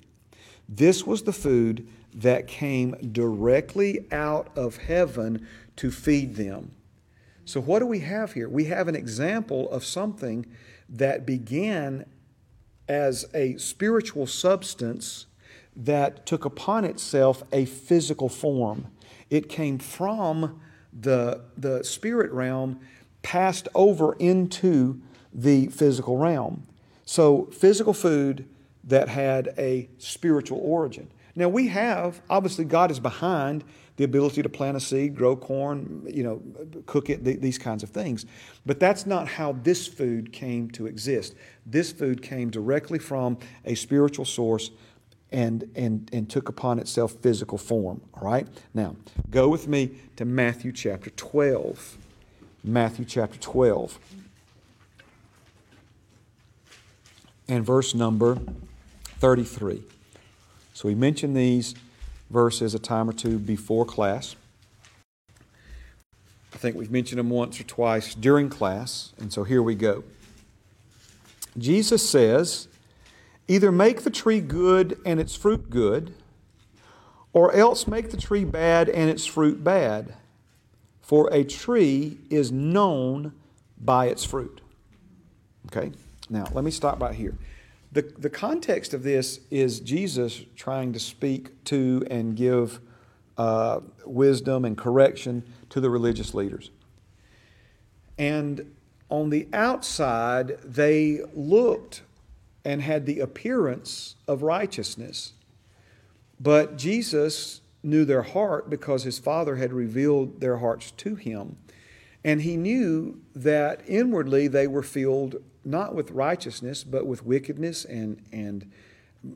This 0.68 1.06
was 1.06 1.24
the 1.24 1.34
food 1.34 1.88
that 2.14 2.48
came 2.48 2.92
directly 3.12 4.06
out 4.12 4.50
of 4.56 4.78
heaven 4.78 5.48
to 5.78 5.92
feed 5.92 6.36
them. 6.36 6.72
So, 7.46 7.60
what 7.60 7.80
do 7.80 7.86
we 7.86 8.00
have 8.00 8.34
here? 8.34 8.48
We 8.48 8.66
have 8.66 8.88
an 8.88 8.96
example 8.96 9.70
of 9.72 9.84
something 9.84 10.46
that 10.90 11.26
began 11.26 12.06
as 12.88 13.26
a 13.34 13.58
spiritual 13.58 14.28
substance 14.28 15.26
that 15.76 16.26
took 16.26 16.46
upon 16.46 16.86
itself 16.86 17.44
a 17.52 17.66
physical 17.66 18.30
form. 18.30 18.88
It 19.30 19.48
came 19.48 19.80
from 19.80 20.62
the, 20.92 21.42
the 21.58 21.84
spirit 21.84 22.32
realm, 22.32 22.80
passed 23.22 23.68
over 23.74 24.14
into 24.14 25.02
the 25.34 25.68
physical 25.68 26.18
realm. 26.18 26.68
So, 27.06 27.46
physical 27.46 27.94
food 27.94 28.48
that 28.84 29.08
had 29.10 29.54
a 29.58 29.90
spiritual 29.98 30.60
origin. 30.62 31.10
Now, 31.36 31.50
we 31.50 31.68
have, 31.68 32.22
obviously, 32.30 32.66
God 32.66 32.92
is 32.92 33.00
behind 33.00 33.64
the 33.98 34.04
ability 34.04 34.42
to 34.42 34.50
plant 34.50 34.78
a 34.78 34.80
seed, 34.80 35.16
grow 35.16 35.36
corn, 35.36 36.08
you 36.12 36.24
know, 36.24 36.42
cook 36.86 37.10
it, 37.10 37.24
th- 37.24 37.40
these 37.40 37.58
kinds 37.58 37.84
of 37.84 37.90
things. 37.90 38.26
But 38.66 38.80
that's 38.80 39.06
not 39.06 39.28
how 39.28 39.54
this 39.64 39.88
food 39.88 40.34
came 40.34 40.70
to 40.72 40.88
exist. 40.88 41.36
This 41.66 41.92
food 41.92 42.22
came 42.22 42.50
directly 42.50 43.00
from 43.00 43.38
a 43.66 43.76
spiritual 43.76 44.26
source 44.26 44.72
and, 45.32 45.70
and, 45.76 46.10
and 46.12 46.30
took 46.30 46.50
upon 46.50 46.80
itself 46.80 47.14
physical 47.22 47.58
form. 47.58 48.02
All 48.14 48.24
right? 48.24 48.48
Now, 48.74 48.96
go 49.30 49.48
with 49.48 49.68
me 49.68 49.92
to 50.18 50.26
Matthew 50.26 50.72
chapter 50.72 51.10
12. 51.12 51.98
Matthew 52.64 53.06
chapter 53.06 53.40
12. 53.40 54.00
And 57.48 57.66
verse 57.66 57.94
number 57.94 58.40
33. 59.20 59.84
So 60.82 60.88
we 60.88 60.96
mentioned 60.96 61.38
these 61.38 61.76
verses 62.32 62.74
a 62.74 62.80
time 62.80 63.08
or 63.08 63.14
two 63.14 63.38
before 63.38 63.86
class. 63.86 64.36
I 66.56 66.58
think 66.58 66.76
we've 66.76 66.90
mentioned 66.90 67.20
them 67.20 67.30
once 67.30 67.60
or 67.60 67.66
twice 67.66 68.16
during 68.16 68.50
class, 68.50 69.14
and 69.20 69.32
so 69.32 69.44
here 69.44 69.62
we 69.62 69.76
go. 69.76 70.04
Jesus 71.56 72.10
says, 72.10 72.68
Either 73.48 73.72
make 73.72 74.02
the 74.02 74.10
tree 74.10 74.40
good 74.40 74.98
and 75.06 75.20
its 75.20 75.36
fruit 75.36 75.70
good, 75.70 76.16
or 77.32 77.54
else 77.54 77.88
make 77.88 78.10
the 78.10 78.18
tree 78.18 78.44
bad 78.44 78.90
and 78.90 79.08
its 79.08 79.28
fruit 79.28 79.64
bad. 79.64 80.16
For 81.04 81.32
a 81.32 81.44
tree 81.44 82.18
is 82.32 82.52
known 82.52 83.34
by 83.80 84.08
its 84.08 84.24
fruit. 84.24 84.62
Okay? 85.68 85.92
Now, 86.28 86.48
let 86.54 86.64
me 86.64 86.72
stop 86.72 87.00
right 87.00 87.14
here. 87.14 87.38
The, 87.92 88.04
the 88.18 88.30
context 88.30 88.94
of 88.94 89.04
this 89.04 89.42
is 89.50 89.82
Jesus 89.82 90.46
trying 90.56 90.94
to 90.94 91.00
speak 91.00 91.64
to 91.66 92.06
and 92.10 92.36
give 92.36 92.80
uh, 93.38 93.82
wisdom 94.06 94.64
and 94.64 94.78
correction 94.78 95.44
to 95.70 95.82
the 95.82 95.90
religious 95.90 96.34
leaders. 96.34 96.72
And 98.18 98.76
on 99.10 99.30
the 99.30 99.48
outside, 99.52 100.58
they 100.64 101.20
looked 101.34 102.04
and 102.64 102.82
had 102.82 103.06
the 103.06 103.20
appearance 103.20 104.16
of 104.28 104.42
righteousness. 104.42 105.34
But 106.40 106.78
Jesus 106.78 107.62
knew 107.84 108.06
their 108.06 108.22
heart 108.22 108.70
because 108.70 109.04
his 109.04 109.20
Father 109.20 109.56
had 109.56 109.74
revealed 109.74 110.40
their 110.40 110.58
hearts 110.58 110.92
to 110.92 111.16
him. 111.16 111.58
And 112.24 112.44
he 112.44 112.56
knew 112.56 113.20
that 113.36 113.82
inwardly 113.88 114.48
they 114.48 114.68
were 114.68 114.84
filled 114.84 115.38
not 115.64 115.96
with 115.96 116.12
righteousness, 116.12 116.84
but 116.84 117.06
with 117.06 117.26
wickedness. 117.26 117.86
And, 117.86 118.22
and 118.32 118.72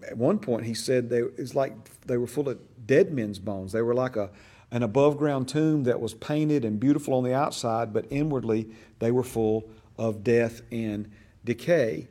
at 0.07 0.17
one 0.17 0.39
point, 0.39 0.65
he 0.65 0.73
said 0.73 1.09
they, 1.09 1.19
it's 1.19 1.55
like 1.55 1.73
they 2.01 2.17
were 2.17 2.27
full 2.27 2.49
of 2.49 2.59
dead 2.85 3.11
men's 3.11 3.39
bones. 3.39 3.71
They 3.71 3.81
were 3.81 3.93
like 3.93 4.15
a, 4.15 4.29
an 4.71 4.83
above 4.83 5.17
ground 5.17 5.47
tomb 5.47 5.83
that 5.83 5.99
was 5.99 6.13
painted 6.13 6.65
and 6.65 6.79
beautiful 6.79 7.13
on 7.13 7.23
the 7.23 7.33
outside, 7.33 7.93
but 7.93 8.05
inwardly 8.09 8.69
they 8.99 9.11
were 9.11 9.23
full 9.23 9.69
of 9.97 10.23
death 10.23 10.61
and 10.71 11.11
decay. 11.43 12.07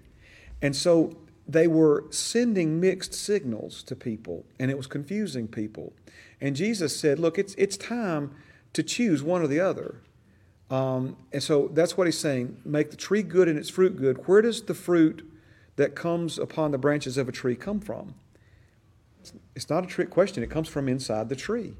And 0.63 0.75
so 0.75 1.17
they 1.47 1.67
were 1.67 2.05
sending 2.11 2.81
mixed 2.81 3.13
signals 3.13 3.83
to 3.85 3.97
people, 3.97 4.47
and 4.59 4.71
it 4.71 4.77
was 4.77 4.87
confusing 4.87 5.47
people. 5.47 5.93
And 6.41 6.57
Jesus 6.57 6.99
said, 6.99 7.19
Look, 7.19 7.39
it's, 7.39 7.55
it's 7.57 7.77
time 7.77 8.35
to 8.73 8.83
choose 8.83 9.23
one 9.23 9.43
or 9.43 9.47
the 9.47 9.61
other. 9.61 10.01
Um, 10.71 11.17
and 11.33 11.43
so 11.43 11.69
that's 11.73 11.97
what 11.97 12.07
he's 12.07 12.19
saying. 12.19 12.57
Make 12.65 12.91
the 12.91 12.97
tree 12.97 13.23
good 13.23 13.49
and 13.49 13.59
its 13.59 13.69
fruit 13.69 13.97
good. 13.97 14.27
Where 14.27 14.43
does 14.43 14.63
the 14.63 14.75
fruit 14.75 15.29
that 15.77 15.95
comes 15.95 16.39
upon 16.39 16.71
the 16.71 16.79
branches 16.79 17.19
of 17.19 17.29
a 17.29 17.33
tree 17.33 17.57
come 17.57 17.81
from? 17.81 18.15
It's 19.55 19.71
not 19.71 19.85
a 19.85 19.87
trick 19.87 20.11
question. 20.11 20.43
It 20.43 20.51
comes 20.51 20.69
from 20.69 20.89
inside 20.89 21.29
the 21.29 21.37
tree. 21.37 21.77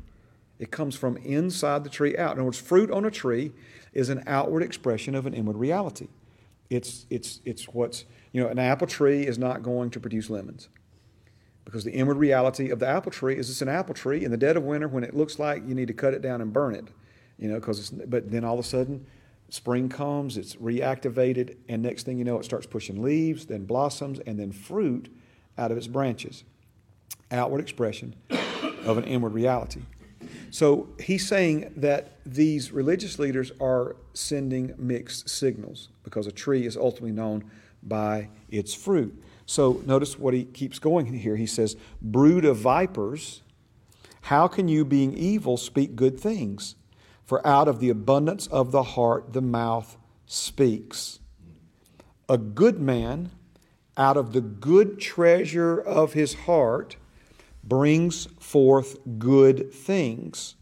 It 0.59 0.71
comes 0.71 0.95
from 0.95 1.17
inside 1.19 1.85
the 1.85 1.91
tree 1.91 2.17
out. 2.17 2.33
In 2.33 2.39
other 2.39 2.45
words, 2.45 2.59
fruit 2.59 2.91
on 2.91 3.05
a 3.05 3.11
tree 3.11 3.53
is 3.93 4.09
an 4.09 4.23
outward 4.27 4.63
expression 4.63 5.15
of 5.15 5.27
an 5.27 5.35
inward 5.35 5.57
reality. 5.57 6.09
It's, 6.71 7.07
it's, 7.11 7.41
it's 7.45 7.65
what's, 7.65 8.05
you 8.33 8.43
know, 8.43 8.49
an 8.49 8.59
apple 8.59 8.87
tree 8.87 9.27
is 9.27 9.39
not 9.39 9.63
going 9.63 9.91
to 9.91 10.01
produce 10.01 10.31
lemons 10.31 10.69
because 11.65 11.85
the 11.85 11.93
inward 11.93 12.17
reality 12.17 12.71
of 12.71 12.79
the 12.79 12.87
apple 12.87 13.11
tree 13.11 13.37
is 13.37 13.51
it's 13.51 13.63
an 13.63 13.69
apple 13.69 13.95
tree 13.95 14.25
in 14.25 14.31
the 14.31 14.37
dead 14.37 14.57
of 14.57 14.65
winter 14.65 14.89
when 14.89 15.05
it 15.05 15.15
looks 15.15 15.39
like 15.39 15.67
you 15.67 15.75
need 15.75 15.89
to 15.89 15.95
cut 15.95 16.15
it 16.15 16.23
down 16.23 16.41
and 16.41 16.53
burn 16.53 16.75
it, 16.75 16.89
you 17.39 17.49
know, 17.49 17.57
because 17.57 17.91
but 17.91 18.31
then 18.31 18.45
all 18.45 18.55
of 18.55 18.65
a 18.65 18.69
sudden 18.69 19.07
spring 19.49 19.89
comes, 19.89 20.37
it's 20.37 20.57
reactivated, 20.57 21.57
and 21.69 21.83
next 21.83 22.05
thing 22.05 22.19
you 22.19 22.25
know, 22.25 22.39
it 22.39 22.45
starts 22.45 22.67
pushing 22.67 23.03
leaves, 23.03 23.47
then 23.47 23.65
blossoms, 23.65 24.19
and 24.27 24.39
then 24.39 24.51
fruit 24.51 25.15
out 25.57 25.71
of 25.71 25.77
its 25.77 25.87
branches. 25.87 26.45
Outward 27.31 27.61
expression 27.61 28.15
of 28.85 28.99
an 28.99 29.05
inward 29.05 29.33
reality. 29.33 29.83
So 30.51 30.89
he's 31.01 31.27
saying 31.27 31.73
that 31.77 32.19
these 32.25 32.71
religious 32.71 33.19
leaders 33.19 33.53
are 33.61 33.97
sending 34.13 34.75
mixed 34.79 35.29
signals 35.29 35.89
because 36.03 36.27
a 36.27 36.33
tree 36.33 36.67
is 36.67 36.77
ultimately 36.77 37.13
known 37.13 37.51
by 37.83 38.29
its 38.51 38.73
fruit. 38.75 39.21
So 39.47 39.83
notice 39.85 40.19
what 40.19 40.33
he 40.33 40.45
keeps 40.45 40.79
going 40.79 41.07
here. 41.07 41.37
He 41.37 41.47
says, 41.47 41.77
Brood 42.01 42.45
of 42.45 42.57
vipers, 42.59 43.43
how 44.23 44.49
can 44.49 44.69
you, 44.69 44.85
being 44.85 45.13
evil, 45.15 45.57
speak 45.57 45.97
good 45.97 46.19
things? 46.19 46.77
For 47.25 47.47
out 47.47 47.69
of 47.69 47.81
the 47.81 47.91
abundance 47.91 48.47
of 48.47 48.71
the 48.71 48.83
heart, 48.83 49.33
the 49.33 49.41
mouth 49.41 49.97
speaks. 50.27 51.21
A 52.29 52.37
good 52.39 52.79
man, 52.79 53.31
out 53.97 54.17
of 54.17 54.33
the 54.33 54.41
good 54.41 55.01
treasure 55.01 55.79
of 55.79 56.13
his 56.13 56.35
heart, 56.35 56.97
brings 57.63 58.27
forth 58.39 58.99
good 59.19 59.73
things. 59.73 60.55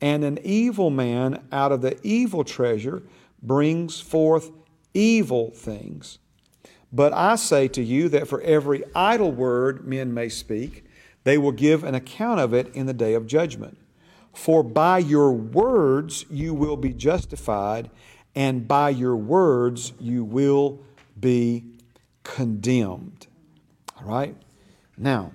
And 0.00 0.22
an 0.22 0.38
evil 0.44 0.90
man, 0.90 1.44
out 1.50 1.72
of 1.72 1.82
the 1.82 1.98
evil 2.06 2.44
treasure, 2.44 3.02
brings 3.42 4.00
forth 4.00 4.50
evil 4.94 5.50
things. 5.50 6.18
But 6.92 7.12
I 7.12 7.36
say 7.36 7.68
to 7.68 7.82
you 7.82 8.08
that 8.10 8.28
for 8.28 8.40
every 8.42 8.84
idle 8.94 9.32
word 9.32 9.86
men 9.86 10.14
may 10.14 10.28
speak, 10.28 10.84
they 11.24 11.36
will 11.36 11.52
give 11.52 11.84
an 11.84 11.94
account 11.94 12.40
of 12.40 12.54
it 12.54 12.74
in 12.74 12.86
the 12.86 12.94
day 12.94 13.14
of 13.14 13.26
judgment. 13.26 13.76
For 14.38 14.62
by 14.62 14.98
your 14.98 15.32
words 15.32 16.24
you 16.30 16.54
will 16.54 16.76
be 16.76 16.90
justified, 16.90 17.90
and 18.36 18.68
by 18.68 18.90
your 18.90 19.16
words 19.16 19.92
you 19.98 20.22
will 20.22 20.78
be 21.18 21.64
condemned. 22.22 23.26
All 23.98 24.08
right? 24.08 24.36
Now, 24.96 25.32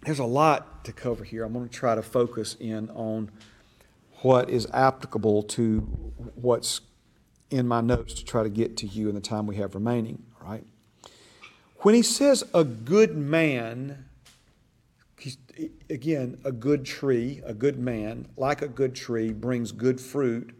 there's 0.00 0.20
a 0.20 0.24
lot 0.24 0.84
to 0.86 0.92
cover 0.92 1.22
here. 1.22 1.44
I'm 1.44 1.52
going 1.52 1.68
to 1.68 1.72
try 1.72 1.94
to 1.94 2.02
focus 2.02 2.56
in 2.58 2.88
on 2.90 3.30
what 4.22 4.48
is 4.48 4.66
applicable 4.72 5.42
to 5.42 5.80
what's 6.36 6.80
in 7.50 7.68
my 7.68 7.82
notes 7.82 8.14
to 8.14 8.24
try 8.24 8.42
to 8.42 8.48
get 8.48 8.78
to 8.78 8.86
you 8.86 9.10
in 9.10 9.14
the 9.14 9.20
time 9.20 9.46
we 9.46 9.56
have 9.56 9.74
remaining, 9.74 10.22
all 10.40 10.50
right? 10.50 10.64
When 11.80 11.94
he 11.94 12.02
says 12.02 12.42
a 12.54 12.64
good 12.64 13.18
man, 13.18 14.06
again, 15.88 16.38
a 16.44 16.52
good 16.52 16.84
tree, 16.84 17.40
a 17.44 17.54
good 17.54 17.78
man, 17.78 18.28
like 18.36 18.62
a 18.62 18.68
good 18.68 18.94
tree, 18.94 19.32
brings 19.32 19.72
good 19.72 20.00
fruit 20.00 20.54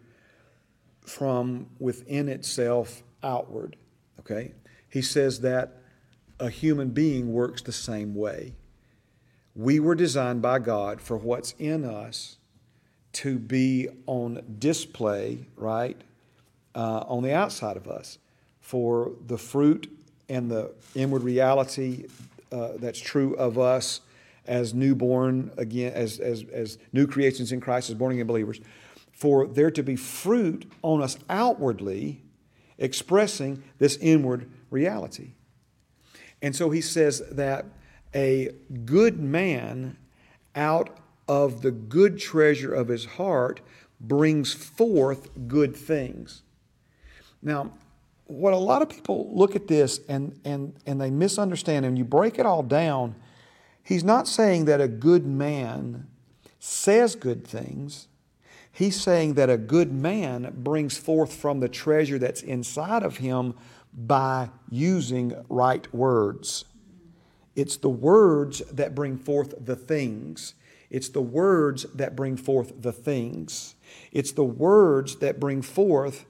from 1.01 1.67
within 1.79 2.29
itself 2.29 3.03
outward, 3.23 3.77
okay? 4.19 4.53
He 4.89 5.03
says 5.03 5.41
that 5.41 5.79
a 6.39 6.51
human 6.51 6.91
being 6.91 7.33
works 7.33 7.63
the 7.63 7.73
same 7.73 8.15
way. 8.15 8.55
We 9.55 9.81
were 9.81 9.95
designed 9.95 10.43
by 10.43 10.59
God 10.61 11.01
for 11.01 11.17
what's 11.17 11.55
in 11.59 11.85
us 11.85 12.39
to 13.13 13.39
be 13.39 13.89
on 14.07 14.57
display, 14.59 15.47
right? 15.57 16.01
uh, 16.75 17.05
on 17.09 17.23
the 17.23 17.33
outside 17.33 17.77
of 17.77 17.89
us 17.89 18.19
for 18.61 19.13
the 19.27 19.39
fruit 19.39 19.91
and 20.29 20.51
the 20.51 20.73
inward 20.95 21.23
reality 21.23 22.07
uh, 22.53 22.71
that's 22.77 22.99
true 22.99 23.35
of 23.35 23.59
us 23.59 24.01
as 24.51 24.75
newborn 24.75 25.51
again 25.57 25.93
as, 25.95 26.19
as, 26.19 26.45
as 26.53 26.77
new 26.93 27.07
creations 27.07 27.53
in 27.53 27.61
christ 27.61 27.89
as 27.89 27.95
born 27.95 28.13
again 28.13 28.27
believers 28.27 28.61
for 29.21 29.47
there 29.47 29.71
to 29.71 29.83
be 29.83 29.97
fruit 29.97 30.71
on 30.83 31.03
us 31.03 31.19
outwardly 31.29 32.23
expressing 32.79 33.63
this 33.77 33.97
inward 33.99 34.51
reality. 34.71 35.33
And 36.43 36.57
so 36.57 36.71
he 36.71 36.81
says 36.81 37.23
that 37.31 37.67
a 38.15 38.49
good 38.87 39.21
man 39.21 39.99
out 40.57 40.97
of 41.29 41.61
the 41.61 41.71
good 41.71 42.19
treasure 42.19 42.75
of 42.75 42.89
his 42.89 43.05
heart 43.05 43.61
brings 44.01 44.55
forth 44.55 45.29
good 45.47 45.77
things. 45.77 46.43
Now, 47.43 47.75
what 48.25 48.55
a 48.55 48.57
lot 48.57 48.81
of 48.81 48.89
people 48.89 49.31
look 49.35 49.55
at 49.55 49.69
this 49.69 50.01
and, 50.09 50.41
and, 50.45 50.75
and 50.87 50.99
they 50.99 51.11
misunderstand, 51.11 51.85
and 51.85 51.99
you 51.99 52.05
break 52.05 52.39
it 52.39 52.47
all 52.47 52.63
down, 52.63 53.15
he's 53.91 54.05
not 54.05 54.29
saying 54.29 54.67
that 54.67 54.81
a 54.81 54.87
good 54.87 55.27
man 55.27 56.07
says 56.61 57.17
good 57.17 57.45
things. 57.45 58.07
He's 58.71 59.01
saying 59.01 59.35
that 59.35 59.51
a 59.51 59.57
good 59.57 59.93
man 59.93 60.53
brings 60.57 60.97
forth 60.97 61.35
from 61.35 61.59
the 61.59 61.69
treasure 61.69 62.17
that's 62.17 62.41
inside 62.41 63.03
of 63.03 63.17
him 63.17 63.55
by 63.93 64.51
using 64.71 65.35
right 65.49 65.93
words. 65.93 66.67
It's 67.57 67.77
the 67.79 67.91
words 67.91 68.61
that 68.71 68.95
bring 68.95 69.19
forth 69.19 69.55
the 69.59 69.75
things. 69.75 70.55
It's 70.89 71.09
the 71.09 71.21
words 71.21 71.85
that 71.93 72.15
bring 72.15 72.37
forth 72.37 72.81
the 72.81 72.93
things. 72.93 73.75
It's 74.13 74.31
the 74.31 74.45
words 74.45 75.17
that 75.17 75.41
bring 75.41 75.63
forth 75.63 76.27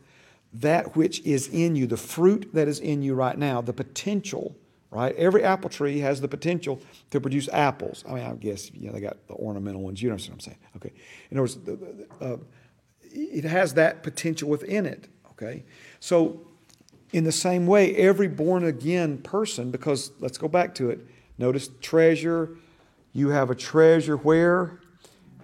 that 0.55 0.97
which 0.97 1.20
is 1.27 1.47
in 1.49 1.77
you, 1.77 1.87
the 1.87 1.99
fruit 1.99 2.49
that 2.55 2.69
is 2.69 2.81
in 2.81 3.03
you 3.03 3.15
right 3.15 3.37
now, 3.37 3.61
the 3.61 3.74
potential, 3.74 4.57
right? 4.91 5.15
Every 5.17 5.45
apple 5.45 5.71
tree 5.71 6.01
has 6.01 6.21
the 6.21 6.29
potential 6.29 6.81
to 7.11 7.21
produce 7.21 7.49
apples. 7.49 8.05
I 8.09 8.15
mean, 8.15 8.25
I 8.25 8.33
guess, 8.35 8.73
you 8.73 8.89
know, 8.89 8.93
they 8.93 9.01
got 9.01 9.27
the 9.29 9.35
ornamental 9.35 9.83
ones. 9.83 10.03
You 10.03 10.11
understand 10.11 10.37
what 10.37 10.47
I'm 10.47 10.53
saying? 10.53 10.59
Okay. 10.77 10.93
In 11.31 11.39
other 11.39 11.43
words, 11.43 11.59
uh, 12.21 12.37
it 13.12 13.45
has 13.45 13.75
that 13.75 14.03
potential 14.03 14.49
within 14.49 14.87
it, 14.87 15.09
okay? 15.33 15.65
So, 15.99 16.47
in 17.12 17.25
the 17.25 17.33
same 17.33 17.67
way, 17.67 17.95
every 17.97 18.29
born 18.29 18.65
again 18.65 19.19
person, 19.19 19.71
because 19.71 20.12
let's 20.21 20.39
go 20.39 20.47
back 20.47 20.75
to 20.77 20.91
it, 20.91 21.01
notice 21.39 21.69
treasure, 21.81 22.57
you 23.12 23.31
have 23.31 23.51
a 23.51 23.55
treasure 23.55 24.17
where? 24.17 24.81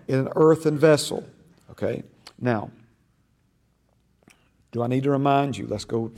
In 0.06 0.20
an 0.20 0.28
earthen 0.36 0.78
vessel, 0.78 1.24
okay? 1.72 2.04
Now, 2.40 2.70
do 4.70 4.82
I 4.82 4.86
need 4.86 5.02
to 5.04 5.10
remind 5.10 5.56
you? 5.56 5.66
Let's 5.66 5.84
go, 5.84 6.12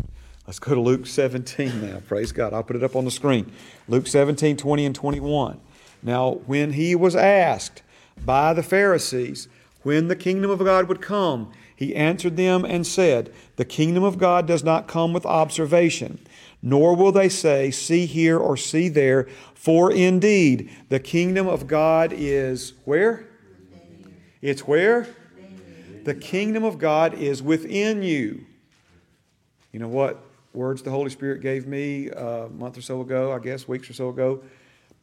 let's 0.48 0.58
go 0.58 0.74
to 0.74 0.80
Luke 0.80 1.06
17 1.06 1.82
now. 1.82 2.00
Praise 2.08 2.32
God. 2.32 2.54
I'll 2.54 2.62
put 2.62 2.74
it 2.74 2.82
up 2.82 2.96
on 2.96 3.04
the 3.04 3.10
screen. 3.10 3.52
Luke 3.86 4.06
17, 4.06 4.56
20 4.56 4.86
and 4.86 4.94
21. 4.94 5.60
Now, 6.02 6.40
when 6.46 6.72
he 6.72 6.94
was 6.94 7.14
asked 7.14 7.82
by 8.24 8.54
the 8.54 8.62
Pharisees 8.62 9.46
when 9.82 10.08
the 10.08 10.16
kingdom 10.16 10.50
of 10.50 10.60
God 10.60 10.88
would 10.88 11.02
come, 11.02 11.52
he 11.76 11.94
answered 11.94 12.38
them 12.38 12.64
and 12.64 12.86
said, 12.86 13.30
The 13.56 13.66
kingdom 13.66 14.02
of 14.02 14.16
God 14.16 14.46
does 14.46 14.64
not 14.64 14.88
come 14.88 15.12
with 15.12 15.26
observation, 15.26 16.18
nor 16.62 16.96
will 16.96 17.12
they 17.12 17.28
say, 17.28 17.70
See 17.70 18.06
here 18.06 18.38
or 18.38 18.56
see 18.56 18.88
there, 18.88 19.28
for 19.54 19.92
indeed 19.92 20.70
the 20.88 20.98
kingdom 20.98 21.46
of 21.46 21.66
God 21.66 22.10
is 22.10 22.72
where? 22.86 23.28
It's 24.40 24.66
where? 24.66 25.14
The 26.04 26.14
kingdom 26.14 26.64
of 26.64 26.78
God 26.78 27.12
is 27.12 27.42
within 27.42 28.02
you. 28.02 28.46
You 29.72 29.80
know 29.80 29.88
what 29.88 30.24
words 30.52 30.82
the 30.82 30.90
Holy 30.90 31.10
Spirit 31.10 31.40
gave 31.40 31.66
me 31.66 32.10
uh, 32.10 32.46
a 32.46 32.48
month 32.48 32.78
or 32.78 32.82
so 32.82 33.00
ago, 33.00 33.32
I 33.32 33.38
guess, 33.38 33.68
weeks 33.68 33.88
or 33.90 33.92
so 33.92 34.08
ago, 34.08 34.42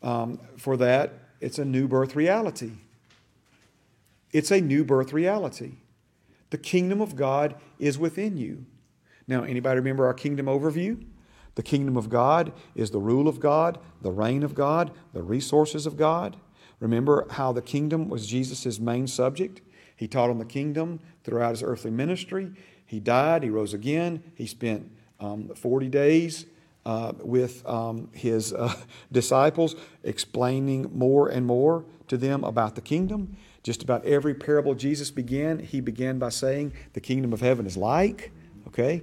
um, 0.03 0.39
for 0.57 0.77
that? 0.77 1.13
It's 1.41 1.59
a 1.59 1.65
new 1.65 1.87
birth 1.87 2.15
reality. 2.15 2.71
It's 4.31 4.51
a 4.51 4.61
new 4.61 4.83
birth 4.83 5.13
reality. 5.13 5.73
The 6.49 6.57
kingdom 6.57 7.01
of 7.01 7.15
God 7.15 7.55
is 7.79 7.97
within 7.97 8.37
you. 8.37 8.65
Now, 9.27 9.43
anybody 9.43 9.79
remember 9.79 10.05
our 10.05 10.13
kingdom 10.13 10.45
overview? 10.45 11.03
The 11.55 11.63
kingdom 11.63 11.97
of 11.97 12.09
God 12.09 12.51
is 12.75 12.91
the 12.91 12.99
rule 12.99 13.27
of 13.27 13.39
God, 13.39 13.79
the 14.01 14.11
reign 14.11 14.43
of 14.43 14.53
God, 14.53 14.91
the 15.13 15.23
resources 15.23 15.85
of 15.85 15.97
God. 15.97 16.35
Remember 16.79 17.25
how 17.31 17.53
the 17.53 17.61
kingdom 17.61 18.09
was 18.09 18.27
Jesus' 18.27 18.79
main 18.79 19.07
subject? 19.07 19.61
He 19.95 20.07
taught 20.07 20.29
on 20.29 20.37
the 20.37 20.45
kingdom 20.45 20.99
throughout 21.23 21.51
his 21.51 21.63
earthly 21.63 21.91
ministry. 21.91 22.51
He 22.85 22.99
died, 22.99 23.43
he 23.43 23.49
rose 23.49 23.73
again. 23.73 24.21
He 24.35 24.45
spent 24.45 24.91
um, 25.19 25.49
40 25.55 25.89
days 25.89 26.45
uh, 26.85 27.13
with 27.19 27.65
um, 27.67 28.09
his 28.13 28.53
uh, 28.53 28.73
disciples, 29.11 29.75
explaining 30.03 30.89
more 30.93 31.29
and 31.29 31.45
more 31.45 31.85
to 32.07 32.17
them 32.17 32.43
about 32.43 32.75
the 32.75 32.81
kingdom. 32.81 33.35
Just 33.63 33.81
about 33.81 34.05
every 34.05 34.35
parable 34.35 34.75
Jesus 34.75 35.09
began, 35.09 35.57
he 35.57 35.81
began 35.81 36.19
by 36.19 36.29
saying, 36.29 36.73
The 36.93 37.01
kingdom 37.01 37.33
of 37.33 37.41
heaven 37.41 37.65
is 37.65 37.75
like. 37.75 38.31
Okay? 38.67 39.01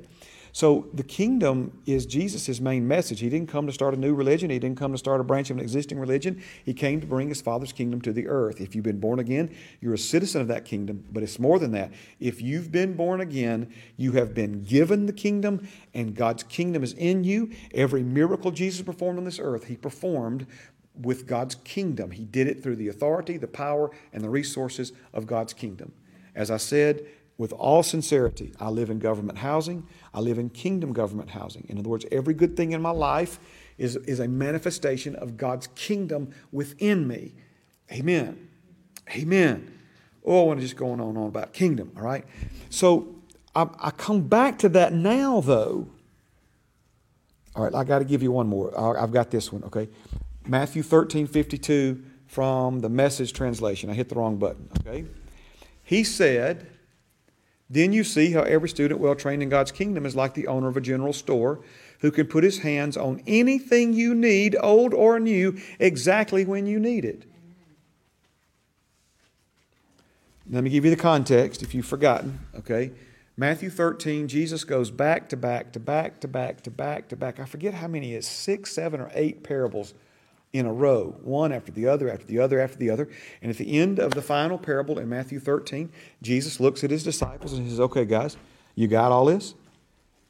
So 0.55 0.89
the 0.93 1.03
kingdom 1.03 1.81
is 1.87 2.05
Jesus' 2.05 2.61
main 2.61 2.87
message. 2.87 3.21
He 3.21 3.31
didn't 3.31 3.49
come 3.49 3.67
to 3.67 3.73
start 3.73 3.95
a 3.95 3.97
new 3.97 4.15
religion. 4.15 4.51
He 4.51 4.59
didn't 4.59 4.79
come 4.79 4.93
to 4.93 4.99
start 4.99 5.19
a 5.19 5.25
branch 5.25 5.49
of 5.49 5.57
an 5.57 5.63
existing 5.63 5.99
religion. 5.99 6.43
He 6.63 6.75
came 6.75 7.01
to 7.01 7.07
bring 7.07 7.29
his 7.29 7.41
Father's 7.41 7.73
kingdom 7.73 8.03
to 8.03 8.13
the 8.13 8.29
earth. 8.29 8.61
If 8.61 8.75
you've 8.75 8.85
been 8.85 9.01
born 9.01 9.19
again, 9.19 9.55
you're 9.81 9.95
a 9.95 9.99
citizen 9.99 10.43
of 10.43 10.49
that 10.49 10.67
kingdom, 10.67 11.05
but 11.11 11.23
it's 11.23 11.39
more 11.39 11.59
than 11.59 11.73
that. 11.73 11.93
If 12.21 12.43
you've 12.43 12.71
been 12.71 12.95
born 12.95 13.23
again, 13.23 13.73
you 13.97 14.13
have 14.13 14.35
been 14.35 14.63
given 14.63 15.07
the 15.07 15.13
kingdom, 15.15 15.67
and 15.95 16.15
God's 16.15 16.43
kingdom 16.43 16.83
is 16.83 16.93
in 16.93 17.25
you. 17.25 17.51
Every 17.73 18.03
miracle 18.03 18.51
Jesus 18.51 18.83
performed 18.83 19.19
on 19.19 19.25
this 19.25 19.41
earth, 19.41 19.65
he 19.65 19.77
performed 19.77 20.47
with 21.01 21.27
God's 21.27 21.55
kingdom. 21.55 22.11
He 22.11 22.25
did 22.25 22.47
it 22.47 22.63
through 22.63 22.77
the 22.77 22.89
authority, 22.89 23.39
the 23.39 23.49
power, 23.49 23.91
and 24.13 24.23
the 24.23 24.29
resources 24.29 24.93
of 25.15 25.27
God's 25.27 25.55
kingdom. 25.55 25.93
As 26.35 26.51
I 26.51 26.59
said, 26.59 27.07
with 27.43 27.53
all 27.55 27.83
sincerity, 27.83 28.55
I 28.61 28.69
live 28.69 28.89
in 28.89 29.01
government 29.01 29.39
housing. 29.39 29.85
I 30.15 30.21
live 30.21 30.39
in 30.39 30.49
kingdom 30.49 30.93
government 30.93 31.31
housing. 31.31 31.67
In 31.69 31.77
other 31.77 31.89
words, 31.89 32.07
every 32.13 32.35
good 32.35 32.57
thing 32.57 32.71
in 32.71 32.81
my 32.81 32.93
life 32.93 33.41
is, 33.79 33.97
is 33.97 34.21
a 34.21 34.29
manifestation 34.29 35.17
of 35.17 35.37
God's 35.37 35.67
kingdom 35.75 36.31
within 36.53 37.09
me. 37.09 37.33
Amen. 37.91 38.49
Amen. 39.11 39.77
Oh, 40.25 40.45
I 40.45 40.47
want 40.47 40.61
to 40.61 40.65
just 40.65 40.77
go 40.77 40.93
on 40.93 41.01
and 41.01 41.19
on 41.19 41.27
about 41.27 41.53
kingdom, 41.53 41.91
all 41.97 42.05
right? 42.05 42.25
So 42.71 43.13
I, 43.57 43.67
I 43.81 43.91
come 43.91 44.29
back 44.29 44.61
to 44.61 44.69
that 44.69 44.93
now, 44.93 45.41
though. 45.41 45.89
All 47.57 47.65
right, 47.65 47.75
I 47.75 47.83
got 47.83 47.99
to 47.99 48.05
give 48.05 48.23
you 48.23 48.31
one 48.31 48.47
more. 48.47 48.73
I've 48.97 49.11
got 49.11 49.33
this 49.33 49.53
one, 49.53 49.65
okay? 49.65 49.89
Matthew 50.47 50.85
13, 50.85 51.27
52 51.27 52.05
from 52.29 52.79
the 52.79 52.89
message 52.89 53.33
translation. 53.33 53.91
I 53.91 53.95
hit 53.95 54.11
the 54.11 54.15
wrong 54.15 54.37
button, 54.37 54.69
okay? 54.79 55.07
He 55.83 56.05
said, 56.05 56.69
Then 57.73 57.95
you 57.95 58.05
see 58.05 58.33
how 58.33 58.43
every 58.43 58.69
student 58.69 59.01
well 59.01 59.15
trained 59.15 59.43
in 59.43 59.49
God's 59.49 59.73
kingdom 59.73 60.05
is 60.05 60.15
like 60.15 60.35
the 60.35 60.47
owner 60.47 60.69
of 60.69 60.77
a 60.77 60.81
general 60.81 61.15
store 61.15 61.61
who 62.01 62.11
can 62.11 62.27
put 62.27 62.45
his 62.45 62.59
hands 62.59 62.99
on 62.99 63.23
anything 63.27 63.95
you 63.95 64.15
need, 64.15 64.55
old 64.61 64.93
or 64.93 65.19
new, 65.19 65.59
exactly 65.79 66.45
when 66.45 66.67
you 66.67 66.79
need 66.79 67.07
it. 67.07 67.25
Let 70.51 70.63
me 70.63 70.69
give 70.69 70.85
you 70.85 70.91
the 70.91 71.01
context 71.01 71.63
if 71.63 71.75
you've 71.75 71.87
forgotten, 71.87 72.41
okay? 72.59 72.91
Matthew 73.39 73.71
13, 73.71 74.29
Jesus 74.29 74.65
goes 74.65 74.91
back 74.91 75.31
to 75.31 75.37
back 75.39 75.73
to 75.73 75.81
back 75.81 76.21
to 76.21 76.29
back 76.29 76.61
to 76.65 76.71
back 76.71 77.09
to 77.09 77.17
back. 77.17 77.41
I 77.41 77.47
forget 77.47 77.73
how 77.73 77.89
many 77.89 78.13
is 78.13 78.27
six, 78.27 78.73
seven, 78.73 79.01
or 79.01 79.11
eight 79.15 79.43
parables 79.43 79.95
in 80.53 80.67
a 80.67 80.73
row, 80.73 81.17
one 81.23 81.51
after 81.51 81.73
the 81.73 81.87
other, 81.87 82.11
after 82.11 82.27
the 82.27 82.39
other, 82.39 82.61
after 82.61 82.77
the 82.77 82.91
other. 82.91 83.09
And 83.41 83.51
at 83.51 83.57
the 83.57 83.79
end 83.79 83.99
of 83.99 84.13
the 84.13 84.23
final 84.23 84.59
parable 84.59 84.99
in 84.99 85.09
Matthew 85.09 85.41
13, 85.41 85.91
Jesus 86.21 86.61
looks 86.61 86.85
at 86.85 86.91
his 86.91 87.03
disciples 87.03 87.55
and 87.55 87.63
he 87.63 87.71
says, 87.71 87.81
Okay, 87.81 88.05
guys, 88.05 88.37
you 88.75 88.87
got 88.87 89.13
all 89.13 89.25
this? 89.25 89.55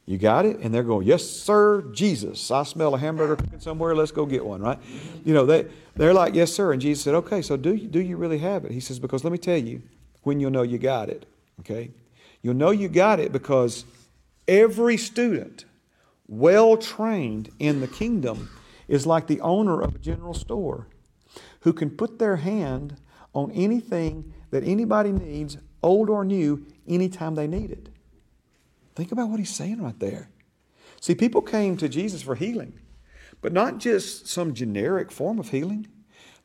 You 0.07 0.19
got 0.19 0.47
it? 0.47 0.59
And 0.61 0.73
they're 0.73 0.85
going, 0.85 1.07
Yes, 1.07 1.25
sir, 1.29 1.83
Jesus. 1.93 2.51
I 2.51 2.63
smell 2.63 2.95
a 2.95 2.99
hamburger 2.99 3.37
cooking 3.37 3.61
somewhere. 3.61 3.97
Let's 3.97 4.13
go 4.13 4.25
get 4.25 4.45
one, 4.45 4.61
right? 4.61 4.79
You 5.25 5.35
know, 5.35 5.45
they, 5.45 5.67
they're 5.97 6.15
like, 6.15 6.35
Yes, 6.35 6.53
sir. 6.53 6.73
And 6.73 6.81
Jesus 6.81 7.03
said, 7.03 7.15
Okay, 7.15 7.43
so 7.43 7.57
do 7.57 7.75
you, 7.75 7.89
do 7.89 8.01
you 8.01 8.17
really 8.17 8.39
have 8.39 8.65
it? 8.65 8.71
He 8.71 8.81
says, 8.81 9.01
Because 9.01 9.25
let 9.25 9.33
me 9.33 9.39
tell 9.39 9.59
you 9.59 9.83
when 10.23 10.39
you'll 10.39 10.53
know 10.53 10.63
you 10.63 10.79
got 10.79 11.09
it, 11.09 11.27
okay? 11.61 11.91
You'll 12.43 12.55
know 12.55 12.71
you 12.71 12.89
got 12.89 13.19
it 13.19 13.33
because 13.33 13.85
every 14.47 14.97
student, 14.97 15.65
well 16.29 16.77
trained 16.77 17.51
in 17.59 17.81
the 17.81 17.89
kingdom, 17.89 18.49
is 18.89 19.07
like 19.07 19.27
the 19.27 19.41
owner 19.41 19.81
of 19.81 19.95
a 19.95 19.99
general 19.99 20.35
store 20.35 20.89
who 21.61 21.73
can 21.73 21.91
put 21.91 22.19
their 22.19 22.37
hand 22.37 22.97
on 23.35 23.51
anything 23.53 24.33
that 24.51 24.65
anybody 24.65 25.13
needs, 25.13 25.57
old 25.83 26.11
or 26.11 26.25
new, 26.25 26.67
anytime 26.87 27.35
they 27.35 27.47
need 27.47 27.71
it. 27.71 27.89
Think 28.95 29.13
about 29.13 29.31
what 29.31 29.39
he's 29.39 29.55
saying 29.55 29.83
right 29.83 29.99
there. 29.99 30.29
See, 31.01 31.15
people 31.15 31.43
came 31.43 31.77
to 31.79 31.89
Jesus 31.89 32.23
for 32.23 32.35
healing, 32.35 32.79
but 33.41 33.53
not 33.53 33.79
just 33.79 34.29
some 34.29 34.55
generic 34.55 35.11
form 35.11 35.39
of 35.39 35.49
healing. 35.49 35.89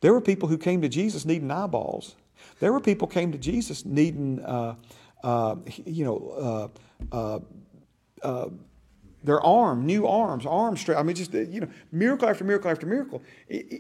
There 0.02 0.14
were 0.14 0.22
people 0.22 0.48
who 0.48 0.58
came 0.58 0.82
to 0.82 0.90
Jesus 0.90 1.26
needing 1.26 1.52
eyeballs. 1.52 2.16
There 2.60 2.72
were 2.72 2.80
people 2.80 3.08
came 3.08 3.32
to 3.32 3.38
Jesus 3.38 3.86
needing, 3.86 4.44
uh, 4.44 4.76
uh, 5.24 5.56
you 5.86 6.06
know, 6.06 6.72
uh, 7.12 7.16
uh, 7.16 7.40
uh 8.24 8.50
their 9.28 9.42
arm, 9.42 9.86
new 9.86 10.08
arms, 10.08 10.46
arm 10.46 10.78
strength. 10.78 11.00
I 11.00 11.04
mean, 11.04 11.16
just, 11.16 11.34
you 11.34 11.62
know, 11.62 11.68
miracle 11.92 12.30
after 12.30 12.44
miracle 12.44 12.72
after 12.72 12.86
miracle. 12.88 13.22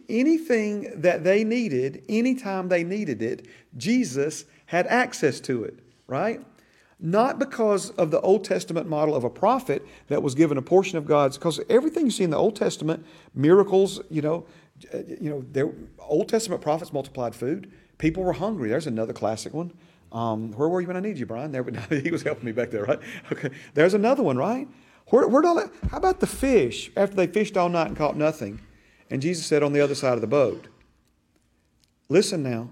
anything 0.10 1.02
that 1.02 1.24
they 1.24 1.44
needed, 1.44 2.04
anytime 2.10 2.68
they 2.68 2.84
needed 2.84 3.22
it, 3.22 3.48
Jesus 3.78 4.46
had 4.68 4.86
access 4.88 5.40
to 5.42 5.64
it, 5.64 5.80
right? 6.06 6.46
Not 7.00 7.40
because 7.40 7.92
of 7.92 8.12
the 8.12 8.20
Old 8.22 8.44
Testament 8.44 8.90
model 8.90 9.16
of 9.16 9.24
a 9.24 9.30
prophet 9.30 9.88
that 10.08 10.22
was 10.22 10.36
given 10.36 10.58
a 10.58 10.62
portion 10.62 10.98
of 10.98 11.06
God's, 11.06 11.38
because 11.38 11.60
everything 11.70 12.06
you 12.06 12.12
see 12.12 12.24
in 12.24 12.30
the 12.32 12.38
Old 12.38 12.56
Testament, 12.56 13.06
miracles, 13.34 14.02
you 14.10 14.22
know, 14.22 14.46
you 14.92 15.30
know, 15.30 15.46
there, 15.52 15.72
Old 16.00 16.30
Testament 16.30 16.62
prophets 16.62 16.92
multiplied 16.92 17.34
food. 17.34 17.72
People 17.98 18.24
were 18.24 18.34
hungry. 18.34 18.70
There's 18.70 18.88
another 18.88 19.14
classic 19.14 19.54
one. 19.54 19.72
Um, 20.12 20.52
where 20.52 20.70
were 20.70 20.82
you 20.82 20.88
when 20.88 20.98
I 20.98 21.00
needed 21.00 21.20
you, 21.20 21.26
Brian? 21.26 21.52
There, 21.52 21.64
he 21.90 22.12
was 22.12 22.24
helping 22.24 22.46
me 22.46 22.52
back 22.52 22.70
there, 22.70 22.84
right? 22.84 23.00
Okay. 23.32 23.50
There's 23.74 23.94
another 23.94 24.24
one, 24.24 24.38
right? 24.38 24.68
Where, 25.10 25.28
where'd 25.28 25.46
all 25.46 25.56
that, 25.56 25.72
how 25.90 25.98
about 25.98 26.20
the 26.20 26.28
fish 26.28 26.92
after 26.96 27.16
they 27.16 27.28
fished 27.28 27.56
all 27.56 27.70
night 27.70 27.88
and 27.88 27.98
caught 27.98 28.18
nothing? 28.18 28.60
And 29.10 29.22
Jesus 29.22 29.46
said 29.46 29.64
on 29.64 29.74
the 29.74 29.80
other 29.80 29.96
side 29.96 30.14
of 30.14 30.22
the 30.22 30.28
boat, 30.28 30.68
Listen 32.10 32.42
now, 32.44 32.70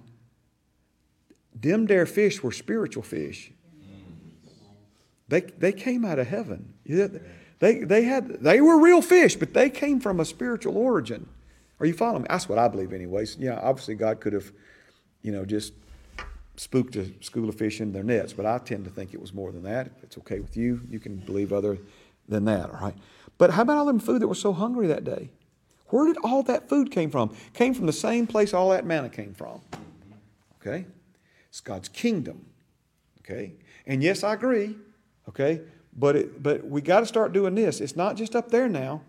them 1.53 1.87
there 1.87 2.05
fish 2.05 2.41
were 2.41 2.51
spiritual 2.51 3.03
fish. 3.03 3.51
They, 5.27 5.41
they 5.41 5.71
came 5.71 6.05
out 6.05 6.19
of 6.19 6.27
heaven. 6.27 6.73
They, 7.59 7.79
they, 7.79 8.03
had, 8.03 8.41
they 8.41 8.61
were 8.61 8.79
real 8.79 9.01
fish, 9.01 9.35
but 9.35 9.53
they 9.53 9.69
came 9.69 9.99
from 9.99 10.19
a 10.19 10.25
spiritual 10.25 10.77
origin. 10.77 11.27
Are 11.79 11.85
you 11.85 11.93
following 11.93 12.23
me? 12.23 12.27
That's 12.29 12.47
what 12.47 12.59
I 12.59 12.67
believe, 12.67 12.93
anyways. 12.93 13.37
Yeah, 13.37 13.59
obviously, 13.61 13.95
God 13.95 14.19
could 14.19 14.33
have, 14.33 14.51
you 15.21 15.31
know, 15.31 15.45
just 15.45 15.73
spooked 16.57 16.95
a 16.95 17.11
school 17.21 17.49
of 17.49 17.55
fish 17.55 17.81
in 17.81 17.91
their 17.91 18.03
nets, 18.03 18.33
but 18.33 18.45
I 18.45 18.59
tend 18.59 18.85
to 18.85 18.91
think 18.91 19.13
it 19.13 19.19
was 19.19 19.33
more 19.33 19.51
than 19.51 19.63
that. 19.63 19.87
If 19.87 20.03
it's 20.03 20.17
okay 20.19 20.39
with 20.39 20.55
you, 20.55 20.81
you 20.89 20.99
can 20.99 21.17
believe 21.17 21.51
other 21.51 21.77
than 22.27 22.45
that, 22.45 22.69
all 22.69 22.80
right? 22.80 22.95
But 23.38 23.52
how 23.52 23.64
about 23.64 23.77
all 23.77 23.85
them 23.85 23.99
food 23.99 24.22
that 24.22 24.27
were 24.27 24.35
so 24.35 24.53
hungry 24.53 24.88
that 24.88 25.03
day? 25.03 25.30
Where 25.89 26.07
did 26.07 26.18
all 26.23 26.43
that 26.43 26.68
food 26.68 26.91
came 26.91 27.11
from? 27.11 27.35
Came 27.53 27.73
from 27.73 27.85
the 27.85 27.93
same 27.93 28.27
place 28.27 28.53
all 28.53 28.69
that 28.69 28.85
manna 28.85 29.10
came 29.10 29.34
from. 29.34 29.61
Okay? 30.60 30.85
It's 31.49 31.61
God's 31.61 31.89
kingdom. 31.89 32.45
Okay? 33.19 33.53
And 33.85 34.02
yes, 34.02 34.23
I 34.23 34.34
agree. 34.34 34.76
Okay? 35.30 35.61
But 35.95 36.15
it, 36.15 36.43
but 36.43 36.65
we 36.65 36.81
got 36.81 37.02
to 37.02 37.06
start 37.06 37.34
doing 37.34 37.56
this. 37.56 37.80
It's 37.81 37.95
not 37.95 38.18
just 38.18 38.35
up 38.35 38.49
there 38.49 38.68
now. 38.68 39.02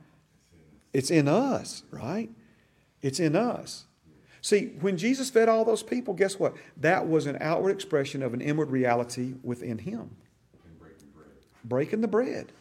It's 0.92 1.10
in 1.10 1.28
us, 1.28 1.82
right? 1.90 2.30
It's 3.02 3.20
in 3.20 3.36
us. 3.36 3.84
See, 4.40 4.66
when 4.80 4.96
Jesus 4.96 5.28
fed 5.28 5.48
all 5.48 5.64
those 5.64 5.82
people, 5.82 6.14
guess 6.14 6.38
what? 6.38 6.54
That 6.76 7.08
was 7.08 7.26
an 7.26 7.36
outward 7.40 7.70
expression 7.70 8.22
of 8.22 8.32
an 8.32 8.40
inward 8.40 8.70
reality 8.70 9.34
within 9.42 9.78
him. 9.78 10.10
Breaking, 10.78 11.08
breaking 11.64 12.00
the 12.00 12.08
bread. 12.08 12.52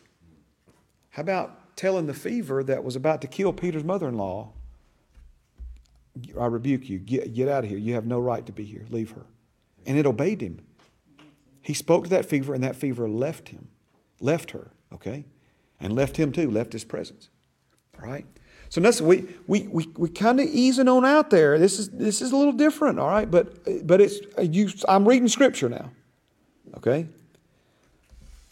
How 1.15 1.21
about 1.21 1.77
telling 1.77 2.07
the 2.07 2.13
fever 2.13 2.61
that 2.65 2.83
was 2.83 2.97
about 2.97 3.21
to 3.21 3.27
kill 3.27 3.53
Peter's 3.53 3.85
mother 3.85 4.09
in 4.09 4.17
law, 4.17 4.51
I 6.37 6.45
rebuke 6.47 6.89
you, 6.89 6.99
get, 6.99 7.33
get 7.33 7.47
out 7.47 7.63
of 7.63 7.69
here. 7.69 7.79
You 7.79 7.93
have 7.93 8.05
no 8.05 8.19
right 8.19 8.45
to 8.45 8.51
be 8.51 8.65
here. 8.65 8.85
Leave 8.89 9.11
her. 9.11 9.25
And 9.85 9.97
it 9.97 10.05
obeyed 10.05 10.41
him. 10.41 10.59
He 11.61 11.73
spoke 11.73 12.03
to 12.03 12.09
that 12.09 12.25
fever, 12.25 12.53
and 12.53 12.61
that 12.65 12.75
fever 12.75 13.07
left 13.07 13.47
him, 13.47 13.69
left 14.19 14.51
her, 14.51 14.71
okay? 14.91 15.23
And 15.79 15.93
left 15.93 16.17
him 16.17 16.33
too, 16.33 16.51
left 16.51 16.73
his 16.73 16.83
presence. 16.83 17.29
Right? 17.97 18.25
So 18.67 18.81
that's 18.81 18.99
we 18.99 19.25
we 19.47 19.69
we, 19.69 19.87
we 19.95 20.09
kind 20.09 20.41
of 20.41 20.47
easing 20.47 20.89
on 20.89 21.05
out 21.05 21.29
there. 21.29 21.57
This 21.57 21.79
is 21.79 21.91
this 21.91 22.21
is 22.21 22.33
a 22.33 22.35
little 22.35 22.51
different, 22.51 22.99
all 22.99 23.07
right. 23.07 23.29
But 23.29 23.87
but 23.87 24.01
it's 24.01 24.19
you. 24.37 24.69
I'm 24.85 25.07
reading 25.07 25.29
scripture 25.29 25.69
now. 25.69 25.91
Okay. 26.75 27.07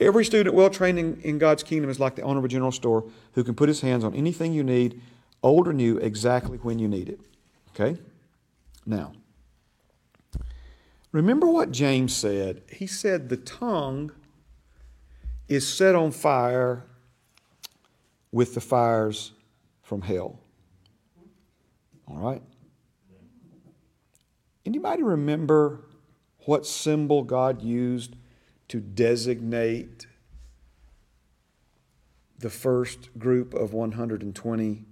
Every 0.06 0.26
student 0.26 0.56
well 0.56 0.70
trained 0.70 1.00
in, 1.00 1.22
in 1.22 1.38
God's 1.38 1.64
kingdom 1.64 1.90
is 1.90 2.00
like 2.00 2.16
the 2.16 2.22
owner 2.24 2.40
of 2.40 2.46
a 2.46 2.50
general 2.50 2.72
store 2.72 3.06
who 3.34 3.44
can 3.44 3.56
put 3.56 3.70
his 3.70 3.82
hands 3.82 4.04
on 4.04 4.14
anything 4.14 4.54
you 4.54 4.64
need, 4.64 5.02
old 5.42 5.68
or 5.68 5.74
new, 5.74 5.98
exactly 5.98 6.58
when 6.58 6.80
you 6.80 6.88
need 6.88 7.10
it. 7.10 7.20
Okay? 7.70 8.00
Now, 8.86 9.14
remember 11.12 11.48
what 11.48 11.72
James 11.72 12.16
said? 12.16 12.62
He 12.72 12.86
said 12.86 13.30
the 13.30 13.38
tongue 13.38 14.12
is 15.48 15.68
set 15.68 15.96
on 15.96 16.12
fire 16.12 16.86
with 18.32 18.56
the 18.56 18.62
fires 18.62 19.32
from 19.84 20.02
hell. 20.02 20.40
All 22.08 22.18
right? 22.18 22.42
Anybody 24.66 25.04
remember 25.04 25.82
what 26.46 26.66
symbol 26.66 27.24
God 27.24 27.62
used 27.62 28.16
to 28.74 28.80
designate 28.80 30.08
the 32.40 32.50
first 32.50 33.20
group 33.20 33.54
of 33.54 33.72
120 33.72 34.86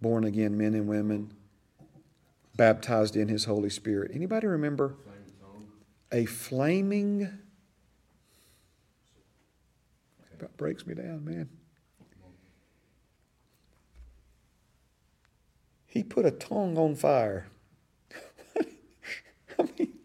born 0.00 0.24
again 0.24 0.56
men 0.56 0.72
and 0.72 0.88
women 0.88 1.34
baptized 2.56 3.16
in 3.16 3.28
his 3.28 3.44
holy 3.44 3.68
spirit 3.68 4.10
anybody 4.14 4.46
remember 4.46 4.94
a 6.10 6.24
flaming 6.24 7.28
That 10.38 10.56
breaks 10.56 10.86
me 10.86 10.94
down, 10.94 11.24
man. 11.24 11.48
He 15.86 16.04
put 16.04 16.24
a 16.24 16.30
tongue 16.30 16.78
on 16.78 16.94
fire. 16.94 17.48
I 19.58 19.68
mean, 19.76 19.97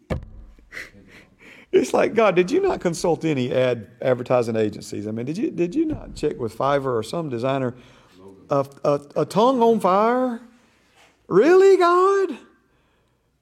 it's 1.74 1.92
like 1.92 2.14
God. 2.14 2.36
Did 2.36 2.50
you 2.50 2.60
not 2.60 2.80
consult 2.80 3.24
any 3.24 3.52
ad 3.52 3.88
advertising 4.00 4.56
agencies? 4.56 5.06
I 5.06 5.10
mean, 5.10 5.26
did 5.26 5.36
you 5.36 5.50
did 5.50 5.74
you 5.74 5.84
not 5.84 6.14
check 6.14 6.38
with 6.38 6.56
Fiverr 6.56 6.94
or 6.94 7.02
some 7.02 7.28
designer? 7.28 7.74
A, 8.50 8.66
a, 8.84 9.00
a 9.16 9.24
tongue 9.24 9.62
on 9.62 9.80
fire? 9.80 10.40
Really, 11.28 11.76
God? 11.76 12.38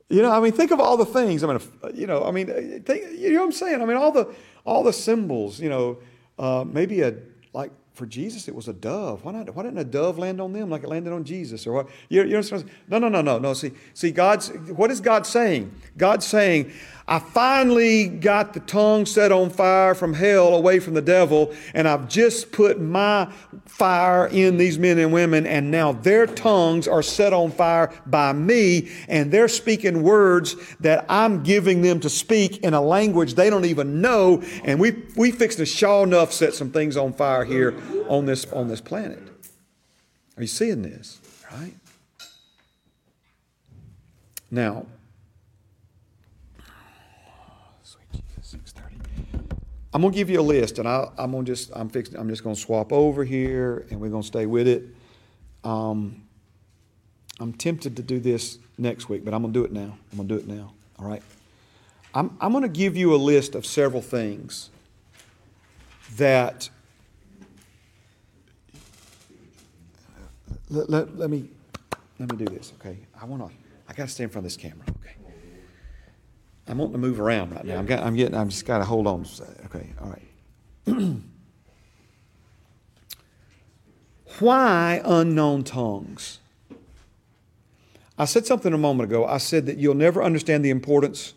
You 0.09 0.23
know, 0.23 0.31
I 0.31 0.41
mean, 0.41 0.53
think 0.53 0.71
of 0.71 0.81
all 0.81 0.97
the 0.97 1.07
things. 1.07 1.43
I 1.43 1.47
mean, 1.47 1.61
you 1.95 2.07
know, 2.07 2.25
I 2.25 2.31
mean, 2.31 2.47
think, 2.83 3.19
you 3.19 3.33
know 3.33 3.41
what 3.41 3.47
I'm 3.47 3.53
saying? 3.53 3.83
I 3.83 3.85
mean, 3.85 3.97
all 3.97 4.13
the 4.13 4.33
all 4.65 4.83
the 4.83 4.93
symbols. 4.93 5.59
You 5.59 5.71
know, 5.71 5.99
uh, 6.39 6.65
maybe 6.67 7.01
a 7.01 7.15
like 7.53 7.73
for 7.95 8.07
Jesus, 8.07 8.49
it 8.49 8.55
was 8.55 8.69
a 8.69 8.73
dove. 8.73 9.25
Why 9.25 9.33
not? 9.33 9.55
Why 9.55 9.63
didn't 9.65 9.79
a 9.79 9.85
dove 9.85 10.19
land 10.19 10.41
on 10.41 10.53
them 10.53 10.71
like 10.71 10.83
it 10.83 10.89
landed 10.89 11.13
on 11.13 11.25
Jesus? 11.25 11.67
Or 11.67 11.73
what? 11.73 11.89
You, 12.09 12.25
you 12.25 12.41
know, 12.41 12.65
no, 12.89 12.99
no, 12.99 13.09
no, 13.09 13.21
no, 13.21 13.39
no. 13.39 13.55
See, 13.55 13.73
see, 13.93 14.11
God's. 14.11 14.49
What 14.49 14.91
is 14.91 15.01
God 15.01 15.27
saying? 15.27 15.75
God's 15.97 16.27
saying, 16.27 16.73
I 17.07 17.19
finally 17.19 18.07
got 18.07 18.55
the 18.55 18.61
tongue 18.61 19.07
set 19.07 19.33
on 19.33 19.51
fire 19.51 19.95
from 19.95 20.15
hell 20.15 20.55
away 20.55 20.79
from 20.79 20.95
the 20.95 21.03
devil, 21.03 21.53
and 21.75 21.89
I've 21.89 22.09
just 22.09 22.53
put 22.53 22.81
my 22.81 23.31
fire 23.67 24.27
in 24.29 24.57
these 24.57 24.79
men 24.79 24.99
and 24.99 25.13
women, 25.13 25.47
and 25.47 25.71
now 25.71 25.93
their 25.93 26.27
tongues 26.27 26.87
are 26.87 27.03
set 27.03 27.33
on 27.33 27.51
fire 27.51 27.93
by 28.07 28.33
me, 28.33 28.91
and 29.09 29.33
they're 29.33 29.49
speaking 29.49 30.03
words 30.03 30.57
that 30.81 31.05
I'm 31.09 31.43
giving 31.43 31.83
them 31.83 32.01
to 32.01 32.09
speak 32.09 32.59
in 32.59 32.75
a 32.75 32.81
language 32.81 33.35
they 33.35 33.51
don't 33.51 33.65
even 33.65 34.01
know, 34.01 34.43
and 34.65 34.79
we 34.79 34.93
we 35.17 35.33
fixed 35.33 35.59
to 35.59 35.67
shaw 35.67 36.03
enough 36.03 36.33
set 36.33 36.55
some 36.55 36.71
things 36.71 36.97
on 36.97 37.13
fire 37.13 37.45
here 37.45 37.75
on 38.09 38.27
this 38.27 38.45
on 38.53 38.69
this 38.69 38.81
planet. 38.81 39.23
Are 40.37 40.43
you 40.43 40.49
seeing 40.49 40.83
this? 40.83 41.21
Right? 41.53 41.75
Now, 44.51 44.87
I'm 49.95 50.01
gonna 50.01 50.15
give 50.15 50.31
you 50.31 50.41
a 50.41 50.43
list, 50.43 50.79
and 50.79 50.89
I, 50.89 51.11
am 51.19 51.33
gonna 51.33 51.45
just 51.45 51.71
I'm 51.75 51.89
fixing 51.89 52.19
I'm 52.19 52.29
just 52.29 52.43
gonna 52.43 52.57
swap 52.57 52.93
over 52.93 53.25
here, 53.25 53.87
and 53.91 54.01
we're 54.01 54.09
gonna 54.09 54.23
stay 54.23 54.47
with 54.47 54.67
it. 54.67 54.85
Um, 55.65 56.23
I'm 57.39 57.53
tempted 57.53 57.97
to 57.97 58.03
do 58.03 58.19
this 58.19 58.59
next 58.79 59.09
week, 59.09 59.25
but 59.25 59.35
I'm 59.35 59.43
gonna 59.43 59.53
do 59.53 59.65
it 59.65 59.73
now. 59.73 59.99
I'm 60.11 60.17
gonna 60.17 60.29
do 60.29 60.37
it 60.37 60.47
now. 60.47 60.73
All 60.99 61.07
right. 61.07 61.23
I'm 62.15 62.37
I'm 62.41 62.53
gonna 62.53 62.69
give 62.69 62.97
you 62.97 63.15
a 63.15 63.17
list 63.17 63.55
of 63.55 63.67
several 63.67 64.03
things 64.03 64.71
that 66.17 66.71
let, 70.69 70.89
let, 70.89 71.19
let 71.19 71.31
me 71.31 71.49
let 72.19 72.31
me 72.31 72.37
do 72.37 72.45
this. 72.47 72.73
Okay. 72.81 72.99
I 73.21 73.27
wanna 73.27 73.51
I 73.89 73.93
gotta 73.93 74.11
stay 74.11 74.25
in 74.25 74.31
front 74.31 74.47
of 74.47 74.53
this 74.53 74.57
camera. 74.57 74.85
Okay. 75.01 75.22
I'm 76.69 76.79
wanting 76.79 76.93
to 76.93 76.99
move 76.99 77.21
around 77.21 77.53
right 77.53 77.65
now. 77.65 77.79
I'm, 77.79 77.87
got, 77.87 78.05
I'm 78.05 78.15
getting. 78.15 78.35
I'm 78.35 78.49
just 78.49 78.65
got 78.65 78.79
to 78.79 78.85
hold 78.85 79.07
on. 79.07 79.27
Okay, 79.67 79.93
all 80.01 80.09
right. 80.09 80.23
Why 84.39 85.01
unknown 85.05 85.65
tongues? 85.65 86.39
I 88.19 88.25
said 88.25 88.47
something 88.47 88.73
a 88.73 88.79
moment 88.79 89.11
ago. 89.11 89.27
I 89.27 89.39
said 89.39 89.67
that 89.67 89.79
you'll 89.79 89.95
never 89.95 90.23
understand 90.23 90.65
the 90.65 90.71
importance 90.71 91.35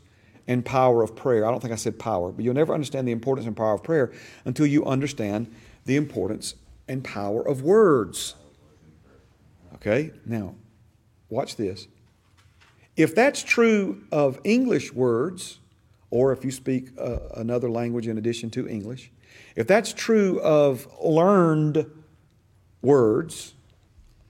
and 0.48 0.64
power 0.64 1.02
of 1.02 1.16
prayer. 1.16 1.46
I 1.46 1.52
don't 1.52 1.60
think 1.60 1.74
I 1.74 1.78
said 1.78 1.98
power, 1.98 2.32
but 2.32 2.46
you'll 2.46 2.54
never 2.54 2.74
understand 2.74 3.08
the 3.08 3.12
importance 3.12 3.48
and 3.48 3.58
power 3.58 3.74
of 3.74 3.84
prayer 3.84 4.12
until 4.46 4.68
you 4.68 4.86
understand 4.86 5.54
the 5.86 5.96
importance 5.96 6.56
and 6.88 7.04
power 7.04 7.42
of 7.42 7.64
words. 7.64 8.36
Okay? 9.76 10.12
Now, 10.26 10.56
watch 11.30 11.56
this. 11.56 11.88
If 12.98 13.14
that's 13.14 13.44
true 13.44 14.04
of 14.12 14.40
English 14.44 14.94
words, 14.94 15.60
or 16.10 16.32
if 16.32 16.46
you 16.46 16.52
speak 16.52 16.90
uh, 16.98 17.20
another 17.36 17.70
language 17.70 18.08
in 18.08 18.18
addition 18.18 18.50
to 18.52 18.68
English, 18.68 19.12
if 19.56 19.68
that's 19.68 19.92
true 19.92 20.40
of 20.42 20.88
learned 21.04 21.86
words, 22.82 23.54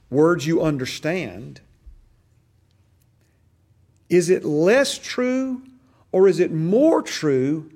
words 0.09 0.47
you 0.47 0.61
understand, 0.61 1.61
is 4.09 4.29
it 4.29 4.43
less 4.43 4.97
true 4.97 5.61
or 6.11 6.27
is 6.27 6.39
it 6.39 6.51
more 6.51 7.01
true 7.01 7.71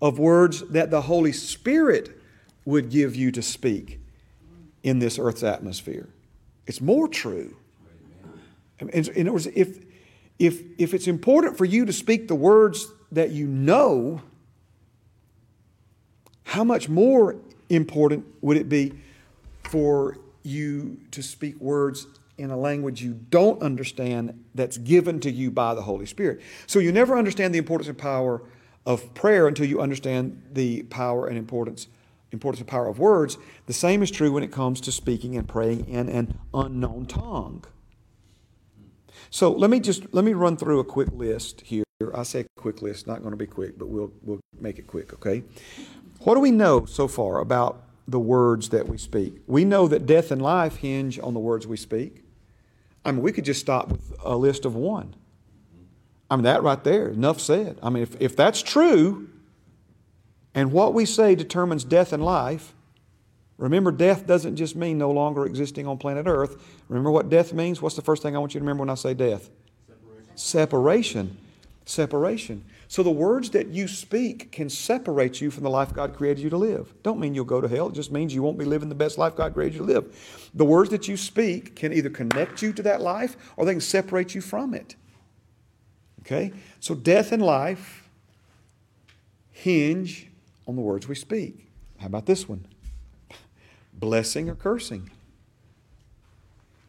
of 0.00 0.18
words 0.18 0.62
that 0.68 0.90
the 0.90 1.02
Holy 1.02 1.32
Spirit 1.32 2.20
would 2.64 2.90
give 2.90 3.16
you 3.16 3.32
to 3.32 3.42
speak 3.42 3.98
in 4.82 4.98
this 4.98 5.18
earth's 5.18 5.42
atmosphere? 5.42 6.08
It's 6.66 6.80
more 6.80 7.08
true. 7.08 7.56
In 8.78 9.06
other 9.06 9.32
words, 9.32 9.46
if, 9.46 9.78
if, 10.42 10.60
if 10.76 10.92
it's 10.92 11.06
important 11.06 11.56
for 11.56 11.64
you 11.64 11.84
to 11.84 11.92
speak 11.92 12.26
the 12.26 12.34
words 12.34 12.88
that 13.12 13.30
you 13.30 13.46
know, 13.46 14.20
how 16.42 16.64
much 16.64 16.88
more 16.88 17.36
important 17.68 18.26
would 18.40 18.56
it 18.56 18.68
be 18.68 18.92
for 19.62 20.18
you 20.42 20.98
to 21.12 21.22
speak 21.22 21.60
words 21.60 22.08
in 22.38 22.50
a 22.50 22.56
language 22.56 23.00
you 23.00 23.12
don't 23.30 23.62
understand 23.62 24.44
that's 24.52 24.78
given 24.78 25.20
to 25.20 25.30
you 25.30 25.48
by 25.52 25.74
the 25.74 25.82
Holy 25.82 26.06
Spirit? 26.06 26.40
So 26.66 26.80
you 26.80 26.90
never 26.90 27.16
understand 27.16 27.54
the 27.54 27.58
importance 27.58 27.88
and 27.88 27.96
power 27.96 28.42
of 28.84 29.14
prayer 29.14 29.46
until 29.46 29.66
you 29.66 29.80
understand 29.80 30.42
the 30.52 30.82
power 30.84 31.28
and 31.28 31.38
importance 31.38 31.86
importance 32.32 32.60
and 32.60 32.68
power 32.68 32.88
of 32.88 32.98
words. 32.98 33.36
The 33.66 33.74
same 33.74 34.02
is 34.02 34.10
true 34.10 34.32
when 34.32 34.42
it 34.42 34.50
comes 34.50 34.80
to 34.80 34.90
speaking 34.90 35.36
and 35.36 35.46
praying 35.46 35.86
in 35.86 36.08
an 36.08 36.38
unknown 36.54 37.04
tongue. 37.04 37.62
So 39.32 39.50
let 39.50 39.70
me 39.70 39.80
just 39.80 40.12
let 40.12 40.26
me 40.26 40.34
run 40.34 40.58
through 40.58 40.78
a 40.78 40.84
quick 40.84 41.08
list 41.10 41.62
here. 41.62 41.84
I 42.14 42.22
say 42.22 42.44
quick 42.54 42.82
list, 42.82 43.06
not 43.06 43.20
going 43.20 43.30
to 43.30 43.36
be 43.36 43.46
quick, 43.46 43.78
but 43.78 43.88
we'll 43.88 44.12
we'll 44.20 44.40
make 44.60 44.78
it 44.78 44.86
quick, 44.86 45.14
okay? 45.14 45.42
What 46.20 46.34
do 46.34 46.40
we 46.40 46.50
know 46.50 46.84
so 46.84 47.08
far 47.08 47.38
about 47.38 47.82
the 48.06 48.20
words 48.20 48.68
that 48.68 48.88
we 48.88 48.98
speak? 48.98 49.40
We 49.46 49.64
know 49.64 49.88
that 49.88 50.04
death 50.04 50.30
and 50.30 50.42
life 50.42 50.76
hinge 50.76 51.18
on 51.18 51.32
the 51.32 51.40
words 51.40 51.66
we 51.66 51.78
speak. 51.78 52.24
I 53.06 53.12
mean, 53.12 53.22
we 53.22 53.32
could 53.32 53.46
just 53.46 53.60
stop 53.60 53.88
with 53.88 54.12
a 54.22 54.36
list 54.36 54.66
of 54.66 54.76
one. 54.76 55.14
I 56.30 56.36
mean, 56.36 56.44
that 56.44 56.62
right 56.62 56.84
there, 56.84 57.08
enough 57.08 57.40
said. 57.40 57.78
I 57.82 57.88
mean, 57.88 58.02
if, 58.02 58.20
if 58.20 58.36
that's 58.36 58.62
true, 58.62 59.30
and 60.54 60.72
what 60.72 60.92
we 60.92 61.06
say 61.06 61.34
determines 61.34 61.84
death 61.84 62.12
and 62.12 62.22
life, 62.22 62.74
Remember, 63.58 63.92
death 63.92 64.26
doesn't 64.26 64.56
just 64.56 64.74
mean 64.74 64.98
no 64.98 65.10
longer 65.10 65.46
existing 65.46 65.86
on 65.86 65.98
planet 65.98 66.26
Earth. 66.26 66.62
Remember 66.88 67.10
what 67.10 67.28
death 67.28 67.52
means? 67.52 67.80
What's 67.80 67.96
the 67.96 68.02
first 68.02 68.22
thing 68.22 68.34
I 68.34 68.38
want 68.38 68.54
you 68.54 68.60
to 68.60 68.64
remember 68.64 68.80
when 68.80 68.90
I 68.90 68.94
say 68.94 69.14
death? 69.14 69.50
Separation. 70.34 70.36
Separation. 70.36 71.36
Separation. 71.84 72.64
So 72.92 73.02
the 73.02 73.10
words 73.10 73.48
that 73.50 73.68
you 73.68 73.88
speak 73.88 74.52
can 74.52 74.68
separate 74.68 75.40
you 75.40 75.50
from 75.50 75.64
the 75.64 75.70
life 75.70 75.94
God 75.94 76.14
created 76.14 76.42
you 76.42 76.50
to 76.50 76.58
live. 76.58 76.92
Don't 77.02 77.18
mean 77.18 77.34
you'll 77.34 77.46
go 77.46 77.60
to 77.60 77.66
hell. 77.66 77.88
It 77.88 77.94
just 77.94 78.12
means 78.12 78.34
you 78.34 78.42
won't 78.42 78.58
be 78.58 78.66
living 78.66 78.90
the 78.90 78.94
best 78.94 79.16
life 79.16 79.34
God 79.34 79.54
created 79.54 79.78
you 79.78 79.86
to 79.86 79.92
live. 79.92 80.50
The 80.52 80.66
words 80.66 80.90
that 80.90 81.08
you 81.08 81.16
speak 81.16 81.74
can 81.74 81.92
either 81.92 82.10
connect 82.10 82.60
you 82.60 82.72
to 82.74 82.82
that 82.82 83.00
life 83.00 83.36
or 83.56 83.64
they 83.64 83.72
can 83.72 83.80
separate 83.80 84.34
you 84.34 84.42
from 84.42 84.74
it. 84.74 84.94
Okay? 86.20 86.52
So 86.80 86.94
death 86.94 87.32
and 87.32 87.42
life 87.42 88.10
hinge 89.50 90.28
on 90.66 90.76
the 90.76 90.82
words 90.82 91.08
we 91.08 91.14
speak. 91.14 91.68
How 91.98 92.08
about 92.08 92.26
this 92.26 92.48
one? 92.48 92.66
Blessing 94.02 94.50
or 94.50 94.56
cursing. 94.56 95.12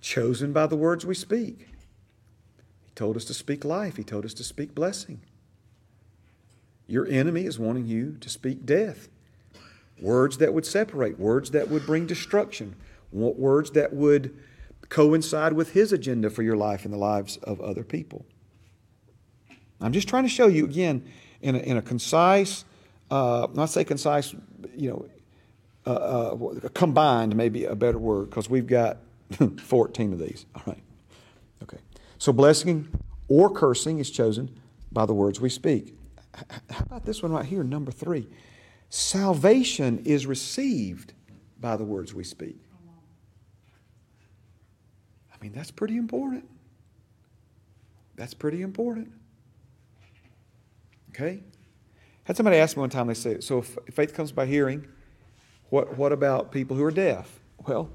Chosen 0.01 0.51
by 0.51 0.65
the 0.65 0.75
words 0.75 1.05
we 1.05 1.13
speak. 1.13 1.67
He 2.85 2.91
told 2.95 3.15
us 3.15 3.23
to 3.25 3.35
speak 3.35 3.63
life, 3.63 3.97
He 3.97 4.03
told 4.03 4.25
us 4.25 4.33
to 4.33 4.43
speak 4.43 4.73
blessing. 4.73 5.21
Your 6.87 7.07
enemy 7.07 7.45
is 7.45 7.59
wanting 7.59 7.85
you 7.85 8.17
to 8.19 8.29
speak 8.29 8.65
death. 8.65 9.09
Words 10.01 10.39
that 10.39 10.55
would 10.55 10.65
separate, 10.65 11.19
words 11.19 11.51
that 11.51 11.69
would 11.69 11.85
bring 11.85 12.07
destruction, 12.07 12.75
words 13.11 13.71
that 13.71 13.93
would 13.93 14.35
coincide 14.89 15.53
with 15.53 15.73
his 15.73 15.93
agenda 15.93 16.31
for 16.31 16.41
your 16.41 16.57
life 16.57 16.83
and 16.83 16.93
the 16.93 16.97
lives 16.97 17.37
of 17.37 17.61
other 17.61 17.83
people. 17.83 18.25
I'm 19.79 19.93
just 19.93 20.09
trying 20.09 20.23
to 20.23 20.29
show 20.29 20.47
you 20.47 20.65
again 20.65 21.05
in 21.41 21.55
a, 21.55 21.59
in 21.59 21.77
a 21.77 21.81
concise, 21.81 22.65
uh, 23.11 23.47
not 23.53 23.69
say 23.69 23.83
concise, 23.83 24.33
you 24.75 24.89
know, 24.89 25.05
uh, 25.85 25.89
uh, 25.89 26.69
combined, 26.73 27.35
maybe 27.35 27.65
a 27.65 27.75
better 27.75 27.97
word, 27.97 28.29
because 28.29 28.49
we've 28.49 28.67
got 28.67 28.97
14 29.59 30.13
of 30.13 30.19
these. 30.19 30.45
All 30.55 30.63
right. 30.65 30.83
Okay. 31.63 31.79
So 32.17 32.31
blessing 32.31 32.87
or 33.27 33.49
cursing 33.49 33.99
is 33.99 34.09
chosen 34.09 34.59
by 34.91 35.05
the 35.05 35.13
words 35.13 35.41
we 35.41 35.49
speak. 35.49 35.95
How 36.69 36.83
about 36.85 37.05
this 37.05 37.21
one 37.21 37.31
right 37.31 37.45
here, 37.45 37.63
number 37.63 37.91
three? 37.91 38.27
Salvation 38.89 40.01
is 40.05 40.25
received 40.25 41.13
by 41.59 41.75
the 41.75 41.83
words 41.83 42.13
we 42.13 42.23
speak. 42.23 42.57
I 45.33 45.43
mean, 45.43 45.53
that's 45.53 45.71
pretty 45.71 45.97
important. 45.97 46.47
That's 48.15 48.33
pretty 48.33 48.61
important. 48.61 49.11
Okay? 51.09 51.41
Had 52.23 52.37
somebody 52.37 52.57
ask 52.57 52.77
me 52.77 52.81
one 52.81 52.89
time, 52.89 53.07
they 53.07 53.13
said, 53.13 53.43
so 53.43 53.59
if 53.59 53.77
faith 53.91 54.13
comes 54.13 54.31
by 54.31 54.45
hearing, 54.45 54.87
What, 55.73 55.97
what 55.97 56.11
about 56.11 56.51
people 56.51 56.77
who 56.77 56.83
are 56.83 56.91
deaf? 56.91 57.39
Well, 57.65 57.89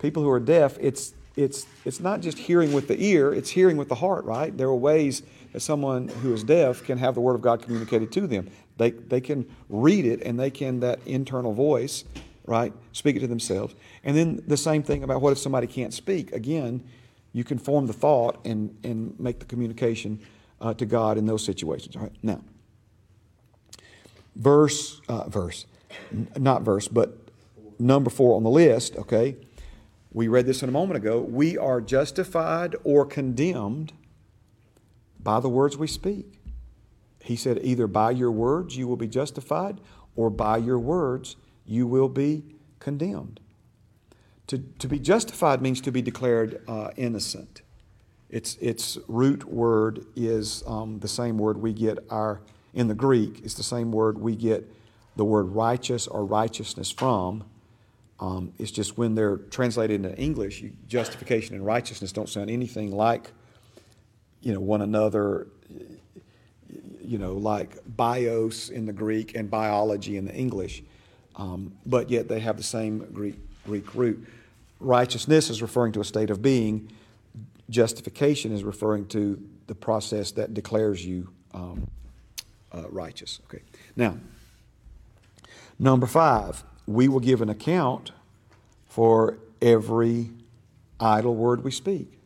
people 0.00 0.24
who 0.24 0.30
are 0.30 0.40
deaf, 0.40 0.76
it's, 0.80 1.14
it's, 1.36 1.64
it's 1.84 2.00
not 2.00 2.22
just 2.22 2.36
hearing 2.36 2.72
with 2.72 2.88
the 2.88 3.00
ear, 3.00 3.32
it's 3.32 3.50
hearing 3.50 3.76
with 3.76 3.88
the 3.88 3.94
heart, 3.94 4.24
right? 4.24 4.56
There 4.56 4.66
are 4.66 4.74
ways 4.74 5.22
that 5.52 5.60
someone 5.60 6.08
who 6.08 6.34
is 6.34 6.42
deaf 6.42 6.82
can 6.82 6.98
have 6.98 7.14
the 7.14 7.20
Word 7.20 7.36
of 7.36 7.40
God 7.40 7.62
communicated 7.62 8.10
to 8.10 8.26
them. 8.26 8.50
They, 8.78 8.90
they 8.90 9.20
can 9.20 9.48
read 9.68 10.06
it 10.06 10.22
and 10.22 10.40
they 10.40 10.50
can, 10.50 10.80
that 10.80 10.98
internal 11.06 11.52
voice, 11.52 12.02
right, 12.46 12.72
speak 12.90 13.14
it 13.14 13.20
to 13.20 13.28
themselves. 13.28 13.76
And 14.02 14.16
then 14.16 14.42
the 14.48 14.56
same 14.56 14.82
thing 14.82 15.04
about 15.04 15.22
what 15.22 15.30
if 15.30 15.38
somebody 15.38 15.68
can't 15.68 15.94
speak? 15.94 16.32
Again, 16.32 16.82
you 17.32 17.44
can 17.44 17.58
form 17.58 17.86
the 17.86 17.92
thought 17.92 18.44
and, 18.44 18.76
and 18.82 19.14
make 19.20 19.38
the 19.38 19.46
communication 19.46 20.18
uh, 20.60 20.74
to 20.74 20.84
God 20.84 21.16
in 21.16 21.26
those 21.26 21.44
situations. 21.44 21.94
All 21.94 22.02
right, 22.02 22.12
now, 22.24 22.40
verse, 24.34 25.00
uh, 25.08 25.28
verse, 25.28 25.66
not 26.36 26.62
verse, 26.62 26.88
but 26.88 27.18
number 27.78 28.10
four 28.10 28.36
on 28.36 28.42
the 28.42 28.50
list, 28.50 28.96
okay? 28.96 29.36
We 30.12 30.28
read 30.28 30.46
this 30.46 30.62
in 30.62 30.68
a 30.68 30.72
moment 30.72 30.96
ago. 30.96 31.20
We 31.20 31.58
are 31.58 31.80
justified 31.80 32.76
or 32.84 33.04
condemned 33.04 33.92
by 35.20 35.40
the 35.40 35.48
words 35.48 35.76
we 35.76 35.86
speak. 35.86 36.40
He 37.20 37.36
said, 37.36 37.58
either 37.62 37.86
by 37.86 38.12
your 38.12 38.30
words 38.30 38.76
you 38.76 38.86
will 38.86 38.96
be 38.96 39.08
justified, 39.08 39.80
or 40.14 40.30
by 40.30 40.58
your 40.58 40.78
words 40.78 41.36
you 41.66 41.86
will 41.86 42.08
be 42.08 42.44
condemned. 42.78 43.40
To, 44.48 44.58
to 44.58 44.86
be 44.86 44.98
justified 44.98 45.62
means 45.62 45.80
to 45.80 45.90
be 45.90 46.02
declared 46.02 46.62
uh, 46.68 46.90
innocent. 46.96 47.62
Its, 48.28 48.56
its 48.60 48.98
root 49.08 49.44
word 49.44 50.04
is 50.14 50.62
um, 50.66 50.98
the 50.98 51.08
same 51.08 51.38
word 51.38 51.56
we 51.56 51.72
get 51.72 51.98
our, 52.10 52.40
in 52.74 52.88
the 52.88 52.94
Greek, 52.94 53.40
it's 53.42 53.54
the 53.54 53.62
same 53.62 53.90
word 53.90 54.18
we 54.18 54.36
get 54.36 54.70
the 55.16 55.24
word 55.24 55.48
righteous 55.48 56.06
or 56.06 56.24
righteousness 56.24 56.90
from. 56.90 57.44
Um, 58.20 58.52
it's 58.58 58.70
just 58.70 58.96
when 58.96 59.14
they're 59.14 59.36
translated 59.36 60.04
into 60.04 60.16
English, 60.16 60.60
you, 60.60 60.72
justification 60.88 61.54
and 61.56 61.66
righteousness 61.66 62.12
don't 62.12 62.28
sound 62.28 62.50
anything 62.50 62.92
like, 62.92 63.32
you 64.40 64.52
know, 64.52 64.60
one 64.60 64.82
another. 64.82 65.48
You 67.02 67.18
know, 67.18 67.34
like 67.34 67.76
bios 67.86 68.70
in 68.70 68.86
the 68.86 68.92
Greek 68.92 69.36
and 69.36 69.50
biology 69.50 70.16
in 70.16 70.24
the 70.24 70.34
English, 70.34 70.82
um, 71.36 71.74
but 71.84 72.08
yet 72.08 72.28
they 72.28 72.40
have 72.40 72.56
the 72.56 72.62
same 72.62 73.06
Greek 73.12 73.36
Greek 73.66 73.94
root. 73.94 74.26
Righteousness 74.80 75.50
is 75.50 75.60
referring 75.60 75.92
to 75.92 76.00
a 76.00 76.04
state 76.04 76.30
of 76.30 76.40
being. 76.40 76.90
Justification 77.68 78.52
is 78.52 78.64
referring 78.64 79.06
to 79.08 79.38
the 79.66 79.74
process 79.74 80.32
that 80.32 80.54
declares 80.54 81.04
you 81.04 81.28
um, 81.52 81.86
uh, 82.72 82.88
righteous. 82.88 83.40
Okay. 83.44 83.62
Now, 83.96 84.16
number 85.78 86.06
five, 86.06 86.64
we 86.86 87.08
will 87.08 87.20
give 87.20 87.40
an 87.40 87.48
account 87.48 88.12
for 88.86 89.38
every 89.60 90.30
idle 91.00 91.34
word 91.34 91.64
we 91.64 91.70
speak. 91.70 92.18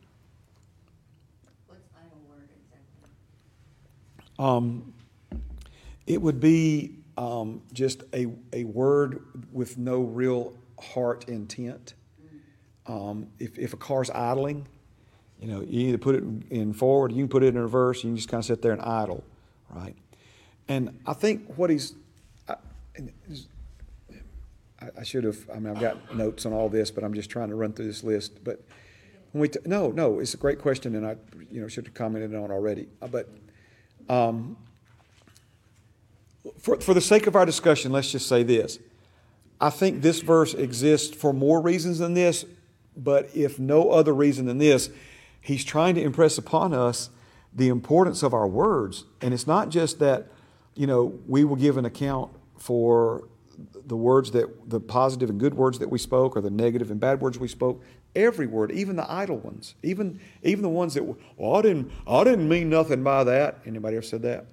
What's 1.67 1.81
idle 1.95 2.19
word 2.29 2.49
exactly? 2.65 3.09
Um, 4.37 4.93
it 6.05 6.21
would 6.21 6.39
be 6.39 6.95
um, 7.17 7.61
just 7.73 8.03
a, 8.13 8.27
a 8.53 8.63
word 8.63 9.23
with 9.51 9.77
no 9.77 10.01
real 10.01 10.53
heart 10.79 11.27
intent. 11.27 11.93
Um, 12.87 13.27
if, 13.37 13.59
if 13.59 13.73
a 13.73 13.77
car's 13.77 14.09
idling, 14.09 14.65
you 15.39 15.47
know, 15.47 15.61
you 15.61 15.89
either 15.89 15.97
put 15.97 16.15
it 16.15 16.23
in 16.49 16.73
forward, 16.73 17.11
you 17.11 17.19
can 17.19 17.29
put 17.29 17.43
it 17.43 17.47
in 17.47 17.61
reverse, 17.61 18.03
you 18.03 18.09
can 18.09 18.17
just 18.17 18.29
kind 18.29 18.41
of 18.41 18.45
sit 18.45 18.61
there 18.61 18.71
and 18.71 18.81
idle, 18.81 19.23
right? 19.69 19.95
And 20.67 20.99
I 21.05 21.13
think 21.13 21.57
what 21.57 21.69
he's, 21.69 21.93
I 24.97 25.03
should 25.03 25.25
have, 25.25 25.37
I 25.53 25.59
mean, 25.59 25.75
I've 25.75 25.81
got 25.81 26.15
notes 26.15 26.45
on 26.45 26.53
all 26.53 26.69
this, 26.69 26.89
but 26.89 27.03
I'm 27.03 27.13
just 27.13 27.29
trying 27.29 27.49
to 27.49 27.55
run 27.55 27.73
through 27.73 27.87
this 27.87 28.03
list. 28.03 28.43
But 28.43 28.63
when 29.33 29.41
we, 29.41 29.49
t- 29.49 29.59
no, 29.65 29.91
no, 29.91 30.19
it's 30.19 30.33
a 30.33 30.37
great 30.37 30.59
question, 30.59 30.95
and 30.95 31.05
I, 31.05 31.17
you 31.51 31.61
know, 31.61 31.67
should 31.67 31.85
have 31.85 31.93
commented 31.93 32.33
on 32.33 32.49
already. 32.49 32.87
Uh, 33.01 33.07
But 33.07 33.29
um, 34.07 34.55
for, 36.59 36.79
for 36.79 36.93
the 36.93 37.01
sake 37.01 37.27
of 37.27 37.35
our 37.35 37.45
discussion, 37.45 37.91
let's 37.91 38.11
just 38.11 38.27
say 38.27 38.43
this. 38.43 38.79
I 39.59 39.69
think 39.69 40.01
this 40.01 40.21
verse 40.21 40.53
exists 40.53 41.13
for 41.13 41.33
more 41.33 41.61
reasons 41.61 41.99
than 41.99 42.13
this, 42.13 42.45
but 42.95 43.29
if 43.35 43.59
no 43.59 43.91
other 43.91 44.13
reason 44.13 44.45
than 44.45 44.59
this, 44.59 44.89
he's 45.41 45.65
trying 45.65 45.95
to 45.95 46.01
impress 46.01 46.37
upon 46.37 46.73
us 46.73 47.09
the 47.53 47.67
importance 47.67 48.23
of 48.23 48.33
our 48.33 48.47
words. 48.47 49.03
And 49.19 49.33
it's 49.33 49.45
not 49.45 49.69
just 49.69 49.99
that, 49.99 50.27
you 50.75 50.87
know, 50.87 51.19
we 51.27 51.43
will 51.43 51.57
give 51.57 51.75
an 51.75 51.83
account 51.83 52.31
for 52.59 53.27
the 53.85 53.97
words 53.97 54.31
that, 54.31 54.69
the 54.69 54.79
positive 54.79 55.29
and 55.29 55.39
good 55.39 55.53
words 55.53 55.79
that 55.79 55.89
we 55.89 55.97
spoke, 55.97 56.37
or 56.37 56.41
the 56.41 56.49
negative 56.49 56.91
and 56.91 56.99
bad 56.99 57.21
words 57.21 57.39
we 57.39 57.47
spoke. 57.47 57.83
Every 58.15 58.47
word, 58.47 58.71
even 58.71 58.95
the 58.95 59.09
idle 59.11 59.37
ones, 59.37 59.75
even 59.83 60.19
even 60.41 60.63
the 60.63 60.69
ones 60.69 60.95
that, 60.95 61.03
well, 61.37 61.55
I 61.55 61.61
didn't, 61.61 61.91
I 62.07 62.23
didn't 62.23 62.49
mean 62.49 62.69
nothing 62.69 63.03
by 63.03 63.23
that. 63.25 63.59
Anybody 63.65 63.97
ever 63.97 64.05
said 64.05 64.23
that? 64.23 64.45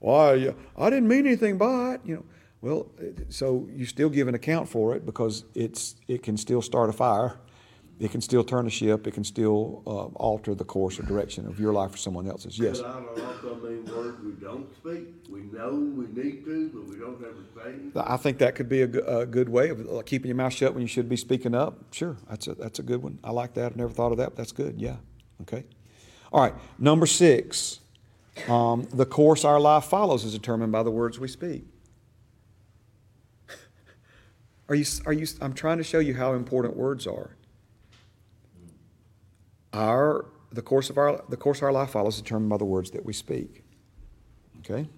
Why, 0.00 0.54
I 0.76 0.90
didn't 0.90 1.08
mean 1.08 1.26
anything 1.26 1.56
by 1.56 1.94
it. 1.94 2.00
You 2.04 2.16
know, 2.16 2.24
well, 2.60 2.90
so 3.28 3.68
you 3.72 3.86
still 3.86 4.10
give 4.10 4.28
an 4.28 4.34
account 4.34 4.68
for 4.68 4.94
it 4.94 5.06
because 5.06 5.44
it's 5.54 5.96
it 6.06 6.22
can 6.22 6.36
still 6.36 6.60
start 6.60 6.90
a 6.90 6.92
fire, 6.92 7.38
it 8.00 8.10
can 8.10 8.20
still 8.20 8.44
turn 8.44 8.66
a 8.66 8.70
ship, 8.70 9.06
it 9.06 9.14
can 9.14 9.24
still 9.24 9.82
uh, 9.86 10.06
alter 10.16 10.54
the 10.54 10.64
course 10.64 10.98
or 11.00 11.02
direction 11.02 11.46
of 11.46 11.58
your 11.58 11.72
life 11.72 11.94
or 11.94 11.96
someone 11.96 12.28
else's. 12.28 12.58
Yes. 12.58 12.80
I 12.80 12.92
also 12.92 13.56
mean 13.56 13.84
words 13.86 14.18
we 14.22 14.32
don't 14.32 14.72
speak. 14.76 15.08
We 15.28 15.40
know 15.40 15.70
we 15.70 16.06
need 16.06 16.44
to, 16.44 16.70
but 16.72 16.84
we 16.88 16.96
don't 16.96 17.22
ever 17.22 17.44
say. 17.56 18.00
I 18.00 18.16
think 18.16 18.38
that 18.38 18.54
could 18.54 18.68
be 18.68 18.82
a, 18.82 19.18
a 19.18 19.26
good 19.26 19.48
way 19.48 19.70
of 19.70 19.88
uh, 19.88 20.02
keeping 20.02 20.28
your 20.28 20.36
mouth 20.36 20.52
shut 20.52 20.74
when 20.74 20.82
you 20.82 20.88
should 20.88 21.08
be 21.08 21.16
speaking 21.16 21.54
up. 21.54 21.92
Sure, 21.92 22.16
that's 22.28 22.46
a, 22.46 22.54
that's 22.54 22.78
a 22.78 22.82
good 22.82 23.02
one. 23.02 23.18
I 23.24 23.32
like 23.32 23.54
that. 23.54 23.72
I've 23.72 23.76
never 23.76 23.92
thought 23.92 24.12
of 24.12 24.18
that. 24.18 24.30
But 24.30 24.36
that's 24.36 24.52
good. 24.52 24.80
Yeah. 24.80 24.96
Okay. 25.42 25.64
All 26.32 26.40
right. 26.40 26.54
Number 26.78 27.06
six. 27.06 27.80
Um, 28.46 28.86
the 28.92 29.06
course 29.06 29.44
our 29.44 29.58
life 29.58 29.86
follows 29.86 30.24
is 30.24 30.32
determined 30.32 30.70
by 30.70 30.84
the 30.84 30.92
words 30.92 31.18
we 31.18 31.26
speak. 31.26 31.64
Are 34.68 34.74
you, 34.74 34.84
are 35.06 35.12
you, 35.12 35.26
I'm 35.40 35.54
trying 35.54 35.78
to 35.78 35.82
show 35.82 35.98
you 35.98 36.14
how 36.14 36.34
important 36.34 36.76
words 36.76 37.06
are. 37.06 37.30
Our, 39.72 40.26
the 40.50 40.62
course 40.62 40.90
of 40.90 40.98
our, 40.98 41.22
the 41.28 41.36
course 41.36 41.62
our 41.62 41.72
life 41.72 41.90
follows 41.90 42.16
is 42.16 42.22
determined 42.22 42.50
by 42.50 42.56
the 42.56 42.64
words 42.64 42.90
that 42.92 43.04
we 43.04 43.12
speak. 43.12 43.64
Okay? 44.60 44.88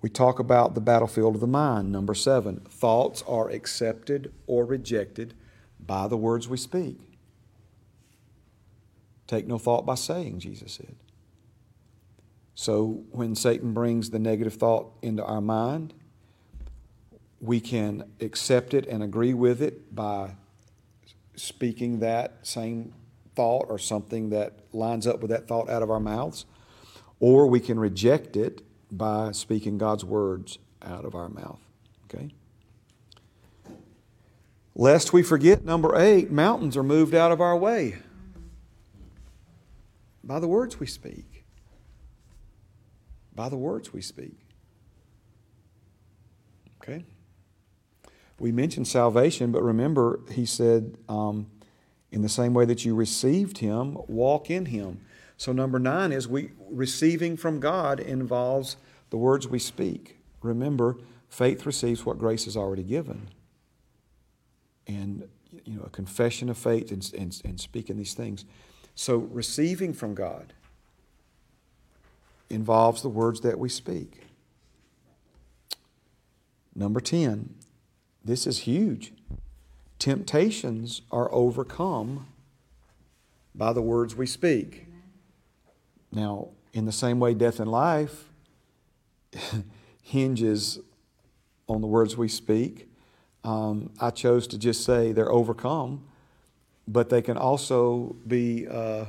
We 0.00 0.08
talk 0.08 0.38
about 0.38 0.74
the 0.74 0.80
battlefield 0.80 1.34
of 1.34 1.40
the 1.40 1.46
mind. 1.46 1.90
Number 1.90 2.14
seven, 2.14 2.60
thoughts 2.68 3.22
are 3.26 3.48
accepted 3.50 4.32
or 4.46 4.64
rejected 4.64 5.34
by 5.84 6.06
the 6.06 6.16
words 6.16 6.48
we 6.48 6.56
speak. 6.56 6.98
Take 9.26 9.46
no 9.46 9.58
thought 9.58 9.84
by 9.84 9.96
saying, 9.96 10.38
Jesus 10.40 10.72
said. 10.72 10.96
So 12.54 13.04
when 13.10 13.34
Satan 13.34 13.72
brings 13.72 14.10
the 14.10 14.18
negative 14.18 14.54
thought 14.54 14.92
into 15.02 15.24
our 15.24 15.40
mind, 15.40 15.94
we 17.40 17.60
can 17.60 18.04
accept 18.20 18.74
it 18.74 18.86
and 18.86 19.02
agree 19.02 19.34
with 19.34 19.62
it 19.62 19.94
by 19.94 20.32
speaking 21.38 22.00
that 22.00 22.38
same 22.42 22.92
thought 23.34 23.66
or 23.68 23.78
something 23.78 24.30
that 24.30 24.58
lines 24.72 25.06
up 25.06 25.20
with 25.20 25.30
that 25.30 25.46
thought 25.46 25.70
out 25.70 25.82
of 25.82 25.90
our 25.90 26.00
mouths, 26.00 26.44
or 27.20 27.46
we 27.46 27.60
can 27.60 27.78
reject 27.78 28.36
it 28.36 28.62
by 28.90 29.32
speaking 29.32 29.78
God's 29.78 30.04
words 30.04 30.58
out 30.82 31.04
of 31.04 31.14
our 31.14 31.28
mouth. 31.28 31.60
Okay? 32.04 32.34
Lest 34.74 35.12
we 35.12 35.22
forget, 35.22 35.64
number 35.64 35.96
eight, 35.96 36.30
mountains 36.30 36.76
are 36.76 36.82
moved 36.82 37.14
out 37.14 37.32
of 37.32 37.40
our 37.40 37.56
way 37.56 37.96
by 40.22 40.38
the 40.38 40.48
words 40.48 40.78
we 40.78 40.86
speak. 40.86 41.44
By 43.34 43.48
the 43.48 43.56
words 43.56 43.92
we 43.92 44.02
speak. 44.02 44.38
Okay? 46.82 47.04
We 48.38 48.52
mentioned 48.52 48.86
salvation, 48.86 49.50
but 49.50 49.62
remember, 49.62 50.20
he 50.30 50.46
said, 50.46 50.96
um, 51.08 51.50
in 52.10 52.22
the 52.22 52.28
same 52.28 52.54
way 52.54 52.64
that 52.64 52.84
you 52.84 52.94
received 52.94 53.58
him, 53.58 53.98
walk 54.06 54.50
in 54.50 54.66
him. 54.66 55.00
So, 55.36 55.52
number 55.52 55.78
nine 55.78 56.12
is 56.12 56.26
we 56.26 56.50
receiving 56.70 57.36
from 57.36 57.60
God 57.60 58.00
involves 58.00 58.76
the 59.10 59.16
words 59.16 59.46
we 59.46 59.58
speak. 59.58 60.18
Remember, 60.42 60.96
faith 61.28 61.66
receives 61.66 62.04
what 62.04 62.18
grace 62.18 62.44
has 62.46 62.56
already 62.56 62.82
given. 62.82 63.28
And, 64.86 65.28
you 65.64 65.76
know, 65.76 65.84
a 65.84 65.90
confession 65.90 66.48
of 66.48 66.56
faith 66.56 66.90
and, 66.90 67.08
and, 67.16 67.40
and 67.44 67.60
speaking 67.60 67.96
these 67.96 68.14
things. 68.14 68.44
So, 68.94 69.18
receiving 69.18 69.92
from 69.92 70.14
God 70.14 70.54
involves 72.50 73.02
the 73.02 73.08
words 73.08 73.40
that 73.42 73.58
we 73.58 73.68
speak. 73.68 74.22
Number 76.74 77.00
10, 77.00 77.54
this 78.28 78.46
is 78.46 78.58
huge. 78.58 79.14
Temptations 79.98 81.00
are 81.10 81.32
overcome 81.32 82.26
by 83.54 83.72
the 83.72 83.80
words 83.80 84.14
we 84.14 84.26
speak. 84.26 84.86
Now, 86.12 86.50
in 86.74 86.84
the 86.84 86.92
same 86.92 87.20
way, 87.20 87.32
death 87.32 87.58
and 87.58 87.70
life 87.70 88.28
hinges 90.02 90.78
on 91.68 91.80
the 91.80 91.86
words 91.86 92.18
we 92.18 92.28
speak. 92.28 92.90
Um, 93.44 93.90
I 93.98 94.10
chose 94.10 94.46
to 94.48 94.58
just 94.58 94.84
say 94.84 95.12
they're 95.12 95.32
overcome, 95.32 96.04
but 96.86 97.08
they 97.08 97.22
can 97.22 97.38
also 97.38 98.14
be 98.26 98.68
uh, 98.68 99.06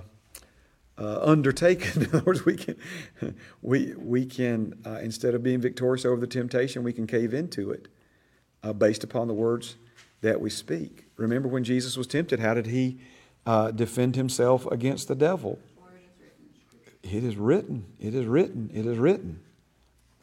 uh, 0.98 1.20
undertaken. 1.22 2.04
In 2.04 2.08
other 2.08 2.24
words, 2.26 2.46
we 2.46 2.56
can, 2.56 2.78
we, 3.62 3.94
we 3.98 4.26
can 4.26 4.80
uh, 4.86 5.00
instead 5.02 5.36
of 5.36 5.44
being 5.44 5.60
victorious 5.60 6.06
over 6.06 6.22
the 6.22 6.28
temptation, 6.28 6.84
we 6.84 6.94
can 6.94 7.06
cave 7.06 7.34
into 7.34 7.70
it 7.72 7.90
uh, 8.64 8.74
based 8.74 9.04
upon 9.04 9.28
the 9.28 9.34
words 9.34 9.76
that 10.22 10.40
we 10.40 10.50
speak. 10.50 11.06
Remember 11.18 11.48
when 11.48 11.64
Jesus 11.64 11.98
was 11.98 12.08
tempted, 12.08 12.40
how 12.40 12.54
did 12.54 12.68
he 12.68 13.00
uh, 13.46 13.72
defend 13.72 14.16
himself 14.16 14.66
against 14.68 15.08
the 15.08 15.16
devil? 15.16 15.60
It 17.04 17.24
is 17.24 17.38
written. 17.38 17.86
It 18.00 18.14
is 18.14 18.26
written. 18.26 18.70
It 18.74 18.86
is 18.86 18.98
written. 18.98 19.40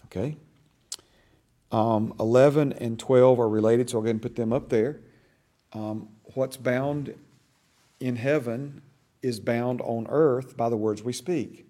Okay? 0.06 0.36
Um, 1.72 2.14
11 2.20 2.74
and 2.74 2.98
12 2.98 3.40
are 3.40 3.48
related, 3.48 3.90
so 3.90 3.98
I'll 3.98 4.02
go 4.02 4.06
ahead 4.06 4.14
and 4.14 4.22
put 4.22 4.36
them 4.36 4.52
up 4.52 4.68
there. 4.68 5.00
Um, 5.72 6.08
what's 6.34 6.56
bound 6.56 7.14
in 7.98 8.16
heaven 8.16 8.82
is 9.22 9.40
bound 9.40 9.80
on 9.80 10.06
earth 10.08 10.56
by 10.56 10.68
the 10.68 10.76
words 10.76 11.02
we 11.02 11.12
speak. 11.12 11.66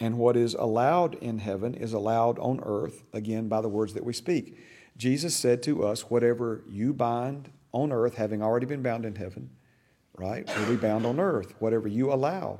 And 0.00 0.18
what 0.18 0.36
is 0.36 0.54
allowed 0.54 1.16
in 1.16 1.38
heaven 1.38 1.74
is 1.74 1.92
allowed 1.92 2.38
on 2.38 2.60
earth, 2.64 3.02
again, 3.12 3.48
by 3.48 3.60
the 3.60 3.68
words 3.68 3.94
that 3.94 4.04
we 4.04 4.12
speak. 4.12 4.56
Jesus 4.98 5.36
said 5.36 5.62
to 5.62 5.84
us, 5.84 6.10
Whatever 6.10 6.62
you 6.68 6.92
bind 6.92 7.50
on 7.72 7.92
earth, 7.92 8.16
having 8.16 8.42
already 8.42 8.66
been 8.66 8.82
bound 8.82 9.06
in 9.06 9.14
heaven, 9.14 9.50
right, 10.16 10.46
will 10.58 10.66
be 10.66 10.76
bound 10.76 11.06
on 11.06 11.20
earth. 11.20 11.54
Whatever 11.60 11.88
you 11.88 12.12
allow 12.12 12.58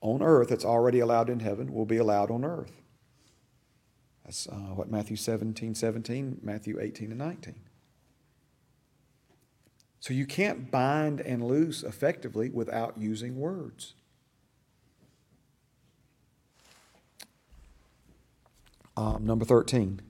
on 0.00 0.22
earth 0.22 0.48
that's 0.48 0.64
already 0.64 0.98
allowed 0.98 1.28
in 1.28 1.40
heaven 1.40 1.72
will 1.72 1.84
be 1.84 1.98
allowed 1.98 2.30
on 2.30 2.44
earth. 2.44 2.80
That's 4.24 4.48
uh, 4.48 4.74
what 4.74 4.90
Matthew 4.90 5.16
17, 5.16 5.74
17, 5.74 6.38
Matthew 6.42 6.80
18 6.80 7.10
and 7.10 7.18
19. 7.18 7.54
So 9.98 10.14
you 10.14 10.24
can't 10.24 10.70
bind 10.70 11.20
and 11.20 11.46
loose 11.46 11.82
effectively 11.82 12.48
without 12.48 12.96
using 12.96 13.36
words. 13.36 13.94
Um, 18.96 19.26
number 19.26 19.44
13. 19.44 20.00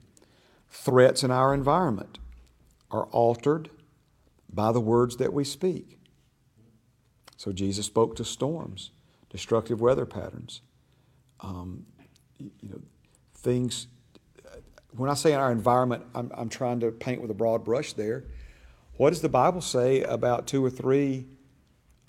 Threats 0.71 1.23
in 1.23 1.31
our 1.31 1.53
environment 1.53 2.17
are 2.89 3.05
altered 3.07 3.69
by 4.51 4.71
the 4.71 4.79
words 4.79 5.17
that 5.17 5.33
we 5.33 5.43
speak. 5.43 5.99
So 7.37 7.51
Jesus 7.51 7.85
spoke 7.85 8.15
to 8.15 8.25
storms, 8.25 8.91
destructive 9.29 9.81
weather 9.81 10.05
patterns, 10.05 10.61
um, 11.41 11.85
you 12.37 12.69
know, 12.69 12.81
things. 13.35 13.87
When 14.95 15.09
I 15.09 15.13
say 15.13 15.33
in 15.33 15.39
our 15.39 15.51
environment, 15.51 16.03
I'm, 16.15 16.31
I'm 16.35 16.49
trying 16.49 16.79
to 16.81 16.91
paint 16.91 17.21
with 17.21 17.31
a 17.31 17.33
broad 17.33 17.63
brush 17.63 17.93
there. 17.93 18.25
What 18.93 19.09
does 19.09 19.21
the 19.21 19.29
Bible 19.29 19.61
say 19.61 20.03
about 20.03 20.47
two 20.47 20.63
or 20.63 20.69
three 20.69 21.25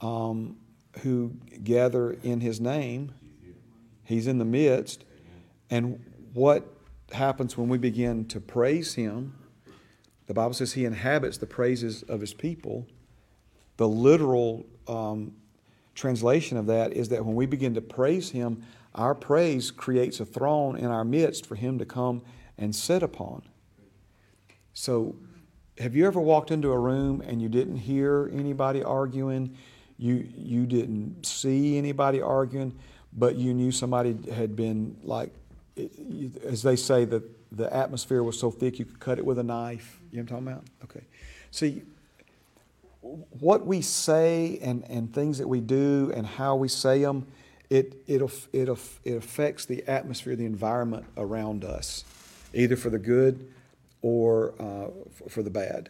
um, 0.01 0.57
who 1.01 1.33
gather 1.63 2.13
in 2.23 2.41
His 2.41 2.61
name? 2.61 3.13
He's 4.05 4.27
in 4.27 4.39
the 4.39 4.45
midst. 4.45 5.05
And 5.71 6.05
what 6.35 6.67
happens 7.15 7.57
when 7.57 7.69
we 7.69 7.79
begin 7.79 8.27
to 8.27 8.41
praise 8.41 8.95
Him? 8.95 9.35
The 10.27 10.35
Bible 10.35 10.55
says 10.55 10.73
He 10.73 10.85
inhabits 10.85 11.39
the 11.39 11.47
praises 11.47 12.03
of 12.05 12.21
His 12.21 12.35
people. 12.35 12.87
The 13.77 13.89
literal 13.89 14.67
um, 14.87 15.35
translation 15.95 16.57
of 16.57 16.67
that 16.67 16.93
is 16.93 17.09
that 17.11 17.25
when 17.25 17.35
we 17.35 17.47
begin 17.47 17.75
to 17.75 17.81
praise 17.81 18.31
Him, 18.31 18.63
our 18.95 19.15
praise 19.15 19.71
creates 19.71 20.21
a 20.21 20.27
throne 20.27 20.77
in 20.77 20.87
our 20.87 21.05
midst 21.05 21.47
for 21.47 21.55
Him 21.55 21.79
to 21.79 21.87
come 21.87 22.23
and 22.59 22.75
sit 22.75 23.03
upon. 23.03 23.43
So, 24.75 25.17
have 25.79 25.97
you 25.97 26.07
ever 26.07 26.21
walked 26.21 26.51
into 26.51 26.71
a 26.71 26.79
room 26.79 27.23
and 27.23 27.41
you 27.41 27.49
didn't 27.49 27.79
hear 27.79 28.31
anybody 28.33 28.83
arguing? 28.83 29.57
You, 29.97 30.29
you 30.37 30.67
didn't 30.67 31.25
see 31.25 31.79
anybody 31.79 32.21
arguing, 32.21 32.79
but 33.13 33.37
you 33.37 33.55
knew 33.55 33.73
somebody 33.73 34.17
had 34.33 34.55
been 34.55 34.97
like, 35.03 35.33
as 36.45 36.63
they 36.63 36.77
say, 36.77 37.05
that 37.05 37.23
the 37.57 37.75
atmosphere 37.75 38.23
was 38.23 38.39
so 38.39 38.51
thick 38.51 38.79
you 38.79 38.85
could 38.85 39.01
cut 39.01 39.19
it 39.19 39.25
with 39.25 39.39
a 39.39 39.43
knife. 39.43 40.01
You 40.11 40.19
know 40.19 40.23
what 40.23 40.39
I'm 40.39 40.45
talking 40.45 40.53
about? 40.53 40.65
Okay. 40.85 41.07
See, 41.51 41.83
what 43.03 43.67
we 43.67 43.81
say 43.81 44.59
and, 44.63 44.85
and 44.89 45.13
things 45.13 45.39
that 45.39 45.49
we 45.49 45.61
do 45.61 46.13
and 46.15 46.27
how 46.27 46.57
we 46.57 46.69
say 46.69 47.03
them, 47.03 47.27
it, 47.69 48.03
it, 48.07 48.23
it, 48.53 48.69
it 49.05 49.17
affects 49.17 49.65
the 49.65 49.87
atmosphere, 49.89 50.37
the 50.37 50.45
environment 50.45 51.05
around 51.17 51.65
us, 51.65 52.05
either 52.55 52.77
for 52.77 52.91
the 52.91 52.99
good 52.99 53.51
or 54.03 54.55
uh, 54.61 54.89
for 55.29 55.43
the 55.43 55.51
bad. 55.51 55.89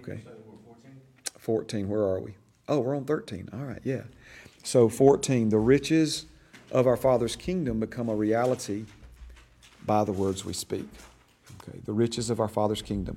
Okay. 0.00 0.16
percent 0.16 0.46
were 0.46 0.56
fourteen? 0.64 1.00
14, 1.38 1.88
where 1.88 2.02
are 2.02 2.20
we? 2.20 2.34
Oh, 2.68 2.80
we're 2.80 2.96
on 2.96 3.04
13. 3.04 3.48
All 3.52 3.60
right, 3.60 3.80
yeah. 3.84 4.02
So 4.62 4.88
14, 4.88 5.48
the 5.48 5.58
riches 5.58 6.26
of 6.72 6.86
our 6.86 6.96
Father's 6.96 7.36
kingdom 7.36 7.80
become 7.80 8.08
a 8.08 8.14
reality 8.14 8.84
by 9.86 10.04
the 10.04 10.12
words 10.12 10.44
we 10.44 10.52
speak. 10.52 10.88
Okay, 11.62 11.78
the 11.84 11.92
riches 11.92 12.30
of 12.30 12.40
our 12.40 12.48
Father's 12.48 12.82
kingdom 12.82 13.16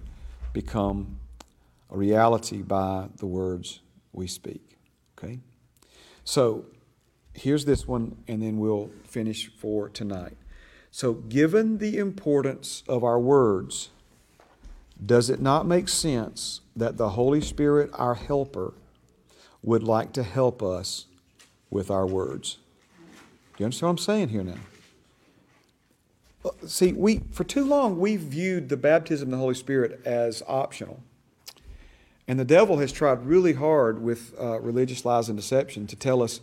become 0.54 1.20
a 1.92 1.98
reality 1.98 2.62
by 2.62 3.08
the 3.18 3.26
words 3.26 3.80
we 4.14 4.28
speak. 4.28 4.78
Okay? 5.18 5.40
So 6.24 6.66
here's 7.34 7.66
this 7.66 7.88
one, 7.88 8.18
and 8.28 8.42
then 8.42 8.60
we'll 8.60 8.90
finish 9.04 9.52
for 9.58 9.90
tonight. 9.90 10.38
So, 10.92 11.14
given 11.14 11.78
the 11.78 11.98
importance 11.98 12.84
of 12.88 13.04
our 13.04 13.20
words, 13.20 13.90
does 15.04 15.30
it 15.30 15.40
not 15.40 15.68
make 15.68 15.88
sense 15.88 16.62
that 16.76 16.98
the 16.98 17.10
Holy 17.10 17.42
Spirit, 17.42 17.92
our 17.94 18.16
helper, 18.16 18.74
would 19.62 19.84
like 19.84 20.14
to 20.14 20.24
help 20.24 20.64
us 20.64 21.06
with 21.70 21.92
our 21.92 22.08
words? 22.08 22.58
Do 22.98 23.64
you 23.64 23.66
understand 23.66 23.88
what 23.88 23.92
I'm 23.92 23.98
saying 24.00 24.30
here 24.30 24.44
now? 24.44 24.58
Uh, 26.44 26.50
See, 26.66 26.94
we 26.94 27.22
for 27.32 27.44
too 27.44 27.66
long 27.66 28.00
we've 28.00 28.22
viewed 28.22 28.70
the 28.70 28.78
baptism 28.78 29.28
of 29.28 29.32
the 29.32 29.38
Holy 29.38 29.56
Spirit 29.56 30.02
as 30.06 30.42
optional. 30.48 31.02
And 32.28 32.40
the 32.40 32.46
devil 32.46 32.78
has 32.78 32.92
tried 32.92 33.26
really 33.26 33.54
hard 33.54 34.02
with 34.02 34.36
uh, 34.40 34.60
religious 34.60 35.04
lies 35.04 35.30
and 35.30 35.38
deception 35.38 35.88
to 35.88 35.96
tell 35.96 36.22
us 36.22 36.42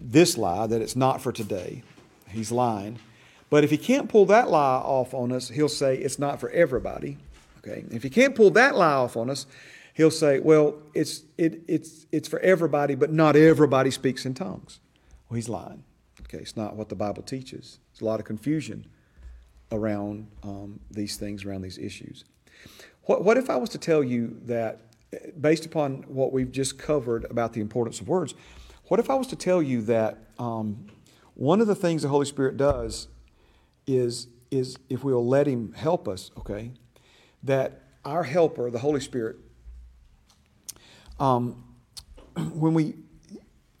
this 0.00 0.36
lie 0.36 0.66
that 0.66 0.82
it's 0.82 0.96
not 0.96 1.20
for 1.20 1.30
today. 1.30 1.82
He's 2.28 2.50
lying. 2.50 2.98
But 3.48 3.64
if 3.64 3.70
he 3.70 3.78
can't 3.78 4.08
pull 4.08 4.26
that 4.26 4.50
lie 4.50 4.78
off 4.78 5.14
on 5.14 5.32
us, 5.32 5.48
he'll 5.50 5.68
say 5.68 5.96
it's 5.96 6.18
not 6.18 6.40
for 6.40 6.50
everybody. 6.50 7.16
Okay. 7.58 7.84
If 7.90 8.02
he 8.02 8.10
can't 8.10 8.34
pull 8.34 8.50
that 8.50 8.74
lie 8.74 8.92
off 8.92 9.16
on 9.16 9.30
us, 9.30 9.46
he'll 9.94 10.10
say, 10.10 10.40
well, 10.40 10.74
it's 10.94 11.22
it, 11.38 11.62
it's 11.66 12.06
it's 12.12 12.28
for 12.28 12.40
everybody, 12.40 12.94
but 12.94 13.12
not 13.12 13.36
everybody 13.36 13.90
speaks 13.90 14.26
in 14.26 14.34
tongues. 14.34 14.80
Well, 15.28 15.36
he's 15.36 15.48
lying. 15.48 15.84
Okay, 16.22 16.38
it's 16.38 16.56
not 16.56 16.76
what 16.76 16.88
the 16.88 16.94
Bible 16.94 17.22
teaches. 17.22 17.78
There's 17.92 18.02
a 18.02 18.04
lot 18.04 18.20
of 18.20 18.26
confusion 18.26 18.86
around 19.70 20.26
um, 20.42 20.80
these 20.90 21.16
things, 21.16 21.44
around 21.44 21.62
these 21.62 21.78
issues. 21.78 22.24
What, 23.02 23.24
what 23.24 23.36
if 23.36 23.50
I 23.50 23.56
was 23.56 23.70
to 23.70 23.78
tell 23.78 24.02
you 24.02 24.38
that, 24.44 24.80
based 25.40 25.66
upon 25.66 26.02
what 26.08 26.32
we've 26.32 26.52
just 26.52 26.78
covered 26.78 27.24
about 27.30 27.52
the 27.52 27.60
importance 27.60 28.00
of 28.00 28.08
words, 28.08 28.34
what 28.86 29.00
if 29.00 29.10
I 29.10 29.14
was 29.14 29.26
to 29.28 29.36
tell 29.36 29.62
you 29.62 29.82
that 29.82 30.18
um, 30.38 30.86
one 31.34 31.60
of 31.60 31.66
the 31.66 31.74
things 31.74 32.02
the 32.02 32.08
Holy 32.08 32.26
Spirit 32.26 32.56
does 32.56 33.08
is, 33.86 34.28
is 34.50 34.76
if 34.88 35.04
we'll 35.04 35.26
let 35.26 35.46
Him 35.46 35.72
help 35.74 36.08
us, 36.08 36.30
okay, 36.38 36.72
that 37.42 37.82
our 38.04 38.24
helper, 38.24 38.70
the 38.70 38.78
Holy 38.78 39.00
Spirit, 39.00 39.36
um, 41.20 41.64
when 42.36 42.74
we, 42.74 42.94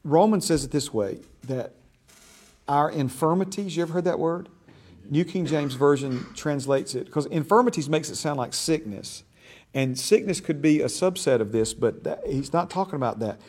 Romans 0.04 0.46
says 0.46 0.64
it 0.64 0.70
this 0.70 0.92
way 0.92 1.20
that 1.44 1.74
our 2.66 2.90
infirmities, 2.90 3.76
you 3.76 3.82
ever 3.82 3.94
heard 3.94 4.04
that 4.04 4.18
word? 4.18 4.48
New 5.10 5.24
King 5.24 5.46
James 5.46 5.74
Version 5.74 6.26
translates 6.34 6.94
it 6.94 7.06
because 7.06 7.26
infirmities 7.26 7.88
makes 7.88 8.10
it 8.10 8.16
sound 8.16 8.38
like 8.38 8.52
sickness. 8.52 9.24
And 9.74 9.98
sickness 9.98 10.40
could 10.40 10.62
be 10.62 10.80
a 10.80 10.86
subset 10.86 11.40
of 11.40 11.52
this, 11.52 11.74
but 11.74 12.04
that, 12.04 12.26
he's 12.26 12.52
not 12.52 12.70
talking 12.70 12.94
about 12.94 13.18
that. 13.20 13.40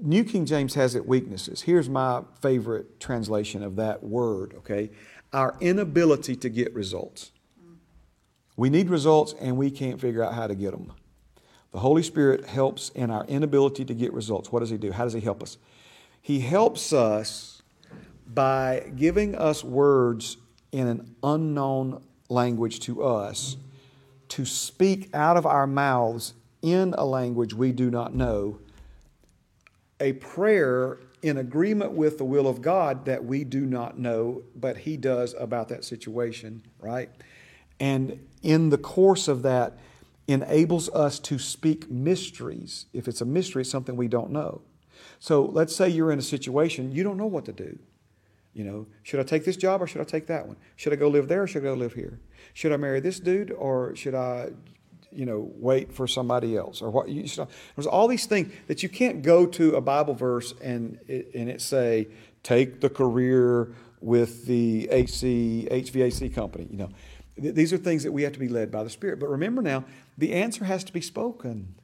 New 0.00 0.24
King 0.24 0.46
James 0.46 0.74
has 0.74 0.94
it 0.94 1.06
weaknesses. 1.06 1.62
Here's 1.62 1.88
my 1.88 2.22
favorite 2.40 3.00
translation 3.00 3.62
of 3.62 3.76
that 3.76 4.02
word, 4.02 4.54
okay? 4.58 4.90
Our 5.32 5.56
inability 5.60 6.36
to 6.36 6.48
get 6.48 6.72
results. 6.74 7.32
We 8.56 8.70
need 8.70 8.88
results 8.88 9.34
and 9.40 9.56
we 9.56 9.70
can't 9.70 10.00
figure 10.00 10.22
out 10.22 10.34
how 10.34 10.46
to 10.46 10.54
get 10.54 10.70
them. 10.70 10.92
The 11.72 11.80
Holy 11.80 12.02
Spirit 12.02 12.46
helps 12.46 12.88
in 12.90 13.10
our 13.10 13.26
inability 13.26 13.84
to 13.84 13.94
get 13.94 14.12
results. 14.14 14.50
What 14.50 14.60
does 14.60 14.70
He 14.70 14.78
do? 14.78 14.92
How 14.92 15.04
does 15.04 15.12
He 15.12 15.20
help 15.20 15.42
us? 15.42 15.58
He 16.22 16.40
helps 16.40 16.92
us 16.92 17.62
by 18.26 18.90
giving 18.96 19.34
us 19.34 19.62
words 19.62 20.38
in 20.72 20.86
an 20.86 21.14
unknown 21.22 22.02
language 22.28 22.80
to 22.80 23.02
us 23.02 23.56
to 24.28 24.44
speak 24.44 25.08
out 25.14 25.36
of 25.36 25.46
our 25.46 25.66
mouths 25.66 26.34
in 26.62 26.94
a 26.98 27.04
language 27.04 27.54
we 27.54 27.72
do 27.72 27.90
not 27.90 28.14
know 28.14 28.58
a 30.00 30.12
prayer 30.14 30.98
in 31.22 31.38
agreement 31.38 31.92
with 31.92 32.18
the 32.18 32.24
will 32.24 32.46
of 32.46 32.62
God 32.62 33.06
that 33.06 33.24
we 33.24 33.44
do 33.44 33.64
not 33.64 33.98
know, 33.98 34.42
but 34.54 34.78
He 34.78 34.96
does 34.96 35.34
about 35.38 35.68
that 35.68 35.84
situation, 35.84 36.62
right? 36.78 37.10
And 37.80 38.26
in 38.42 38.70
the 38.70 38.78
course 38.78 39.28
of 39.28 39.42
that, 39.42 39.78
enables 40.28 40.88
us 40.90 41.18
to 41.20 41.38
speak 41.38 41.90
mysteries. 41.90 42.86
If 42.92 43.06
it's 43.08 43.20
a 43.20 43.24
mystery, 43.24 43.62
it's 43.62 43.70
something 43.70 43.96
we 43.96 44.08
don't 44.08 44.30
know. 44.30 44.60
So 45.18 45.44
let's 45.44 45.74
say 45.74 45.88
you're 45.88 46.10
in 46.10 46.18
a 46.18 46.22
situation, 46.22 46.92
you 46.92 47.02
don't 47.02 47.16
know 47.16 47.26
what 47.26 47.44
to 47.46 47.52
do. 47.52 47.78
You 48.56 48.64
know, 48.64 48.86
should 49.02 49.20
I 49.20 49.22
take 49.22 49.44
this 49.44 49.58
job 49.58 49.82
or 49.82 49.86
should 49.86 50.00
I 50.00 50.04
take 50.04 50.28
that 50.28 50.46
one? 50.46 50.56
Should 50.76 50.94
I 50.94 50.96
go 50.96 51.08
live 51.08 51.28
there 51.28 51.42
or 51.42 51.46
should 51.46 51.62
I 51.62 51.66
go 51.66 51.74
live 51.74 51.92
here? 51.92 52.18
Should 52.54 52.72
I 52.72 52.78
marry 52.78 53.00
this 53.00 53.20
dude 53.20 53.50
or 53.50 53.94
should 53.94 54.14
I, 54.14 54.48
you 55.12 55.26
know, 55.26 55.50
wait 55.56 55.92
for 55.92 56.06
somebody 56.06 56.56
else? 56.56 56.80
Or 56.80 56.90
what? 56.90 57.10
You, 57.10 57.28
should, 57.28 57.48
there's 57.74 57.86
all 57.86 58.08
these 58.08 58.24
things 58.24 58.50
that 58.66 58.82
you 58.82 58.88
can't 58.88 59.20
go 59.20 59.44
to 59.44 59.76
a 59.76 59.82
Bible 59.82 60.14
verse 60.14 60.54
and 60.62 60.98
it, 61.06 61.32
and 61.34 61.50
it 61.50 61.60
say, 61.60 62.08
take 62.42 62.80
the 62.80 62.88
career 62.88 63.74
with 64.00 64.46
the 64.46 64.88
AC 64.90 65.68
HVAC 65.70 66.34
company. 66.34 66.66
You 66.70 66.78
know, 66.78 66.88
Th- 67.38 67.54
these 67.54 67.74
are 67.74 67.76
things 67.76 68.04
that 68.04 68.12
we 68.12 68.22
have 68.22 68.32
to 68.32 68.38
be 68.38 68.48
led 68.48 68.70
by 68.70 68.82
the 68.84 68.90
Spirit. 68.90 69.20
But 69.20 69.28
remember 69.28 69.60
now, 69.60 69.84
the 70.16 70.32
answer 70.32 70.64
has 70.64 70.82
to 70.84 70.94
be 70.94 71.02
spoken. 71.02 71.74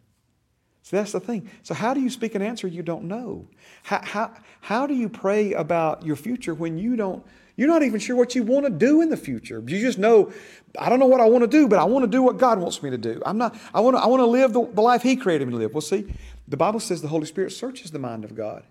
So 0.82 0.96
that's 0.96 1.12
the 1.12 1.20
thing. 1.20 1.48
So, 1.62 1.74
how 1.74 1.94
do 1.94 2.00
you 2.00 2.10
speak 2.10 2.34
an 2.34 2.42
answer 2.42 2.66
you 2.66 2.82
don't 2.82 3.04
know? 3.04 3.46
How, 3.84 4.00
how, 4.02 4.34
how 4.60 4.86
do 4.86 4.94
you 4.94 5.08
pray 5.08 5.52
about 5.52 6.04
your 6.04 6.16
future 6.16 6.54
when 6.54 6.76
you 6.76 6.96
don't, 6.96 7.24
you're 7.56 7.68
not 7.68 7.84
even 7.84 8.00
sure 8.00 8.16
what 8.16 8.34
you 8.34 8.42
want 8.42 8.66
to 8.66 8.70
do 8.70 9.00
in 9.00 9.08
the 9.08 9.16
future? 9.16 9.62
You 9.64 9.80
just 9.80 9.98
know, 9.98 10.32
I 10.76 10.88
don't 10.88 10.98
know 10.98 11.06
what 11.06 11.20
I 11.20 11.26
want 11.26 11.42
to 11.42 11.48
do, 11.48 11.68
but 11.68 11.78
I 11.78 11.84
want 11.84 12.02
to 12.02 12.10
do 12.10 12.20
what 12.20 12.36
God 12.36 12.58
wants 12.58 12.82
me 12.82 12.90
to 12.90 12.98
do. 12.98 13.22
I'm 13.24 13.38
not, 13.38 13.56
I 13.72 13.80
want 13.80 13.96
to, 13.96 14.02
I 14.02 14.06
want 14.06 14.20
to 14.20 14.26
live 14.26 14.52
the, 14.52 14.66
the 14.66 14.80
life 14.80 15.02
He 15.02 15.14
created 15.14 15.46
me 15.46 15.52
to 15.52 15.58
live. 15.58 15.72
Well, 15.72 15.80
see, 15.80 16.12
the 16.48 16.56
Bible 16.56 16.80
says 16.80 17.00
the 17.00 17.08
Holy 17.08 17.26
Spirit 17.26 17.52
searches 17.52 17.92
the 17.92 18.00
mind 18.00 18.24
of 18.24 18.34
God. 18.34 18.64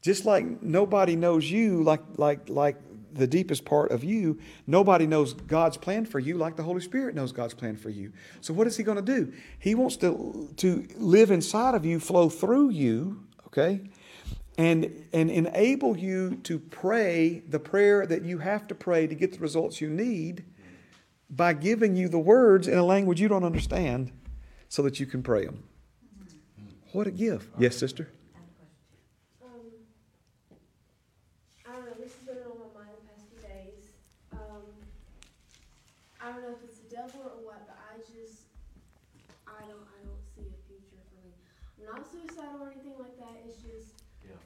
Just 0.00 0.24
like 0.24 0.62
nobody 0.62 1.14
knows 1.14 1.50
you 1.50 1.82
like, 1.82 2.00
like, 2.16 2.48
like 2.48 2.76
the 3.12 3.26
deepest 3.26 3.64
part 3.64 3.90
of 3.90 4.04
you, 4.04 4.38
nobody 4.66 5.06
knows 5.06 5.34
God's 5.34 5.76
plan 5.76 6.04
for 6.04 6.18
you 6.18 6.36
like 6.36 6.56
the 6.56 6.62
Holy 6.62 6.80
Spirit 6.80 7.14
knows 7.14 7.32
God's 7.32 7.54
plan 7.54 7.76
for 7.76 7.90
you. 7.90 8.12
So 8.40 8.54
what 8.54 8.66
is 8.66 8.76
he 8.76 8.82
going 8.82 8.96
to 8.96 9.02
do? 9.02 9.32
He 9.58 9.74
wants 9.74 9.96
to 9.98 10.48
to 10.56 10.86
live 10.96 11.30
inside 11.30 11.74
of 11.74 11.84
you, 11.84 12.00
flow 12.00 12.28
through 12.28 12.70
you, 12.70 13.24
okay? 13.46 13.80
And 14.56 15.06
and 15.12 15.30
enable 15.30 15.96
you 15.96 16.36
to 16.44 16.58
pray 16.58 17.40
the 17.48 17.58
prayer 17.58 18.06
that 18.06 18.22
you 18.22 18.38
have 18.38 18.66
to 18.68 18.74
pray 18.74 19.06
to 19.06 19.14
get 19.14 19.32
the 19.32 19.38
results 19.38 19.80
you 19.80 19.88
need 19.88 20.44
by 21.30 21.52
giving 21.52 21.94
you 21.94 22.08
the 22.08 22.18
words 22.18 22.66
in 22.68 22.78
a 22.78 22.84
language 22.84 23.20
you 23.20 23.28
don't 23.28 23.44
understand 23.44 24.12
so 24.68 24.82
that 24.82 24.98
you 24.98 25.06
can 25.06 25.22
pray 25.22 25.44
them. 25.44 25.62
What 26.92 27.06
a 27.06 27.10
gift. 27.10 27.48
Yes, 27.58 27.76
sister. 27.76 28.08
Um, 29.42 29.50
I 31.66 31.72
don't 31.72 31.84
know, 31.84 31.92
this 32.00 32.14
has 32.14 32.22
been 32.26 32.38
on 32.38 32.58
my 32.58 32.80
mind 32.80 32.96
the 32.96 33.08
past 33.08 33.24
few 33.28 33.40
days. 33.46 33.84
Um, 34.32 34.62
I 36.20 36.32
don't 36.32 36.42
know 36.42 36.56
if 36.56 36.62
it's 36.78 36.86
the 36.86 36.94
devil 36.94 37.26
or 37.26 37.42
what, 37.42 37.66
but 37.66 37.74
I 37.74 37.98
just, 38.06 38.46
I 39.46 39.66
don't, 39.66 39.82
I 39.82 39.98
don't 40.06 40.22
see 40.30 40.46
a 40.46 40.58
future 40.70 41.02
for 41.10 41.18
me. 41.26 41.34
I'm 41.82 41.90
not 41.90 42.06
suicidal 42.06 42.62
or 42.62 42.70
anything 42.70 42.94
like 42.98 43.18
that, 43.18 43.42
it's 43.42 43.58
just, 43.58 43.98
Yeah. 44.22 44.38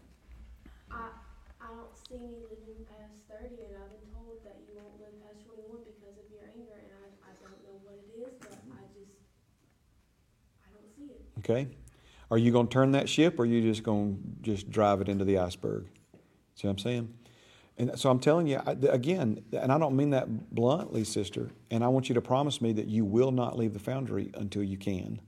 I, 0.88 1.12
I 1.60 1.68
don't 1.76 1.92
see 2.08 2.18
me 2.18 2.42
living 2.48 2.82
past 2.88 3.22
thirty, 3.28 3.60
and 3.68 3.76
I've 3.76 3.92
been 3.92 4.08
told 4.10 4.40
that 4.42 4.58
you 4.66 4.74
won't 4.74 4.98
live 4.98 5.14
past 5.22 5.44
twenty-one 5.46 5.84
because 5.86 6.18
of 6.18 6.26
your 6.32 6.42
anger, 6.48 6.74
and 6.74 6.90
I, 6.90 7.30
I 7.30 7.32
don't 7.38 7.60
know 7.62 7.76
what 7.84 8.00
it 8.00 8.10
is, 8.18 8.34
but 8.40 8.50
mm-hmm. 8.50 8.80
I 8.80 8.82
just, 8.90 9.14
I 10.66 10.74
don't 10.74 10.90
see 10.96 11.14
it. 11.14 11.22
Okay. 11.38 11.68
Are 12.32 12.38
you 12.38 12.50
going 12.50 12.66
to 12.66 12.72
turn 12.72 12.92
that 12.92 13.08
ship 13.08 13.38
or 13.38 13.42
are 13.42 13.46
you 13.46 13.60
just 13.60 13.82
going 13.82 14.16
to 14.16 14.54
just 14.54 14.70
drive 14.70 15.02
it 15.02 15.08
into 15.08 15.24
the 15.24 15.36
iceberg? 15.36 15.86
See 16.54 16.66
what 16.66 16.72
I'm 16.72 16.78
saying? 16.78 17.14
And 17.78 17.98
so 17.98 18.10
I'm 18.10 18.18
telling 18.18 18.46
you, 18.46 18.60
again, 18.66 19.42
and 19.52 19.72
I 19.72 19.78
don't 19.78 19.96
mean 19.96 20.10
that 20.10 20.54
bluntly, 20.54 21.04
sister, 21.04 21.50
and 21.70 21.82
I 21.82 21.88
want 21.88 22.08
you 22.08 22.14
to 22.14 22.20
promise 22.20 22.60
me 22.60 22.72
that 22.74 22.86
you 22.86 23.04
will 23.04 23.32
not 23.32 23.56
leave 23.56 23.72
the 23.72 23.78
foundry 23.78 24.30
until 24.34 24.62
you 24.62 24.76
can, 24.76 25.20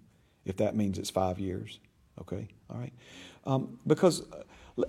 if 0.44 0.56
that 0.58 0.76
means 0.76 0.98
it's 0.98 1.10
five 1.10 1.38
years. 1.38 1.80
Okay? 2.20 2.48
All 2.70 2.78
right? 2.78 2.92
Um, 3.44 3.78
because, 3.86 4.22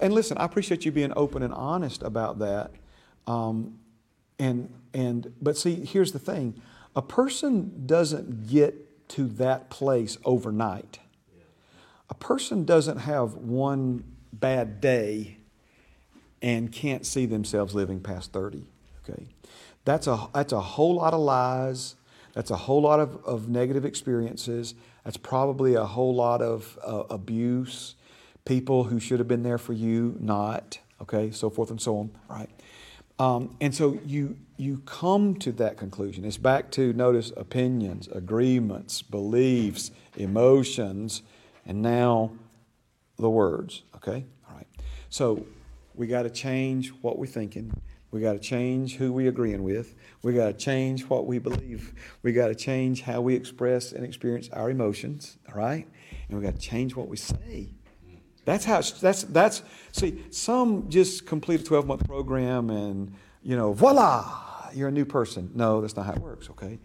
and 0.02 0.14
listen, 0.14 0.38
I 0.38 0.46
appreciate 0.46 0.86
you 0.86 0.92
being 0.92 1.14
open 1.16 1.44
and 1.44 1.54
honest 1.54 2.04
about 2.04 2.40
that. 2.40 2.72
Um, 3.26 3.80
and, 4.38 4.74
and, 4.94 5.34
but 5.42 5.58
see, 5.58 5.86
here's 5.86 6.12
the 6.12 6.20
thing 6.20 6.62
a 6.96 7.02
person 7.02 7.86
doesn't 7.86 8.48
get 8.48 9.08
to 9.10 9.28
that 9.28 9.70
place 9.70 10.18
overnight 10.26 11.00
a 12.10 12.14
person 12.14 12.66
doesn't 12.66 13.00
have 13.00 13.34
one 13.36 14.04
bad 14.32 14.80
day 14.82 15.38
and 16.42 16.72
can't 16.72 17.06
see 17.06 17.26
themselves 17.26 17.74
living 17.74 18.00
past 18.00 18.32
30 18.32 18.66
okay? 19.08 19.28
That's 19.84 20.08
a 20.08 20.28
that's 20.34 20.54
a 20.54 20.62
whole 20.62 20.96
lot 20.96 21.14
of 21.14 21.20
lies. 21.20 21.96
That's 22.34 22.52
a 22.52 22.58
whole 22.58 22.82
lot 22.82 23.00
of, 23.00 23.24
of 23.24 23.48
negative 23.48 23.86
experiences. 23.86 24.76
That's 25.06 25.16
probably 25.16 25.76
a 25.76 25.86
whole 25.86 26.14
lot 26.14 26.42
of 26.42 26.78
uh, 26.86 27.04
abuse. 27.10 27.96
People 28.44 28.86
who 28.86 29.00
should 29.00 29.20
have 29.20 29.28
been 29.28 29.44
there 29.44 29.58
for 29.58 29.74
you 29.74 30.16
not 30.20 30.80
okay? 31.02 31.32
So 31.32 31.50
forth 31.50 31.72
and 31.72 31.82
so 31.82 31.98
on 31.98 32.12
right? 32.28 32.50
Um, 33.18 33.56
and 33.62 33.74
so 33.74 34.00
you 34.06 34.38
you 34.58 34.82
come 34.86 35.36
to 35.36 35.52
that 35.54 35.78
conclusion. 35.78 36.26
It's 36.26 36.38
back 36.38 36.72
to 36.72 36.94
notice 36.94 37.32
opinions 37.38 38.08
agreements 38.08 39.02
beliefs 39.02 39.92
emotions 40.18 41.22
and 41.66 41.82
now 41.82 42.32
the 43.18 43.30
words, 43.30 43.84
okay? 43.96 44.26
All 44.50 44.56
right. 44.56 44.68
So 45.10 45.46
we 45.96 46.08
got 46.08 46.24
to 46.24 46.30
change 46.30 46.90
what 47.02 47.18
we're 47.18 47.26
thinking. 47.26 47.74
We 48.12 48.22
got 48.22 48.34
to 48.34 48.40
change 48.40 48.96
who 48.96 49.12
we're 49.12 49.30
agreeing 49.30 49.64
with. 49.64 49.96
We 50.24 50.34
got 50.34 50.48
to 50.48 50.54
change 50.54 51.04
what 51.10 51.26
we 51.26 51.40
believe. 51.40 51.94
We 52.24 52.32
got 52.32 52.48
to 52.48 52.56
change 52.56 53.02
how 53.02 53.22
we 53.22 53.36
express 53.36 53.92
and 53.92 54.06
experience 54.06 54.50
our 54.50 54.70
emotions, 54.70 55.38
all 55.50 55.56
right? 55.56 55.88
And 56.30 56.38
we 56.38 56.44
got 56.44 56.56
to 56.56 56.62
change 56.62 56.96
what 56.96 57.08
we 57.08 57.18
say. 57.18 57.72
That's 58.46 58.64
how 58.64 58.80
that's 58.80 59.24
that's 59.24 59.64
see 59.92 60.24
some 60.30 60.88
just 60.88 61.26
complete 61.26 61.62
a 61.62 61.64
12 61.64 61.88
month 61.88 62.06
program 62.06 62.70
and 62.70 63.12
you 63.42 63.56
know 63.56 63.74
voila 63.74 64.46
you're 64.76 64.90
a 64.90 64.92
new 64.92 65.06
person. 65.06 65.52
No, 65.56 65.82
that's 65.82 65.96
not 65.96 66.06
how 66.06 66.14
it 66.14 66.20
works, 66.20 66.50
okay? 66.52 66.80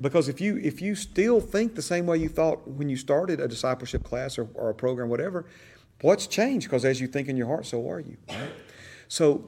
Because 0.00 0.28
if 0.28 0.40
you 0.40 0.56
if 0.56 0.80
you 0.80 0.94
still 0.94 1.40
think 1.40 1.74
the 1.74 1.82
same 1.82 2.06
way 2.06 2.18
you 2.18 2.28
thought 2.28 2.66
when 2.66 2.88
you 2.88 2.96
started 2.96 3.40
a 3.40 3.48
discipleship 3.48 4.02
class 4.04 4.38
or, 4.38 4.48
or 4.54 4.70
a 4.70 4.74
program, 4.74 5.08
whatever, 5.08 5.44
what's 6.02 6.26
changed? 6.26 6.68
Because 6.68 6.84
as 6.84 7.00
you 7.00 7.06
think 7.06 7.28
in 7.28 7.36
your 7.36 7.46
heart, 7.46 7.66
so 7.66 7.88
are 7.90 8.00
you. 8.00 8.16
Right? 8.28 8.50
So, 9.08 9.44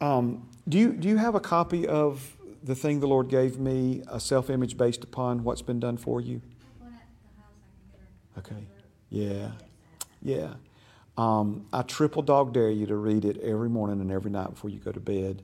um, 0.00 0.48
do 0.68 0.78
you 0.78 0.92
do 0.92 1.08
you 1.08 1.16
have 1.16 1.34
a 1.34 1.40
copy 1.40 1.86
of 1.86 2.36
the 2.62 2.74
thing 2.74 3.00
the 3.00 3.08
Lord 3.08 3.28
gave 3.28 3.58
me, 3.58 4.02
a 4.08 4.20
self 4.20 4.48
image 4.48 4.76
based 4.76 5.02
upon 5.02 5.42
what's 5.42 5.62
been 5.62 5.80
done 5.80 5.96
for 5.96 6.20
you? 6.20 6.40
One 6.78 6.92
at 6.92 7.00
the 7.22 7.42
house 7.42 7.54
I 7.64 8.38
can 8.38 8.46
get 8.46 8.52
her. 8.52 8.56
Okay. 8.56 8.66
Yeah. 9.10 9.50
Yeah. 10.22 10.54
Um, 11.16 11.66
I 11.72 11.82
triple 11.82 12.22
dog 12.22 12.54
dare 12.54 12.70
you 12.70 12.86
to 12.86 12.96
read 12.96 13.24
it 13.24 13.38
every 13.38 13.68
morning 13.68 14.00
and 14.00 14.10
every 14.10 14.30
night 14.30 14.50
before 14.50 14.70
you 14.70 14.78
go 14.78 14.92
to 14.92 15.00
bed, 15.00 15.42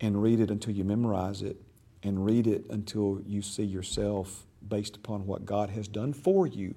and 0.00 0.22
read 0.22 0.40
it 0.40 0.50
until 0.50 0.74
you 0.74 0.84
memorize 0.84 1.42
it 1.42 1.56
and 2.02 2.24
read 2.24 2.46
it 2.46 2.64
until 2.70 3.20
you 3.26 3.42
see 3.42 3.64
yourself 3.64 4.46
based 4.66 4.96
upon 4.96 5.26
what 5.26 5.44
God 5.44 5.70
has 5.70 5.88
done 5.88 6.12
for 6.12 6.46
you. 6.46 6.74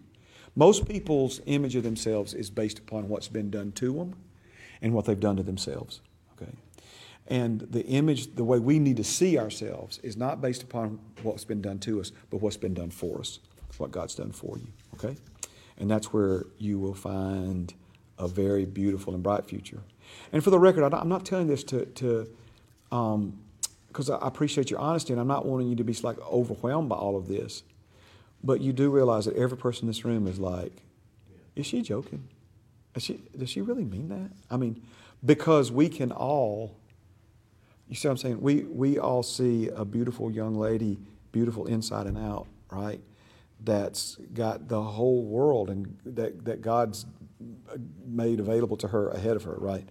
Most 0.56 0.88
people's 0.88 1.42
image 1.46 1.76
of 1.76 1.84
themselves 1.84 2.34
is 2.34 2.50
based 2.50 2.80
upon 2.80 3.10
what's 3.10 3.28
been 3.28 3.50
done 3.50 3.72
to 3.74 3.94
them 3.94 4.16
and 4.82 4.94
what 4.94 5.06
they've 5.06 5.20
done 5.20 5.38
to 5.38 5.44
themselves. 5.44 6.02
Okay? 6.36 6.52
And 7.28 7.62
the 7.62 7.86
image, 7.86 8.36
the 8.36 8.44
way 8.44 8.60
we 8.60 8.80
need 8.80 8.98
to 8.98 9.04
see 9.04 9.38
ourselves, 9.40 10.00
is 10.00 10.18
not 10.18 10.42
based 10.42 10.62
upon 10.62 11.00
what's 11.24 11.46
been 11.46 11.62
done 11.62 11.80
to 11.80 12.00
us, 12.00 12.12
but 12.30 12.42
what's 12.42 12.58
been 12.58 12.74
done 12.74 12.92
for 12.92 13.20
us, 13.20 13.40
what 13.78 13.92
God's 13.92 14.16
done 14.16 14.32
for 14.32 14.58
you. 14.58 14.68
Okay? 14.96 15.16
And 15.78 15.90
that's 15.90 16.14
where 16.14 16.46
you 16.60 16.78
will 16.78 16.94
find 16.94 17.74
a 18.20 18.28
very 18.28 18.66
beautiful 18.66 19.14
and 19.14 19.24
bright 19.24 19.46
future. 19.46 19.82
And 20.32 20.44
for 20.44 20.52
the 20.52 20.60
record, 20.60 20.94
I'm 20.94 21.10
not 21.10 21.26
telling 21.26 21.48
this 21.48 21.64
to, 21.66 21.86
to 21.86 22.30
um, 22.92 23.40
because 23.88 24.10
I 24.10 24.18
appreciate 24.22 24.72
your 24.72 24.80
honesty 24.80 25.14
and 25.14 25.22
I'm 25.22 25.28
not 25.28 25.46
wanting 25.46 25.68
you 25.68 25.76
to 25.76 25.84
be 25.84 25.94
like 26.02 26.20
overwhelmed 26.22 26.90
by 26.90 26.96
all 26.96 27.16
of 27.16 27.28
this. 27.28 27.64
But 28.44 28.62
you 28.62 28.74
do 28.74 28.90
realize 28.90 29.26
that 29.26 29.36
every 29.36 29.58
person 29.58 29.84
in 29.84 29.88
this 29.88 30.04
room 30.04 30.28
is 30.28 30.40
like, 30.40 30.84
is 31.56 31.66
she 31.66 31.82
joking? 31.82 32.28
Is 32.96 33.04
she, 33.04 33.22
does 33.38 33.50
she 33.50 33.62
really 33.62 33.86
mean 33.86 34.10
that? 34.10 34.32
I 34.52 34.58
mean, 34.58 34.82
because 35.26 35.72
we 35.72 35.90
can 35.90 36.12
all, 36.12 36.76
you 37.88 37.96
see 37.96 38.08
what 38.08 38.14
I'm 38.14 38.18
saying? 38.18 38.42
We, 38.42 38.64
we 38.64 39.00
all 39.00 39.24
see 39.24 39.70
a 39.70 39.86
beautiful 39.86 40.30
young 40.30 40.56
lady, 40.56 41.00
beautiful 41.32 41.66
inside 41.66 42.06
and 42.06 42.18
out, 42.18 42.48
right? 42.72 43.02
That's 43.64 44.18
got 44.34 44.68
the 44.68 44.82
whole 44.82 45.24
world 45.24 45.70
and 45.70 45.98
that, 46.06 46.44
that 46.46 46.62
God's 46.62 47.06
made 48.06 48.40
available 48.40 48.78
to 48.78 48.90
her 48.90 49.10
ahead 49.10 49.36
of 49.36 49.44
her, 49.44 49.56
right? 49.58 49.88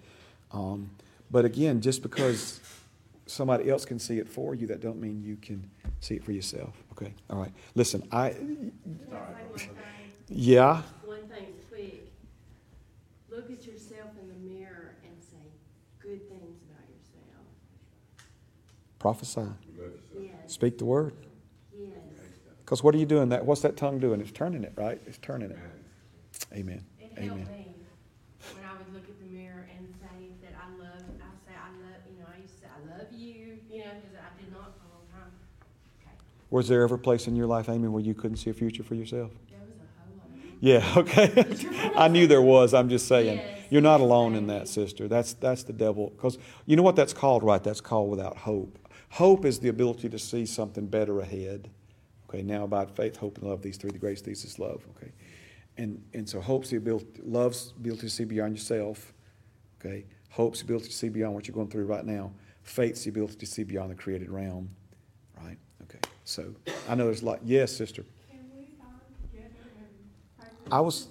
Um, 0.53 0.91
but 1.31 1.45
again, 1.45 1.81
just 1.81 2.03
because 2.03 2.61
somebody 3.27 3.71
else 3.71 3.85
can 3.85 3.99
see 3.99 4.19
it 4.19 4.29
for 4.29 4.55
you, 4.55 4.67
that 4.67 4.81
don't 4.81 5.01
mean 5.01 5.23
you 5.23 5.37
can 5.37 5.71
see 6.01 6.17
it 6.17 6.25
for 6.25 6.33
yourself. 6.33 6.82
Okay, 6.93 7.15
all 7.31 7.39
right. 7.39 7.53
Listen, 7.75 8.07
I, 8.13 8.37
yeah, 10.29 10.83
One 11.05 11.19
thing 11.29 11.47
quick, 11.69 12.13
look 13.31 13.51
at 13.51 13.67
yourself 13.67 14.11
in 14.21 14.29
the 14.29 14.55
mirror 14.55 14.95
and 15.05 15.13
say 15.23 15.37
good 15.99 16.29
things 16.29 16.59
about 16.69 16.85
yourself. 16.89 17.45
prophesy. 18.99 19.49
Yes. 20.15 20.33
Speak 20.47 20.79
the 20.79 20.85
word. 20.85 21.15
Yes. 21.75 21.91
Because 22.65 22.83
what 22.83 22.95
are 22.95 22.99
you 22.99 23.07
doing? 23.07 23.31
That 23.31 23.45
what's 23.47 23.63
that 23.63 23.77
tongue 23.77 23.99
doing? 23.99 24.21
It's 24.21 24.31
turning 24.33 24.63
it, 24.65 24.75
right? 24.77 25.01
It's 25.07 25.19
turning 25.19 25.51
it. 25.51 25.59
Amen. 26.53 26.85
Amen. 27.19 27.49
me 27.51 27.73
when 28.51 28.65
I 28.67 28.75
would 28.77 28.91
look 28.93 29.07
at 29.09 29.17
the 29.23 29.31
mirror 29.31 29.69
and 29.71 29.87
say 30.03 30.35
that 30.43 30.55
I 30.59 30.67
love, 30.75 31.05
I 31.23 31.31
say 31.47 31.55
I 31.55 31.71
love, 31.79 32.03
you 32.11 32.19
know, 32.19 32.27
I 32.27 32.43
used 32.43 32.59
to 32.59 32.67
say 32.67 32.69
I 32.69 32.81
love 32.91 33.09
you, 33.15 33.57
you 33.71 33.79
know, 33.87 33.95
because 34.03 34.19
I 34.19 34.29
did 34.35 34.51
not 34.51 34.75
for 34.77 34.91
a 34.91 34.93
long 34.99 35.07
time. 35.15 35.31
Okay, 36.03 36.17
Was 36.53 36.69
there 36.69 36.83
ever 36.83 36.97
a 36.97 36.99
place 36.99 37.27
in 37.27 37.35
your 37.35 37.47
life, 37.47 37.71
Amy, 37.71 37.89
where 37.89 38.03
you 38.03 38.13
couldn't 38.13 38.37
see 38.37 38.51
a 38.51 38.53
future 38.53 38.83
for 38.83 38.95
yourself? 38.95 39.31
there 39.49 39.59
was 39.59 39.73
a 39.81 40.03
whole 40.05 40.29
lot. 40.29 40.53
Yeah, 40.61 40.93
okay. 40.99 41.93
I 41.97 42.09
knew 42.09 42.27
there 42.27 42.43
was. 42.43 42.75
I'm 42.75 42.91
just 42.91 43.09
saying. 43.09 43.41
You're 43.71 43.81
not 43.81 44.03
alone 44.03 44.35
in 44.35 44.49
that, 44.49 44.69
sister. 44.69 45.09
That's 45.09 45.33
that's 45.33 45.63
the 45.63 45.73
devil. 45.73 46.11
Because 46.11 46.37
you 46.67 46.77
know 46.77 46.83
what 46.83 46.95
that's 46.95 47.15
called, 47.15 47.43
right? 47.43 47.65
That's 47.65 47.81
called 47.81 48.11
without 48.11 48.37
hope. 48.37 48.79
Hope 49.09 49.47
is 49.47 49.61
the 49.61 49.71
ability 49.71 50.11
to 50.11 50.19
see 50.19 50.45
something 50.45 50.87
better 50.87 51.21
ahead. 51.21 51.71
Okay, 52.29 52.43
now 52.43 52.65
about 52.65 52.95
faith, 52.95 53.17
hope, 53.17 53.39
and 53.39 53.49
love, 53.49 53.63
these 53.63 53.79
three, 53.79 53.91
the 53.91 53.99
greatest 53.99 54.27
these 54.27 54.45
is 54.45 54.59
love. 54.59 54.87
Okay. 54.97 55.11
And 55.79 56.03
and 56.13 56.29
so 56.29 56.39
hope's 56.39 56.69
the 56.69 56.77
ability 56.77 57.23
love's 57.25 57.69
the 57.69 57.81
ability 57.81 58.03
to 58.03 58.11
see 58.11 58.25
beyond 58.25 58.53
yourself. 58.55 59.15
Okay. 59.81 60.05
Hope's 60.29 60.59
the 60.59 60.67
ability 60.67 60.89
to 60.89 60.95
see 60.95 61.09
beyond 61.09 61.35
what 61.35 61.49
you're 61.49 61.55
going 61.55 61.69
through 61.69 61.87
right 61.87 62.05
now. 62.05 62.31
Faith's 62.63 63.05
the 63.05 63.09
ability 63.09 63.37
to 63.37 63.47
see 63.47 63.65
beyond 63.65 63.91
the 63.91 63.95
created 63.95 64.29
realm. 64.31 64.69
So 66.25 66.55
I 66.89 66.95
know 66.95 67.05
there's 67.05 67.23
a 67.23 67.27
lot 67.27 67.41
yes, 67.45 67.73
sister. 67.73 68.05
I 70.71 70.81
was. 70.81 71.09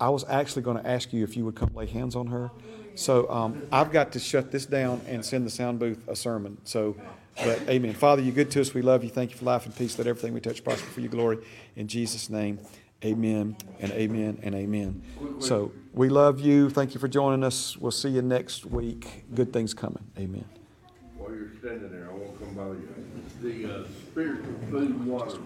I 0.00 0.08
was 0.08 0.24
actually 0.28 0.62
going 0.62 0.76
to 0.76 0.86
ask 0.86 1.12
you 1.12 1.22
if 1.22 1.36
you 1.36 1.44
would 1.44 1.54
come 1.54 1.70
lay 1.72 1.86
hands 1.86 2.16
on 2.16 2.26
her. 2.26 2.50
So 2.96 3.30
um, 3.30 3.62
I've 3.72 3.92
got 3.92 4.12
to 4.12 4.18
shut 4.18 4.50
this 4.50 4.66
down 4.66 5.00
and 5.06 5.24
send 5.24 5.46
the 5.46 5.50
sound 5.50 5.78
booth 5.78 6.08
a 6.08 6.16
sermon. 6.16 6.58
So, 6.64 6.96
but 7.36 7.60
Amen. 7.68 7.94
Father, 7.94 8.20
you're 8.20 8.34
good 8.34 8.50
to 8.52 8.60
us. 8.60 8.74
We 8.74 8.82
love 8.82 9.04
you. 9.04 9.10
Thank 9.10 9.30
you 9.30 9.36
for 9.36 9.44
life 9.44 9.66
and 9.66 9.74
peace. 9.74 9.96
Let 9.96 10.08
everything 10.08 10.34
we 10.34 10.40
touch 10.40 10.64
prosper 10.64 10.90
for 10.90 11.00
your 11.00 11.10
glory. 11.10 11.38
In 11.76 11.86
Jesus' 11.86 12.28
name, 12.28 12.58
Amen 13.04 13.56
and 13.80 13.92
Amen 13.92 14.38
and 14.42 14.54
Amen. 14.54 15.02
So 15.38 15.72
we 15.92 16.08
love 16.08 16.40
you. 16.40 16.70
Thank 16.70 16.94
you 16.94 17.00
for 17.00 17.08
joining 17.08 17.44
us. 17.44 17.76
We'll 17.76 17.92
see 17.92 18.10
you 18.10 18.22
next 18.22 18.66
week. 18.66 19.24
Good 19.34 19.52
things 19.52 19.74
coming. 19.74 20.04
Amen. 20.18 20.44
While 21.16 21.32
you're 21.34 21.50
standing 21.60 21.90
there, 21.90 22.10
I 22.10 22.14
won't 22.14 22.38
come 22.38 22.54
bother 22.54 22.74
you. 22.74 22.88
The, 23.42 23.80
uh, 23.80 23.84
spiritual 24.14 24.54
food 24.70 24.90
and 24.90 25.06
water 25.06 25.40